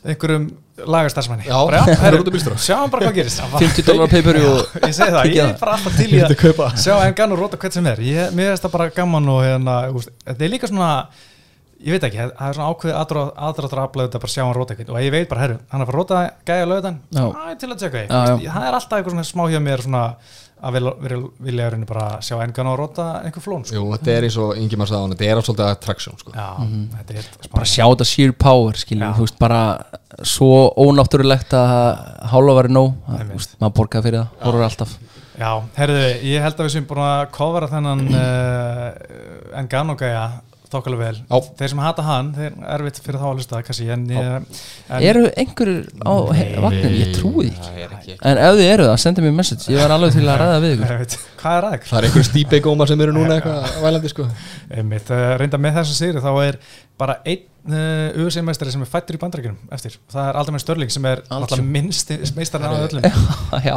einhverjum 0.01 0.45
lagastarsmanni 0.81 1.43
Já, 1.45 1.57
bara, 1.67 1.81
það 1.85 1.91
er 1.93 1.99
herri, 2.07 2.21
af 2.23 2.31
bílstjóra. 2.33 2.57
sjáum 2.63 2.89
bara 2.93 3.05
hvað 3.09 3.17
gerist. 3.19 3.41
50 3.61 3.85
dólar 3.85 4.09
pay-per-view 4.09 4.53
og 4.55 4.79
ég 4.87 4.95
segi 4.97 5.11
það, 5.13 5.27
ég 5.35 5.43
er 5.45 5.59
bara 5.61 5.75
alltaf 5.77 5.97
til 5.99 6.07
í 6.07 6.15
Ég 6.15 6.23
myndi 6.23 6.37
að 6.37 6.41
kaupa. 6.41 6.69
sjá 6.81 6.95
Engan 7.05 7.35
og 7.35 7.43
Rótakvitt 7.43 7.75
sem 7.77 7.89
er. 7.91 8.01
Ég, 8.07 8.31
mér 8.33 8.49
finnst 8.55 8.65
það 8.65 8.73
bara 8.79 8.87
gaman 8.95 9.29
og 9.35 9.43
hérna, 9.45 9.75
úst, 9.93 10.09
þetta 10.25 10.47
er 10.47 10.53
líka 10.55 10.71
svona 10.71 10.89
ég 11.81 11.95
veit 11.95 12.05
ekki, 12.07 12.21
það 12.21 12.45
er 12.47 12.57
svona 12.57 12.69
ákveðið 12.71 12.97
aðdráttur 13.47 13.81
aflega 13.81 14.09
þetta 14.09 14.21
bara 14.23 14.33
sjá 14.35 14.43
hann 14.43 14.53
róta 14.57 14.75
eitthvað 14.75 14.93
og 14.95 15.05
ég 15.05 15.15
veit 15.15 15.31
bara, 15.31 15.43
herru, 15.45 15.57
hann 15.71 15.81
er 15.81 15.85
að 15.85 15.91
fara 15.91 15.97
að 15.97 16.01
róta 16.01 16.21
gæja 16.51 16.69
lögðan 16.69 17.01
Já. 17.17 17.25
til 17.61 17.71
að 17.71 17.81
tjekka 17.81 18.05
því. 18.05 18.47
Það 18.47 18.67
er 18.69 18.77
alltaf 18.77 18.97
eitthvað 18.97 19.15
svona 19.15 19.27
smá 19.31 19.43
hjá 19.49 19.59
mér 19.65 19.85
svona 19.85 20.05
að 20.61 20.75
vil, 20.77 20.89
vil, 21.01 21.19
vilja 21.41 21.67
er 21.71 21.77
bara 21.89 22.07
sjá 22.21 22.35
engan 22.43 22.69
og 22.69 22.75
róta 22.77 23.05
einhver 23.25 23.41
flón 23.43 23.63
sko. 23.65 23.77
Jú, 23.79 23.85
þetta 23.95 24.13
er 24.13 24.27
eins 24.27 24.37
og 24.41 24.51
yngi 24.61 24.77
maður 24.77 24.91
sagði 24.91 25.01
á 25.01 25.05
hann 25.05 25.15
þetta 25.15 25.29
er 25.31 25.45
svolítið 25.47 25.69
attraction 25.71 26.19
sko. 26.21 26.33
Já, 26.35 26.49
þetta 26.99 27.15
er 27.15 27.19
helt 27.21 27.47
bara 27.55 27.69
sjá 27.71 27.85
þetta 27.87 28.07
sheer 28.11 28.35
power 28.45 28.81
skiljum, 28.81 29.15
þú 29.17 29.25
veist, 29.25 29.39
bara 29.41 29.61
svo 30.21 30.51
ónáttúrulegt 30.77 31.55
að 31.57 31.73
hálfa 32.29 32.57
væri 32.59 32.75
nóg 32.75 32.93
maður 33.09 33.73
borgaði 33.79 34.05
fyrir 34.09 34.19
það, 34.21 34.37
horfur 34.45 34.67
alltaf. 34.67 34.93
Já, 35.41 35.49
herðu, 35.79 36.05
ég 36.29 36.45
held 36.45 36.59
að 36.59 36.67
við 36.67 36.73
sem 36.75 36.85
búin 36.85 37.03
að 37.07 37.25
kofara 37.33 37.71
þennan 37.71 38.05
uh, 38.21 39.57
Engano 39.57 39.97
gæja 39.97 40.25
þokkalega 40.71 41.01
vel. 41.05 41.19
Já. 41.21 41.49
þeir 41.59 41.71
sem 41.73 41.81
hata 41.83 42.05
hann, 42.07 42.31
þeir 42.35 42.49
er 42.51 42.75
erfitt 42.77 43.01
fyrir 43.05 43.21
þá 43.21 43.27
að 43.29 43.33
hlusta 43.39 43.61
kannski, 43.67 43.87
en, 43.95 44.05
ég, 44.15 44.61
en 44.89 45.07
eru 45.11 45.23
einhverjur 45.43 45.89
á 46.01 46.13
vagninu, 46.65 46.93
ég 46.97 47.13
trúi 47.17 47.49
ekki. 47.49 47.71
Það 47.81 47.97
ekki 47.99 48.17
en 48.21 48.41
ef 48.45 48.59
þið 48.59 48.71
eru 48.75 48.87
það, 48.89 48.99
sendið 49.05 49.27
mér 49.27 49.35
message, 49.41 49.67
ég 49.71 49.83
var 49.83 49.95
alveg 49.97 50.15
til 50.17 50.25
að 50.27 50.41
ræða 50.41 50.61
við 50.65 50.75
ykkur. 50.77 51.17
Hvað 51.41 51.57
er 51.57 51.67
aðeins? 51.71 51.89
Það 51.89 51.99
er 51.99 52.07
einhver 52.07 52.27
stípeigómar 52.27 52.91
sem 52.91 53.03
eru 53.05 53.15
núna 53.15 53.35
eitthvað 53.39 53.77
vælandi 53.81 54.11
sko. 54.11 54.27
Einmitt, 54.71 55.11
uh, 55.11 55.27
reynda 55.41 55.61
með 55.61 55.79
þess 55.79 55.95
að 55.95 56.01
sigri 56.01 56.23
þá 56.23 56.31
er 56.45 56.59
bara 57.01 57.15
einn 57.25 57.41
uh, 57.71 58.21
USA-meistari 58.23 58.71
sem 58.73 58.83
er 58.85 58.89
fættur 58.89 59.17
í 59.17 59.21
bandarækjunum 59.21 59.73
eftir. 59.75 59.95
Og 60.07 60.13
það 60.15 60.27
er 60.29 60.37
Aldamir 60.41 60.63
Störling 60.63 60.93
sem 60.93 61.07
er 61.09 61.23
minnst 61.65 62.13
meistarinn 62.37 62.69
á 62.69 62.85
öllum. 62.85 63.07
Já, 63.67 63.75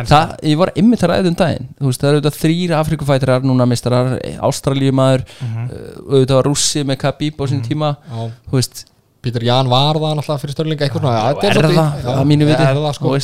En 0.00 0.08
það, 0.10 0.32
ég 0.50 0.60
var 0.62 0.72
ymmið 0.80 1.04
að 1.06 1.12
ræða 1.12 1.32
um 1.32 1.38
daginn. 1.42 1.68
Þú 1.78 1.90
veist, 1.90 2.02
það 2.02 2.10
eru 2.10 2.20
auðvitað 2.22 2.40
þrýra 2.40 2.80
Afrikufætirar 2.80 3.46
núna 3.48 3.68
mistarar, 3.70 4.16
Ástralíumaður 4.48 5.26
Mhm. 5.44 5.68
uh, 5.68 6.00
auðvitað 6.14 6.40
var 6.40 6.50
rússi 6.50 6.84
með 6.88 7.00
Khabib 7.04 7.40
á 7.40 7.44
sín 7.52 7.62
tíma. 7.68 7.94
Já. 8.08 8.24
þú 8.50 8.58
veist, 8.58 8.84
Peter 9.24 9.44
Jan 9.44 9.70
var 9.72 9.96
það 9.96 10.18
náttúrulega 10.18 10.42
fyrir 10.42 10.56
störlinga 10.58 10.84
eitthvað 10.84 11.04
svona 11.04 11.20
er 11.48 11.70
það, 11.70 12.10
að 12.12 12.26
mínu 12.28 12.48
viti. 12.50 12.60
Er 12.60 12.76
það 12.76 12.82
þú 12.82 12.92
sko 12.98 13.14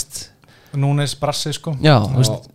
Núnes 0.81 1.17
Brassi 1.19 1.53
sko. 1.53 1.75
Já, 1.83 1.97
þú 2.07 2.21
veist 2.21 2.51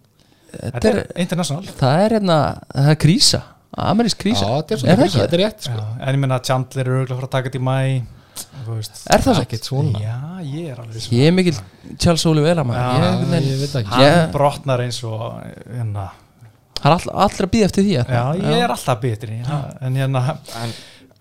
er 0.64 0.88
er, 0.88 1.00
international. 1.20 1.66
það 1.80 2.02
er 2.06 2.16
hérna 2.18 2.38
það 2.72 2.90
er 2.94 3.00
krísa, 3.02 3.42
amerísk 3.78 4.18
Já, 4.18 4.24
krísa 4.24 4.46
þetta 4.50 4.74
er 4.74 4.76
Er 4.76 4.82
svona 4.82 4.96
það 4.96 5.02
krísa, 5.02 5.16
ekki? 5.16 5.22
þetta 5.26 5.38
er 5.38 5.44
rétt 5.46 5.66
sko. 5.68 5.78
Já, 5.80 5.88
en 6.08 6.16
ég 6.16 6.22
menna 6.24 6.38
að 6.40 6.46
Chandler 6.50 6.86
eru 6.90 7.00
auðvitað 7.00 7.16
að 7.16 7.20
fara 7.20 7.28
að 7.30 7.36
taka 7.36 7.50
þetta 7.50 7.60
í 7.60 7.66
mæ 7.66 7.80
þú 8.66 8.76
veist. 8.76 9.02
er 9.16 9.22
það? 9.26 9.40
Ekkert 9.46 9.68
svona. 9.70 10.00
Já, 10.02 10.16
ég 10.44 10.70
er 10.74 10.80
alveg 10.84 10.96
um 11.06 11.18
ég 11.20 11.28
er 11.30 11.36
mikil 11.38 11.56
Charles 12.02 12.26
Oliveira 12.32 12.64
Já, 12.64 12.68
maður? 12.68 13.06
Ég, 13.06 13.36
Ég 13.36 13.50
ég, 13.52 13.60
veit 13.64 13.76
ekki. 13.82 13.96
Hann 14.00 14.32
brotnar 14.34 14.84
eins 14.86 15.00
og 15.08 15.22
hérna, 15.70 16.08
það 16.82 16.90
er 16.90 16.96
all, 16.96 17.14
allir 17.26 17.48
að 17.48 17.54
býða 17.56 17.70
eftir 17.70 17.86
því 17.88 17.94
já, 17.96 18.24
ég 18.42 18.64
er 18.66 18.74
alltaf 18.76 19.00
bitri 19.02 19.40
en 19.46 19.96
hérna 20.02 20.24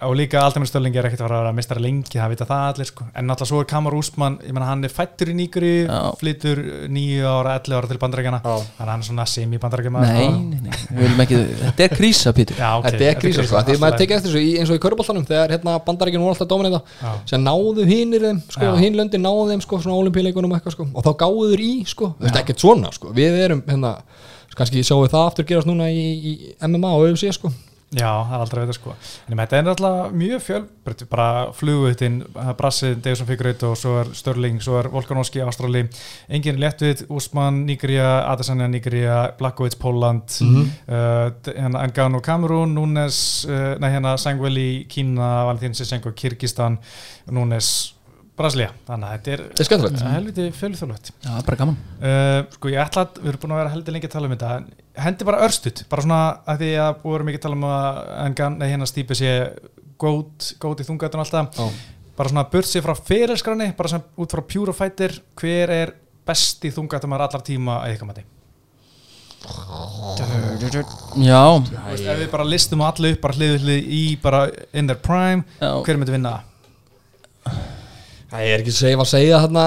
og 0.06 0.14
líka 0.18 0.40
Aldamir 0.44 0.68
Störling 0.68 0.94
er 0.96 1.06
ekkert 1.08 1.20
að 1.22 1.28
fara 1.28 1.36
að 1.38 1.42
vera 1.44 1.54
mistara 1.56 1.80
lengi 1.84 2.18
það 2.18 2.30
vita 2.34 2.46
það 2.48 2.62
allir 2.70 2.88
sko. 2.90 3.04
En 3.14 3.26
náttúrulega 3.28 3.48
svo 3.50 3.60
er 3.62 3.68
Kamar 3.70 3.94
Úsmann, 3.98 4.36
ég 4.44 4.52
menna 4.56 4.68
hann 4.68 4.84
er 4.86 4.92
fættur 4.92 5.30
í 5.32 5.34
nýguri 5.38 5.72
Já. 5.86 5.98
flytur 6.20 6.60
nýju 6.92 7.24
ára, 7.30 7.54
11 7.60 7.76
ára 7.78 7.90
til 7.90 7.98
bandarækjana 8.02 8.40
þannig 8.44 8.80
að 8.84 8.92
hann 8.92 9.04
er 9.04 9.08
svona 9.08 9.26
semi-bandarækjama 9.34 10.04
nei, 10.04 10.28
nei, 10.28 10.60
nei, 10.64 10.78
við 10.90 11.02
viljum 11.04 11.24
ekki 11.26 11.40
þetta 11.62 11.86
er 11.88 11.94
krísa, 11.98 12.32
Pítur 12.36 12.60
Þetta 12.60 13.08
er 13.10 13.18
krísa 13.22 13.46
sko, 13.48 13.62
því 13.68 13.78
maður 13.82 13.98
tekið 14.04 14.16
eftir 14.18 14.30
þessu 14.34 14.44
í- 14.44 14.54
eins 14.62 14.70
og 14.74 14.78
í 14.78 14.82
köruboltanum 14.84 15.26
þegar 15.28 15.54
hérna 15.56 15.76
bandarækjun 15.88 16.24
voru 16.24 16.34
alltaf 16.36 16.50
dominita 16.54 16.82
sem 17.30 17.44
náðu 17.44 17.86
hinir 17.88 18.24
þeim, 18.28 18.42
sko, 18.48 18.64
Já. 18.70 18.76
hinn 18.84 18.98
löndin 19.00 19.24
náðu 19.24 19.48
þeim 19.52 19.62
sko, 19.64 19.80
svona 19.84 19.98
olimpíuleikunum 20.02 20.54
eitthvað 20.58 20.76
sko. 20.78 20.88
Og 20.94 21.04
þá 21.04 21.12
gáðu 21.24 21.50
þeir 21.54 21.62
í, 21.64 21.72
sko, 21.88 22.14
svona 22.56 22.92
sko. 22.94 23.12
Við 23.16 23.38
erum, 23.44 23.62
hérna, 23.68 23.94
kannski 24.54 24.84
sjáum 24.86 25.02
við 25.06 25.14
það 25.16 25.28
aftur 25.30 25.46
gerast 25.48 25.66
núna 25.66 25.88
í, 25.90 26.04
í 26.30 26.34
MMA 26.62 26.90
og 26.94 27.08
UFC 27.10 27.32
sko 27.34 27.50
Já, 27.94 28.10
það 28.26 28.34
er 28.34 28.42
aldrei 28.42 28.58
að 28.58 28.64
veita 28.64 28.74
sko. 28.76 28.94
En 29.28 29.40
þetta 29.40 29.58
er 29.58 29.66
náttúrulega 29.68 30.06
mjög 30.18 30.42
fjölbreytt 30.42 31.04
bara 31.12 31.26
flugvitinn, 31.54 32.16
Brassið, 32.58 32.96
Davison 33.04 33.28
Figueiredo 33.28 33.70
og 33.70 33.78
svo 33.78 33.94
er 34.00 34.10
Störling, 34.18 34.58
svo 34.64 34.80
er 34.80 34.88
Volkanovski 34.90 35.42
Ástrali, 35.44 35.84
engin 36.26 36.58
léttvit 36.62 37.04
Úsmann, 37.14 37.62
Nígeria, 37.68 38.24
Adesanya, 38.32 38.66
Nígeria 38.70 39.18
Blackowitz, 39.38 39.78
Póland 39.78 40.26
mm 40.40 40.54
-hmm. 40.54 41.50
hérna 41.54 41.86
Ngano, 41.86 42.20
Kamerún 42.20 42.74
Núnes, 42.74 43.46
uh, 43.48 43.78
nei 43.78 43.90
hérna 43.90 44.16
Sangveli 44.16 44.86
Kína, 44.88 45.44
Valentín 45.44 45.74
Sisenko, 45.74 46.12
Kyrkistan 46.12 46.78
Núnes, 47.30 47.94
Brasilia 48.36 48.70
þannig 48.86 49.08
að 49.08 49.12
þetta 49.12 49.30
er 49.32 49.40
er 49.60 49.64
skemmtilegt. 49.64 50.00
uh, 50.02 50.12
helviti 50.12 50.50
fjölþjóðlegt. 50.50 51.10
Já, 51.22 51.42
bara 51.46 51.56
gaman. 51.56 51.76
Uh, 52.00 52.40
sko 52.50 52.68
ég 52.68 52.80
ætla 52.82 53.02
að, 53.02 53.20
við 53.22 53.28
erum 53.28 53.40
búin 53.40 53.52
að 53.52 53.60
vera 53.62 53.70
heldur 53.70 53.92
lengi 53.92 54.06
að 54.06 54.12
tala 54.16 54.26
um 54.26 54.34
þetta 54.34 54.56
en 54.56 54.66
hendi 54.94 55.26
bara 55.26 55.42
örstuð, 55.46 55.84
bara 55.90 56.04
svona 56.04 56.20
að 56.46 56.62
því 56.62 56.68
að 56.84 57.00
búið 57.02 57.16
erum 57.18 57.28
mikið 57.30 57.40
að 57.40 57.46
tala 57.46 57.58
um 57.58 57.66
að 57.70 57.98
en 58.24 58.58
nei, 58.60 58.68
hérna 58.70 58.88
stýpi 58.88 59.16
sé 59.18 59.32
gót, 60.00 60.52
gót 60.62 60.82
í 60.82 60.86
þungatun 60.86 61.22
alltaf, 61.24 61.58
Já. 61.58 61.66
bara 62.18 62.30
svona 62.30 62.46
burt 62.52 62.68
sér 62.70 62.84
frá 62.86 62.94
fyrirskráni, 62.98 63.72
bara 63.76 63.94
sem 63.94 64.04
út 64.20 64.34
frá 64.34 64.42
pure 64.46 64.74
fighter, 64.76 65.16
hver 65.40 65.74
er 65.74 65.94
besti 66.26 66.70
þungatumar 66.74 67.26
allar 67.26 67.42
tíma 67.44 67.80
að 67.82 67.96
ykkar 67.96 68.10
mati? 68.12 68.24
já, 71.20 71.42
Þú 71.60 71.90
veist, 71.90 72.06
ef 72.08 72.20
við 72.22 72.30
bara 72.32 72.46
listum 72.48 72.80
allir 72.86 73.12
upp, 73.16 73.20
bara 73.26 73.36
hliðu 73.36 73.58
hlið 73.60 73.90
í 73.92 74.02
bara 74.22 74.46
in 74.72 74.88
their 74.88 75.00
prime, 75.04 75.44
Já. 75.60 75.70
hver 75.84 76.00
myndi 76.00 76.14
vinna? 76.14 76.38
Það 78.34 78.46
er 78.50 78.62
ekki 78.64 78.72
safe 78.74 78.98
að 79.04 79.10
segja 79.10 79.40
hérna 79.44 79.64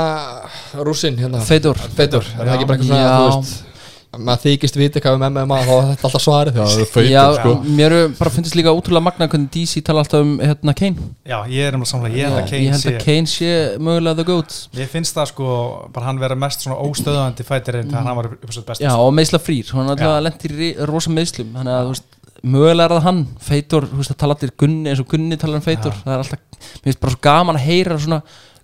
rússinn 0.84 1.19
hérna 1.21 1.39
Feitur 1.45 1.78
Feitur, 1.95 2.25
er 2.25 2.41
það 2.49 2.55
ekki 2.55 2.65
bara 2.67 2.80
eitthvað 2.80 2.89
svona 2.89 3.03
Já. 3.05 3.13
þú 3.13 3.28
veist 3.38 3.66
maður 4.16 4.43
þykist 4.45 4.78
viti 4.80 5.01
hvað 5.03 5.18
um 5.18 5.24
MMA 5.28 5.58
þá 5.68 5.72
er 5.74 5.88
þetta 5.91 6.05
alltaf 6.08 6.24
svarið 6.24 6.58
að 6.58 6.70
það 6.72 6.82
er 6.82 6.89
feitur 6.93 7.10
já, 7.12 7.24
sko. 7.38 7.51
mér 7.78 7.95
er 7.97 8.14
bara 8.18 8.32
finnst 8.34 8.55
líka 8.58 8.74
útrúlega 8.74 9.03
magna 9.03 9.28
hvernig 9.30 9.49
DC 9.53 9.84
tala 9.86 10.03
alltaf 10.03 10.24
um 10.24 10.32
hérna 10.41 10.74
Kane. 10.78 11.08
Já, 11.28 11.38
ég 11.51 11.68
er 11.68 11.78
að 11.78 11.86
samla, 11.91 12.12
ég 12.16 12.26
held 12.26 12.39
að 12.39 12.43
ég 12.45 12.51
Kane 12.53 12.72
held 12.74 12.84
sé 12.84 12.93
að 12.93 12.99
Kane 13.03 13.32
sé 13.32 13.51
mögulega 13.84 14.18
the 14.18 14.28
goat. 14.28 14.58
Mér 14.78 14.91
finnst 14.93 15.18
það 15.18 15.32
sko, 15.34 15.58
bara 15.93 16.10
hann 16.10 16.22
vera 16.24 16.39
mest 16.39 16.66
svona 16.66 16.80
óstöðandi 16.88 17.47
fætirinn 17.47 17.91
þegar 17.91 18.08
hann 18.08 18.20
var 18.22 18.32
upp 18.32 18.55
svo 18.55 18.66
best 18.72 18.86
já, 18.86 18.93
og 18.95 19.12
meðsla 19.18 19.43
frýr, 19.43 19.74
hann 19.76 19.91
er 19.91 19.97
alltaf 19.97 20.24
lent 20.26 20.47
í 20.47 20.72
rosa 20.88 21.14
meðslum 21.14 21.53
þannig 21.60 21.76
að, 21.76 21.86
þú 21.91 21.95
veist, 21.95 22.18
mögulega 22.47 22.88
er 22.88 22.95
það 22.95 23.08
hann 23.10 23.24
Feitur, 23.43 23.88
þú 23.91 24.01
veist, 24.01 24.14
það 24.14 24.22
tala 24.24 24.38
allir 24.38 24.58
Gunni 24.64 24.91
eins 24.91 25.03
og 25.03 25.12
Gunni 25.12 25.39
tala 25.41 25.60
um 25.60 25.66
Feitur, 25.66 25.95
það 26.03 26.16
er 26.16 26.24
alltaf 26.24 26.47
mér 26.58 26.88
finnst 26.88 27.01
bara 27.03 27.14
svo 27.14 27.22
gaman 27.28 27.60
að 27.60 27.68
heyra 27.68 27.97
svona 28.01 28.20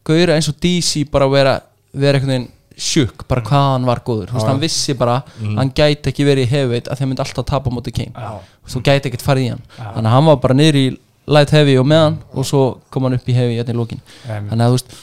gauðra 0.07 0.37
eins 0.37 0.49
og 0.51 0.59
DC 0.63 1.05
bara 1.11 1.29
vera, 1.31 1.55
vera 1.93 2.19
einhvern 2.19 2.33
veginn 2.33 2.51
sjukk, 2.77 3.25
bara 3.29 3.41
hvað 3.45 3.65
hann 3.73 3.85
var 3.85 4.01
góður. 4.05 4.31
Þú 4.31 4.37
veist, 4.39 4.47
hann 4.49 4.59
vissi 4.63 4.93
bara, 4.97 5.21
hann 5.39 5.71
gæti 5.75 6.11
ekki 6.11 6.25
verið 6.27 6.47
í 6.47 6.51
hefveit 6.51 6.87
að 6.89 6.99
hann 6.99 7.09
myndi 7.11 7.23
alltaf 7.23 7.45
tapa 7.45 7.69
Kane. 7.93 8.11
Já. 8.13 8.39
Þú 8.73 8.83
gæti 8.83 9.09
ekkert 9.11 9.25
farið 9.25 9.45
í 9.45 9.49
hann. 9.53 9.63
Þannig 9.77 10.09
að 10.09 10.13
hann 10.17 10.25
var 10.31 10.37
bara 10.43 10.53
niður 10.57 10.79
í 10.81 10.85
light 11.27 11.51
heavy 11.55 11.77
og 11.79 11.87
meðan 11.87 12.17
og 12.33 12.45
svo 12.45 12.61
kom 12.91 13.03
hann 13.07 13.13
upp 13.17 13.27
í 13.29 13.33
heavy 13.37 13.55
hérna 13.57 13.71
í 13.71 13.77
lókin 13.79 14.01
þannig 14.27 14.63
að 14.65 14.71
þú 14.73 14.77
veist, 14.77 14.95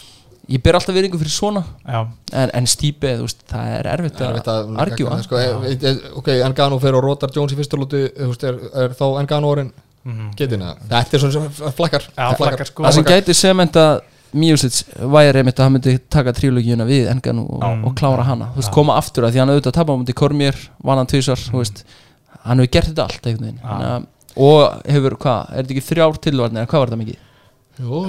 ég 0.51 0.63
ber 0.65 0.77
alltaf 0.77 0.95
virðingu 0.97 1.21
fyrir 1.21 1.33
svona. 1.33 1.63
Já, 1.87 2.01
en, 2.33 2.51
en 2.59 2.67
Stípe, 2.67 3.15
þú 3.17 3.29
veist, 3.29 3.45
það 3.49 3.77
er 3.79 3.89
erfitt 3.95 4.21
er 4.21 4.27
að 4.27 4.41
veit 4.41 4.51
að 4.51 4.81
argjúa 4.85 5.21
sko, 5.25 5.45
ok, 6.21 6.29
Engano 6.45 6.81
fer 6.83 6.99
og 6.99 7.05
rotar 7.07 7.33
Jones 7.33 7.55
í 7.55 7.57
veist, 7.57 8.45
er, 8.45 8.59
er 8.85 8.99
þá 8.99 9.07
Engano 9.23 9.55
orðin 9.55 9.73
Mhm. 10.01 10.31
getina 10.33 10.75
þetta 10.89 11.13
er 11.13 11.21
svona 11.21 11.33
sem 11.35 11.73
flakkar. 11.77 12.05
Já, 12.17 12.29
flakkar, 12.39 12.67
sko. 12.71 12.85
það 12.87 12.95
sem 12.97 13.05
gæti 13.05 13.35
sementa 13.37 13.83
Miosic 14.33 14.83
væri 15.11 15.41
einmitt 15.41 15.59
að 15.59 15.67
hann 15.67 15.75
myndi 15.79 15.95
taka 16.13 16.33
trílógíuna 16.37 16.87
við 16.87 17.09
Enganu 17.11 17.47
og, 17.49 17.63
Já. 17.65 17.71
og 17.89 17.95
klára 17.99 18.25
hana. 18.29 18.51
Þú 18.55 18.63
veist, 18.63 18.73
koma 18.77 18.95
aftur 19.01 19.27
að 19.27 19.35
því 19.35 19.41
hann 19.43 19.53
auðvitað 19.55 19.77
tapa 19.81 19.93
á 19.93 19.99
múti 20.01 20.15
Kormir, 20.15 20.57
vann 20.85 21.01
hann 21.03 21.11
tvisar 21.11 21.41
þú 21.41 21.59
veist, 21.65 21.83
hann 22.45 22.59
hefur 22.63 22.73
gert 22.77 22.91
þetta 22.93 23.07
allt 23.09 23.27
einhvern 23.27 23.49
veginn. 23.49 23.65
Þannig 23.65 23.91
að- 23.97 24.07
og 24.37 24.83
hefur, 24.87 25.17
hvað, 25.25 25.51
er 25.51 25.63
þetta 25.65 25.75
ekki 25.75 25.89
þrjár 25.91 26.21
tilvarnir 26.29 26.63
eða 26.63 26.71
hvað 26.71 26.79
var 26.85 26.93
þetta 26.93 27.03
mikið? 27.03 27.27
Jú, 27.81 28.01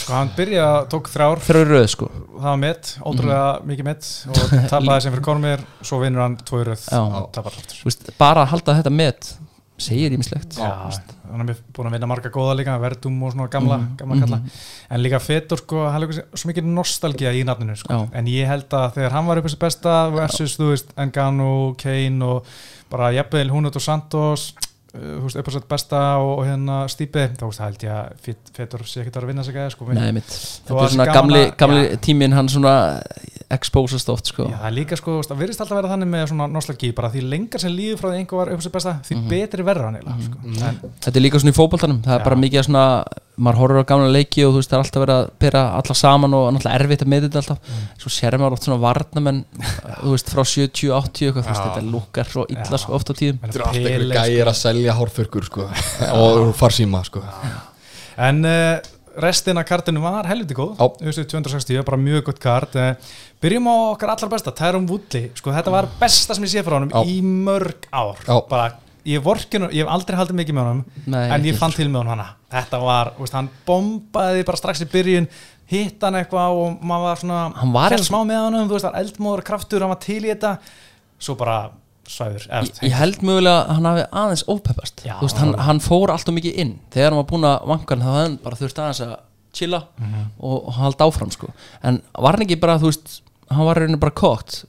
sko 0.00 0.12
hann 0.16 0.30
byrjaði, 0.36 0.88
tók 0.88 1.08
þrjár. 1.12 1.40
Þrjár 1.44 1.68
röð 1.68 1.86
sko. 1.92 2.06
Það 2.40 2.46
var 2.48 2.56
mitt, 2.62 2.90
ótrúlega 3.04 3.48
mikið 3.68 3.84
mitt 3.90 4.06
og 4.30 4.54
tapaði 4.72 5.02
sem 5.04 5.12
fyrir 5.12 5.24
Kormir 5.26 5.64
svo 5.84 5.98
vinnur 6.00 6.22
hann 6.24 6.36
tvo 6.40 6.62
í 6.62 6.64
röð 6.70 6.86
Já. 6.88 7.00
og 7.02 7.28
tapar 7.36 7.52
aftur. 7.52 7.76
Þú 7.82 7.90
veist, 7.90 8.10
bara 8.18 8.42
að 8.46 8.52
halda 8.54 8.76
þetta 8.80 8.92
met 8.94 9.30
segir 9.80 10.12
ímislegt 10.16 10.56
Já, 10.58 10.70
hann 11.30 11.48
er 11.48 11.56
búin 11.76 11.88
að 11.90 11.96
vinna 11.96 12.08
marga 12.10 12.30
góða 12.34 12.54
líka 12.58 12.78
Verdum 12.82 13.18
og 13.26 13.32
svona 13.34 13.48
gamla, 13.52 13.78
Mhm, 13.78 13.96
gamla 14.00 14.20
kalla 14.24 14.40
en 14.90 15.02
líka 15.04 15.20
Fetur 15.22 15.58
sko, 15.62 15.84
hann 15.90 16.02
er 16.02 16.12
svo 16.34 16.50
mikið 16.50 16.64
nostalgía 16.70 17.34
í 17.36 17.44
nafninu 17.46 17.76
sko. 17.76 17.92
Já. 17.92 18.08
en 18.18 18.26
ég 18.26 18.46
held 18.46 18.68
að 18.70 18.94
þegar 18.98 19.10
hann 19.18 19.26
var 19.26 19.38
upp 19.38 19.46
þessi 19.50 19.58
besta 19.60 19.94
versus, 20.14 20.56
þú 20.58 20.70
veist, 20.72 20.92
Engano, 20.96 21.74
Kane 21.78 22.22
og 22.24 22.44
bara 22.90 23.12
jafnvel 23.14 23.50
Hunut 23.50 23.76
og 23.76 23.82
Santos 23.82 24.54
uh, 24.94 24.98
þú 24.98 25.22
veist, 25.28 25.36
upp 25.38 25.46
þessi 25.52 25.62
besta 25.70 26.00
og, 26.18 26.32
og 26.40 26.46
hérna 26.48 26.80
Stípi, 26.90 27.28
þá 27.38 27.44
veist, 27.46 27.60
held 27.62 27.84
ég 27.86 27.92
að 27.94 28.24
Fet- 28.26 28.50
Fetur 28.56 28.82
sé 28.84 29.00
ekki 29.04 29.12
að 29.12 29.20
vera 29.20 29.26
að 29.28 29.30
vinna 29.34 29.44
sig 29.46 29.54
að 29.62 29.70
sko. 29.76 29.86
Nei, 29.94 30.10
mitt, 30.12 30.26
Þó 30.66 30.72
þetta 30.74 30.84
er 30.88 30.94
svona 30.96 31.06
gaman 31.06 31.20
gamli, 31.20 31.44
gamli 31.62 31.84
já. 31.86 32.00
tíminn 32.08 32.32
hann 32.34 32.48
svona 32.50 32.74
exposast 33.50 34.08
oft 34.12 34.30
sko. 34.30 34.46
Já, 34.50 34.56
það 34.60 34.68
er 34.68 34.74
líka 34.76 34.96
sko, 34.98 35.16
það 35.26 35.40
virðist 35.42 35.62
alltaf 35.64 35.78
vera 35.80 35.90
þannig 35.90 36.08
með 36.12 36.22
svona 36.30 36.46
nostalgí, 36.50 36.90
bara 36.96 37.10
því 37.10 37.20
lengar 37.32 37.62
sem 37.62 37.72
líður 37.74 37.98
frá 38.00 38.08
því 38.10 38.18
einhver 38.20 38.38
var 38.40 38.48
upp 38.54 38.60
þessi 38.62 38.72
besta, 38.76 38.92
því 39.08 39.14
betri 39.30 39.62
verður 39.66 39.84
hann 39.88 39.96
eiginlega, 39.98 40.22
sko. 40.28 40.36
en, 40.68 40.76
Þetta 41.00 41.16
er 41.18 41.24
líka 41.24 41.40
svona 41.42 41.54
í 41.54 41.58
fótboltanum, 41.58 41.98
það 42.04 42.14
er 42.14 42.20
Já. 42.22 42.26
bara 42.28 42.38
mikið 42.44 42.66
svona, 42.68 42.84
maður 43.40 43.58
horfir 43.62 43.80
á 43.82 43.90
gamla 43.90 44.10
leiki 44.14 44.40
og 44.44 44.50
þú 44.52 44.58
veist 44.60 44.70
það 44.70 44.76
er 44.78 44.84
alltaf 44.84 45.02
verið 45.04 45.16
að 45.16 45.26
pera 45.40 45.60
alla 45.80 45.94
saman 45.96 46.36
og 46.36 46.42
náttúrulega 46.54 46.78
erfitt 46.80 47.02
að 47.04 47.10
með 47.10 47.20
þetta 47.26 47.40
alltaf. 47.40 47.58
Svo 48.02 48.10
sér 48.12 48.36
maður 48.36 48.56
oft 48.58 48.64
svona 48.68 48.82
varnamenn 48.84 49.40
þú 50.02 50.10
veist 50.12 50.28
frá 50.34 50.42
70, 50.44 50.92
80 50.92 51.30
eitthvað, 51.30 51.44
þú 51.46 51.50
veist 51.50 51.64
þetta 51.64 51.84
lukkar 51.94 52.26
svo 52.30 52.42
illa 52.52 52.76
svo 52.82 52.90
oft 52.98 53.08
á 53.08 53.14
tíðum. 53.16 53.38
Menn 53.40 53.54
þetta 53.56 53.64
er 54.28 54.50
alltaf 58.84 58.99
einhverju 59.16 59.38
Pele, 59.40 59.60
gægir 59.60 59.60
að 59.60 59.60
selja 59.60 59.60
hárförkur 59.60 59.60
og 59.60 59.60
farsíma 59.60 59.60
En 59.60 59.60
restin 59.60 59.60
af 59.60 59.66
kartinu 59.66 60.00
var 60.00 60.26
helviti 60.26 60.54
góð. 60.54 60.76
UFC 61.00 61.26
260, 61.26 61.84
bara 61.84 61.96
mjög 61.96 62.24
gott 62.24 62.40
kart. 62.40 62.74
Uh, 62.74 62.94
Byrjum 63.40 63.66
á 63.66 63.74
okkar 63.94 64.10
allar 64.10 64.30
besta, 64.30 64.52
Tærum 64.52 64.86
Woodley. 64.86 65.30
Sko 65.34 65.50
þetta 65.50 65.70
var 65.70 65.88
besta 66.00 66.34
sem 66.34 66.44
ég 66.44 66.50
sé 66.50 66.62
frá 66.62 66.78
honum 66.78 66.90
Já. 66.90 67.02
í 67.04 67.20
mörg 67.22 67.88
ár. 67.92 68.16
Já. 68.26 68.48
bara, 68.48 68.76
ég, 69.04 69.22
vorkinu, 69.22 69.70
ég 69.72 69.84
hef 69.84 69.90
aldrei 69.90 70.16
haldið 70.16 70.36
mikið 70.36 70.54
með 70.54 70.68
honum 70.68 70.84
Nei, 71.06 71.30
En 71.30 71.44
ég 71.44 71.56
fann 71.56 71.72
til 71.72 71.88
með 71.88 72.02
honum 72.04 72.14
hana. 72.14 72.36
Þetta 72.50 72.78
var, 72.78 73.14
veist, 73.18 73.34
hann 73.34 73.50
bombaði 73.66 74.44
bara 74.44 74.56
strax 74.56 74.82
í 74.84 74.90
byrjun 74.90 75.28
hitt 75.70 76.02
hann 76.02 76.14
eitthvað 76.14 76.50
og 76.58 76.82
maður 76.82 77.06
var 77.06 77.16
svona 77.16 77.52
Hann 77.56 77.72
var 77.72 77.96
smá 77.98 78.24
með 78.26 78.42
honum, 78.48 78.68
þú 78.68 78.74
veist, 78.76 78.88
hann 78.90 79.00
eldmóður 79.00 79.42
kraftur 79.46 79.80
hann 79.80 79.90
var 79.90 80.02
til 80.02 80.24
í 80.24 80.32
þetta. 80.32 80.58
Svo 81.20 81.36
bara 81.36 81.70
svæður 82.10 82.46
ég, 82.50 82.70
ég 82.88 82.94
held 82.98 83.20
mögulega 83.26 83.60
að 83.64 83.74
hann 83.78 83.88
hafi 83.90 84.04
aðeins 84.22 84.44
ofpeppast 84.54 85.04
Já. 85.06 85.14
Þú 85.20 85.28
veist, 85.28 85.38
hann, 85.42 85.54
hann 85.68 85.80
fór 85.84 86.12
alltaf 86.14 86.34
mikið 86.36 86.58
inn 86.64 86.72
þegar 86.94 87.10
hann 87.14 87.20
var 87.22 87.28
búinn 87.32 87.46
að 87.50 87.68
vanka 87.70 87.96
hann 87.96 88.04
þá 88.06 88.16
hann 88.20 88.36
bara 88.44 88.58
þurft 88.60 88.82
aðeins 88.84 89.02
að 89.06 89.14
chilla 89.56 89.80
Mhm. 89.98 90.26
og, 90.38 90.58
og 90.68 90.74
halda 90.78 91.06
áfram 91.10 91.30
sko. 91.34 91.48
en 91.82 92.02
var 92.18 92.36
hann 92.38 92.44
ekki 92.46 92.60
bara, 92.62 92.78
þú 92.78 92.90
veist 92.92 93.20
hann 93.50 93.66
var 93.66 93.76
í 93.80 93.80
rauninni 93.86 93.98
bara 94.02 94.12
kókt 94.14 94.64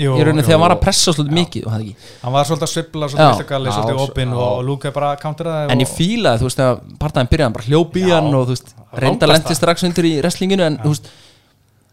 Jú, 0.00 0.12
í 0.14 0.22
rauninni 0.22 0.40
jú. 0.42 0.46
þegar 0.46 0.58
hann 0.58 0.64
var 0.66 0.74
að 0.76 0.82
pressa 0.84 1.12
svolítið 1.12 1.36
mikið 1.38 1.64
og 1.66 1.72
það 1.72 1.80
ekki 1.86 1.94
hann 2.22 2.32
var 2.36 2.44
svolítið 2.50 2.66
að 2.68 2.72
svibla, 2.74 3.06
Já. 3.06 3.10
svolítið 3.14 3.32
viltagalli, 3.32 3.66
Já, 3.70 3.72
svolítið 3.76 3.96
já. 3.96 4.04
opinn 4.10 4.32
og, 4.36 4.44
og 4.58 4.60
Luka 4.68 4.92
bara 4.94 5.08
counteraði 5.20 5.64
en 5.72 5.80
og, 5.80 5.82
ég 5.84 5.90
fílaði, 5.96 6.38
þú 6.42 6.46
veist, 6.50 6.60
að 6.66 6.78
partæðin 7.00 7.30
byrjaði 7.32 7.46
hann 7.48 7.56
bara 7.58 7.68
hljóp 7.70 7.96
í 7.96 8.04
Já. 8.06 8.14
hann 8.20 8.34
og 8.38 8.46
þú 8.46 8.54
veist, 8.54 8.70
reynda 9.04 9.26
lendi 9.32 9.56
strax 9.58 9.84
undir 9.88 10.04
í 10.10 10.12
wrestlinginu 10.22 10.66
en 10.68 10.78
þú 10.84 10.92
veist, 10.94 11.10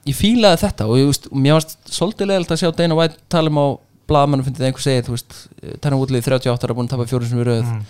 ég 0.07 0.15
fílaði 0.15 0.61
þetta 0.61 0.85
og 0.87 0.99
ég, 1.01 1.09
veist, 1.09 1.25
og 1.31 1.37
mér 1.43 1.57
varst 1.57 1.73
svolítið 1.97 2.29
leðilt 2.31 2.53
að 2.55 2.61
sjá 2.61 2.69
Dana 2.77 2.95
White 3.01 3.17
tala 3.33 3.49
um 3.51 3.57
á 3.59 3.67
blaðamennu 4.09 4.45
finnst 4.47 4.59
þið 4.61 4.67
einhver 4.69 4.85
segið, 4.87 5.05
þú 5.07 5.15
veist, 5.15 5.37
Tanner 5.83 5.99
Woodley 6.01 6.21
38 6.25 6.67
ára 6.67 6.75
búin 6.77 6.87
að 6.89 6.93
tapa 6.95 7.07
fjórum 7.09 7.29
sem 7.31 7.39
við 7.41 7.49
rauð 7.51 7.71
Mm. 7.71 7.81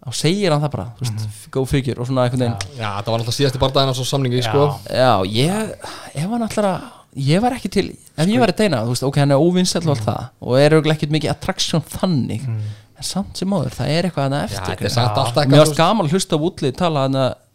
þá 0.00 0.14
segir 0.16 0.50
hann 0.54 0.62
það 0.64 0.70
bara, 0.72 0.86
þú 0.96 1.04
veist, 1.04 1.26
go 1.52 1.64
figure 1.68 2.00
og 2.00 2.06
svona 2.08 2.22
einhvern 2.24 2.40
veginn. 2.40 2.78
Já, 2.80 2.88
það 3.04 3.10
var 3.12 3.20
alltaf 3.20 3.36
síðasti 3.36 3.60
bardaginn 3.60 3.92
á 3.92 3.96
svo 3.98 4.06
samningi, 4.08 4.40
Já. 4.40 4.48
sko. 4.48 4.62
Já, 4.88 5.10
ég, 5.28 5.74
ef 6.14 6.30
hann 6.30 6.46
ætlar 6.46 6.68
að 6.70 6.86
ég 7.20 7.42
var 7.44 7.52
ekki 7.58 7.68
til, 7.74 7.84
ef 8.16 8.26
ég 8.30 8.40
var 8.40 8.48
að 8.54 8.60
deina 8.62 8.80
þú 8.86 8.94
veist, 8.94 9.04
ok, 9.04 9.18
hann 9.20 9.34
er 9.34 9.42
óvinnsæll 9.44 9.84
og 9.84 9.92
allt 9.96 10.06
það 10.06 10.22
og 10.40 10.56
er 10.62 10.76
auðvitað 10.76 10.94
ekkert 10.96 11.14
mikið 11.18 11.30
attraction 11.34 11.82
þannig 11.82 12.46
en 12.48 13.04
samt 13.04 13.36
sem 13.36 13.52
áður, 13.52 13.76
það 13.76 13.92
er 13.92 14.08
eitthvað 14.08 14.34
Já, 14.36 14.42
eftir. 14.46 14.70
Þetta 14.70 14.84
er 14.88 14.94
sagt 14.94 15.20
alltaf 15.20 15.46
Mér 15.46 15.58
varst 15.60 15.72
eitthvað 15.72 15.84
gaman 15.84 16.06
að 16.06 16.12
hlusta 16.16 16.38
Woodley 16.40 16.72
tala 16.72 17.04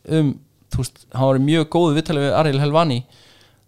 um, 0.10 0.32
þú 0.70 0.82
veist, 0.84 1.06
hann 1.14 1.30
var 1.32 1.40
í 1.40 1.46
mjög 1.46 1.68
góðu 1.74 1.98
viðtalið 1.98 2.26
við 2.28 2.36
Ariel 2.40 2.62
Helvani 2.62 3.00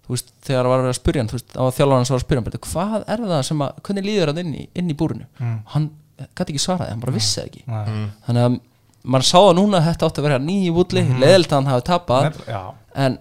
þú 0.08 0.16
veist, 0.16 0.32
þegar 0.47 0.64
hann 0.64 0.72
var 0.74 0.88
að 0.88 0.97
spyrja 0.97 1.22
hann, 1.24 1.30
þú 1.32 1.38
veist, 1.38 1.53
á 1.60 1.64
þjálfur 1.78 1.97
hans 1.97 2.12
var 2.14 2.20
að 2.20 2.26
spyrja 2.26 2.41
hann, 2.41 2.47
"Bíddu, 2.47 2.60
hvað 2.68 3.03
er 3.08 3.24
það 3.28 3.41
sem 3.43 3.64
að, 3.66 3.72
hvernig 3.84 4.08
líður 4.08 4.32
hann 4.32 4.41
inn 4.43 4.53
í, 4.55 4.68
inn 4.74 4.89
í 4.89 4.95
búrinu? 4.97 5.26
Mm. 5.39 5.60
hann 5.74 5.89
gæti 6.18 6.53
ekki 6.53 6.64
svaraði, 6.64 6.89
hann 6.89 6.99
bara 7.03 7.14
vissi 7.14 7.41
það 7.41 7.47
ekki. 7.51 7.64
Nei. 7.68 8.10
þannig 8.28 8.43
að 8.47 8.60
maður 9.08 9.28
sá 9.28 9.38
það 9.38 9.55
núna 9.55 9.78
að 9.78 9.88
þetta 9.88 10.08
átti 10.08 10.22
að 10.22 10.28
vera 10.28 10.39
nýji 10.39 10.74
Woodley, 10.74 11.03
mm 11.03 11.20
leðilt 11.22 11.51
að 11.51 11.58
hann 11.60 11.72
hafi 11.72 11.86
tapað. 11.88 12.24
En 12.95 13.18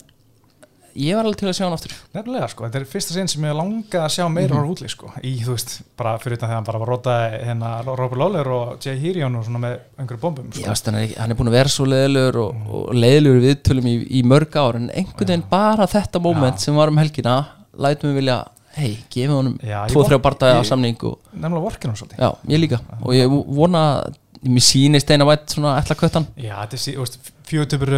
ég 0.97 1.15
var 1.19 1.25
alveg 1.29 1.39
til 1.41 1.49
að 1.51 1.55
sjá 1.59 1.65
hann 1.67 1.75
aftur. 1.77 1.93
Nefnilega 2.17 2.49
sko, 2.53 2.65
þetta 2.67 2.81
er 2.81 2.87
fyrsta 2.91 3.15
sinn 3.17 3.29
sem 3.29 3.45
ég 3.47 3.55
langa 3.59 4.01
að 4.07 4.13
sjá 4.17 4.25
meira 4.33 4.55
mm 4.57 4.67
Woodley 4.67 4.89
sko, 4.93 5.11
í 5.23 5.35
þú 5.45 5.55
veist, 5.55 5.75
bara 6.01 6.17
fyrir 6.23 6.39
utan 6.39 6.49
þegar 6.49 6.59
hann 6.61 6.69
bara 6.71 6.81
var 6.83 6.93
rótaði 6.95 7.41
hérna 7.47 7.71
Robert 7.87 8.19
Lawler 8.23 8.51
og 8.57 8.81
Jay 8.87 8.97
Hirion 9.03 9.37
og 9.39 9.45
svona 9.47 9.63
með 9.67 9.77
einhverju 10.01 10.21
bombum 10.25 10.51
Já, 10.57 10.73
sko. 10.75 10.91
hann, 10.91 10.99
er, 11.01 11.07
ekki- 11.09 11.21
hann 11.21 11.31
er 11.31 11.41
búin 11.43 11.53
að 11.53 11.59
vera 11.61 11.75
svo 11.77 11.87
leiðilegur 11.93 12.41
og, 12.43 12.67
og 12.81 12.91
leiðilegur 12.97 13.41
viðtölum 13.47 13.89
í, 13.93 13.97
í 14.19 14.25
mörg 14.27 14.57
ár 14.61 14.81
en 14.81 14.91
einhvern 14.91 15.27
veginn 15.29 15.47
bara 15.51 15.87
þetta 15.87 16.23
moment 16.25 16.61
sem 16.65 16.75
var 16.77 16.89
um 16.93 16.99
helgina 17.05 17.37
lætum 17.77 18.11
við 18.11 18.21
vilja, 18.23 18.39
hei, 18.77 18.93
gefum 19.13 19.37
honum 19.39 19.57
Já, 19.63 19.83
ég 19.87 19.93
2-3 19.95 20.17
von- 20.17 20.23
bardaði 20.25 20.57
á 20.57 20.61
ég- 20.63 20.69
samning 20.69 20.97
og, 21.09 21.19
nefnilega 21.33 21.65
vorkinu 21.69 21.97
svolítið. 21.97 22.19
Já, 22.25 22.31
ég 22.49 22.61
líka. 22.63 22.81
Og 23.03 23.13
ég 23.17 23.29
vona 23.57 23.83
að 24.07 24.17
mér 24.45 24.65
sýnist 24.67 25.11
eina 25.11 25.25
vætt 25.29 25.55
svona 25.57 25.77
ætla 25.81 25.97
köttan 25.97 26.27
Já, 26.37 26.55
þetta 26.67 26.77
er 26.77 26.83
sí- 26.83 27.33
fjögutöpur 27.47 27.93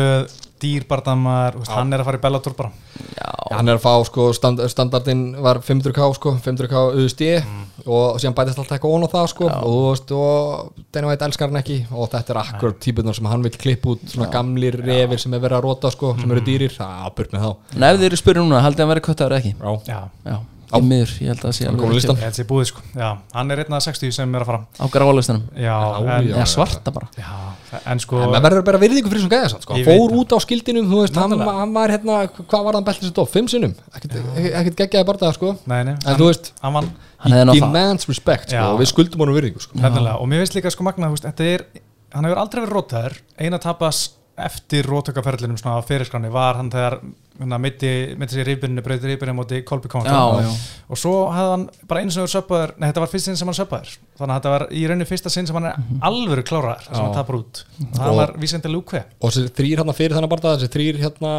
dýrbardamar, 0.59 1.55
hann 1.71 1.93
er 1.95 2.03
að 2.03 2.09
fara 2.09 2.19
í 2.19 2.23
Bellator 2.23 2.55
bara. 2.59 2.71
Já, 3.15 3.29
Hann 3.55 3.71
er 3.71 3.79
að 3.79 3.85
fá, 3.85 3.93
sko, 4.09 4.27
stand, 4.37 4.61
standardin 4.71 5.21
var 5.41 5.61
500k, 5.65 6.09
sko, 6.19 6.33
500k 6.45 6.83
USD 6.99 7.23
og 7.87 8.19
síðan 8.21 8.35
bætist 8.37 8.59
alltaf 8.61 8.75
eitthvað 8.77 8.97
ón 8.99 9.07
á 9.07 9.11
það, 9.15 9.29
sko 9.33 9.49
Já. 9.49 9.57
og 9.63 10.13
og 10.19 10.85
Dana 10.93 11.09
White 11.13 11.25
elskar 11.29 11.49
hann 11.53 11.61
ekki 11.63 11.79
og 11.95 12.11
þetta 12.13 12.35
er 12.35 12.41
akkur 12.43 12.75
típunar 12.83 13.17
sem 13.17 13.31
hann 13.31 13.47
vil 13.47 13.55
klippa 13.55 13.95
út 13.95 14.05
svona 14.11 14.29
gamlir 14.35 14.77
refir 14.83 15.23
sem 15.23 15.33
er 15.35 15.41
verið 15.47 15.61
að 15.61 15.67
róta, 15.69 15.93
sko, 15.95 16.15
sem 16.21 16.31
eru 16.35 16.45
dýrir, 16.45 16.75
það 16.75 17.09
burt 17.17 17.33
með 17.33 17.47
þá. 17.47 17.51
En 17.79 17.89
ef 17.89 17.99
þið 18.01 18.09
eru 18.11 18.21
spyrir 18.21 18.43
núna, 18.45 18.61
haldið 18.67 18.83
að 18.83 18.87
hann 18.87 18.95
verið 18.97 19.09
köttar 19.09 19.33
eða 19.33 19.41
ekki? 19.41 19.55
Já, 19.63 19.73
Já, 19.95 20.01
Já, 20.27 20.39
í 20.69 20.81
miður, 20.85 21.13
ég 21.23 21.33
held 21.33 21.39
að 21.41 21.47
það 21.49 21.57
sé 21.59 21.69
Hann 21.69 21.81
alveg 21.81 22.09
ég 22.09 22.25
held 22.27 22.39
sér 22.39 22.49
búið 22.49 22.67
sko 22.73 22.83
Já, 22.93 23.09
hann 23.35 23.55
er 23.55 23.63
einn 23.65 23.79
af 23.79 23.87
60 23.87 24.15
sem 24.19 24.35
er 24.37 24.45
að 24.45 24.51
fara 24.51 24.61
á 24.77 24.87
grálistanum 24.93 25.47
Já, 25.55 25.65
Já, 25.65 25.99
en, 26.19 26.29
já. 26.29 26.35
eða 26.37 26.49
svarta 26.53 26.95
bara 26.95 27.09
já 27.17 27.33
en 27.85 28.01
sko 28.01 28.21
En 28.23 28.31
maður 28.33 28.45
verður 28.47 28.65
bara 28.69 28.81
virðingu 28.81 29.11
fyrir 29.13 29.25
svona 29.25 29.35
gæða 29.35 29.51
sann, 29.53 29.65
sko. 29.65 29.77
Hann 29.77 29.87
fór 29.87 30.13
það. 30.13 30.21
út 30.23 30.35
á 30.35 30.39
skildinum, 30.45 30.87
þú 30.89 31.01
veist, 31.03 31.19
hann, 31.21 31.35
hann 31.49 31.75
var 31.75 31.93
hérna, 31.93 32.19
hvað 32.39 32.65
var 32.69 32.79
hann 32.79 32.87
beltið 32.87 33.09
sér 33.11 33.17
dóf? 33.19 33.33
Fimm 33.35 33.51
sinnum? 33.53 33.75
Ekkert, 33.99 34.79
geggjaði 34.79 35.09
bardaða, 35.09 35.35
sko. 35.37 35.51
Nei, 35.69 35.83
nei, 35.91 35.95
En 35.99 36.17
þú 36.21 36.31
veist, 36.31 36.53
hann 36.65 36.79
Hann 36.79 37.35
hefði 37.35 37.43
he 37.43 37.49
náttúrulega 37.51 37.67
demands 37.67 38.09
respect, 38.09 38.53
sko, 38.55 38.65
og 38.73 38.81
við 38.81 38.91
skuldum 38.93 39.25
honum 39.25 39.37
virðingu, 39.37 39.65
sko. 39.65 39.81
Og 39.83 40.29
mér 40.31 40.45
finnst 40.45 40.57
líka 40.57 40.73
sko 40.73 40.87
magna, 40.87 41.11
þú 41.11 41.19
veist, 41.19 41.29
þetta 41.29 41.51
er 41.57 41.67
hann 42.15 42.29
hefur 42.29 42.41
aldrei 42.45 42.63
verið 42.63 42.77
rótaður, 42.77 43.19
eina 43.37 43.61
tapas 43.63 44.05
eftir 44.39 44.87
rótökaferlinum 44.87 45.59
svona 45.59 45.81
á 45.83 45.87
fyrirskráni 45.87 46.31
var 46.31 46.61
hann 46.61 46.71
þegar 46.71 47.01
mitti, 47.39 47.93
sér 48.33 48.49
rýbunni, 48.49 48.83
breytir 48.83 49.13
rýbunni 49.13 49.35
móti 49.37 49.63
Kolby 49.67 49.89
já. 49.89 50.19
og 50.89 50.99
svo 50.99 51.15
hefði 51.31 51.53
hann 51.55 51.67
bara 51.87 52.01
einu 52.03 52.11
sem 52.11 52.25
hefur 52.25 52.35
söppaður 52.41 52.75
nei, 52.79 52.89
þetta 52.89 53.03
var 53.05 53.11
fyrst 53.13 53.29
sinn 53.29 53.37
sem 53.39 53.49
hann 53.49 53.59
söppaður 53.59 53.97
þannig 54.19 54.33
að 54.35 54.39
þetta 54.39 54.53
var 54.55 54.65
í 54.75 54.83
rauninni 54.89 55.07
fyrsta 55.07 55.31
sinn 55.31 55.47
sem 55.47 55.55
hann 55.59 55.69
er 55.71 55.77
alvöru 56.09 56.43
kláraður 56.47 56.89
sem 56.89 56.99
hann 56.99 57.15
tapar 57.15 57.39
út 57.39 57.61
og 57.79 57.93
það 57.95 58.09
Og- 58.11 58.19
var 58.19 58.33
vísindi 58.43 58.73
lúkve 58.73 59.03
og 59.21 59.31
þessi 59.31 59.53
þrýr 59.59 59.83
hérna 59.83 59.95
fyrir 59.95 60.17
þennan 60.17 60.33
bardaða 60.33 60.59
þessi 60.59 60.73
þrýr 60.75 60.99
hérna 61.05 61.33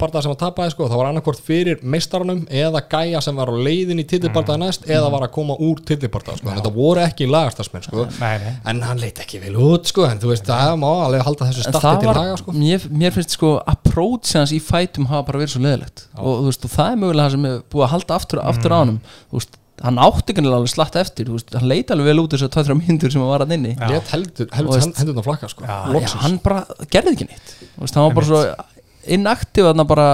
bardaða 0.00 0.24
sem 0.26 0.34
að 0.34 0.40
tapaði 0.42 0.74
sko, 0.74 0.88
það 0.90 1.02
var 1.02 1.10
annarkvort 1.12 1.44
fyrir 1.46 1.82
meistaranum 1.82 2.42
eða 2.50 2.82
gæja 2.90 3.22
sem 3.22 3.38
var 3.38 3.52
á 3.52 3.54
leiðin 3.54 4.02
í 4.02 4.06
titilbardaða 4.10 4.62
næst 4.64 4.88
eða 4.90 5.12
var 5.14 5.28
að 5.28 5.32
koma 5.38 5.58
úr 5.62 5.82
titilbardaða 5.86 6.40
sko. 6.42 6.56
þetta 6.58 6.74
voru 6.74 7.04
ekki 7.04 7.30
lagastarsmenn 7.30 7.86
sko. 7.86 8.08
en 8.18 8.82
hann 8.88 8.98
leit 9.02 9.22
ekki 9.22 9.42
vel 9.44 9.54
út 9.54 9.86
sko. 9.92 10.08
en 10.08 10.18
þú 10.18 10.32
veist, 10.32 10.48
það 10.48 10.74
má 10.82 10.90
alveg 11.06 11.22
halda 11.28 11.50
þessu 11.52 11.68
statti 11.68 12.02
til 12.02 12.10
var, 12.10 12.22
haga 12.24 12.36
sko. 12.42 12.56
mér, 12.56 12.88
mér 12.90 13.14
finnst 13.14 13.38
sko 13.38 13.54
approach 13.98 14.34
hans 14.38 14.52
í 14.54 14.60
fætum 14.62 15.08
hafa 15.10 15.26
bara 15.28 15.42
verið 15.42 15.56
svo 15.56 15.62
leðilegt 15.64 16.04
og, 16.18 16.44
veist, 16.46 16.66
og 16.66 16.74
það 16.74 16.92
er 16.92 17.00
mögulega 17.02 17.24
það 17.26 17.34
sem 17.34 17.48
er 17.48 17.56
búið 17.72 17.86
að 17.86 17.94
halda 17.94 18.18
aftur, 18.18 18.42
aftur 18.42 18.74
á 18.74 18.78
hann 18.78 18.98
veist, 19.34 19.58
hann 19.82 20.00
átti 20.02 20.34
ekki 20.34 20.44
alveg 20.46 20.72
slatt 20.72 20.98
eftir 20.98 21.30
veist, 21.32 21.52
hann 21.54 21.68
leit 21.70 21.92
alveg 21.94 22.10
vel 22.10 22.22
út 22.24 22.34
þessu 22.34 22.50
2-3 22.54 22.78
mínútur 22.78 23.14
sem 23.14 23.22
hann 23.22 23.30
var 23.30 23.44
að 23.44 23.54
inni. 23.58 23.74
Let 23.78 24.10
hendurna 24.14 25.24
flakka 25.26 25.50
sko. 25.52 25.66
Já, 25.66 25.76
Já, 26.02 26.10
hann 26.24 26.38
bara 26.42 26.64
gerði 26.90 27.14
ekki 27.14 27.28
neitt. 27.28 27.54
Hann 27.78 28.08
var 28.08 28.16
bara 28.18 28.28
svo 28.28 28.42
inaktiv 29.18 29.68
þarna 29.68 29.86
bara 29.88 30.08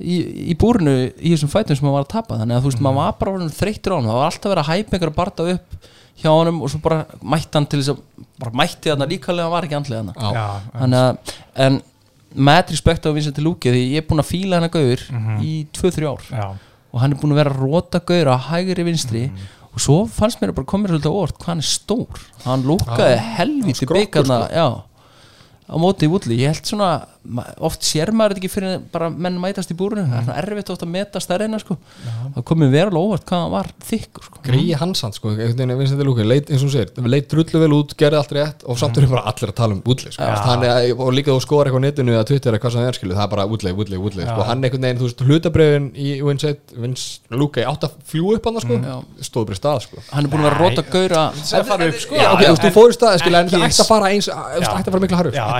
í, 0.00 0.18
í 0.52 0.56
búrinu 0.60 0.96
í 1.08 1.32
þessum 1.32 1.52
fætum 1.52 1.78
sem 1.78 1.88
hann 1.88 1.96
var 1.96 2.04
að 2.04 2.12
tapa. 2.12 2.40
Þannig 2.42 2.58
að 2.58 2.66
þú 2.66 2.72
veist, 2.72 2.84
maður 2.84 3.00
var 3.00 3.16
bara 3.22 3.34
orðinn 3.38 3.56
þreyttur 3.56 3.96
á 3.96 3.98
hann 3.98 4.10
það 4.10 4.20
var 4.20 4.28
alltaf 4.30 4.52
verið 4.52 4.64
að 4.64 4.70
hæpa 4.74 4.98
einhverja 4.98 5.18
barda 5.22 5.48
upp 5.54 5.90
hjá 6.20 6.28
honum 6.34 6.60
og 6.60 6.68
svo 6.72 6.82
bara 6.84 7.04
mætti 7.24 7.56
hann 7.56 7.68
til 7.70 7.80
þess 7.80 7.94
að 7.94 8.26
bara 8.40 8.56
mætti 8.60 8.90
þarna 8.90 9.08
líkalega, 9.08 9.46
hann 9.46 9.54
var 9.54 9.66
ekki 9.66 9.78
andlega 9.78 10.02
hann 10.02 10.10
þannig 10.82 11.00
að, 11.00 11.36
en 11.64 11.78
með 12.34 12.74
respekt 12.74 13.06
á 13.06 13.10
Vincent 13.14 13.38
Luki 13.42 13.72
því 13.72 13.80
ég 13.94 14.02
er 14.02 14.06
búin 14.10 14.22
að 14.22 14.28
fíla 14.30 14.58
hennar 14.60 14.70
gauður 14.74 15.02
í 15.42 15.54
2-3 15.74 16.06
ár. 16.10 16.26
Já, 16.30 16.46
og 16.92 17.00
hann 17.02 17.14
er 17.14 17.18
búin 17.22 17.32
að 17.34 17.40
vera 17.42 17.54
að 17.54 17.62
róta 17.64 18.00
gauður 18.06 18.30
á 18.34 18.36
hægri 18.50 18.84
vinstri. 18.86 19.24
Og 19.70 19.78
svo 19.82 19.96
fannst 20.10 20.40
mér 20.42 20.50
bara 20.54 20.66
komið 20.66 20.90
svolítið 20.96 21.12
á 21.14 21.20
orð 21.22 21.34
hvað 21.38 21.50
hann 21.52 21.60
er 21.62 21.68
stór. 21.70 22.22
Hann 22.44 22.64
lúkaði 22.66 23.16
Já, 23.16 23.26
helviti 23.38 23.84
skrokkur, 23.84 24.00
byggarna 24.00 24.38
sko. 24.48 24.70
á 25.70 25.74
móti 25.78 26.06
í 26.08 26.10
Woodley, 26.10 26.38
ég 26.42 26.50
held 26.50 26.66
svona 26.66 26.88
oft 27.60 27.84
sér 27.84 28.10
maður 28.16 28.32
þetta 28.32 28.40
ekki 28.40 28.48
fyrir 28.48 28.84
bara 28.92 29.10
menn 29.12 29.36
mætast 29.40 29.70
í 29.72 29.76
búrinu, 29.76 30.06
það 30.08 30.16
er 30.16 30.24
svona 30.24 30.38
erfitt 30.40 30.70
oft 30.72 30.84
að 30.86 30.92
meta 30.94 31.20
stærðina 31.20 31.58
sko, 31.60 31.76
það 32.32 32.44
komið 32.48 32.70
verulega 32.72 33.04
óvart 33.10 33.24
hvað 33.28 33.42
hann 33.44 33.52
var 33.52 33.68
þykkur 33.90 34.24
sko. 34.24 34.40
Greiði 34.46 34.78
hans 34.80 35.02
hann 35.04 35.12
sko, 35.12 35.28
leit, 35.36 36.48
eins 36.48 36.64
og 36.64 36.72
segir, 36.72 36.88
leit 37.12 37.28
drullu 37.28 37.60
vel 37.60 37.72
út, 37.76 37.92
gerði 38.00 38.18
allt 38.22 38.32
rétt 38.38 38.64
og 38.64 38.80
samt 38.80 38.96
eru 38.96 39.10
bara 39.12 39.24
allir 39.28 39.52
að 39.52 39.58
tala 39.60 39.76
um 39.76 39.82
útlið 39.84 40.12
sko. 40.16 40.30
Hann 40.48 40.64
er, 40.64 40.94
og 40.96 41.12
líka 41.12 41.34
þú 41.34 41.40
skoðar 41.44 41.68
eitthvað 41.68 41.84
á 41.84 41.86
netinu 41.90 42.16
eða 42.16 42.24
Twitter 42.30 42.50
eða 42.56 42.62
hvað 42.64 42.72
sem 42.72 42.80
það 42.80 42.88
er 42.88 42.96
skilu, 43.00 43.14
það 43.18 43.26
er 43.26 43.32
bara 43.34 43.44
útlið, 43.52 43.72
útlið 44.00 44.24
Já. 44.24 44.32
sko. 44.32 44.40
hann 44.48 44.64
einhvern 44.64 44.84
veginn, 44.88 45.00
þú 45.00 45.06
veist, 45.10 45.20
hlutabrefin 45.28 45.86
í 45.92 46.08
Vincent, 46.24 46.64
Vincent 46.72 47.36
Luke 47.36 47.60
átt 47.68 47.84
að 47.84 47.92
fljúa 48.08 48.40
upp 48.40 48.48
hann 48.48 48.60
sko, 48.64 48.74
Já. 48.80 48.96
stóð 49.28 49.44
bara 49.50 49.56
í 49.56 49.60
stað 49.60 49.78
sko. 49.84 49.96
hann 50.08 50.24
er 50.24 50.30
búin 50.32 50.48
að 50.48 50.56
sko. 52.00 52.14
Já, 52.16 52.28
ok, 52.32 52.42
þú 52.64 52.84
í 52.88 52.96
stað, 52.96 53.10
það 53.10 53.28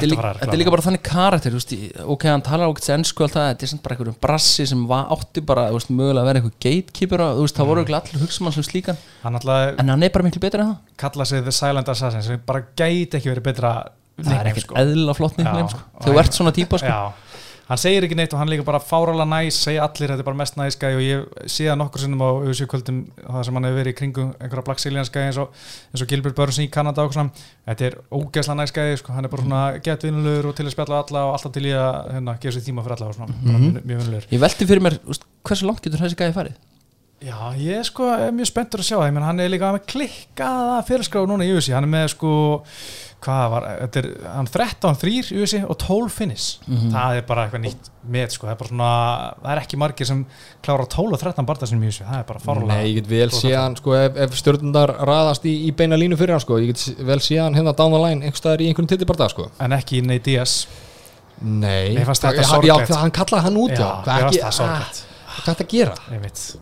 er, 0.00 0.40
þetta 0.40 0.54
er 0.54 0.60
líka 0.60 0.72
bara 0.74 0.84
þannig 0.86 1.04
karakter 1.04 1.49
þú 1.50 1.60
veist, 1.60 1.74
ok, 2.14 2.26
hann 2.30 2.44
talar 2.46 2.70
ákveðs 2.70 2.92
ennsku 2.96 3.22
og 3.22 3.28
allt 3.28 3.36
það, 3.36 3.48
þetta 3.52 3.66
er 3.66 3.70
samt 3.72 3.82
bara 3.84 3.96
einhverjum 3.96 4.18
brassi 4.24 4.66
sem 4.70 4.82
var, 4.90 5.06
átti 5.14 5.44
bara, 5.46 5.68
veist, 5.74 5.92
mögulega 5.92 6.24
að 6.24 6.30
vera 6.30 6.42
einhver 6.42 6.56
gatekeeper 6.66 7.24
og 7.26 7.40
það 7.54 7.70
voru 7.70 7.84
ekki 7.84 7.96
allir 8.00 8.24
hugsa 8.24 8.44
mann 8.46 8.56
sem 8.56 8.66
slíkan. 8.66 9.00
Hann 9.24 9.38
alltaf 9.40 9.80
en 9.82 9.94
hann 9.94 10.06
er 10.06 10.12
bara 10.14 10.26
miklu 10.26 10.42
betur 10.42 10.64
en 10.64 10.72
það. 10.72 10.76
kalla 11.04 11.24
sig 11.30 11.42
The 11.46 11.54
Silent 11.54 11.88
Assassin 11.88 12.22
sem 12.26 12.42
bara 12.46 12.64
gæti 12.76 13.18
ekki 13.20 13.32
verið 13.34 13.48
betra 13.50 13.72
það 14.20 14.36
er 14.36 14.50
ekkert 14.52 14.74
eðla 14.82 15.14
flott 15.16 15.38
nickname 15.40 15.70
sko. 15.72 15.82
þú 16.04 16.16
ert 16.20 16.36
svona 16.36 16.52
típa 16.56 16.80
sko. 16.80 16.90
Já, 16.90 17.29
hann 17.70 17.78
segir 17.78 18.04
ekki 18.06 18.16
neitt 18.18 18.32
og 18.34 18.40
hann 18.40 18.50
líka 18.50 18.64
bara 18.66 18.80
fáralega 18.82 19.28
næs 19.30 19.58
segja 19.62 19.84
allir, 19.86 20.10
þetta 20.10 20.24
er 20.24 20.26
bara 20.26 20.38
mest 20.40 20.56
næs 20.58 20.78
gæði 20.80 20.96
og 20.98 21.04
ég 21.04 21.50
sé 21.54 21.68
það 21.68 21.78
nokkur 21.78 22.02
sinnum 22.02 22.24
á 22.26 22.30
UFC 22.42 22.66
kvöldum 22.70 22.98
það 23.20 23.44
sem 23.46 23.58
hann 23.58 23.68
hefur 23.68 23.78
verið 23.78 23.94
í 23.94 23.98
kringum 24.00 24.32
einhverja 24.40 24.64
Black 24.66 24.82
Zillions 24.82 25.12
gæði 25.14 25.28
eins 25.28 25.38
eins 25.40 26.04
og 26.04 26.10
Gilbert 26.10 26.38
Burns 26.38 26.58
í 26.62 26.66
Kanada 26.72 27.04
og 27.06 27.14
svona, 27.14 27.44
þetta 27.68 27.86
er 27.90 27.98
ógeðslega 28.10 28.58
næs 28.58 28.74
gæði 28.74 28.98
sko. 29.02 29.14
hann 29.14 29.28
er 29.28 29.34
bara 29.34 29.46
svona 29.46 29.62
gett 29.86 30.08
vinnulegur 30.08 30.50
og 30.50 30.58
til 30.58 30.66
að 30.66 30.74
spjalla 30.74 31.04
alla 31.04 31.24
og 31.28 31.36
alltaf 31.36 31.54
til 31.54 31.68
í 31.68 31.76
að 31.76 32.10
hérna, 32.16 32.36
gefa 32.42 32.56
sér 32.56 32.66
tíma 32.66 32.86
fyrir 32.86 32.96
alla 32.98 33.12
og 33.12 33.20
svona, 33.20 33.38
bara 33.44 33.62
mjög, 33.62 33.78
mjög 33.84 34.02
vinnulegur. 34.02 34.28
Ég 34.34 34.42
velti 34.42 34.70
fyrir 34.72 34.84
mér, 34.88 34.98
hversu 35.46 35.70
langt 35.70 35.86
getur 35.86 36.02
þessi 36.02 36.18
gæði 36.18 36.36
farið? 36.40 36.58
Já, 37.20 37.36
ég 37.60 37.84
sko 37.84 38.06
er 38.16 38.30
mjög 38.32 38.48
spenntur 38.48 38.80
að 38.80 38.86
sjá 38.88 38.96
það, 38.96 39.18
hann 39.26 39.42
er 39.44 39.50
líka 39.52 39.74
með 39.74 39.82
klikkaða 39.92 40.78
fyrirskráð 40.88 41.26
núna 41.28 41.44
í 41.44 41.50
UFC, 41.52 41.74
hann 41.76 41.84
er 41.84 41.92
með 41.92 42.06
sko 42.14 42.30
hvað 43.20 43.46
var, 43.52 43.64
þetta 43.82 44.00
er, 44.00 44.06
hann 44.32 44.48
13-3 44.48 45.10
í 45.12 45.40
UFC 45.42 45.58
og 45.64 45.76
12 45.82 46.12
finnis. 46.14 46.44
Það 46.66 47.18
er 47.18 47.26
bara 47.28 47.44
eitthvað 47.46 47.64
nýtt 47.66 47.90
með 48.10 48.34
sko, 48.34 48.46
það 48.48 48.52
er 48.54 48.60
bara 48.62 48.70
svona 48.70 48.90
það 49.42 49.50
er 49.52 49.60
ekki 49.60 49.80
margir 49.82 50.08
sem 50.08 50.22
klára 50.64 50.86
12 50.94 51.16
og 51.18 51.20
13 51.20 51.48
barðarsinum 51.50 51.84
í 51.84 51.90
UFC, 51.90 52.04
það 52.06 52.22
er 52.22 52.28
bara 52.30 52.42
farlega 52.46 52.70
Nei, 52.78 52.86
ég 52.88 52.96
get 53.00 53.10
vel 53.12 53.28
sé 53.36 53.52
hann 53.52 53.76
sko, 53.76 53.94
ef, 53.98 54.16
ef 54.24 54.38
stjórnundar 54.40 54.94
raðast 55.10 55.44
í, 55.50 55.54
í 55.68 55.74
beina 55.76 56.00
línu 56.00 56.16
fyrir 56.20 56.38
hann 56.38 56.44
sko, 56.46 56.60
ég 56.62 56.72
get 56.72 57.04
vel 57.12 57.20
sé 57.24 57.36
hann 57.42 57.58
hérna 57.58 57.76
down 57.76 57.92
the 57.92 58.00
line 58.00 58.24
einhverstaðar 58.24 58.64
í 58.64 58.70
einhvern 58.72 58.88
titibardag 58.88 59.34
sko. 59.34 59.50
En 59.60 59.76
ekki 59.76 60.00
Nate 60.06 60.24
Diaz. 60.30 60.62
Nei, 61.40 61.94
Mér 61.96 62.08
fannst 62.08 62.24
þetta 62.24 62.64
Já, 62.68 62.74
hann 63.00 63.14
kallaði 63.16 63.46
hann 63.46 63.60
út, 63.60 63.72
já, 63.72 63.80
Já, 63.80 63.92
Hvað 64.04 64.16
mér 64.16 64.28
ekki- 64.32 64.42
það 64.48 64.66
ah, 64.66 64.98
Hvað 65.30 65.40
er 65.40 65.54
þetta 65.54 65.64
að 65.64 65.70
gera? 65.70 65.92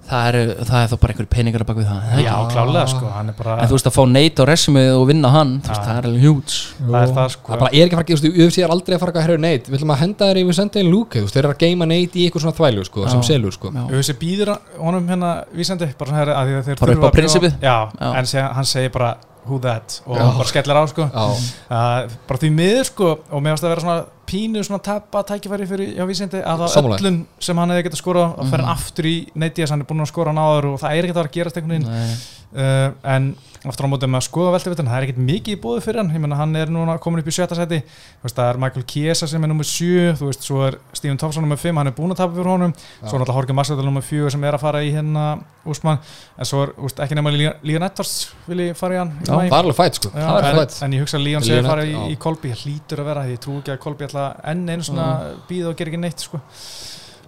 Það 0.08 0.26
er, 0.28 0.36
það 0.68 0.78
er 0.82 0.88
þá 0.90 0.96
bara 1.02 1.12
einhverju 1.14 1.30
peningar 1.32 1.62
að 1.64 1.68
baka 1.70 1.80
við 1.80 1.88
það 1.88 2.20
já 2.24 2.34
klálega 2.52 2.82
sko 2.92 3.12
bara, 3.38 3.54
En 3.62 3.68
þú 3.70 3.76
veist 3.78 3.88
að 3.88 3.94
fá 3.96 4.02
neitt 4.12 4.38
á 4.38 4.44
resumið 4.50 4.88
og 4.98 5.04
vinna 5.08 5.30
hann 5.32 5.52
þú 5.64 5.70
veist. 5.72 5.86
Það 5.88 5.98
er 5.98 6.08
alveg 6.08 6.26
hjúts 6.26 6.56
það 6.78 6.98
er 7.00 7.14
það 7.18 7.30
sko. 7.34 7.48
Það 7.52 7.62
bara 7.64 7.72
er 7.72 7.84
ekki 7.88 7.94
að 7.94 7.98
fara 7.98 8.06
að 8.06 8.10
gerast, 8.12 8.28
UFC 8.44 8.58
er 8.66 8.74
aldrei 8.76 8.96
að 8.98 9.02
fara 9.04 9.14
að 9.18 9.24
herra 9.28 9.38
neitt 9.46 9.68
Við 9.72 9.78
ætlum 9.78 9.94
að 9.94 10.00
henda 10.04 10.28
þér 10.28 10.40
einn 10.42 10.92
lúka 10.92 11.18
Þú 11.18 11.24
veist, 11.24 11.34
þeir 11.38 11.44
eru 11.44 11.54
að 11.54 11.62
geima 11.64 11.88
neitt 11.88 12.12
í 12.18 12.26
eitthvað 12.28 12.44
svona 12.44 12.58
þvælu 12.60 12.84
sko, 12.88 13.08
sem 13.08 13.22
selur 13.28 13.56
sko. 13.56 13.72
UFC 13.88 14.14
býður 14.20 14.54
honum 14.78 15.08
hérna 15.08 15.32
vísandi 15.56 15.88
bara 15.98 16.10
svona 16.12 16.36
að 16.36 16.52
þeir 16.68 16.78
þurfa 16.78 17.08
að 17.08 17.16
bjóða- 17.24 18.14
en 18.18 18.54
hann 18.58 18.64
segir 18.68 18.92
bara 18.92 19.16
who 19.46 19.58
that 19.60 20.00
og 20.06 20.16
Já. 20.16 20.24
bara 20.36 20.48
skellir 20.48 20.76
á 20.76 20.84
sko. 20.88 21.02
Uh, 21.02 22.08
bara 22.28 22.38
því 22.42 22.50
miður 22.54 22.84
sko 22.84 23.10
og 23.30 23.42
mér 23.42 23.54
varst 23.54 23.64
að 23.64 23.72
vera 23.74 23.80
svona 23.84 24.04
pínu 24.28 24.62
svona 24.64 24.82
tappa 24.84 25.22
tækifæri 25.24 25.66
fyrir 25.66 25.94
já 25.96 26.04
vísindi 26.04 26.42
að 26.44 26.66
það 26.66 26.88
öllum 26.98 27.20
sem 27.40 27.56
hann 27.56 27.70
hefði 27.70 27.86
getað 27.88 28.02
skora 28.02 28.24
að 28.34 28.50
fer 28.50 28.58
Mhm. 28.60 28.64
hann 28.66 28.76
aftur 28.76 29.04
í 29.08 29.26
Neitias, 29.34 29.70
hann 29.70 29.80
er 29.80 29.86
búin 29.88 30.00
að 30.04 30.10
skora 30.12 30.32
hann 30.34 30.42
áður 30.44 30.64
og 30.74 30.80
það 30.80 30.90
er 30.98 31.04
ekkert 31.04 31.16
að 31.16 31.22
vera 31.22 31.28
að 31.28 31.36
gerast 31.38 31.56
einhvern 31.56 31.86
veginn. 31.86 32.18
Uh, 32.48 32.90
en 33.04 33.36
aftur 33.72 33.86
á 33.86 33.92
móti 33.92 34.08
með 34.08 34.20
að 34.20 34.26
skoða 34.28 34.52
veltevitin 34.54 34.88
það 34.88 34.96
er 34.98 35.06
ekkert 35.06 35.20
mikið 35.28 35.54
í 35.54 35.60
búið 35.62 35.82
fyrir 35.84 36.00
hann. 36.02 36.10
Ég 36.14 36.22
menna 36.24 36.38
hann 36.38 36.56
er 36.58 36.72
núna 36.72 36.96
komin 37.02 37.22
upp 37.22 37.28
í 37.28 37.34
sjötta 37.36 37.56
seti 37.58 37.78
Þú 37.84 38.26
veist, 38.26 38.36
það 38.38 38.48
er 38.52 38.60
Michael 38.62 38.84
Chiesa 38.92 39.28
sem 39.30 39.44
er 39.44 39.50
nummið 39.52 39.68
7 39.70 40.14
þú 40.18 40.28
veist, 40.30 40.46
svo 40.48 40.62
er 40.66 40.78
Stephen 40.96 41.20
Thompson 41.20 41.44
nummið 41.46 41.62
5 41.66 41.80
hann 41.82 41.90
er 41.90 41.96
búin 41.96 42.14
að 42.14 42.20
tapa 42.22 42.36
fyrir 42.38 42.50
honum. 42.52 42.74
Svo 43.02 43.14
er 43.14 43.22
náttúrulega 43.22 43.38
Jorge 43.38 43.56
Masvidal 43.58 43.86
nummið 43.88 44.06
4 44.08 44.32
sem 44.34 44.46
er 44.48 44.58
að 44.58 44.64
fara 44.64 44.82
í 44.84 44.92
hérna 44.94 45.24
úsmann 45.68 45.98
en 46.38 46.48
svo 46.48 46.62
er 46.64 46.74
úst, 46.88 47.00
ekki 47.04 47.18
nema 47.18 47.32
Lígan 47.34 47.86
Edwards 47.86 48.14
vil 48.48 48.60
ég 48.68 48.78
fara 48.78 48.96
í 48.96 49.00
hann. 49.02 49.12
Já, 49.22 49.32
það 49.34 49.46
er 49.50 49.56
alveg 49.58 49.78
fætt 49.78 50.00
sko. 50.00 50.12
Já, 50.14 50.24
Það 50.28 50.38
er 50.38 50.48
en, 50.48 50.60
fætt 50.62 50.76
en 50.86 50.96
ég 50.96 51.04
hugsa 51.04 51.18
að 51.18 51.24
Leon 51.26 51.48
að 51.58 51.68
fara 51.68 51.84
í, 51.86 51.96
í 52.12 52.18
Kolby 52.24 52.52
hlýtur 52.62 53.02
að 53.02 53.10
vera, 53.10 53.24
því 53.28 53.34
ég 53.36 53.42
trú 53.44 53.56
ekki 53.60 53.74
að 53.74 53.80
Kolby 53.84 54.06
ætla 54.08 54.26
enn 54.52 54.64
einu 54.72 54.86
svona 54.86 55.08
býða 55.48 55.72
og 55.72 55.78
gera 55.80 55.92
ekki 55.92 56.00
neitt 56.02 56.24
sko. 56.24 56.40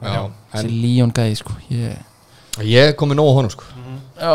Já, 0.01 0.23
en 0.57 0.71
Líón 0.73 1.13
gæði 1.17 1.37
sko 1.43 1.57
ég... 1.69 1.99
ég 2.65 2.95
kom 2.97 3.13
með 3.13 3.21
nóg 3.21 3.29
á 3.29 3.37
honum 3.37 3.53
sko. 3.53 3.69
Já, 4.21 4.33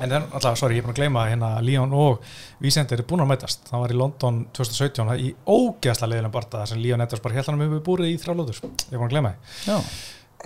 en 0.00 0.10
það 0.10 0.16
er 0.18 0.26
alltaf, 0.36 0.58
sorry, 0.60 0.76
ég 0.76 0.82
er 0.82 0.86
búin 0.86 0.94
að 0.94 1.00
gleyma 1.00 1.22
að 1.24 1.30
hérna 1.32 1.50
Líón 1.64 1.94
og 1.96 2.26
Vísendir 2.62 3.00
er 3.00 3.06
búin 3.08 3.22
að 3.24 3.30
mætast. 3.32 3.64
Það 3.70 3.82
var 3.84 3.94
í 3.94 3.96
London 4.00 4.40
2017 4.56 5.14
í 5.24 5.30
ógeðsla 5.48 6.08
leiðilegum 6.10 6.34
barta 6.36 6.60
þar 6.62 6.70
sem 6.72 6.82
Líón 6.84 7.04
Edwards 7.06 7.24
bara 7.24 7.38
held 7.38 7.48
hann 7.50 7.58
um 7.60 7.72
við 7.76 7.82
búrið 7.86 8.12
í 8.12 8.18
þrjálóður, 8.22 8.60
ég 8.66 8.92
er 8.92 9.00
búin 9.00 9.08
að 9.08 9.14
gleyma 9.16 9.32
já. 9.66 9.78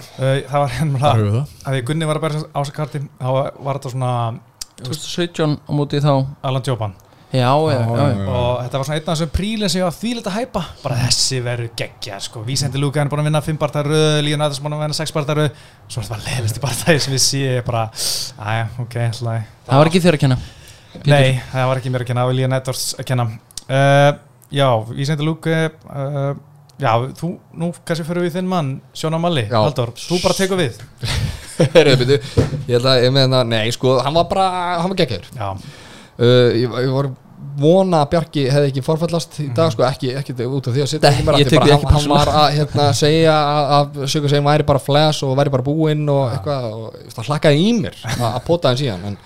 Uh, 0.01 0.38
það 0.46 0.55
var 0.62 0.70
hérna 0.78 0.98
Það 1.03 1.20
er 1.24 1.32
það. 1.34 1.55
að 1.66 1.74
því 1.76 1.80
Gunni 1.90 2.07
var 2.09 2.18
að 2.20 2.22
bæra 2.24 2.42
ásakarti 2.62 3.01
þá 3.18 3.26
var, 3.34 3.48
var 3.66 3.78
þetta 3.80 3.90
svona 3.96 4.12
2017 4.80 5.57
á 5.66 5.70
móti 5.76 6.01
þá. 6.01 6.12
Alan 6.46 6.64
Joban 6.64 6.94
Já, 7.31 7.47
já, 7.47 7.78
já, 7.78 8.07
já. 8.11 8.26
og 8.26 8.57
þetta 8.64 8.78
var 8.81 8.87
svona 8.89 8.97
einn 8.99 9.05
af 9.05 9.12
þessum 9.14 9.28
prílinn 9.31 9.70
sem 9.70 9.78
ég 9.78 9.87
var 9.87 9.95
þvílegt 9.95 10.26
að 10.26 10.35
hæpa 10.35 10.62
bara 10.83 10.97
þessi 11.05 11.37
verður 11.45 11.68
geggja 11.78 12.16
sko. 12.24 12.41
Vísendi 12.43 12.81
Lúka 12.83 12.99
er 13.05 13.11
búin 13.12 13.22
að 13.22 13.28
vinna 13.28 13.43
5 13.47 13.61
barta 13.61 13.85
röð 13.87 14.16
Líðan 14.26 14.43
Aðeins 14.49 14.62
búin 14.64 14.74
að 14.74 14.83
vinna 14.83 14.97
6 14.99 15.14
barta 15.14 15.37
röð. 15.39 15.61
Svo 15.87 16.03
er 16.03 16.09
þetta 16.09 16.16
bara 16.16 16.26
leðlist 16.26 16.59
í 16.59 16.64
barta 16.64 16.97
sem 17.05 17.14
við 17.14 17.22
sé 17.22 17.43
ég 17.45 17.62
bara, 17.68 17.85
aðja, 18.35 18.64
ok, 18.83 18.97
hlæg 19.20 19.47
Það 19.68 19.83
var 19.83 19.91
ekki 19.93 20.03
þér 20.03 20.18
að 20.18 20.24
kenna? 20.24 20.39
Nei, 21.07 21.39
það 21.53 21.70
var 21.70 21.81
ekki 21.81 21.95
mér 21.95 22.03
að 22.03 22.11
kenna, 22.11 22.24
það 22.24 22.33
var 22.33 22.39
Líðan 22.41 22.57
Edwards 22.59 22.87
að 22.99 23.09
kenna. 23.12 23.28
Uh, 23.70 24.11
Já, 24.51 24.66
Vísendi 24.91 25.26
Lúka 25.28 25.61
uh, 25.70 26.33
Já, 26.81 26.91
þú, 27.20 27.31
nú 27.61 27.68
kannski 27.85 28.07
fyrir 28.09 28.24
við 28.24 28.41
þinn 28.41 28.51
mann 28.51 28.72
Sjóna 28.97 29.20
Malli, 29.22 29.45
Já. 29.47 29.61
Halldór, 29.61 29.93
þú 30.01 30.18
bara 30.24 30.35
tekur 30.39 30.59
við. 30.59 30.81
Ég 31.61 32.72
held 32.72 32.87
að 32.89 33.03
ég 33.05 33.11
með 33.12 33.26
það, 33.35 33.49
nei 33.51 33.72
sko, 33.76 33.99
hann 34.01 34.14
var 34.16 34.26
bara, 34.31 34.47
hann 34.81 34.89
var 34.89 34.97
geggjaður. 34.97 35.26
Já, 35.37 35.49
uh, 36.21 36.47
ég, 36.55 36.79
ég 36.87 36.95
var 36.95 37.11
vona 37.61 38.05
að 38.05 38.11
Bjarki 38.14 38.45
hefði 38.53 38.71
ekki 38.71 38.83
forfallast 38.85 39.39
í 39.43 39.49
dag 39.57 39.73
sko, 39.73 39.85
ekki, 39.89 40.12
ekki 40.21 40.35
út 40.47 40.68
af 40.71 40.77
því 40.77 40.85
að 40.85 40.91
setja 40.93 41.11
Nei, 41.11 41.21
ekki 41.35 41.51
tek 41.51 41.61
bara 41.61 41.77
hann, 41.77 41.87
ekki 41.99 42.12
var 42.12 42.33
að 42.33 42.49
hérna, 42.57 42.87
segja 42.97 43.37
að, 43.77 44.01
segja 44.12 44.43
væri 44.47 44.66
bara 44.68 44.83
flash 44.83 45.27
og 45.27 45.37
væri 45.39 45.53
bara 45.55 45.66
búinn 45.66 46.05
og 46.12 46.35
eitthvað 46.35 46.68
og 46.71 47.01
það 47.16 47.31
hlakkaði 47.33 47.64
í 47.66 47.73
mér 47.81 47.99
að 48.14 48.41
pota 48.47 48.71
hann 48.71 48.81
síðan 48.81 49.09
en 49.11 49.18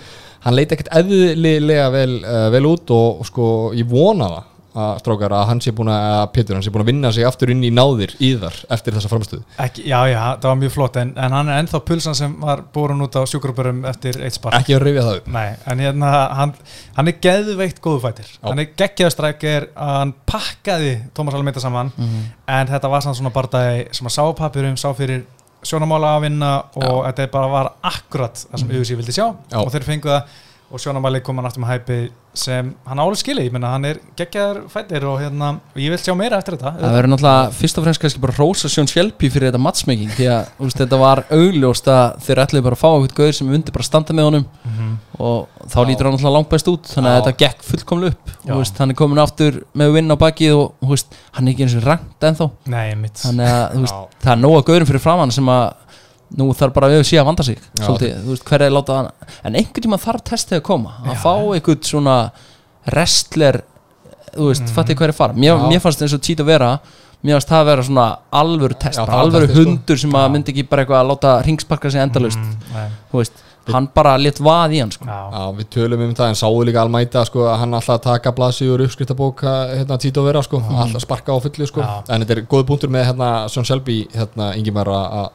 hann 0.44 0.56
leiti 0.56 0.76
ekkert 0.76 0.92
eðlilega 1.00 1.86
vel, 1.94 2.10
uh, 2.22 2.48
vel 2.54 2.64
út 2.68 2.94
og, 2.94 3.22
og 3.22 3.30
sko 3.30 3.46
ég 3.76 3.88
vona 3.90 4.30
það 4.32 4.50
að 4.74 4.96
strákar 4.98 5.32
að 5.36 5.44
hann 5.50 5.60
sé 5.62 5.72
búin 5.76 5.90
að 5.92 6.04
að 6.14 6.24
Pétur 6.34 6.56
hann 6.56 6.64
sé 6.66 6.72
búin 6.74 6.82
að 6.82 6.88
vinna 6.90 7.10
sig 7.14 7.26
aftur 7.28 7.50
inn 7.52 7.62
í 7.62 7.70
náðir 7.74 8.14
í 8.18 8.30
þar 8.40 8.56
eftir 8.74 8.96
þessa 8.96 9.10
framstöðu. 9.12 9.42
Ekki, 9.62 9.84
já, 9.86 9.98
já, 10.10 10.18
það 10.42 10.48
var 10.50 10.58
mjög 10.62 10.72
flott 10.74 10.96
en, 10.98 11.12
en 11.14 11.36
hann 11.36 11.50
er 11.52 11.60
ennþá 11.62 11.80
pulsan 11.86 12.16
sem 12.18 12.34
var 12.42 12.64
búin 12.74 13.04
út 13.04 13.14
á 13.14 13.22
sjúkrabörum 13.30 13.84
eftir 13.90 14.18
eitt 14.18 14.34
spark. 14.38 14.56
Ekki 14.58 14.74
að 14.74 14.82
rifja 14.88 15.04
það 15.06 15.20
upp. 15.20 15.28
Nei, 15.36 15.50
en 15.70 15.84
hérna, 15.84 16.10
hann, 16.40 16.54
hann 16.96 17.12
er 17.12 17.16
geðveikt 17.28 17.78
góðu 17.84 18.00
fætir 18.02 18.32
Já. 18.32 18.40
hann 18.48 18.64
er 18.64 18.72
geggjaðstrækir 18.82 19.68
að 19.74 19.94
hann 20.00 20.14
pakkaði 20.26 20.94
Tómas 21.14 21.38
Almeida 21.38 21.62
saman 21.62 21.92
en 22.00 22.66
þetta 22.72 22.90
var 22.90 23.06
samt 23.06 23.20
svona 23.20 23.34
bardagi 23.34 23.86
sem 23.94 24.10
að 24.10 24.16
sá 24.16 24.24
papirum, 24.38 24.76
sá 24.80 24.90
fyrir 24.96 25.22
sjónamála 25.64 26.16
að 26.18 26.26
vinna 26.26 26.50
og 26.76 27.06
þetta 27.06 27.30
bara 27.32 27.48
var 27.52 27.70
akkurat 27.80 28.36
það 28.42 28.58
sem 28.60 28.74
auðvitað 28.74 28.98
vildi 29.00 29.14
sjá. 29.16 29.26
Já. 29.52 29.58
og 29.62 29.70
þeir 29.72 29.86
fengu 29.86 30.10
það 30.10 30.22
og 30.74 30.80
sem 32.34 32.72
hann 32.88 32.98
álega 32.98 33.16
skili, 33.20 33.44
ég 33.46 33.52
menna 33.54 33.68
hann 33.74 33.84
er 33.86 33.98
geggjaðar 34.18 34.64
fætir 34.72 35.04
og 35.06 35.20
hérna, 35.22 35.52
og 35.74 35.78
ég 35.78 35.92
vil 35.94 35.98
sjá 36.02 36.14
meira 36.18 36.40
eftir 36.42 36.56
þetta 36.58 36.72
Það 36.80 36.94
verður 36.96 37.10
náttúrulega 37.12 37.52
fyrst 37.60 37.78
og 37.78 37.84
fremst 37.86 38.02
kannski 38.02 38.22
bara 38.24 38.34
rósa 38.38 38.70
Sjón 38.72 38.90
Sjelpi 38.90 39.30
fyrir 39.30 39.48
þetta 39.52 39.60
matchmaking 39.62 40.10
því 40.16 40.26
að 40.34 40.48
úst, 40.66 40.80
þetta 40.82 40.98
var 40.98 41.22
augljóst 41.30 41.90
að 41.94 42.18
þeir 42.26 42.42
ætluðu 42.44 42.66
bara 42.66 42.78
að 42.78 42.82
fá 42.82 42.88
eitthvað 42.90 43.18
gauður 43.20 43.36
sem 43.38 43.50
myndi 43.54 43.74
bara 43.76 43.86
standa 43.90 44.12
með 44.18 44.28
honum 44.30 44.46
Mhm. 44.64 44.90
og 45.18 45.46
þá 45.70 45.78
lítur 45.86 46.08
hann 46.08 46.16
náttúrulega 46.16 46.34
langt 46.34 46.48
best 46.50 46.68
út 46.68 46.88
þannig 46.90 47.10
að 47.10 47.14
Já. 47.14 47.22
þetta 47.22 47.38
gekk 47.44 47.62
fullkomlega 47.68 48.10
upp 48.10 48.30
Já. 48.44 48.50
og 48.52 48.58
veist, 48.58 48.78
hann 48.78 48.90
er 48.90 48.94
komin 48.98 49.18
aftur 49.22 49.60
með 49.78 49.92
vinn 49.94 50.10
á 50.10 50.16
bakið 50.18 50.54
og 50.58 50.90
veist, 50.90 51.14
hann 51.32 51.46
er 51.48 51.52
ekki 51.54 51.62
eins 51.68 51.76
og 51.78 51.86
rangt 51.86 52.26
ennþá 52.26 52.50
Nei, 52.66 52.94
þannig 53.22 53.46
að 53.46 53.86
Já. 53.86 54.00
það 54.24 54.32
er 54.34 54.40
nóga 54.42 54.64
gauðurum 54.66 54.90
fyrir 54.90 55.04
framann 55.06 55.30
sem 55.30 55.46
að 55.46 55.72
nú 56.38 56.48
þarf 56.56 56.74
bara 56.74 56.90
við 56.92 57.02
að 57.02 57.06
sé 57.10 57.20
að 57.20 57.28
vanda 57.28 57.46
sig 57.46 57.58
Já. 57.60 57.84
svolítið, 57.84 58.16
þú 58.24 58.32
veist, 58.32 58.48
hver 58.48 58.64
er 58.66 58.74
láta 58.74 58.98
hann 58.98 59.10
en 59.44 59.58
einhvern 59.60 59.86
tíma 59.86 60.00
þarf 60.02 60.24
testið 60.30 60.58
að 60.58 60.66
koma 60.70 60.96
að 61.04 61.14
Já. 61.14 61.20
fá 61.22 61.32
einhvern 61.54 61.86
svona 61.90 62.18
wrestler 62.90 63.60
þú 64.34 64.50
veist, 64.50 64.66
mm. 64.66 64.92
er 65.06 65.14
að 65.14 65.18
fara 65.20 65.38
mér, 65.38 65.64
mér 65.70 65.82
fannst 65.84 66.04
eins 66.04 66.16
og 66.16 66.22
Tito 66.24 66.46
vera 66.48 66.74
mér 67.24 67.38
fannst 67.38 67.52
það 67.52 67.62
að 67.62 67.70
vera 67.70 67.86
svona 67.88 68.06
alvöru 68.42 68.78
test 68.80 68.98
Já, 68.98 69.06
það 69.06 69.22
alvöru 69.22 69.48
testið, 69.48 69.62
sko. 69.62 69.70
hundur 69.70 70.02
sem 70.04 70.20
að 70.20 70.30
myndi 70.34 70.54
ekki 70.54 70.68
bara 70.68 70.84
eitthvað 70.84 71.02
að 71.02 71.10
láta 71.12 71.34
ringsparka 71.46 71.90
sig 71.90 72.04
endalaust 72.04 72.40
Mm, 72.74 72.96
þú 73.12 73.20
veist, 73.20 73.44
hann 73.72 73.86
bara 73.94 74.14
létt 74.20 74.40
vað 74.42 74.74
í 74.76 74.80
hann 74.82 74.92
sko. 74.92 75.06
Já, 75.08 75.20
Já, 75.32 75.42
við 75.56 75.68
tölum 75.72 76.02
um 76.04 76.14
það 76.16 76.32
en 76.32 76.38
sáðu 76.40 76.66
líka 76.68 76.82
almæta 76.84 77.24
sko, 77.28 77.46
að 77.48 77.58
hann 77.62 77.76
alltaf 77.78 77.96
að 77.96 78.04
taka 78.08 78.32
blaðsíður 78.36 78.84
uppskriftabóka 78.84 79.54
hérna, 79.72 79.98
Tito 80.02 80.24
Vera, 80.26 80.42
sko, 80.44 80.60
alltaf 80.60 81.04
sparka 81.04 81.32
á 81.32 81.38
fullu 81.44 81.68
sko. 81.70 81.86
En 82.08 82.24
þetta 82.24 82.36
er 82.36 82.42
góð 82.50 82.66
punktur 82.68 82.92
með 82.92 83.08
hérna, 83.10 83.30
Sjón 83.52 83.68
Selby, 83.68 84.02
hérna, 84.12 84.52
að 84.52 85.04
að 85.22 85.28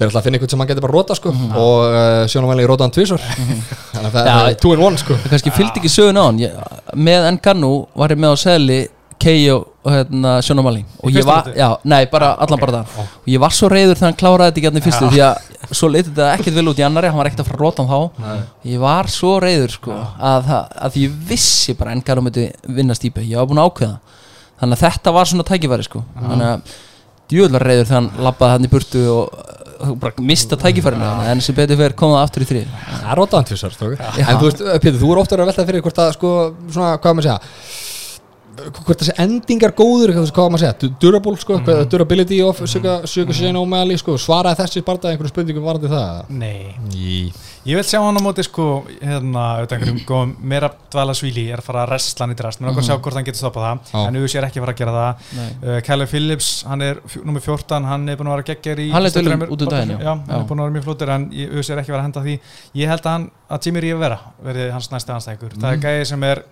þeir 0.00 0.08
ætla 0.10 0.20
að 0.22 0.26
finna 0.26 0.38
eitthvað 0.40 0.54
sem 0.54 0.62
hann 0.64 0.70
getur 0.72 0.86
bara 0.88 0.96
róta 0.96 1.16
sko, 1.18 1.32
og 1.60 1.82
uh, 1.86 2.22
Sjónum 2.32 2.50
Væli 2.54 2.68
róta 2.70 2.86
hann 2.88 2.94
tvísvar 2.96 3.20
þannig 3.92 4.06
að 4.08 4.14
það 4.16 4.46
er 4.50 4.56
two 4.64 4.72
in 4.76 4.84
one 4.88 5.00
sko. 5.00 5.18
það 5.20 5.34
kannski 5.36 5.52
fylgdi 5.58 5.82
ekki 5.82 5.92
sögun 5.92 6.18
á 6.20 6.24
hann. 6.30 6.40
Ég, 6.40 6.56
með 6.96 7.28
Ngannou 7.36 7.76
var 8.00 8.14
ég 8.16 8.20
með 8.24 8.34
á 8.34 8.36
segli 8.48 8.80
Kei 9.20 9.50
og 9.52 9.66
hérna, 9.84 10.38
Sjónamali 10.40 10.80
og 11.04 11.12
ég 11.12 11.26
var, 11.28 11.50
já, 11.52 11.66
nei, 11.84 12.06
bara 12.08 12.30
allan 12.40 12.56
ok. 12.56 12.62
bara 12.62 12.78
það 12.78 13.00
og 13.20 13.26
ég 13.28 13.42
var 13.42 13.52
svo 13.52 13.68
reyður 13.68 13.98
þegar 14.00 14.08
hann 14.08 14.16
kláraði 14.22 14.46
þetta 14.48 14.60
ekki 14.62 14.68
hann 14.70 14.80
í 14.80 14.84
fyrstu 14.86 15.10
því 15.12 15.20
að 15.26 15.74
svo 15.76 15.90
leiti 15.92 16.08
þetta 16.08 16.28
ekkert 16.38 16.56
vel 16.56 16.64
út 16.72 16.80
í 16.80 16.84
annari 16.86 17.10
hann 17.12 17.20
var 17.20 17.28
ekkert 17.28 17.42
að 17.44 17.50
fara 17.50 17.58
að 17.58 17.64
róta 17.66 17.84
hann 17.84 18.08
þá. 18.24 18.46
Ég 18.70 18.80
var 18.80 19.10
svo 19.12 19.34
reyður 19.44 19.74
sko 19.76 19.92
að, 19.98 20.48
það- 20.48 20.72
að 20.88 20.96
ég 21.02 21.18
vissi 21.28 21.76
bara 21.76 21.92
að 21.92 22.00
Ngannou 22.00 22.24
myndi 22.30 22.46
vinna 22.80 22.96
stýpi, 22.96 23.26
ég 23.28 23.36
var 23.42 23.50
búin 23.52 23.60
að 23.60 23.68
ákveða 23.68 23.98
þannig 24.62 24.78
að 24.80 24.84
þetta 24.86 25.14
var 25.18 25.28
svona 25.34 25.46
tækifæri 25.52 25.86
sko. 25.90 26.02
Þannig 26.16 26.48
að 26.48 26.74
djúðlar 27.30 27.66
reyður 27.66 27.88
þegar 27.88 28.00
hann 28.00 28.26
labbaði 28.26 28.56
hann 28.56 28.66
í 28.66 28.72
burtu 28.74 29.04
og 29.14 29.36
uh, 29.40 29.92
bara 30.02 30.26
mista 30.30 30.58
tækifærinu 30.60 31.10
en 31.32 31.44
sem 31.44 31.56
betur 31.56 31.80
fyrir 31.80 31.96
kom 31.98 32.14
það 32.16 32.24
aftur 32.26 32.46
í 32.46 32.50
þrið. 32.50 32.72
Það 32.90 33.22
er 33.40 33.46
tvísvar 33.50 33.76
strókar. 33.76 34.18
en 34.24 34.40
þú 34.40 34.48
veist, 34.48 34.64
Pétur, 34.84 35.00
þú 35.02 35.12
er 35.14 35.22
ofta 35.22 35.38
að 35.38 35.46
velta 35.52 35.68
fyrir 35.70 35.86
hvort 35.86 36.02
að 36.04 36.12
sko, 36.18 36.34
svona, 36.70 36.96
hvað 36.98 37.16
maður 37.18 37.30
segja 37.30 37.40
hvort 38.60 39.00
þessi 39.00 39.14
endingar 39.22 39.72
góður 39.76 40.12
hvað, 40.14 40.48
maður 40.52 40.56
að 40.56 40.62
segja, 40.64 40.74
Du- 40.82 40.90
durable 41.04 41.36
sko 41.40 41.58
mm. 41.60 41.86
durability 41.92 42.40
of 42.44 42.60
Suga, 42.68 43.00
Suga 43.08 43.36
Shane 43.36 43.60
O'Malley 43.60 43.98
sko, 44.00 44.16
svaraði 44.20 44.60
þessi 44.62 44.82
barndað 44.86 45.14
einhverju 45.14 45.32
spurningum 45.32 45.66
varandi 45.66 45.90
það 45.92 46.32
Nei, 46.34 46.74
Jí. 46.92 47.20
Ég 47.68 47.76
vil 47.76 47.84
sjá 47.84 47.98
hann 48.00 48.16
á 48.16 48.22
móti 48.24 48.42
sko, 48.46 48.66
hérna, 49.02 49.42
auðvitað 49.60 49.74
einhverjum 49.76 49.98
góðum 50.08 50.30
meira 50.52 50.70
dvala 50.92 51.12
svíli 51.18 51.44
er 51.52 51.60
að 51.60 51.66
fara 51.68 51.82
að 51.84 51.90
restla 51.92 52.24
hann 52.24 52.32
í 52.34 52.38
drast 52.38 52.60
mér 52.62 52.68
er 52.68 52.72
okkur 52.72 52.84
að 52.84 52.88
sjá 52.88 52.96
hvort 53.04 53.18
hann 53.18 53.26
getur 53.28 53.40
stoppað 53.42 53.66
það 53.66 53.90
Já. 53.92 54.04
en 54.08 54.18
UFC 54.20 54.38
er 54.40 54.46
ekki 54.48 54.60
að 54.60 54.64
fara 54.64 54.74
að 54.74 54.80
gera 54.80 54.94
það. 54.96 55.26
Uh, 55.60 55.80
Kyle 55.88 56.06
Phillips, 56.10 56.48
hann 56.70 56.82
er 56.86 57.02
númer 57.28 57.44
14 57.44 57.88
hann 57.90 58.08
er 58.08 58.16
búin 58.20 58.30
að 58.30 58.36
vera 58.38 58.48
geggjær 58.52 58.80
í 58.80 58.88
Hann 58.94 59.04
um 59.04 59.10
er 59.10 60.46
búin 60.48 60.62
að 60.62 60.64
vera 60.64 60.76
mjög 60.78 60.88
flótur 60.88 61.12
en 61.16 61.28
UFC 61.30 61.70
er 61.74 61.82
ekki 61.82 61.92
að 61.92 61.96
vera 61.96 62.00
að 62.00 62.08
henda 62.08 62.24
því. 62.24 62.38
Ég 62.80 62.88
held 62.94 63.04
að 63.04 63.12
hann, 63.16 63.28
að 63.50 63.66
Jimmy 63.68 63.84
Ríf 63.84 64.00
vera 64.00 64.18
verði 64.42 64.70
hans 64.72 64.90
næsti 64.94 65.14
anstæðingur, 65.18 65.58
það 65.60 65.76
er 65.76 65.84
gæði 65.84 66.08
sem 66.14 66.24
er 66.30 66.42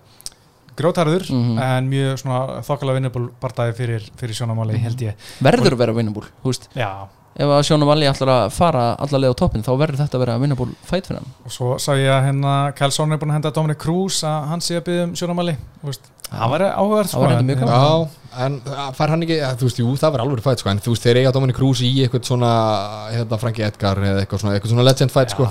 grótarður 0.79 1.25
Mhm. 1.29 1.57
en 1.59 1.89
mjög 1.89 2.21
þokkala 2.63 2.93
vinnubúl 2.95 3.29
bardaði 3.41 3.73
fyrir, 3.75 4.05
fyrir 4.19 4.35
sjónamáli 4.37 4.77
held 4.79 5.01
ég. 5.03 5.13
Verður 5.43 5.73
að 5.75 5.81
vera 5.83 5.93
vinnabúl 5.97 6.25
veist. 6.43 6.69
Já, 6.75 7.07
ef 7.39 7.51
að 7.55 7.63
Sjónum 7.69 7.89
Valli 7.89 8.07
ætlar 8.09 8.31
að 8.33 8.53
fara 8.55 8.85
allarlega 8.99 9.35
á 9.35 9.39
toppin 9.39 9.63
þá 9.65 9.71
verður 9.79 10.01
þetta 10.03 10.17
að 10.19 10.23
vera 10.25 10.37
vinnabúl 10.41 10.69
fæt 10.83 11.09
fyrir 11.09 11.21
hann. 11.21 11.33
Og 11.47 11.55
svo 11.55 11.73
sá 11.79 11.91
ég 11.95 12.11
að 12.11 12.25
hérna 12.27 12.55
Kælsson 12.77 13.15
er 13.15 13.21
búin 13.21 13.31
að 13.31 13.39
henda 13.39 13.53
Dominic 13.55 13.81
Cruz 13.81 14.21
að 14.27 14.47
hann 14.51 14.63
sé 14.65 14.79
að 14.79 14.89
byggja 14.89 15.09
um 15.09 16.17
það 16.29 16.51
var 16.53 16.63
áhverð 16.67 17.13
Það 17.13 17.23
var 17.23 17.45
mjög 17.45 17.61
gaman. 17.63 17.75
Já, 17.75 18.33
en 18.45 18.57
það 18.65 18.97
fær 18.99 19.13
hann 19.13 19.25
ekki, 19.25 19.37
ja, 19.39 19.51
þú 19.57 19.69
veist, 19.69 19.79
jú, 19.81 19.93
það 19.97 20.15
var 20.15 20.23
alveg 20.25 20.43
fætt 20.45 20.61
sko, 20.61 20.69
en 20.69 20.81
þú 20.85 20.93
veist, 20.93 21.05
þeir 21.07 21.19
eiga 21.23 21.31
Dominic 21.33 21.57
Cruz 21.57 21.81
í 21.81 21.89
eitthvað 22.03 22.27
svona, 22.29 22.51
hérna, 23.15 23.39
Frankie 23.41 23.65
Edgar 23.65 24.01
eða 24.03 24.21
eitthvað 24.23 24.43
svona, 24.43 24.57
eitthvað 24.57 24.73
svona 24.75 24.85
legend 24.85 25.15
fight, 25.15 25.33
sko. 25.33 25.47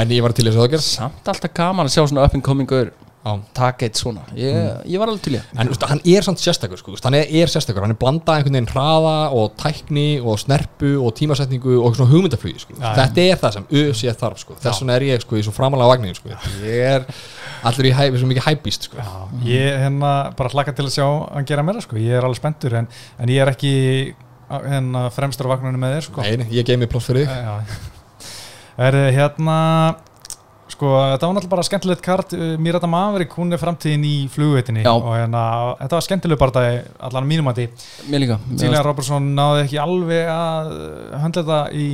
En 0.00 0.12
ég 0.12 0.22
var 0.22 0.34
til 0.36 0.46
þess 0.46 0.58
að 0.58 0.66
það 0.66 0.74
gerst 0.74 0.92
samt 0.98 1.30
alltaf 1.32 1.54
gaman 1.56 1.88
að 1.88 1.94
sjá 1.96 2.02
svona 2.04 2.26
up 2.28 2.36
and 2.36 2.44
comingur 2.46 2.92
Já. 2.92 3.09
Taka 3.54 3.84
eitt 3.84 3.98
svona. 4.00 4.22
Ég, 4.32 4.54
ég 4.88 5.00
var 5.00 5.10
alveg 5.12 5.24
til 5.26 5.34
ég 5.36 5.48
En 5.52 5.68
þú 5.68 5.74
veist, 5.74 5.82
hann 5.90 6.00
er 6.08 6.24
samt 6.24 6.40
sérstakur, 6.40 6.80
sko, 6.80 6.94
hann 7.04 7.16
er, 7.18 7.26
er 7.28 7.50
sérstakur. 7.52 7.84
Hann 7.84 7.92
er 7.92 7.98
blandað 8.00 8.38
einhvern 8.40 8.56
veginn 8.56 8.70
hraða 8.72 9.16
og 9.36 9.52
tækni 9.60 10.06
og 10.24 10.38
snerpu 10.40 10.94
og 11.04 11.12
tímasetningu 11.18 11.76
og 11.84 11.98
svona 11.98 12.08
hugmyndaflugi, 12.14 12.62
sko, 12.64 12.78
þetta 12.80 13.26
er 13.26 13.42
það 13.42 13.58
sem 13.58 13.68
UFC 13.82 14.16
þarf, 14.22 14.40
sko, 14.40 14.56
þess 14.64 14.80
vegna 14.80 14.96
er 14.96 15.06
ég, 15.10 15.26
sko, 15.26 15.36
í 15.36 15.44
svo 15.44 15.52
framalega 15.52 15.92
vagninu, 15.92 16.16
sko, 16.16 16.32
ég 16.64 16.88
er 16.94 17.06
allur 17.68 17.90
í 17.90 17.94
hæ, 17.98 18.02
svo 18.16 18.32
mikið 18.32 18.46
hæpist, 18.48 18.88
sko. 18.88 19.04
Ég 19.44 19.78
hérna 19.84 20.14
bara 20.38 20.54
hlakka 20.56 20.74
til 20.76 20.88
að 20.88 20.94
sjá 20.96 21.06
hann 21.06 21.48
gera 21.48 21.64
meira 21.66 21.84
sko, 21.84 22.00
ég 22.00 22.16
er 22.16 22.24
alveg 22.26 22.40
spenntur 22.40 22.80
en, 22.80 22.88
en 23.20 23.32
ég 23.32 23.44
er 23.44 23.52
ekki 23.52 23.72
hérna 24.50 25.06
fremstur 25.14 25.46
á 25.46 25.52
vagnunum 25.52 25.84
með 25.84 25.98
þér 25.98 26.06
sko. 26.08 26.24
Nei, 26.24 26.36
nei, 26.40 26.48
ég 26.56 26.66
gei 26.66 26.78
mig 26.80 26.90
ploss 26.90 27.10
fyrir 27.10 27.28
þig. 27.28 27.90
Er 28.80 28.96
hérna 29.14 29.58
sko, 30.72 30.92
þetta 31.12 31.26
var 31.28 31.34
náttúrulega 31.36 31.54
bara 31.56 31.66
skemmtilegt 31.66 32.02
kart. 32.06 32.32
Uh, 32.36 32.54
Mirata 32.62 32.86
Maverick, 32.90 33.34
hún 33.38 33.52
er 33.52 33.60
framtíðin 33.62 34.04
í 34.06 34.14
flugveitinni. 34.32 34.84
Já. 34.86 34.92
og 34.94 35.10
hérna, 35.16 35.42
þetta 35.82 35.98
var 35.98 36.06
skemmtileg 36.08 36.38
bara 36.40 36.64
allan 37.10 37.28
mínum 37.28 37.50
að 37.50 37.60
því 37.60 37.68
mér 38.10 38.26
Mér 38.30 38.70
varst- 38.70 38.84
Robertson 38.86 39.30
náði 39.36 39.66
ekki 39.66 39.78
alveg 39.82 40.26
að 40.32 40.72
höndla 41.22 41.42
þetta 41.44 41.60
í 41.74 41.86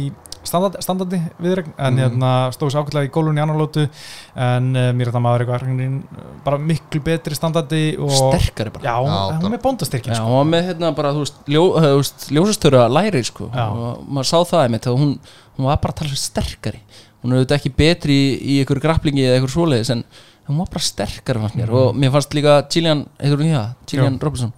standard, 0.47 0.77
standardi 0.79 1.19
viðregn 1.43 1.73
en 1.77 1.95
Mhm. 1.97 2.03
hérna 2.05 2.29
stóð 2.55 2.71
sér 2.71 2.85
ákveðlega 2.85 3.09
í 3.09 3.11
gólunni 3.11 3.43
annar 3.43 3.57
lótu 3.59 3.89
en 4.37 4.69
uh, 4.77 4.93
Mirata 4.95 5.19
Maverick 5.19 5.49
var 5.51 5.63
uh, 5.67 6.01
bara 6.45 6.59
miklu 6.59 7.01
betri 7.03 7.35
standardi 7.35 7.97
og 7.99 8.11
sterkari 8.15 8.71
bara. 8.71 8.85
Já, 8.85 8.95
Já, 9.03 9.41
hún 9.43 9.53
er 9.55 9.59
bóndastyrkin 9.65 10.13
Já, 10.15 10.21
sko. 10.21 10.29
hún 10.31 10.39
var 10.39 10.51
með 10.53 10.69
hérna 10.71 10.93
bara, 10.95 11.11
þú 11.17 11.25
veist, 11.25 11.41
ljó, 11.51 11.65
eh, 11.81 11.89
þú 11.91 11.99
veist 11.99 12.29
ljósastöru 12.31 12.79
að 12.85 12.95
læri, 12.95 13.25
sko. 13.27 13.51
Og 13.51 14.07
maður 14.07 14.31
sá 14.31 14.39
það 14.53 14.63
einmitt 14.69 14.87
og 14.87 14.99
hún, 15.03 15.19
hún 15.59 15.67
var 15.67 15.77
bara 15.83 15.93
að 15.93 15.99
tala 16.05 16.15
sterkari 16.15 16.81
hún 17.27 17.35
er 17.35 17.43
auðvitað 17.43 17.59
ekki 17.61 17.75
betri 17.83 18.17
í, 18.17 18.33
í 18.39 18.57
einhverju 18.63 18.87
grapplingi 18.87 19.27
eða 19.27 19.37
einhverju 19.41 19.57
svoleiðis 19.59 19.91
en 19.97 20.05
hún 20.47 20.61
var 20.63 20.69
bara 20.73 20.87
sterkari 20.87 21.43
fannst 21.43 21.59
mér. 21.59 21.73
Og 21.75 21.97
mér 21.99 22.13
fannst 22.15 22.35
líka 22.39 22.61
Gillian, 22.71 23.01
heitur 23.19 23.41
hún 23.43 23.49
í 23.51 23.55
það, 23.57 23.71
Gillian 23.91 24.15
Já. 24.21 24.23
Robertson. 24.29 24.53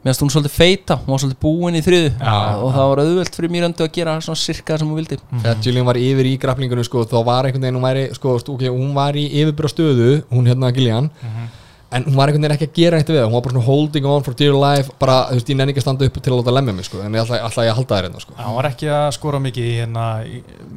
Mér 0.00 0.14
fannst 0.14 0.22
hún 0.24 0.30
svolítið 0.32 0.52
feita, 0.56 0.96
hún 1.02 1.12
var 1.12 1.20
svolítið 1.20 1.40
búin 1.44 1.76
í 1.76 1.80
þriðu 1.84 2.10
Já. 2.20 2.34
og 2.60 2.70
það 2.76 2.86
var 2.90 3.00
auðvelt 3.02 3.34
fyrir 3.36 3.50
Mírandi 3.52 3.84
að 3.84 3.90
gera 3.98 4.14
svona 4.24 4.40
sirka 4.40 4.78
sem 4.80 4.88
hún 4.88 4.96
vildi. 5.00 5.18
Þegar 5.32 5.58
Gillian 5.64 5.88
var 5.90 5.98
yfir 6.00 6.28
í 6.30 6.34
grapplingunum 6.40 6.86
sko, 6.88 7.02
þá 7.08 7.16
var 7.26 7.48
einhvern 7.48 7.66
veginn, 7.66 7.76
hún, 7.80 7.84
væri, 7.88 8.04
sko, 8.16 8.36
stu- 8.40 8.54
ok, 8.56 8.64
hún 8.72 8.94
var 8.96 9.16
í 9.20 9.26
yfirbyrra 9.42 9.72
stöðu, 9.74 10.10
hún 10.32 10.48
hérna 10.48 10.70
Gillian 10.76 11.10
en 11.90 12.04
hún 12.06 12.14
var 12.14 12.30
einhvern 12.30 12.44
veginn 12.44 12.54
ekki 12.54 12.66
að 12.68 12.76
gera 12.76 12.98
eitt 13.00 13.08
við 13.10 13.16
það 13.18 13.24
hún 13.26 13.34
var 13.34 13.42
bara 13.44 13.54
svona 13.56 13.66
holding 13.66 14.04
on 14.06 14.24
for 14.26 14.36
dear 14.38 14.54
life 14.54 14.92
bara, 15.00 15.16
þú 15.30 15.38
veist, 15.40 15.48
ég 15.50 15.56
nenni 15.58 15.72
ekki 15.74 15.80
að 15.82 15.86
standa 15.86 16.06
upp 16.06 16.18
til 16.22 16.30
að 16.30 16.36
láta 16.38 16.52
lemja 16.54 16.74
mig 16.76 16.86
sko, 16.86 17.00
en 17.02 17.16
ég 17.16 17.24
ætla, 17.24 17.40
ætla 17.48 17.64
ég 17.66 17.72
að 17.72 17.78
halda 17.80 17.96
þér 17.96 18.06
hérna 18.06 18.20
sko. 18.22 18.34
hann 18.38 18.54
var 18.54 18.68
ekki 18.68 18.90
að 18.94 19.06
skora 19.16 19.40
mikið 19.42 19.64
í 19.66 19.72
hérna, 19.80 20.04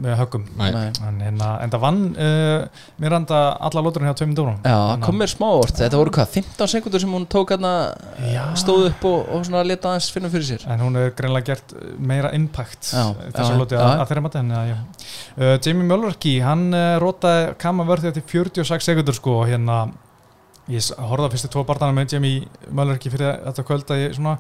með 0.06 0.18
höggum 0.24 0.48
Nei. 0.58 0.70
Nei. 0.74 0.88
en, 1.08 1.20
hérna, 1.28 1.50
en 1.62 1.74
það 1.74 1.84
vann 1.84 2.00
uh, 2.14 2.82
Miranda 3.04 3.42
alla 3.70 3.84
lóturinn 3.86 4.10
hjá 4.10 4.16
tveimum 4.24 4.38
dórum 4.40 4.58
Já, 4.64 4.74
það 4.74 5.06
kom 5.06 5.20
mér 5.22 5.34
smá 5.34 5.46
orð, 5.52 5.76
þetta 5.84 6.00
voru 6.02 6.16
hvað, 6.18 6.32
15 6.40 6.72
sekundur 6.74 7.04
sem 7.04 7.14
hún 7.14 7.28
tók 7.30 7.54
hérna, 7.54 7.74
Já. 8.26 8.44
stóð 8.64 8.88
upp 8.90 9.06
og, 9.12 9.20
og 9.38 9.46
svona 9.46 9.62
leta 9.68 9.92
aðeins 9.92 10.10
finna 10.16 10.32
fyrir 10.34 10.50
sér 10.50 10.66
en 10.66 10.82
hún 10.82 10.98
hefur 10.98 11.14
greinlega 11.20 11.54
gert 11.54 11.76
meira 12.02 12.34
impact 12.34 12.90
þess 12.90 13.52
að 13.52 13.62
lóti 13.62 13.78
að, 13.78 13.92
að 14.00 14.08
þeirra 14.10 14.26
mati 14.26 14.42
en, 14.42 14.50
já. 14.72 14.78
uh, 15.38 15.54
Jamie 15.62 15.86
Mölverki, 15.86 16.34
hann 16.42 16.66
rótaði 17.04 17.54
ég 20.72 20.86
horfði 20.96 21.26
að 21.28 21.34
fyrstu 21.34 21.50
tvo 21.52 21.64
barndana 21.68 21.92
með 21.98 22.14
Jamie 22.16 22.46
Mölverki 22.72 23.10
fyrir 23.12 23.34
þetta 23.44 23.64
kvöld 23.68 23.90
að 23.92 24.00
ég 24.00 24.14
svona 24.16 24.38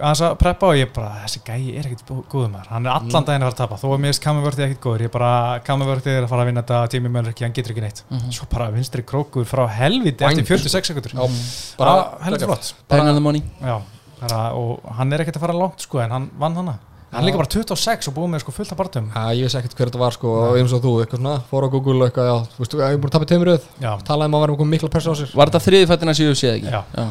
aðeins 0.00 0.22
að 0.26 0.34
preppa 0.40 0.66
og 0.72 0.78
ég 0.80 0.90
bara, 0.96 1.10
þessi 1.22 1.42
gæi 1.46 1.76
er 1.78 1.86
ekkert 1.86 2.02
bú- 2.08 2.24
góður 2.32 2.50
maður, 2.50 2.70
hann 2.72 2.86
er 2.88 2.92
allan 2.96 3.26
daginn 3.28 3.44
að 3.44 3.46
fara 3.46 3.54
að 3.54 3.60
tapa. 3.60 3.78
Þó 3.78 3.86
mér 4.00 4.08
finnst 4.10 4.22
kamavörði 4.24 4.64
ekkert 4.66 4.80
góður, 4.86 5.04
ég 5.06 5.12
bara 5.14 5.60
kamavörði 5.62 6.14
er 6.16 6.22
að 6.26 6.28
fara 6.32 6.42
að 6.42 6.50
vinna 6.50 6.62
þetta 6.66 6.96
Jamie 6.96 7.12
Mölverki, 7.14 7.44
hann 7.46 7.52
getur 7.54 7.74
ekki 7.76 7.84
neitt. 7.86 8.02
Mhm. 8.10 8.32
svo 8.32 8.46
bara 8.50 8.70
vinstri 8.74 9.02
krókur 9.06 9.44
frá 9.46 9.66
helviti 9.68 10.24
eftir 10.24 10.46
46 10.50 10.90
sekundur 10.90 11.12
Já, 11.14 11.76
bara, 11.78 11.90
bara 11.94 12.24
helviti 12.24 12.46
flott. 12.50 12.74
Já, 13.62 13.76
bara, 14.20 14.40
og 14.54 14.80
hann 14.96 15.12
er 15.12 15.18
ekkert 15.22 15.36
að 15.36 15.40
fara 15.46 15.52
langt 15.62 15.80
sko, 15.80 15.98
en 16.00 16.10
hann 16.10 16.30
vann 16.38 16.54
hana 16.56 16.78
hann 17.12 17.26
líka 17.26 17.40
bara 17.40 17.50
26 17.52 18.08
og 18.10 18.16
búið 18.16 18.30
með 18.32 18.42
sko, 18.44 18.54
fullt 18.56 18.72
af 18.72 18.78
barndum 18.80 19.08
ég 19.36 19.46
veist 19.46 19.58
ekkert 19.58 19.76
hver 19.78 19.90
þetta 19.90 20.02
var 20.02 20.16
sko, 20.16 20.34
og 20.42 20.58
eins 20.60 20.72
og 20.72 20.82
þú, 20.84 20.92
eitthvað 21.02 21.20
svona, 21.20 21.34
fór 21.50 21.66
á 21.66 21.68
Google 21.72 21.98
og 22.00 22.06
eitthvað, 22.08 22.30
já, 22.30 22.36
þú 22.54 22.64
veist, 22.64 22.76
ég 22.78 22.84
er 22.88 23.00
búin 23.02 23.10
að 23.10 23.16
tapja 23.16 23.30
teimuröð 23.32 23.66
Já, 23.82 23.90
talaði 24.08 24.32
um 24.32 24.36
að 24.38 24.44
vera 24.46 24.56
með 24.62 24.70
mikla 24.72 25.02
sér. 25.02 25.34
Var 25.36 25.52
þetta 25.52 25.64
þriði 25.66 25.90
fættina 25.90 26.14
sem 26.16 26.30
ég 26.30 26.40
sé 26.40 26.52
ekki? 26.56 26.72
Já. 26.72 26.80
Já, 26.96 27.06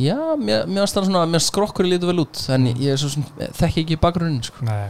Já 0.00 0.18
mér, 0.40 0.66
mér 0.68 0.90
svona, 0.92 1.26
mér 1.28 1.44
skrokkur 1.44 1.88
lítur 1.88 2.12
vel 2.12 2.22
út 2.24 2.42
en 2.52 2.68
ég 2.72 2.94
er 2.94 3.00
svo 3.00 3.10
sem, 3.12 3.24
þekki 3.58 3.84
ekki 3.84 4.00
bakgrunnin 4.00 4.44
sko. 4.44 4.64
nei 4.68 4.88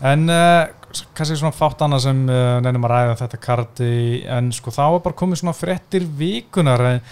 En 0.00 0.24
uh, 0.32 0.64
kannski 1.12 1.36
svona 1.36 1.52
fátt 1.52 1.82
annað 1.84 2.06
sem 2.06 2.22
uh, 2.30 2.56
nefnum 2.64 2.86
að 2.88 2.94
ræða 2.94 3.12
um 3.12 3.18
þetta 3.20 3.40
karti 3.42 3.90
en 4.32 4.48
sko 4.56 4.72
þá 4.72 4.84
er 4.86 5.02
bara 5.04 5.18
komið 5.18 5.42
svona 5.42 5.56
frettir 5.56 6.06
vikunar 6.18 6.86
en 6.88 7.02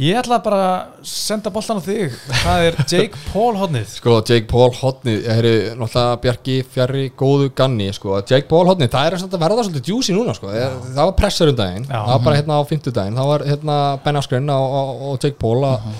ég 0.00 0.18
ætla 0.20 0.38
bara 0.44 0.60
að 0.66 1.08
senda 1.10 1.52
boltan 1.52 1.78
á 1.78 1.82
þig. 1.84 2.16
Það 2.42 2.64
er 2.66 2.78
Jake 2.88 3.20
Paul 3.30 3.52
hodnið 3.60 3.92
Sko, 3.94 4.16
Jake 4.24 4.48
Paul 4.50 4.70
hodnið, 4.78 5.20
það 5.26 5.40
eru 5.42 5.52
náttúrulega 5.80 6.20
Bjarki 6.24 6.56
Fjarri 6.74 7.04
góðu 7.20 7.50
ganni, 7.60 7.90
sko. 7.96 8.18
Jake 8.24 8.48
Paul 8.50 8.64
hodnið, 8.70 8.92
það 8.94 9.08
er 9.10 9.18
að 9.18 9.38
verða 9.44 9.66
svolítið 9.66 9.92
juicy 9.92 10.16
núna, 10.16 10.34
sko. 10.36 10.50
Það 10.50 11.02
var 11.02 11.16
pressur 11.18 11.52
um 11.52 11.58
daginn, 11.60 11.86
Já. 11.88 11.96
það 11.98 12.12
var 12.14 12.26
bara 12.28 12.40
hérna 12.40 12.60
á 12.60 12.62
fimmtudaginn, 12.70 13.20
það 13.20 13.32
var 13.34 13.46
hérna 13.50 13.78
Ben 14.04 14.20
Askren 14.20 14.54
og, 14.56 14.76
og, 14.80 15.04
og 15.10 15.20
Jake 15.24 15.38
Paul 15.40 15.58
að 15.68 15.90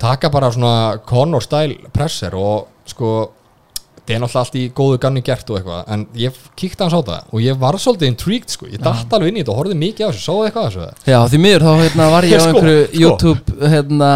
taka 0.00 0.30
bara 0.32 0.52
svona 0.52 0.76
Conor 1.08 1.44
style 1.44 1.90
pressur 1.94 2.36
og 2.38 2.72
sko 2.86 3.12
það 4.06 4.14
er 4.16 4.20
náttúrulega 4.22 4.42
allt 4.44 4.56
í 4.60 4.64
góðu 4.78 4.98
ganni 5.02 5.22
gert 5.26 5.48
og 5.50 5.56
eitthvað 5.58 5.88
en 5.96 6.04
ég 6.20 6.36
kíkti 6.58 6.84
hans 6.84 6.94
á 6.94 7.00
það 7.02 7.32
og 7.34 7.42
ég 7.42 7.58
var 7.58 7.78
svolítið 7.82 8.10
intrigued 8.12 8.52
sko, 8.54 8.68
ég 8.70 8.82
dætt 8.82 9.16
alveg 9.16 9.32
inn 9.32 9.38
í 9.38 9.42
þetta 9.42 9.52
og 9.54 9.58
horfði 9.60 9.78
mikið 9.80 10.06
á 10.06 10.08
þessu, 10.12 10.22
sáðu 10.26 10.46
eitthvað 10.46 10.68
þessu 10.70 11.10
Já, 11.10 11.18
því 11.32 11.40
miður 11.42 11.66
þá 11.66 11.72
hérna, 11.82 12.08
var 12.14 12.28
ég 12.30 12.38
á 12.38 12.42
Sko, 12.46 12.52
einhverju 12.52 12.86
sko. 12.86 13.02
YouTube 13.02 13.70
hérna, 13.74 14.10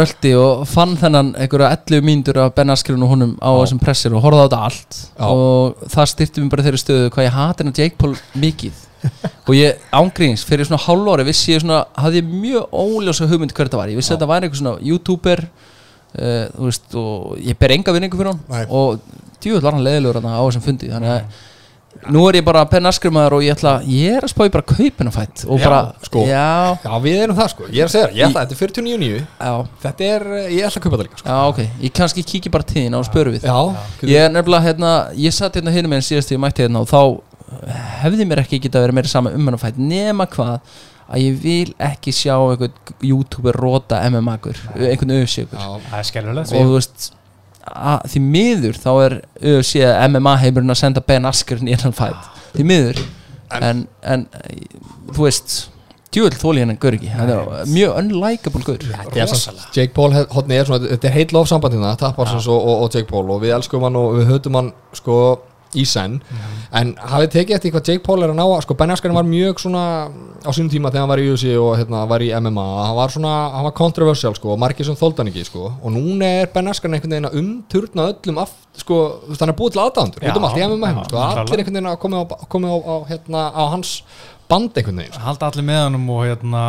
röldi 0.00 0.34
og 0.40 0.64
fann 0.68 0.94
þennan 1.00 1.32
einhverja 1.40 1.72
11 1.78 2.06
mínútur 2.10 2.40
af 2.44 2.54
Ben 2.58 2.74
Askren 2.74 3.04
og 3.06 3.12
honum 3.14 3.34
á 3.40 3.48
Já. 3.48 3.58
þessum 3.64 3.82
pressir 3.84 4.16
og 4.16 4.24
horfði 4.24 4.44
á 4.44 4.46
þetta 4.46 4.62
allt 4.68 5.00
Já. 5.00 5.26
og 5.30 5.84
það 5.96 6.10
styrti 6.14 6.44
mér 6.44 6.52
bara 6.54 6.66
þeirri 6.68 6.82
stöðu 6.84 7.12
hvað 7.14 7.28
ég 7.30 7.38
hati 7.40 7.64
hennar 7.64 7.80
Jake 7.80 8.00
Paul 8.00 8.14
mikið 8.44 8.82
og 9.48 9.52
ég 9.56 9.82
ángríns 9.92 10.44
fyrir 10.48 10.64
svona 10.68 10.80
hálf 10.84 11.10
ári 11.12 11.26
vissi 11.28 11.52
ég 11.52 11.60
svona, 11.64 11.82
hafði 12.00 12.22
ég 12.22 12.28
mjög 12.44 12.76
óljósa 12.84 13.28
hugmynd 13.28 13.52
hver 13.52 13.68
þetta 13.68 13.80
var, 13.80 13.92
ég 13.92 14.00
vissi 14.00 14.12
Já. 14.12 14.14
að 14.14 14.20
þetta 14.22 14.30
væri 14.32 14.48
einhver 14.48 14.60
svona 14.62 14.78
YouTuber 14.88 15.42
uh, 16.18 16.44
þú 16.54 16.68
veist, 16.68 16.94
og 17.00 17.34
ég 17.42 17.58
ber 17.58 17.74
enga 17.78 17.96
vinningu 17.96 18.20
fyrir 18.20 18.32
hann 18.34 18.44
Nei. 18.50 18.64
og 18.68 19.00
djúvel 19.40 19.64
var 19.64 19.76
hann 19.76 19.84
leðilegur 19.84 20.22
á 20.24 20.42
þessum 20.44 20.64
fundi 20.64 20.92
þannig 20.92 21.16
að 21.16 21.42
nú 22.10 22.24
er 22.28 22.36
ég 22.40 22.44
bara 22.44 22.64
Ben 22.68 22.88
Askren-maður 22.88 23.36
og 23.38 23.44
ég 23.46 23.54
ætla, 23.54 23.74
ég 23.88 24.16
er 24.18 24.24
að 24.26 24.32
spá 24.32 24.42
ég 24.44 24.52
bara 24.52 24.66
kaupin 24.66 25.08
að 25.08 25.14
fætt 25.14 25.44
Já, 25.44 25.52
bara, 25.62 25.80
sko. 26.04 26.24
já, 26.26 26.48
Já, 26.82 26.90
við 27.04 27.20
erum 27.22 27.38
það 27.38 27.50
sko, 27.52 27.68
ég 27.70 27.84
er 27.84 27.86
að 27.88 27.92
segja 27.94 28.08
ég 28.18 28.26
ætla 28.26 28.42
þetta 28.44 28.56
er 28.56 28.72
49.9 28.74 29.20
já. 29.20 29.52
Þetta 29.84 30.08
er, 30.08 30.26
ég 30.52 30.66
ætla 30.68 30.80
að 30.80 30.84
kaupa 30.84 30.96
það 30.98 31.04
líka 31.06 31.20
sko. 31.20 31.28
Já, 31.28 31.38
ok, 31.52 31.60
ég 31.84 31.94
kannski 32.00 32.24
kíki 32.32 32.52
bara 32.52 32.66
þín 32.68 32.98
á 32.98 33.00
spöru 33.06 33.34
við. 33.36 33.46
Ég 34.10 34.26
er 34.26 34.34
nefnilega, 34.34 34.66
hérna, 34.66 34.92
ég 35.16 35.36
satt 35.36 35.56
hérna 35.60 35.72
hérna 35.74 35.92
með 35.92 36.02
henn 36.02 36.08
síðast 36.10 36.34
ég 36.34 36.42
mætti 36.42 36.66
hérna 36.66 36.82
og 36.82 36.90
þá 36.90 37.00
eh, 37.62 37.86
hefði 38.02 38.26
mér 38.28 38.42
ekki 38.42 38.60
getað 38.66 38.88
verið 38.88 38.98
meira 38.98 39.14
sama 39.14 39.32
um 39.38 39.48
hann 39.48 39.56
að 39.56 39.64
fætt 39.68 39.80
nema 39.80 40.26
hvað 40.34 40.82
að 41.08 41.24
ég 41.24 41.42
vil 41.42 41.74
ekki 41.82 42.14
sjá 42.16 42.34
einhvern 42.36 42.94
youtuber 43.04 43.56
rota 43.60 44.00
MMA-gur, 44.08 44.60
einhvern 44.78 45.18
öfsjökur 45.20 45.60
já, 45.60 45.68
Það 45.90 45.98
er 46.00 46.08
skelvilegt 46.10 46.54
og 46.54 46.70
þú 46.70 46.78
veist 46.78 47.10
að, 47.64 48.08
því 48.12 48.24
miður 48.28 48.80
þá 48.80 48.90
er 48.94 49.18
UFC 49.40 49.82
eða 49.82 50.08
MMA 50.08 50.38
heimurinn 50.44 50.74
að 50.74 50.80
senda 50.80 51.04
Ben 51.04 51.28
í 51.28 51.76
hennan 51.76 51.96
fætt 51.96 52.32
því 52.54 52.66
miður. 52.70 53.04
En, 53.54 53.86
en 54.02 54.26
þú 55.14 55.26
veist 55.26 55.56
djúvel 56.14 56.36
þóli 56.38 56.62
hennan 56.62 56.78
gaur 56.80 56.96
ekki. 56.96 57.10
Er 57.10 57.70
mjög 57.70 57.96
unlikable 58.00 58.62
gaur. 58.66 58.84
Er 59.14 59.34
Jake 59.74 59.92
Paul 59.96 60.12
hodni 60.14 60.58
er 60.58 60.68
svona, 60.68 60.86
þetta 60.92 61.10
er 61.10 61.16
heill 61.16 61.40
ofsambandina 61.40 61.94
Taparsons 62.00 62.46
og, 62.50 62.60
og, 62.60 62.84
og 62.84 62.94
Jake 62.94 63.10
Paul. 63.10 63.26
Og 63.34 63.42
við 63.42 63.56
elskum 63.56 63.84
hann 63.86 63.98
og 63.98 64.14
við 64.18 64.30
höfum 64.30 64.60
hann 64.60 64.70
sko 64.96 65.18
í 65.74 65.84
senn. 65.88 66.20
En 66.74 66.94
hafið 66.98 67.30
tekið 67.36 67.56
eftir 67.58 67.74
hvað 67.74 67.90
Jake 67.90 68.04
Paul 68.06 68.22
er 68.24 68.32
að 68.32 68.38
ná 68.40 68.46
sko 68.64 68.76
Ben 68.78 68.92
Askren 68.94 69.14
var 69.16 69.26
mjög 69.28 69.62
svona 69.62 69.84
á 70.44 70.50
sínum 70.54 70.70
tíma 70.72 70.90
þegar 70.90 71.04
hann 71.04 71.12
var 71.12 71.22
í 71.22 71.28
UFC 71.30 71.54
og 71.58 71.76
hérna, 71.78 72.04
var 72.10 72.24
í 72.24 72.30
MMA 72.34 72.66
hann 72.88 72.96
var 72.98 73.14
svona, 73.14 73.34
hann 73.54 73.66
var 73.68 73.76
controversial 73.78 74.34
sko 74.36 74.54
og 74.54 74.60
margir 74.62 74.86
sem 74.88 74.98
þóldi 74.98 75.22
hann 75.22 75.32
ekki 75.32 75.46
sko. 75.48 75.70
Og 75.82 75.94
núna 75.94 76.30
er 76.42 76.52
Ben 76.54 76.70
Askren 76.70 76.96
einhvern 76.96 77.16
veginn 77.16 77.30
að 77.30 77.38
umturna 77.40 78.08
öllum 78.12 78.42
af, 78.42 78.54
sko, 78.80 79.00
þú 79.24 79.32
veist, 79.32 79.44
hann 79.44 79.54
er 79.54 79.58
búið 79.58 79.76
til 79.76 79.82
aðdándur 79.84 80.24
Já, 80.24 80.30
út 80.32 80.40
um 80.40 80.48
allt 80.48 80.60
í 80.60 80.66
MMA 80.68 80.92
já, 80.92 81.02
sko, 81.08 81.22
allir 81.24 81.62
einhvern 81.62 81.78
veginn 81.78 81.90
að 81.92 81.98
koma 82.04 82.22
á, 82.22 82.24
komi 82.50 82.70
á, 82.70 82.76
á, 82.76 82.94
hérna, 83.10 83.44
á 83.54 83.62
hans 83.74 83.94
band 84.54 84.78
einhvern 84.78 84.98
veginn 85.02 85.14
sko. 85.14 85.22
halda 85.24 85.44
allir 85.50 85.64
með 85.68 85.80
honum 85.84 86.04
og 86.14 86.20
hérna, 86.24 86.62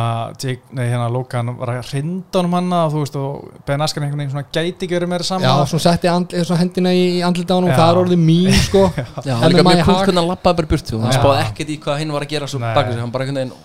hérna 0.76 1.06
Logan 1.12 1.46
var 1.60 1.68
að 1.76 1.90
hrinda 1.92 2.36
honum 2.40 2.54
hann 2.58 2.70
og 2.76 2.86
þú 2.94 2.98
veist 3.04 3.16
og 3.20 3.30
Ben 3.68 3.82
Askren 3.86 4.04
einhvern 4.06 4.20
veginn 4.22 4.34
svona 4.34 4.48
gæti 4.50 4.82
ekki 4.86 4.96
verið 4.96 5.10
meira 5.12 5.26
saman 5.26 5.46
Já, 5.46 5.52
svona 5.70 5.84
setti 5.86 6.06
andli, 6.10 6.36
svona 6.48 6.62
hendina 6.64 6.90
í 6.96 6.98
andlita 7.26 7.52
á 7.54 7.56
hann 7.56 7.68
og 7.68 7.72
það 7.76 7.90
er 7.92 7.98
orðið 8.02 8.20
mín 8.26 8.54
sko 8.66 8.82
Já, 8.96 9.04
hann 9.40 9.50
líka 9.52 9.62
MMA 9.62 9.72
í 9.72 9.74
mjög 9.78 9.86
kult 9.86 9.96
hag. 9.96 10.02
hvernig 10.02 10.20
hann 10.22 10.32
lappaði 10.32 10.56
bara 10.60 10.70
burtu 10.74 10.94
hann 11.00 11.12
Já. 11.12 11.16
spáði 11.20 11.38
ekkert 11.46 11.70
í 11.70 11.72
hvað 11.86 11.96
hinn 12.02 12.12
var 12.16 12.22
að 12.26 12.32
gera 12.34 12.46
svo 12.50 12.58
sig 12.60 12.66
hann 12.66 12.74
bara 13.14 13.22
einhvern 13.26 13.42
veginn 13.42 13.56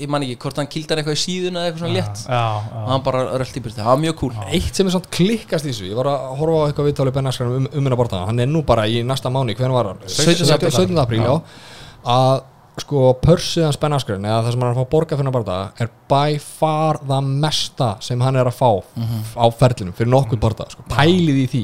ég 0.00 0.08
man 0.08 0.24
ekki 0.24 0.36
hvort 0.40 0.56
hann 0.56 0.72
kildar 0.72 0.96
eitthvað 1.02 1.18
í 1.18 1.20
síðuna 1.20 1.60
eða 1.60 1.66
eitthvað 1.68 1.82
svona 1.82 1.96
létt 1.98 2.16
og 2.32 2.88
hann 2.88 3.04
bara 3.04 3.20
röldi 3.36 3.60
í 3.60 3.62
burtu, 3.66 3.76
það 3.76 3.90
var 3.90 4.00
mjög 4.06 4.16
cool 4.22 4.32
Eitt 4.48 4.72
sem 4.78 4.88
er 4.88 4.92
svona 4.94 5.12
klikkast 5.12 5.68
í 5.68 5.70
þessu 5.74 5.84
Ég 5.90 5.98
var 5.98 6.08
að 6.08 6.16
horfa 6.40 6.56
á 6.56 6.64
eitthvað 6.64 6.88
viðtáli 12.76 13.14
Ben 13.20 13.36
Askren 13.36 13.36
minna 13.36 13.36
borta 13.36 13.36
Hann 13.36 13.36
nú 13.36 13.36
bara 13.36 13.36
í 13.36 13.36
næsta 13.36 13.36
mánu, 13.36 13.36
hvernig 13.36 13.36
var 13.36 13.36
hann? 13.36 13.36
17. 13.36 13.36
apríl. 13.36 13.36
17. 13.36 13.36
apríl, 13.36 13.36
já 13.36 13.36
Að 13.36 13.36
sko 13.56 13.56
pörsið 13.56 13.64
hans 13.66 13.80
Ben 13.80 13.96
Askren 13.96 14.26
eða 14.26 14.42
það 14.44 14.52
sem 14.52 14.60
hann 14.60 14.70
er 14.70 14.76
að 14.76 14.82
fá 14.82 14.90
borga 14.92 15.16
fyrir 15.16 15.32
barða 15.32 15.58
er 15.80 15.92
by 16.10 16.38
far 16.42 16.98
það 17.08 17.30
mesta 17.44 17.88
sem 18.04 18.20
hann 18.20 18.36
er 18.36 18.50
að 18.50 18.58
fá 18.58 18.70
á 19.40 19.46
ferlinum 19.56 19.96
fyrir 19.96 20.12
nokkuð 20.12 20.42
barða, 20.42 20.66
sko, 20.74 20.84
pælið 20.92 21.38
í 21.40 21.46
því 21.54 21.62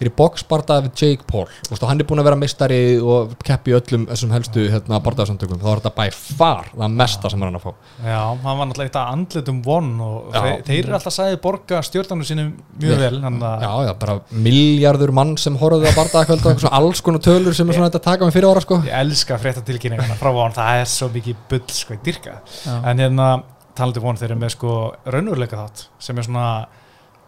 fyrir 0.00 0.14
boxbarða 0.16 0.78
við 0.86 1.02
Jake 1.02 1.26
Paul 1.28 1.44
og 1.46 1.82
hann 1.90 2.00
er 2.00 2.08
búin 2.08 2.22
að 2.22 2.28
vera 2.30 2.38
mistari 2.40 2.80
og 3.00 3.34
keppi 3.44 3.74
í 3.74 3.76
öllum 3.76 4.06
þessum 4.08 4.32
helstu 4.34 4.64
hérna, 4.72 5.00
barðaðsamtökum 5.04 5.60
þá 5.60 5.68
er 5.74 5.82
þetta 5.82 5.92
by 5.98 6.06
far 6.16 6.70
það 6.72 6.96
mesta 7.02 7.30
sem 7.32 7.44
hann 7.44 7.52
er 7.52 7.60
að 7.60 7.66
fá 7.66 8.08
já, 8.08 8.20
hann 8.46 8.60
var 8.62 8.70
náttúrulega 8.70 8.88
eitt 8.88 8.98
að 9.00 9.12
andlitum 9.14 9.60
von 9.66 9.90
og 10.06 10.32
Já. 10.34 10.40
þeir, 10.70 10.80
eru 10.86 10.96
alltaf 10.98 11.16
sagði 11.16 11.40
borga 11.44 11.82
stjórnarnu 11.84 12.28
sínum 12.30 12.50
mjög 12.80 12.96
Vel. 13.04 13.20
vel 13.20 13.30
að 13.30 13.66
Já, 13.66 13.70
já, 13.90 13.92
bara 14.00 14.16
miljardur 14.48 15.14
mann 15.20 15.36
sem 15.40 15.60
horfðu 15.60 15.92
á 15.92 15.98
barndagakvöld 15.98 16.50
og 16.50 16.66
alls 16.80 17.04
konar 17.04 17.24
tölur 17.24 17.56
sem 17.56 17.68
er 17.68 17.76
svona 17.76 17.90
þetta 17.90 18.00
að 18.02 18.08
taka 18.08 18.28
með 18.28 18.36
fyrir 18.38 18.50
ára 18.50 18.64
sko 18.64 18.80
ég 18.88 18.96
elska 19.04 19.38
frétta 19.42 19.64
tilkynninguna 19.68 20.16
frá 20.20 20.32
von, 20.34 20.56
það 20.56 20.80
er 20.82 20.90
svo 20.96 21.10
mikið 21.12 21.46
bull 21.52 21.64
sko, 21.76 21.96
ég 21.98 22.04
dyrka 22.08 22.38
Já. 22.64 22.76
en 22.80 23.04
hérna 23.04 23.30
talandi 23.76 24.02
von 24.02 24.18
þeir 24.18 24.32
eru 24.32 24.40
með 24.42 24.54
sko 24.56 24.76
raunveruleika 25.06 25.60
þátt 25.60 25.86
sem 26.02 26.18
er 26.18 26.26
svona 26.26 26.46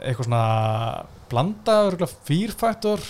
eitthvað 0.02 0.28
svona 0.28 0.44
blanda 1.32 1.76
Factor 2.58 3.00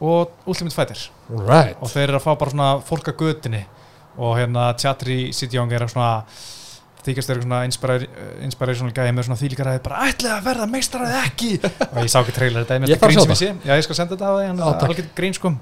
og 0.00 0.34
Ultimate 0.46 0.74
Fighter. 0.76 1.06
Right. 1.32 1.78
Og 1.80 1.90
þeir 1.90 2.10
eru 2.10 2.20
að 2.20 2.26
fá 2.26 2.34
bara 2.38 2.52
svona 2.52 2.68
fólk 2.86 3.08
að 3.12 3.22
götinni 3.24 3.62
og 4.16 4.36
hérna 4.38 4.68
Chatri 4.80 5.32
Sitjong 5.36 5.72
er 5.76 5.84
svona 5.92 6.10
þykast 7.06 7.30
þeir 7.30 7.40
svona 7.44 7.62
inspira- 7.68 8.08
inspirational 8.44 8.94
gæði 8.96 9.14
með 9.14 9.28
svona 9.28 9.40
þýlikar 9.40 9.70
að 9.70 9.76
bara 9.86 10.04
ætlaði 10.10 10.34
að 10.36 10.46
verða 10.48 10.68
meistaraði 10.72 11.18
ekki? 11.22 11.50
Og 11.92 11.98
ég 12.02 12.10
sá 12.12 12.18
ekki 12.22 12.34
trailer 12.36 12.64
þetta 12.64 12.76
er 12.76 12.80
Ég 12.80 12.86
mest 12.86 13.02
þarf 13.02 13.06
að 13.06 13.12
grín 13.12 13.18
sjá 13.18 13.26
sem 13.26 13.34
ég 13.34 13.42
sé. 13.42 13.68
Já 13.68 13.76
ég 13.78 13.86
skal 13.86 13.98
senda 14.00 14.16
þetta 14.16 14.30
á 14.30 14.34
því 14.36 14.46
en 14.46 14.56
Já, 14.62 14.66
takk. 14.66 14.86
alveg 14.88 15.10
grín 15.20 15.36
sko. 15.36 15.52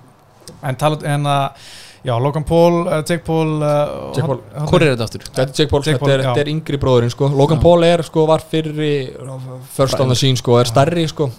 En 0.64 0.78
en 1.14 1.28
að 1.34 1.68
já 2.04 2.14
Logan 2.20 2.44
Paul, 2.44 2.80
uh, 2.86 3.00
Jake 3.00 3.22
Paul 3.24 3.54
uh, 3.62 4.10
Jake 4.14 4.26
Paul. 4.28 4.42
Hvor 4.68 4.82
er 4.82 4.94
þetta 4.94 5.06
aftur? 5.08 5.24
Þetta 5.28 5.44
er 5.44 5.54
Jake 5.54 5.70
Paul, 5.70 5.84
Jake 5.84 5.96
þetta, 5.96 6.04
Paul, 6.04 6.12
er, 6.14 6.24
já. 6.24 6.28
þetta 6.30 6.44
er 6.44 6.52
yngri 6.52 6.80
bróðurinn 6.82 7.14
sko 7.14 7.30
Logan 7.32 7.62
Paul 7.62 7.86
er 7.88 8.04
sko, 8.06 8.26
var 8.28 8.44
fyrri 8.50 8.92
first 9.76 10.00
on 10.00 10.12
the 10.12 10.18
scene 10.18 10.40
sko, 10.40 10.58
er 10.60 10.70
stærri 10.70 11.06
sko 11.10 11.30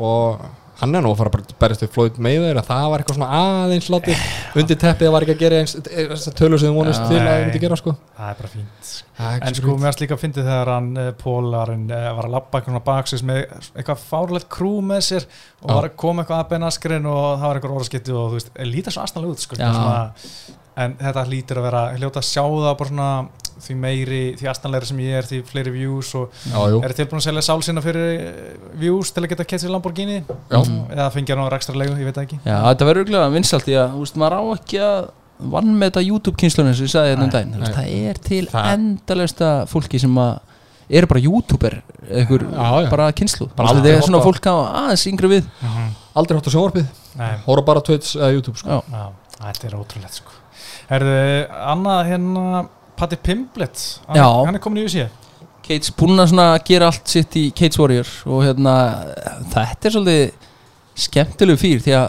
og 0.00 0.40
hann 0.80 0.96
er 0.96 1.04
nú 1.04 1.12
að 1.12 1.20
fara 1.20 1.30
að 1.40 1.52
berjast 1.60 1.84
við 1.84 1.90
Floyd 1.94 2.18
Mayweather 2.24 2.60
að 2.60 2.68
það 2.70 2.86
var 2.92 3.02
eitthvað 3.02 3.18
svona 3.18 3.40
aðeins 3.40 3.88
látið 3.92 4.24
undir 4.62 4.78
teppið 4.80 5.12
var 5.14 5.26
ekki 5.26 5.34
að 5.36 5.42
gera 5.44 5.60
eins 5.60 5.74
þessar 5.76 6.36
tölur 6.38 6.62
sem 6.62 6.70
þið 6.70 6.78
vonist 6.78 7.04
til 7.04 7.18
að 7.18 7.28
það 7.28 7.44
myndi 7.44 7.62
gera 7.64 7.78
sko. 7.80 7.94
Það 8.16 8.30
er 8.30 8.38
bara 8.40 8.52
fínt 8.54 8.92
Það 9.20 9.34
er 9.36 9.44
en 9.46 9.58
sko 9.58 9.74
mér 9.74 9.86
varst 9.90 10.02
líka 10.04 10.16
að 10.16 10.22
fyndi 10.24 10.44
þegar 10.46 10.72
hann 10.72 10.88
uh, 10.96 11.10
Pólarinn 11.20 11.84
var 11.90 12.28
að 12.28 12.34
labba 12.36 12.60
eitthvað 12.60 12.84
baksis 12.86 13.24
með 13.26 13.42
eitthvað 13.74 14.04
fárlegt 14.06 14.48
krú 14.52 14.72
með 14.84 15.04
sér 15.10 15.26
og 15.28 15.68
Já. 15.68 15.74
var 15.74 15.88
að 15.90 15.96
koma 16.00 16.24
eitthvað 16.24 16.40
að 16.40 16.48
Ben 16.54 16.66
Askren 16.70 17.10
og 17.10 17.26
það 17.26 17.46
var 17.46 17.60
eitthvað 17.60 17.76
orðskipti 17.80 18.16
og 18.16 18.30
þú 18.30 18.38
veist, 18.38 18.50
líta 18.70 18.94
svo 18.94 19.04
aðstæðlega 19.04 19.36
út 19.36 19.44
sko, 19.44 19.60
en 20.80 20.96
þetta 21.02 21.26
lítur 21.28 21.60
að 21.60 21.66
vera 21.68 21.84
hljóta 21.98 22.22
að 22.22 22.28
sjá 22.30 22.44
það 22.46 22.76
bara 22.80 22.92
svona 22.94 23.10
því 23.64 23.76
meiri, 23.84 24.20
því 24.40 24.48
aðstæðlega 24.50 24.88
sem 24.90 25.00
ég 25.04 25.16
er 25.20 25.28
því 25.30 25.38
fleiri 25.50 25.72
views 25.74 26.10
og 26.18 26.34
Já, 26.50 26.58
er 26.88 26.94
tilbúin 26.98 27.20
að 27.20 27.26
selja 27.28 27.44
sál 27.46 27.62
sinna 27.66 27.82
fyrir 27.84 28.10
eh, 28.16 28.58
views 28.80 29.12
til 29.14 29.24
að 29.24 29.30
geta 29.34 29.46
kett 29.48 29.62
sér 29.64 29.72
Lamborghini? 29.74 30.20
Já. 30.50 30.60
eða 30.90 31.08
fengja 31.14 31.36
hann 31.36 31.46
á 31.46 31.54
ekstra 31.56 31.76
leigu, 31.78 31.96
ég 32.00 32.10
veit 32.10 32.20
ekki. 32.24 32.40
Já, 32.44 32.56
þetta 32.70 32.88
verður 32.90 33.06
auðvitað 33.08 33.34
vinsalt 33.38 33.66
því 33.68 33.78
að, 33.80 33.90
þú 33.96 34.04
veist, 34.04 34.20
maður 34.24 34.38
á 34.38 34.42
ekki 34.58 34.82
að 34.90 35.00
vann 35.54 35.70
með 35.80 35.88
þetta 35.90 36.06
YouTube-kynslunum 36.10 36.74
sem 36.76 36.84
ég 36.88 36.92
sagði 36.92 37.12
hérna 37.14 37.26
um 37.26 37.30
daginn, 37.32 37.52
Þú 37.54 37.60
veist, 37.64 37.76
nei. 37.76 37.80
það 37.80 38.08
er 38.10 38.18
til 38.30 38.42
Það- 38.50 38.70
endalesta 38.74 39.50
fólki 39.70 40.00
sem 40.02 40.18
að 40.20 40.32
eru 40.90 41.06
bara 41.06 41.20
YouTuber, 41.22 41.76
já. 42.10 42.90
bara 42.90 43.06
kynslu, 43.14 43.46
Bara 43.54 43.68
þetta 43.70 43.78
aldrei 43.78 43.92
er 43.94 44.02
svona 44.02 44.20
fólk 44.24 44.46
aðeins 44.50 45.06
yngri 45.06 45.28
við. 45.30 45.44
Aldrei 46.18 46.36
hótt 46.36 46.50
á 46.50 46.52
sjónvarpið. 46.52 46.86
Nei, 47.20 47.30
Hóra 47.46 47.62
bara 47.64 47.80
Twitch 47.86 48.16
eða 48.18 48.32
YouTube 48.34 48.58
sko. 48.58 48.68
Já, 48.68 48.82
Já, 48.90 49.04
þetta 49.46 49.68
er 49.70 49.76
ótrúlegt 49.78 50.18
sko. 50.18 50.34
Herðu, 50.90 51.14
annað 51.70 52.00
hérna 52.10 52.44
Patti 53.00 53.16
Pimblett, 53.16 53.82
hann, 54.10 54.20
hann 54.20 54.58
er 54.58 54.62
komin 54.62 54.82
í 54.82 54.86
USA 54.88 55.08
Cage 55.64 55.94
búinn 55.96 56.20
að 56.20 56.32
svona 56.32 56.46
gera 56.66 56.88
allt 56.90 57.08
sitt 57.08 57.36
í 57.38 57.46
Cage 57.56 57.80
Warrior 57.80 58.08
og 58.28 58.44
hérna 58.44 58.74
þetta 59.52 59.88
er 59.88 59.94
svolítið 59.96 60.48
skemmtilegu 61.00 61.60
fyrir 61.60 61.84
því 61.84 61.94
að 61.96 62.08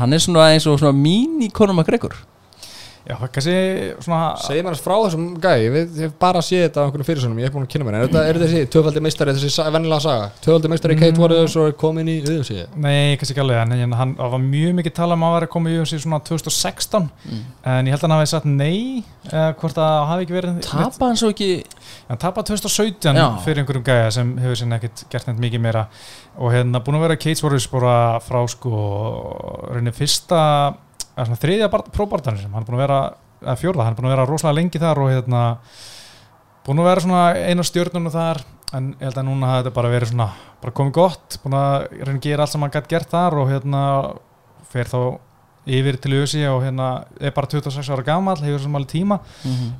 hann 0.00 0.14
er 0.14 0.22
svona 0.22 0.50
eins 0.52 0.66
og 0.70 0.78
svona 0.78 0.94
mín 0.94 1.40
í 1.42 1.50
Conor 1.54 1.74
McGregor 1.74 2.14
Já, 3.08 3.16
kannski 3.32 3.52
svona 4.04 4.36
Segir 4.44 4.60
mér 4.62 4.74
hans 4.74 4.82
frá 4.84 4.92
þessum 5.00 5.22
gæi, 5.40 5.62
ég, 5.64 5.94
hef 6.02 6.12
bara 6.20 6.42
séð 6.44 6.66
þetta 6.66 6.80
á 6.80 6.84
einhvern 6.84 7.06
fyrirsönum, 7.08 7.38
ég 7.40 7.48
hef 7.48 7.54
búin 7.54 7.64
að 7.64 7.70
kynna 7.72 7.86
mér 7.88 7.94
En 7.96 8.02
er 8.02 8.08
þetta, 8.10 8.24
er 8.28 8.38
þessi 8.42 8.60
tvöfaldi 8.74 9.02
meistari, 9.06 9.32
þessi 9.38 9.64
venjulega 9.72 10.00
saga 10.04 10.26
Tvöfaldi 10.44 10.70
meistari 10.74 10.96
Mm. 10.96 11.00
Kate 11.00 11.20
Warriors 11.22 11.54
og 11.56 11.70
er 11.70 11.76
komin 11.80 12.10
í 12.12 12.18
auðvitað 12.20 12.76
Nei, 12.76 13.16
kannski 13.16 13.32
ekki 13.34 13.40
alveg, 13.44 13.62
en 13.62 13.72
en 13.86 13.96
hann 13.96 14.12
var 14.20 14.38
mjög 14.44 14.74
mikið 14.80 14.94
tala 15.00 15.16
um 15.16 15.24
að 15.30 15.34
vera 15.38 15.48
komið 15.56 15.72
í 15.72 15.80
USA 15.80 15.98
svona 16.04 16.20
2016 16.28 17.08
Mm. 17.24 17.40
en 17.72 17.86
ég 17.86 17.90
held 17.96 18.02
að 18.04 18.08
hann 18.10 18.16
hafi 18.18 18.30
sagt 18.34 18.44
nei 18.50 19.04
eða 19.30 19.54
hvort 19.60 19.78
að 19.80 19.88
það 19.88 20.06
hafi 20.10 20.24
ekki 20.26 20.36
verið 20.36 20.60
tapa 20.68 21.06
hann 21.10 21.16
svo 21.20 21.30
ekki 21.32 21.50
hann 22.08 22.18
tapað 22.20 22.50
2017 22.52 23.16
Já. 23.16 23.26
fyrir 23.44 23.62
einhverjum 23.64 23.84
gæja 23.88 24.10
sem 24.12 24.36
hefur 24.38 24.56
sinni 24.60 24.76
ekkert 24.76 25.04
gert 25.12 25.26
neitt 25.28 25.40
mikið 25.40 25.60
meira 25.64 25.86
og 26.38 26.52
hérna 26.52 26.80
búin 26.84 26.96
að 27.00 27.06
vera 27.08 27.16
Cage 27.20 27.42
Warriors 27.44 27.66
bara 27.72 28.20
frá 28.20 28.40
sko 28.48 28.72
fyrsta 31.10 31.16
eða 31.16 31.26
svona 31.26 31.40
þriðja 31.42 31.68
próbartanir 31.90 32.40
sem 32.42 32.52
hann 32.54 32.62
er 32.62 32.68
búin 32.68 32.78
að 32.78 32.84
vera 32.84 33.00
eða 33.40 33.56
fjórða, 33.56 33.84
hann 33.84 33.94
er 33.94 34.00
búin 34.00 34.08
að 34.10 34.14
vera 34.14 34.28
rosalega 34.28 34.58
lengi 34.60 34.80
þar 34.80 35.00
og 35.00 35.10
hérna 35.10 35.42
búin 36.66 36.80
að 36.80 36.88
vera 36.90 37.00
svona 37.00 37.22
eina 37.48 37.62
stjórnunum 37.64 38.12
þar 38.12 38.42
en 38.76 38.90
ég 39.00 39.06
held 39.08 39.18
að 39.18 39.26
núna 39.26 39.50
hafi 39.50 39.62
þetta 39.64 39.74
bara 39.74 39.90
verið 39.90 40.12
svona 40.12 40.28
bara 40.60 40.76
komið 40.76 40.92
gott, 40.92 41.38
búin 41.42 41.56
að 41.58 41.76
reyna 41.90 42.18
að 42.18 42.26
gera 42.26 42.44
allt 42.44 42.52
sem 42.52 42.62
hann 42.62 42.74
gætt 42.74 42.90
gert 42.90 43.10
þar 43.10 43.38
og 43.40 43.50
hérna 43.50 43.82
fer 44.70 44.90
þá 44.90 45.00
yfir 45.66 45.96
til 46.00 46.12
ösi 46.22 46.40
og 46.48 46.62
hérna 46.64 46.86
er 47.20 47.30
bara 47.36 47.46
26 47.46 47.90
ára 47.92 48.02
gamall, 48.06 48.40
hefur 48.40 48.62
svona 48.64 48.78
alveg 48.80 48.90
tíma 48.94 49.18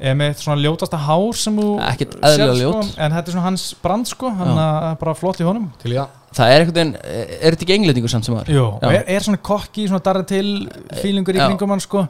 er 0.00 0.14
með 0.18 0.28
eitt 0.34 0.42
svona 0.44 0.60
ljótasta 0.60 0.98
hár 1.06 1.32
sem 1.40 1.56
þú 1.56 1.68
Ekkert 1.88 2.16
sérð, 2.20 2.42
eðlilega 2.44 2.58
sko, 2.60 2.82
ljót. 2.82 2.98
en 3.00 3.12
þetta 3.16 3.26
er 3.30 3.36
svona 3.36 3.46
hans 3.48 3.64
brand 3.82 4.06
sko 4.10 4.30
hann 4.36 4.52
er 4.60 4.96
bara 5.00 5.14
flott 5.16 5.40
í 5.40 5.46
honum 5.48 5.70
Til 5.82 5.94
að 5.96 6.08
það 6.36 6.52
er 6.52 6.60
einhvern 6.60 6.76
veginn, 6.76 6.94
er 7.40 7.50
þetta 7.56 7.64
ekki 7.66 7.74
englendingur 7.78 8.12
samt 8.12 8.28
sem 8.28 8.36
var? 8.36 8.44
Jú, 8.46 8.66
Já. 8.68 8.86
og 8.86 8.92
er, 8.94 9.04
er 9.16 9.24
svona 9.26 9.40
kokki, 9.42 9.88
svona 9.88 10.04
darra 10.04 10.22
til 10.22 10.68
fílingur 11.00 11.34
í 11.34 11.40
Já. 11.40 11.48
kringum 11.48 11.72
hann 11.74 11.80
sko 11.82 12.04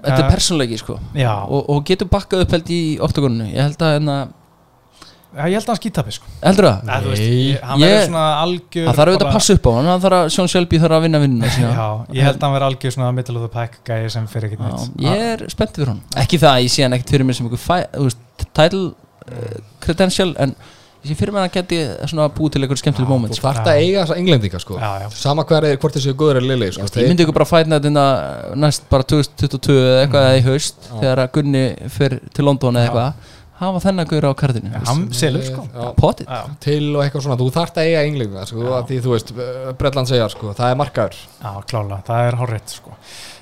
þetta 0.00 0.16
Ja. 0.16 0.26
er 0.26 0.32
persónleiki 0.32 0.78
sko 0.80 0.96
já, 1.14 1.34
og, 1.44 1.68
og 1.70 1.84
getur 1.84 2.08
bakkað 2.08 2.46
upp 2.46 2.50
held 2.56 2.70
í 2.72 2.82
oktagoninu 3.04 3.50
ég 3.52 3.60
held 3.68 3.82
að 3.84 3.98
hérna, 3.98 4.16
Já, 4.24 4.39
ég 5.30 5.54
held 5.54 5.62
að 5.62 5.70
hann 5.70 5.78
skýtapi 5.78 6.14
sko. 6.16 6.30
Heldur 6.42 6.66
það? 6.66 6.80
Nei, 6.88 6.94
þú 7.04 7.10
veist, 7.12 7.22
ég, 7.30 7.60
hann 7.68 7.82
verður 7.84 8.06
svona 8.08 8.24
algjör 8.40 8.88
það 8.88 8.98
þarf 9.00 9.12
auðvitað 9.12 9.28
að 9.28 9.36
passa 9.36 9.56
upp 9.56 9.68
á 9.68 9.72
hann 9.76 9.90
það 9.90 10.02
þarf 10.06 10.18
að 10.18 10.32
Sjón 10.34 10.50
Shelby 10.50 10.80
þarf 10.82 10.96
að 10.98 11.04
vinna 11.06 11.20
vinnuna 11.22 11.52
sína. 11.54 11.70
Já, 11.70 11.86
ég 12.18 12.26
held 12.26 12.40
að 12.40 12.46
hann 12.48 12.56
verður 12.56 12.68
algjör 12.70 12.96
svona 12.96 13.12
middle 13.20 13.38
of 13.38 13.46
the 13.46 13.52
pack 13.54 13.78
gæði 13.86 14.10
sem 14.16 14.26
fyrir 14.32 14.50
ekkert 14.50 14.66
Já, 14.66 14.74
neitt. 14.74 15.06
ég 15.06 15.24
er 15.30 15.46
spenntið 15.54 15.84
fyrir 15.84 15.92
hann 15.94 16.02
ekki 16.24 16.42
það 16.42 16.56
að 16.56 16.66
ég 16.66 16.74
sé 16.74 16.84
hann 16.86 16.98
ekkert 16.98 17.14
fyrir 17.14 17.30
mér 17.30 17.38
sem 17.38 17.48
veist, 17.54 18.20
title 18.58 18.84
uh, 18.90 19.56
credential 19.86 20.34
en 20.42 20.54
ég 21.00 21.08
sé 21.08 21.16
fyrir 21.16 21.32
mér 21.32 21.40
að 21.40 21.46
hann 21.46 21.54
geti 21.54 21.76
svona 22.10 22.26
búið 22.36 22.56
til 22.56 22.62
einhver 22.66 22.80
skemmtileg 22.82 23.08
moment 23.08 23.32
Þú 23.32 23.38
sko. 23.38 23.46
þarft 23.48 23.70
að 23.70 23.78
eiga 23.80 24.02
þessa 24.02 24.16
englendinga 24.20 24.58
sko. 24.60 24.76
Já, 24.76 24.90
já. 25.00 25.06
Sama 25.16 25.44
hver 25.48 25.64
er 25.70 25.78
hvort 25.80 25.96
þessi 25.96 26.12
góður 26.12 26.40
er 26.42 26.44
liðleg 26.44 26.74
sko. 26.76 26.88
ég 27.00 27.08
myndi 27.08 27.24
ykkur 27.24 27.38
bara 27.38 27.48
fætna 27.48 27.78
þetta 27.80 28.04
næst 28.60 28.84
bara 28.92 29.06
2022 29.08 29.78
eða 29.80 30.02
eitthvað 30.02 30.26
eða 30.28 30.40
í 30.42 30.44
haust 30.50 30.90
þegar 30.90 31.22
að 31.24 31.30
Gunni 31.38 31.62
fyrir 31.94 32.20
til 32.36 32.44
London 32.50 32.76
eða 32.82 32.90
eitthvað 32.90 33.36
hafa 33.60 33.82
þennan 33.84 34.08
gaur 34.10 34.26
á 34.26 34.32
kartinu. 34.40 34.70
Já, 34.72 34.80
hann 34.88 35.06
selur 35.16 35.44
sko. 35.46 35.64
Já, 35.70 35.88
potið. 36.00 36.30
Já, 36.30 36.54
til 36.64 36.82
og 36.96 37.02
eitthvað 37.04 37.26
svona, 37.26 37.38
þú 37.40 37.48
þarft 37.56 37.80
að 37.80 37.88
eiga 37.90 38.04
englendinga 38.08 38.44
sko, 38.50 38.68
því 38.90 39.00
þú 39.06 39.14
veist, 39.14 39.32
Bretland 39.80 40.10
segjar 40.10 40.32
sko, 40.32 40.54
það 40.58 40.74
er 40.74 40.78
markaður. 40.80 41.18
Já 41.40 41.50
klála, 41.72 42.00
það 42.08 42.28
er 42.30 42.38
hár 42.40 42.54
rétt 42.56 42.76
sko. 42.76 42.94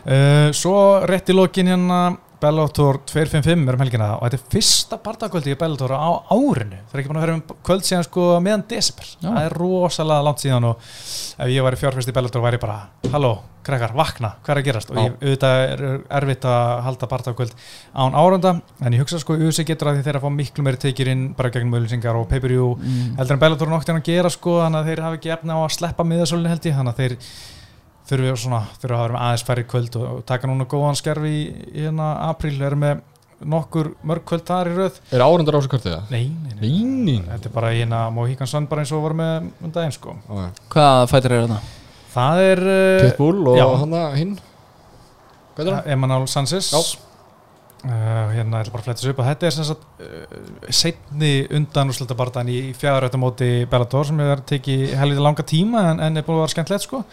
Uh, 0.09 0.49
Svo 0.57 0.75
rétt 1.09 1.29
í 1.31 1.37
lokin 1.37 1.69
hérna 1.73 2.01
Bellator 2.39 3.01
255 3.11 3.67
er 3.69 3.75
um 3.79 3.83
helgina 3.83 4.09
og 4.17 4.25
þetta 4.29 4.39
er 4.39 4.45
fyrsta 4.55 4.99
bardagkvöldi 5.03 5.55
í 5.55 5.59
Bellator 5.59 5.91
á 5.99 6.11
árinu. 6.31 6.79
Það 6.87 6.95
er 6.95 7.03
ekki 7.03 7.11
búin 7.11 7.19
að 7.19 7.25
vera 7.27 7.37
um 7.39 7.43
kvöld 7.67 7.87
síðan 7.89 8.07
sko 8.07 8.27
meðan 8.45 8.63
desember, 8.71 9.09
það 9.25 9.39
er 9.49 9.57
rosalega 9.59 10.27
langt 10.29 10.43
síðan 10.45 10.69
og 10.71 10.85
ef 10.87 11.51
ég 11.51 11.67
væri 11.67 11.81
fjárfæst 11.83 12.13
í 12.13 12.15
Bellator 12.15 12.45
væri 12.45 12.61
ég 12.61 12.63
bara, 12.63 12.77
halló, 13.11 13.33
krakkar, 13.67 13.93
vakna. 13.99 14.31
Hvað 14.47 14.55
er 14.55 14.61
að 14.63 14.69
gerast? 14.71 14.93
Og 14.95 14.97
Já. 14.97 15.03
ég, 15.09 15.19
auðvitað 15.19 15.65
er 15.73 15.83
erfitt 16.21 16.47
að 16.49 16.71
halda 16.87 17.11
bardagkvöld 17.11 17.53
án 17.99 18.17
árunda 18.23 18.55
en 18.87 18.95
ég 18.97 19.03
hugsa 19.03 19.21
sko, 19.21 19.37
USA 19.37 19.67
getur 19.69 19.91
að 19.93 20.01
þeir 20.07 20.21
að 20.21 20.25
fá 20.25 20.31
miklu 20.39 20.65
meiri 20.65 20.81
tekjur 20.87 21.11
inn 21.13 21.27
bara 21.37 21.51
gegnum 21.53 21.75
auðlýsingar 21.77 22.17
og 22.23 22.29
pay-per-view 22.31 22.71
Mm. 22.79 23.17
heldur 23.19 23.35
en 23.35 23.43
Bellator 23.43 23.69
nokti 23.69 23.91
hann 23.93 24.01
að 24.01 24.09
gera 24.09 24.31
sko 24.31 24.61
þannig 24.63 24.79
að 24.81 24.89
þeir 24.89 25.03
hafi 25.05 25.19
ekki 25.19 25.33
efna 25.35 25.59
á 25.59 25.61
að 25.67 25.75
sleppa 25.77 26.05
miðasólinu 26.07 26.49
held 26.49 26.67
ég. 26.71 26.77
Þannig 26.79 26.95
að 26.95 27.01
þeir 27.03 27.17
þurfi 28.09 28.33
svona 28.45 28.63
þurfi 28.81 28.97
að 28.97 29.03
vera 29.05 29.15
með 29.19 29.23
aðeins 29.27 29.47
færri 29.49 29.65
kvöld 29.69 29.97
og, 30.01 30.09
og 30.19 30.25
taka 30.29 30.51
núna 30.51 30.67
góðan 30.71 30.99
skerfi 30.99 31.31
í, 31.35 31.47
í 31.75 31.85
hérna 31.87 32.09
apríl 32.29 32.57
eru 32.65 32.79
með 32.81 33.01
nokkur 33.55 33.93
mörg 34.11 34.25
kvöld 34.27 34.43
þar 34.49 34.71
í 34.73 34.75
röð 34.75 34.97
Er 35.15 35.23
árundar 35.23 35.55
á 35.55 35.59
þessu 35.61 35.71
kortið 35.77 35.93
það? 35.95 36.09
nei, 36.11 36.25
nei, 36.27 36.55
nei. 36.59 36.63
Neini 36.65 37.17
þetta 37.29 37.47
er 37.51 37.55
bara 37.55 37.69
hérna 37.77 38.01
Mohikan 38.11 38.51
Sun 38.51 38.67
bara 38.71 38.83
eins 38.83 38.91
og 38.97 39.05
var 39.05 39.15
með 39.19 39.51
um 39.63 39.75
daginn 39.77 39.95
sko 39.95 40.17
Hvaða 40.73 41.05
fætir 41.13 41.37
er 41.37 41.45
þetta? 41.47 41.61
það 42.17 42.43
er 42.49 42.63
uh, 42.67 43.03
Pitbull 43.05 43.45
og 43.53 43.77
hann 43.85 43.95
að 44.01 44.17
hinn 44.19 44.33
Hvað 45.55 45.69
er 45.69 45.77
það? 45.77 45.93
Emanuel 45.95 46.27
Sanchez 46.31 46.73
Já. 46.75 46.81
Uh, 47.79 48.33
hérna 48.35 48.59
ætla 48.65 48.73
bara 48.75 48.83
að 48.83 48.87
fletta 48.89 48.99
þessu 49.05 49.13
upp. 49.13 49.21
Og 49.23 49.27
þetta 49.29 49.47
er 49.47 49.53
sem 49.55 49.67
sagt 49.69 50.01
uh, 50.03 50.71
setni 50.75 51.29
undan 51.55 51.93
úrslita 51.93 52.17
barðan 52.19 52.49
í 52.51 52.57
fjæðarötu 52.75 53.21
móti 53.23 53.51
Bellator 53.71 54.09
sem 54.09 54.19
er 54.25 54.41
tekið 54.51 54.97
helviti 54.99 55.23
langa 55.23 55.45
tíma 55.47 55.85
en, 55.93 56.01
en 56.03 56.19
er 56.19 56.25
búin 56.27 56.41
að 56.41 56.43
vera 56.43 56.53
skemmtilegt 56.57 56.87
sko. 56.89 57.05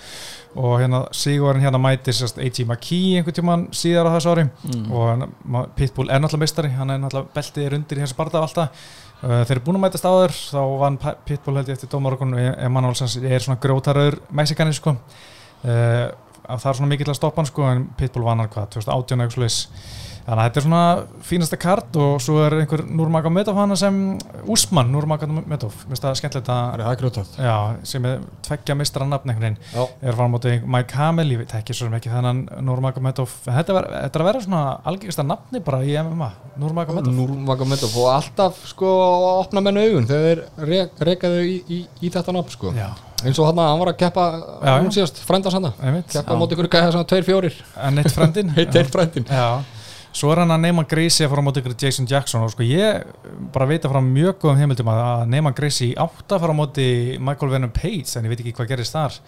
Og 0.57 0.79
hérna 0.81 1.03
Sigurinn 1.13 1.61
hérna 1.61 1.77
mætir 1.83 2.15
sérst 2.17 2.39
A.G. 2.41 2.65
McKee 2.65 3.19
einhvern 3.19 3.37
tíman 3.37 3.67
síðar 3.77 4.09
á 4.09 4.15
þessu 4.15 4.31
ári. 4.33 4.47
Mm. 4.65 4.87
og 4.89 5.27
ma- 5.53 5.65
Pitbull 5.77 6.09
er 6.09 6.23
náttúrulega 6.23 6.45
mistari 6.47 6.71
hann 6.79 6.95
er 6.95 7.03
náttúrulega 7.03 7.35
beltið 7.37 7.67
er 7.67 7.75
undir 7.77 8.01
í 8.01 8.05
þessu 8.07 8.17
barða 8.23 8.41
alltaf. 8.47 8.81
Uh, 9.21 9.43
þeir 9.45 9.53
eru 9.59 9.65
búin 9.67 9.77
að 9.77 9.85
mætast 9.85 10.07
áður. 10.09 10.33
Þá 10.49 10.61
vann 10.81 10.97
Pitbull 11.29 11.59
held 11.59 11.69
ég 11.69 11.77
eftir 11.77 11.93
dómarokun. 11.93 12.33
Emanuel 12.41 12.97
Sanchez 12.97 13.21
er 13.21 13.45
svona 13.45 13.61
grótaröður 13.61 14.17
mexikani 14.41 14.73
sko. 14.81 14.95
Að 15.65 16.59
það 16.61 16.67
er 16.71 16.77
svona 16.77 16.89
mikill 16.91 17.09
að 17.13 17.17
stoppa 17.21 17.41
hann 17.41 17.47
sko 17.49 17.69
en 17.69 17.85
Pitbull 17.97 18.25
vann 18.27 18.41
hann 18.43 18.51
hvað 18.53 18.67
2018 18.79 19.21
eða 19.21 19.29
eitthvað. 19.29 20.03
Þannig 20.25 20.39
að 20.41 20.47
þetta 20.47 20.59
er 20.59 20.65
svona 20.65 20.83
fínasta 21.25 21.57
kart 21.61 21.97
og 22.01 22.15
svo 22.23 22.39
er 22.41 22.55
einhver 22.57 22.81
Nurmagomedov 22.89 23.57
hana 23.59 23.75
sem 23.77 23.97
Úsmann 24.49 24.89
Nurmagomedov. 24.93 25.75
Mér 25.85 25.91
finnst 25.91 26.05
það 26.05 26.17
skemmtilegt 26.19 26.49
að 26.49 26.79
já, 27.37 27.53
sem 27.85 28.07
er 28.09 28.23
tveggja 28.47 28.77
mistra 28.79 29.05
nafn 29.05 29.29
einhvern 29.29 29.59
veginn 29.59 29.99
er 30.01 30.17
fara 30.17 30.25
á 30.25 30.33
móti 30.33 30.55
Mike 30.65 30.97
Hamill, 30.97 31.35
ég 31.35 31.43
veit 31.43 31.53
ekki 31.59 31.75
svo 31.77 31.89
sem 31.89 31.97
ekki 31.99 32.13
þennan 32.13 32.41
Nurmagomedov, 32.65 33.37
en 33.45 33.59
þetta, 33.59 33.77
er 34.09 34.25
að 34.25 34.29
vera 34.31 34.43
svona 34.47 34.63
algengasta 34.89 35.27
nafni 35.27 35.61
bara 35.65 35.83
í 35.85 35.93
MMA 35.93 36.31
Nurmagomedov. 36.63 37.13
Núrmagomedov 37.19 37.95
og 38.01 38.11
alltaf 38.15 38.65
sko 38.71 38.95
að 39.05 39.27
opna 39.45 39.65
menn 39.65 39.81
augun 39.83 40.09
þegar 40.09 40.25
þeir 40.25 40.69
rek, 40.71 40.99
rekaðu 41.11 41.45
í, 41.45 41.55
í, 41.69 41.81
í 42.01 42.13
þetta 42.13 42.33
nafn 42.33 42.55
sko. 42.55 42.73
Já, 42.73 42.89
eins 43.21 43.37
og 43.37 43.51
hann 43.51 43.61
var 43.61 43.93
að 43.93 44.01
keppa 44.01 44.25
hún 44.81 44.91
síðast, 44.95 45.21
frændas 45.27 45.53
hann 45.53 45.69
keppa 46.09 46.33
á 46.33 46.39
móti 46.39 46.57
ykkur 46.57 46.71
gæða 46.71 46.93
svona 46.95 47.09
2-4 47.13 47.55
en 47.85 48.01
eitt 48.01 48.13
frendin 48.95 49.35
svo 50.15 50.31
er 50.31 50.41
hann 50.41 50.53
að 50.55 50.63
Neyman 50.63 50.87
Gracie 50.89 51.25
að 51.25 51.33
fara 51.33 51.43
á 51.43 51.47
móti 51.47 51.61
ykkur 51.61 51.75
Jason 51.81 52.07
Jackson 52.09 52.45
og 52.45 52.53
sko 52.53 52.65
ég 52.67 53.03
bara 53.53 53.67
veit 53.69 53.83
að 53.83 53.95
frá 53.95 54.01
mjög 54.05 54.39
góðum 54.43 54.61
heimildum 54.61 54.91
að 54.93 55.25
Neyman 55.33 55.57
Gracie 55.57 55.97
átt 55.99 56.31
að 56.31 56.45
fara 56.45 56.55
á 56.55 56.59
móti 56.61 56.87
Michael 57.19 57.51
Venom 57.51 57.75
Page 57.75 58.15
en 58.15 58.27
ég 58.27 58.33
veit 58.33 58.41
ekki 58.43 58.55
hvað 58.55 58.71
gerist 58.71 58.95
þar. 58.95 59.19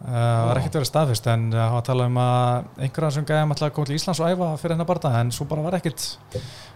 Uh, 0.00 0.14
það 0.16 0.46
var 0.48 0.58
ekkert 0.62 0.76
verið 0.78 0.88
staðfist 0.88 1.26
en 1.28 1.50
það 1.52 1.74
var 1.74 1.82
að 1.82 1.88
tala 1.90 2.08
um 2.08 2.18
að 2.22 2.84
einhverja 2.86 3.14
sem 3.16 3.26
alltaf 3.36 3.66
að 3.66 3.74
koma 3.76 3.90
til 3.90 3.98
Íslands 3.98 4.22
og 4.22 4.30
æfa 4.32 4.54
fyrir 4.62 4.76
hennar 4.76 4.88
barða 4.88 5.12
en 5.20 5.32
svo 5.36 5.44
bara 5.50 5.64
var 5.66 5.76
ekkert 5.76 6.06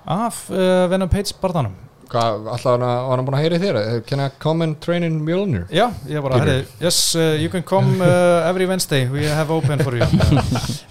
af 0.04 0.42
uh, 0.52 0.84
Venom 0.92 1.12
Page 1.12 1.32
barðanum 1.40 1.72
Hvað, 1.72 1.93
alltaf 2.12 2.76
var 2.78 3.16
hann 3.16 3.26
búin 3.26 3.36
að 3.38 3.44
heyra 3.44 3.58
í 3.58 3.62
þér? 3.62 3.78
Can 4.08 4.22
I 4.24 4.28
come 4.42 4.66
and 4.66 4.78
train 4.84 5.06
in 5.06 5.20
Mjölnir? 5.24 5.64
Já, 5.72 5.86
ég 6.10 6.22
bara, 6.24 6.40
herri, 6.42 6.66
yes, 6.82 6.98
uh, 7.16 7.34
you 7.40 7.50
can 7.52 7.64
come 7.66 7.96
uh, 8.02 8.44
every 8.50 8.68
Wednesday, 8.70 9.08
we 9.08 9.24
have 9.26 9.52
open 9.54 9.82
for 9.84 9.96
you. 9.96 10.06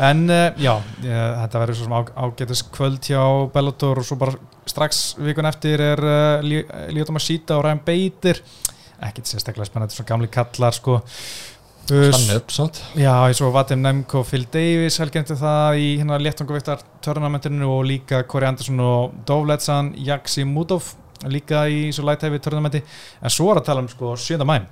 En 0.04 0.26
uh, 0.28 0.50
já, 0.58 0.74
þetta 1.04 1.62
verður 1.62 1.78
svo 1.78 1.88
sem 1.88 1.96
á, 1.96 2.02
ágætis 2.26 2.64
kvöld 2.74 3.06
hjá 3.08 3.22
Bellator 3.54 4.02
og 4.02 4.08
svo 4.08 4.18
bara 4.20 4.36
strax 4.68 5.04
vikun 5.22 5.48
eftir 5.48 5.82
er 5.84 6.02
Líotum 6.44 7.20
að 7.20 7.28
síta 7.28 7.60
og 7.60 7.68
Ryan 7.68 7.84
Bader. 7.86 8.42
Ekkert 9.04 9.30
sérstaklega 9.30 9.68
spennandi, 9.70 9.96
svona 9.96 10.10
gamli 10.10 10.32
kallar 10.34 10.76
sko. 10.76 11.02
Stann 11.84 12.38
upp, 12.38 12.52
sant? 12.56 12.80
Já, 12.96 13.12
ég 13.28 13.36
svo 13.36 13.50
Vadim 13.52 13.82
Nemko 13.84 14.22
Phil 14.24 14.46
Davis 14.52 15.02
helgjandi 15.02 15.36
það 15.36 15.80
í 15.84 15.88
hérna 16.00 16.20
léttangaviktar 16.22 16.84
törnamentinu 17.04 17.68
og 17.68 17.84
líka 17.90 18.22
Corey 18.30 18.48
Anderson 18.48 18.80
og 18.80 19.18
Dovletsan, 19.28 19.92
Jaxi 20.00 20.46
Mudov 20.48 20.94
líka 21.32 21.66
í 21.72 21.86
svo 21.96 22.08
light-heavy 22.08 22.42
törnamenti 22.44 22.82
en 22.84 23.34
svo 23.34 23.52
er 23.54 23.62
að 23.62 23.70
tala 23.70 23.84
um 23.84 23.92
sko 23.92 24.16
7. 24.20 24.42
mæm 24.48 24.66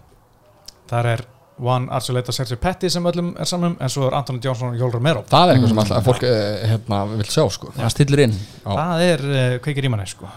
þar 0.92 1.14
er 1.14 1.24
Juan 1.62 1.88
Archuleta 1.94 2.34
Sergio 2.34 2.58
Petty 2.58 2.90
sem 2.90 3.06
öllum 3.06 3.36
er 3.40 3.50
saman 3.50 3.76
en 3.78 3.92
svo 3.92 4.08
er 4.08 4.18
Anthony 4.18 4.42
Johnson 4.44 4.72
og 4.74 4.82
Jól 4.82 4.92
Romero. 4.96 5.22
Það 5.30 5.52
er 5.52 5.54
eitthvað 5.54 5.72
sem 5.74 5.82
alltaf 5.84 6.08
fólk 6.08 6.26
eh, 6.26 6.66
hérna, 6.72 7.02
vil 7.12 7.28
sjá 7.30 7.44
sko. 7.54 7.70
Það 7.76 7.94
stillir 7.94 8.24
inn. 8.26 8.36
Já. 8.64 8.70
það 8.72 9.04
er 9.06 9.24
uh, 9.28 9.56
kveikir 9.66 9.88
í 9.88 9.92
manni 9.94 10.08
sko. 10.10 10.30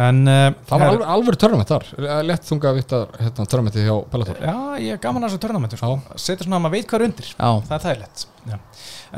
En 0.00 0.20
uh, 0.30 0.44
Það 0.68 0.84
var 0.84 0.92
alveg, 0.92 1.06
alveg 1.16 1.38
törnumett 1.42 1.72
þar. 1.72 1.88
Lett 2.28 2.46
þunga 2.46 2.74
vittar 2.76 3.16
hérna, 3.18 3.48
törnumetti 3.50 3.86
hjá 3.88 3.96
Bellator. 4.12 4.38
Já, 4.46 4.54
ég 4.84 4.94
er 4.94 5.02
gaman 5.02 5.26
að 5.26 5.32
þessu 5.32 5.42
törnamentu 5.46 5.80
sko. 5.80 5.96
setja 6.14 6.46
svona 6.46 6.60
að 6.60 6.66
maður 6.68 6.76
veit 6.76 6.92
hvað 6.92 7.00
er 7.00 7.08
undir. 7.08 7.32
Já, 7.32 7.50
það 7.66 7.76
er 7.76 7.84
þægilegt. 7.88 8.26
Já. 8.52 8.58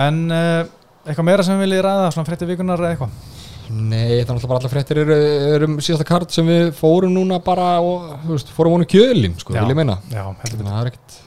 en 0.06 0.24
uh, 0.32 0.72
eitthvað 1.04 1.28
meira 1.28 1.44
sem 1.46 1.58
við 1.58 1.66
viljið 1.66 1.84
ræða 1.84 2.10
svona 2.14 2.30
frétti 2.30 2.48
vikunar 2.48 2.80
eða 2.80 2.96
eitthvað 2.96 3.41
Nei, 3.72 4.20
það 4.20 4.20
er 4.20 4.26
náttúrulega 4.28 4.50
bara 4.52 4.60
allar 4.60 4.72
fréttir 4.74 4.98
eru 5.02 5.16
er 5.56 5.64
um 5.66 5.76
síðasta 5.80 6.04
kart 6.08 6.34
sem 6.34 6.46
við 6.48 6.72
fórum 6.76 7.12
núna 7.14 7.38
bara 7.44 7.68
og, 7.80 8.10
þú 8.26 8.34
veist, 8.36 8.50
fórum 8.52 8.74
vonu 8.76 8.88
kjölin, 8.90 9.34
sko, 9.40 9.54
vil 9.56 9.72
ég 9.72 9.78
meina. 9.78 9.96
Já, 10.12 10.24
heldur 10.42 10.66
það 10.68 10.80
er 10.82 10.90
ekkert 10.92 11.20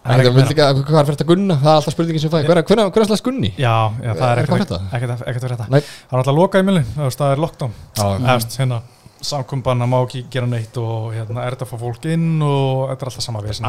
Það 0.00 0.14
er 0.14 0.24
Það 0.30 0.40
ekkert 0.40 0.60
er 0.64 0.78
hvað 0.88 0.98
er 1.02 1.08
frétt 1.10 1.22
að 1.24 1.28
gunna? 1.28 1.56
Það 1.60 1.70
er 1.70 1.78
alltaf 1.80 1.92
spurningin 1.94 2.22
sem 2.22 2.30
fæði 2.32 2.46
Hver 2.48 2.60
hver- 2.70 2.78
hver 2.88 3.02
er 3.02 3.04
alltaf 3.04 3.22
gunni? 3.26 3.50
Já, 3.60 3.74
já, 4.00 4.12
það 4.16 4.30
er 4.30 4.38
Er 4.40 4.46
ekkert 4.46 5.12
ekkert 5.28 5.42
Nei. 5.74 5.80
Það 5.80 6.14
er 6.14 6.22
alltaf 6.22 6.38
lokað 6.38 6.62
í 6.62 6.66
millin, 6.70 6.86
það 6.96 7.34
er 7.34 7.42
lockdown. 7.44 7.74
Já, 7.98 8.06
Efst, 8.36 8.56
hérna, 8.62 8.78
samkumbanna 9.24 9.86
má 9.90 9.98
ekki 10.00 10.24
gera 10.32 10.48
neitt 10.48 10.76
og 10.80 11.10
hérna 11.14 11.44
er 11.44 11.56
þetta 11.56 11.66
að 11.66 11.72
fá 11.72 11.80
fólk 11.82 12.06
inn 12.10 12.42
og 12.44 12.90
þetta 12.90 13.06
er 13.06 13.10
alltaf 13.10 13.26
sama 13.26 13.42
við. 13.44 13.60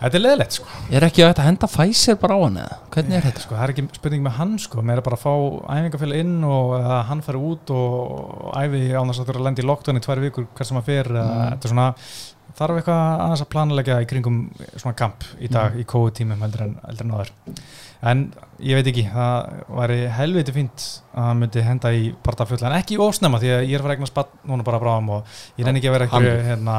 Þetta 0.00 0.18
er 0.18 0.24
leðilegt 0.24 0.56
sko. 0.56 0.66
er 0.90 1.06
ekki 1.06 1.24
að 1.24 1.30
þetta 1.32 1.46
henda 1.46 1.70
Pfizer 1.70 2.18
bara 2.20 2.36
á 2.36 2.40
hann 2.44 2.58
eða? 2.62 2.78
Hvernig 2.94 3.18
er 3.18 3.26
þetta? 3.28 3.44
sko 3.44 3.56
Það 3.56 3.64
er 3.64 3.74
ekki 3.74 3.86
spurning 3.98 4.24
með 4.26 4.36
hann 4.38 4.54
sko, 4.62 4.84
mér 4.86 5.00
er 5.00 5.06
bara 5.06 5.18
að 5.18 5.24
fá 5.24 5.34
æfingafélag 5.76 6.24
inn 6.24 6.36
og 6.48 6.74
hann 7.10 7.24
fari 7.26 7.42
út 7.50 7.72
og 7.76 8.50
æfi 8.56 8.82
án 8.94 9.12
þess 9.12 9.22
að 9.22 9.30
þurfa 9.30 9.40
að 9.40 9.48
lenda 9.48 9.64
í 9.64 9.68
lockdown 9.70 10.00
í 10.00 10.04
tvær 10.06 10.24
vikur 10.24 10.48
hver 10.56 10.70
sem 10.70 10.80
að 10.80 10.90
fer 10.90 11.12
mm. 11.14 11.32
þetta 11.54 11.68
er 11.68 11.74
svona 11.74 11.88
þarf 12.58 12.78
eitthvað 12.80 13.00
aðeins 13.24 13.42
að 13.44 13.50
planleggja 13.54 13.98
í 14.02 14.08
kringum 14.10 14.38
svona 14.76 14.96
kamp 14.98 15.24
í 15.40 15.48
dag 15.52 15.76
í 15.80 15.84
COVID-tímum 15.88 16.42
heldur 16.44 16.64
en, 16.66 16.74
heldur 16.86 17.06
en 17.08 17.14
áður? 17.18 17.32
En 18.10 18.22
ég 18.64 18.78
veit 18.78 18.88
ekki, 18.88 19.04
það 19.12 19.50
væri 19.76 19.98
helviti 20.16 20.54
fínt 20.56 20.86
að 21.12 21.26
hann 21.28 21.42
myndi 21.42 21.64
henda 21.66 21.92
í 21.92 22.06
partafjöld 22.24 22.64
en 22.64 22.76
ekki 22.78 22.96
ósnemma 23.04 23.40
því 23.42 23.50
að 23.58 23.66
ég 23.68 23.76
er 23.76 23.84
fyrir 23.84 23.96
eignar 23.98 24.08
spatt 24.12 24.32
núna 24.48 24.64
bara 24.64 24.80
bráðum 24.80 25.10
og 25.18 25.36
ég 25.60 25.66
reyni 25.68 25.82
ekki 25.82 25.90
að 25.92 25.96
vera 25.98 26.08
ekki 26.08 26.32
hérna, 26.48 26.76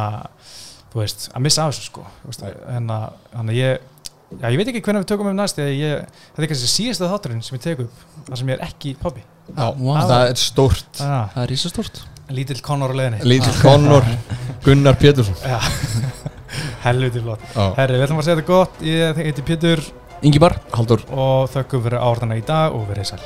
þú 0.92 1.04
veist, 1.04 1.28
að 1.36 1.46
missa 1.46 1.68
af 1.68 1.76
þessu 1.76 1.88
sko 1.92 2.06
hérna, 2.26 3.02
hann 3.38 3.54
ég 3.56 3.88
Já, 4.32 4.48
ég 4.48 4.62
veit 4.62 4.70
ekki 4.72 4.80
hvernig 4.86 5.02
við 5.04 5.10
tökum 5.12 5.28
um 5.28 5.36
næst 5.36 5.58
ég, 5.60 6.06
þetta 6.32 6.46
er 6.46 6.48
kannski 6.48 6.70
síðasta 6.72 7.10
þátturinn 7.12 7.42
sem 7.44 7.58
ég 7.58 7.64
tek 7.66 7.82
upp 7.84 8.06
þar 8.30 8.40
sem 8.40 8.48
ég 8.48 8.56
er 8.56 8.62
ekki 8.64 8.94
pabbi. 9.02 9.24
Já, 9.52 9.66
Wow. 9.76 9.98
það 10.08 10.24
er 10.30 10.40
stórt. 10.40 11.02
Ah, 11.04 11.26
Það 11.34 11.42
er 11.44 11.50
rísastort 11.52 12.00
Lítill 12.32 12.62
Conor 12.66 12.94
á 12.94 12.96
leiðinni. 12.98 13.22
Lítill 13.28 13.58
Conor, 13.62 14.08
Gunnar 14.66 14.98
Pétursson. 15.02 15.36
Helviti 16.82 17.22
flott. 17.24 17.44
Herri, 17.78 17.98
við 18.00 18.08
ætlum 18.08 18.22
að 18.22 18.28
segja 18.28 18.40
þetta 18.40 18.50
gott. 18.52 18.84
Ég 18.86 19.22
heiti 19.22 19.46
Pétur. 19.48 19.84
Ingibar 20.22 20.60
Haldur 20.76 21.02
og 21.10 21.50
þökkum 21.50 21.82
fyrir 21.88 22.04
áhörðana 22.04 22.38
í 22.38 22.46
dag 22.46 22.76
og 22.78 22.86
verið 22.92 23.14
sæl 23.14 23.24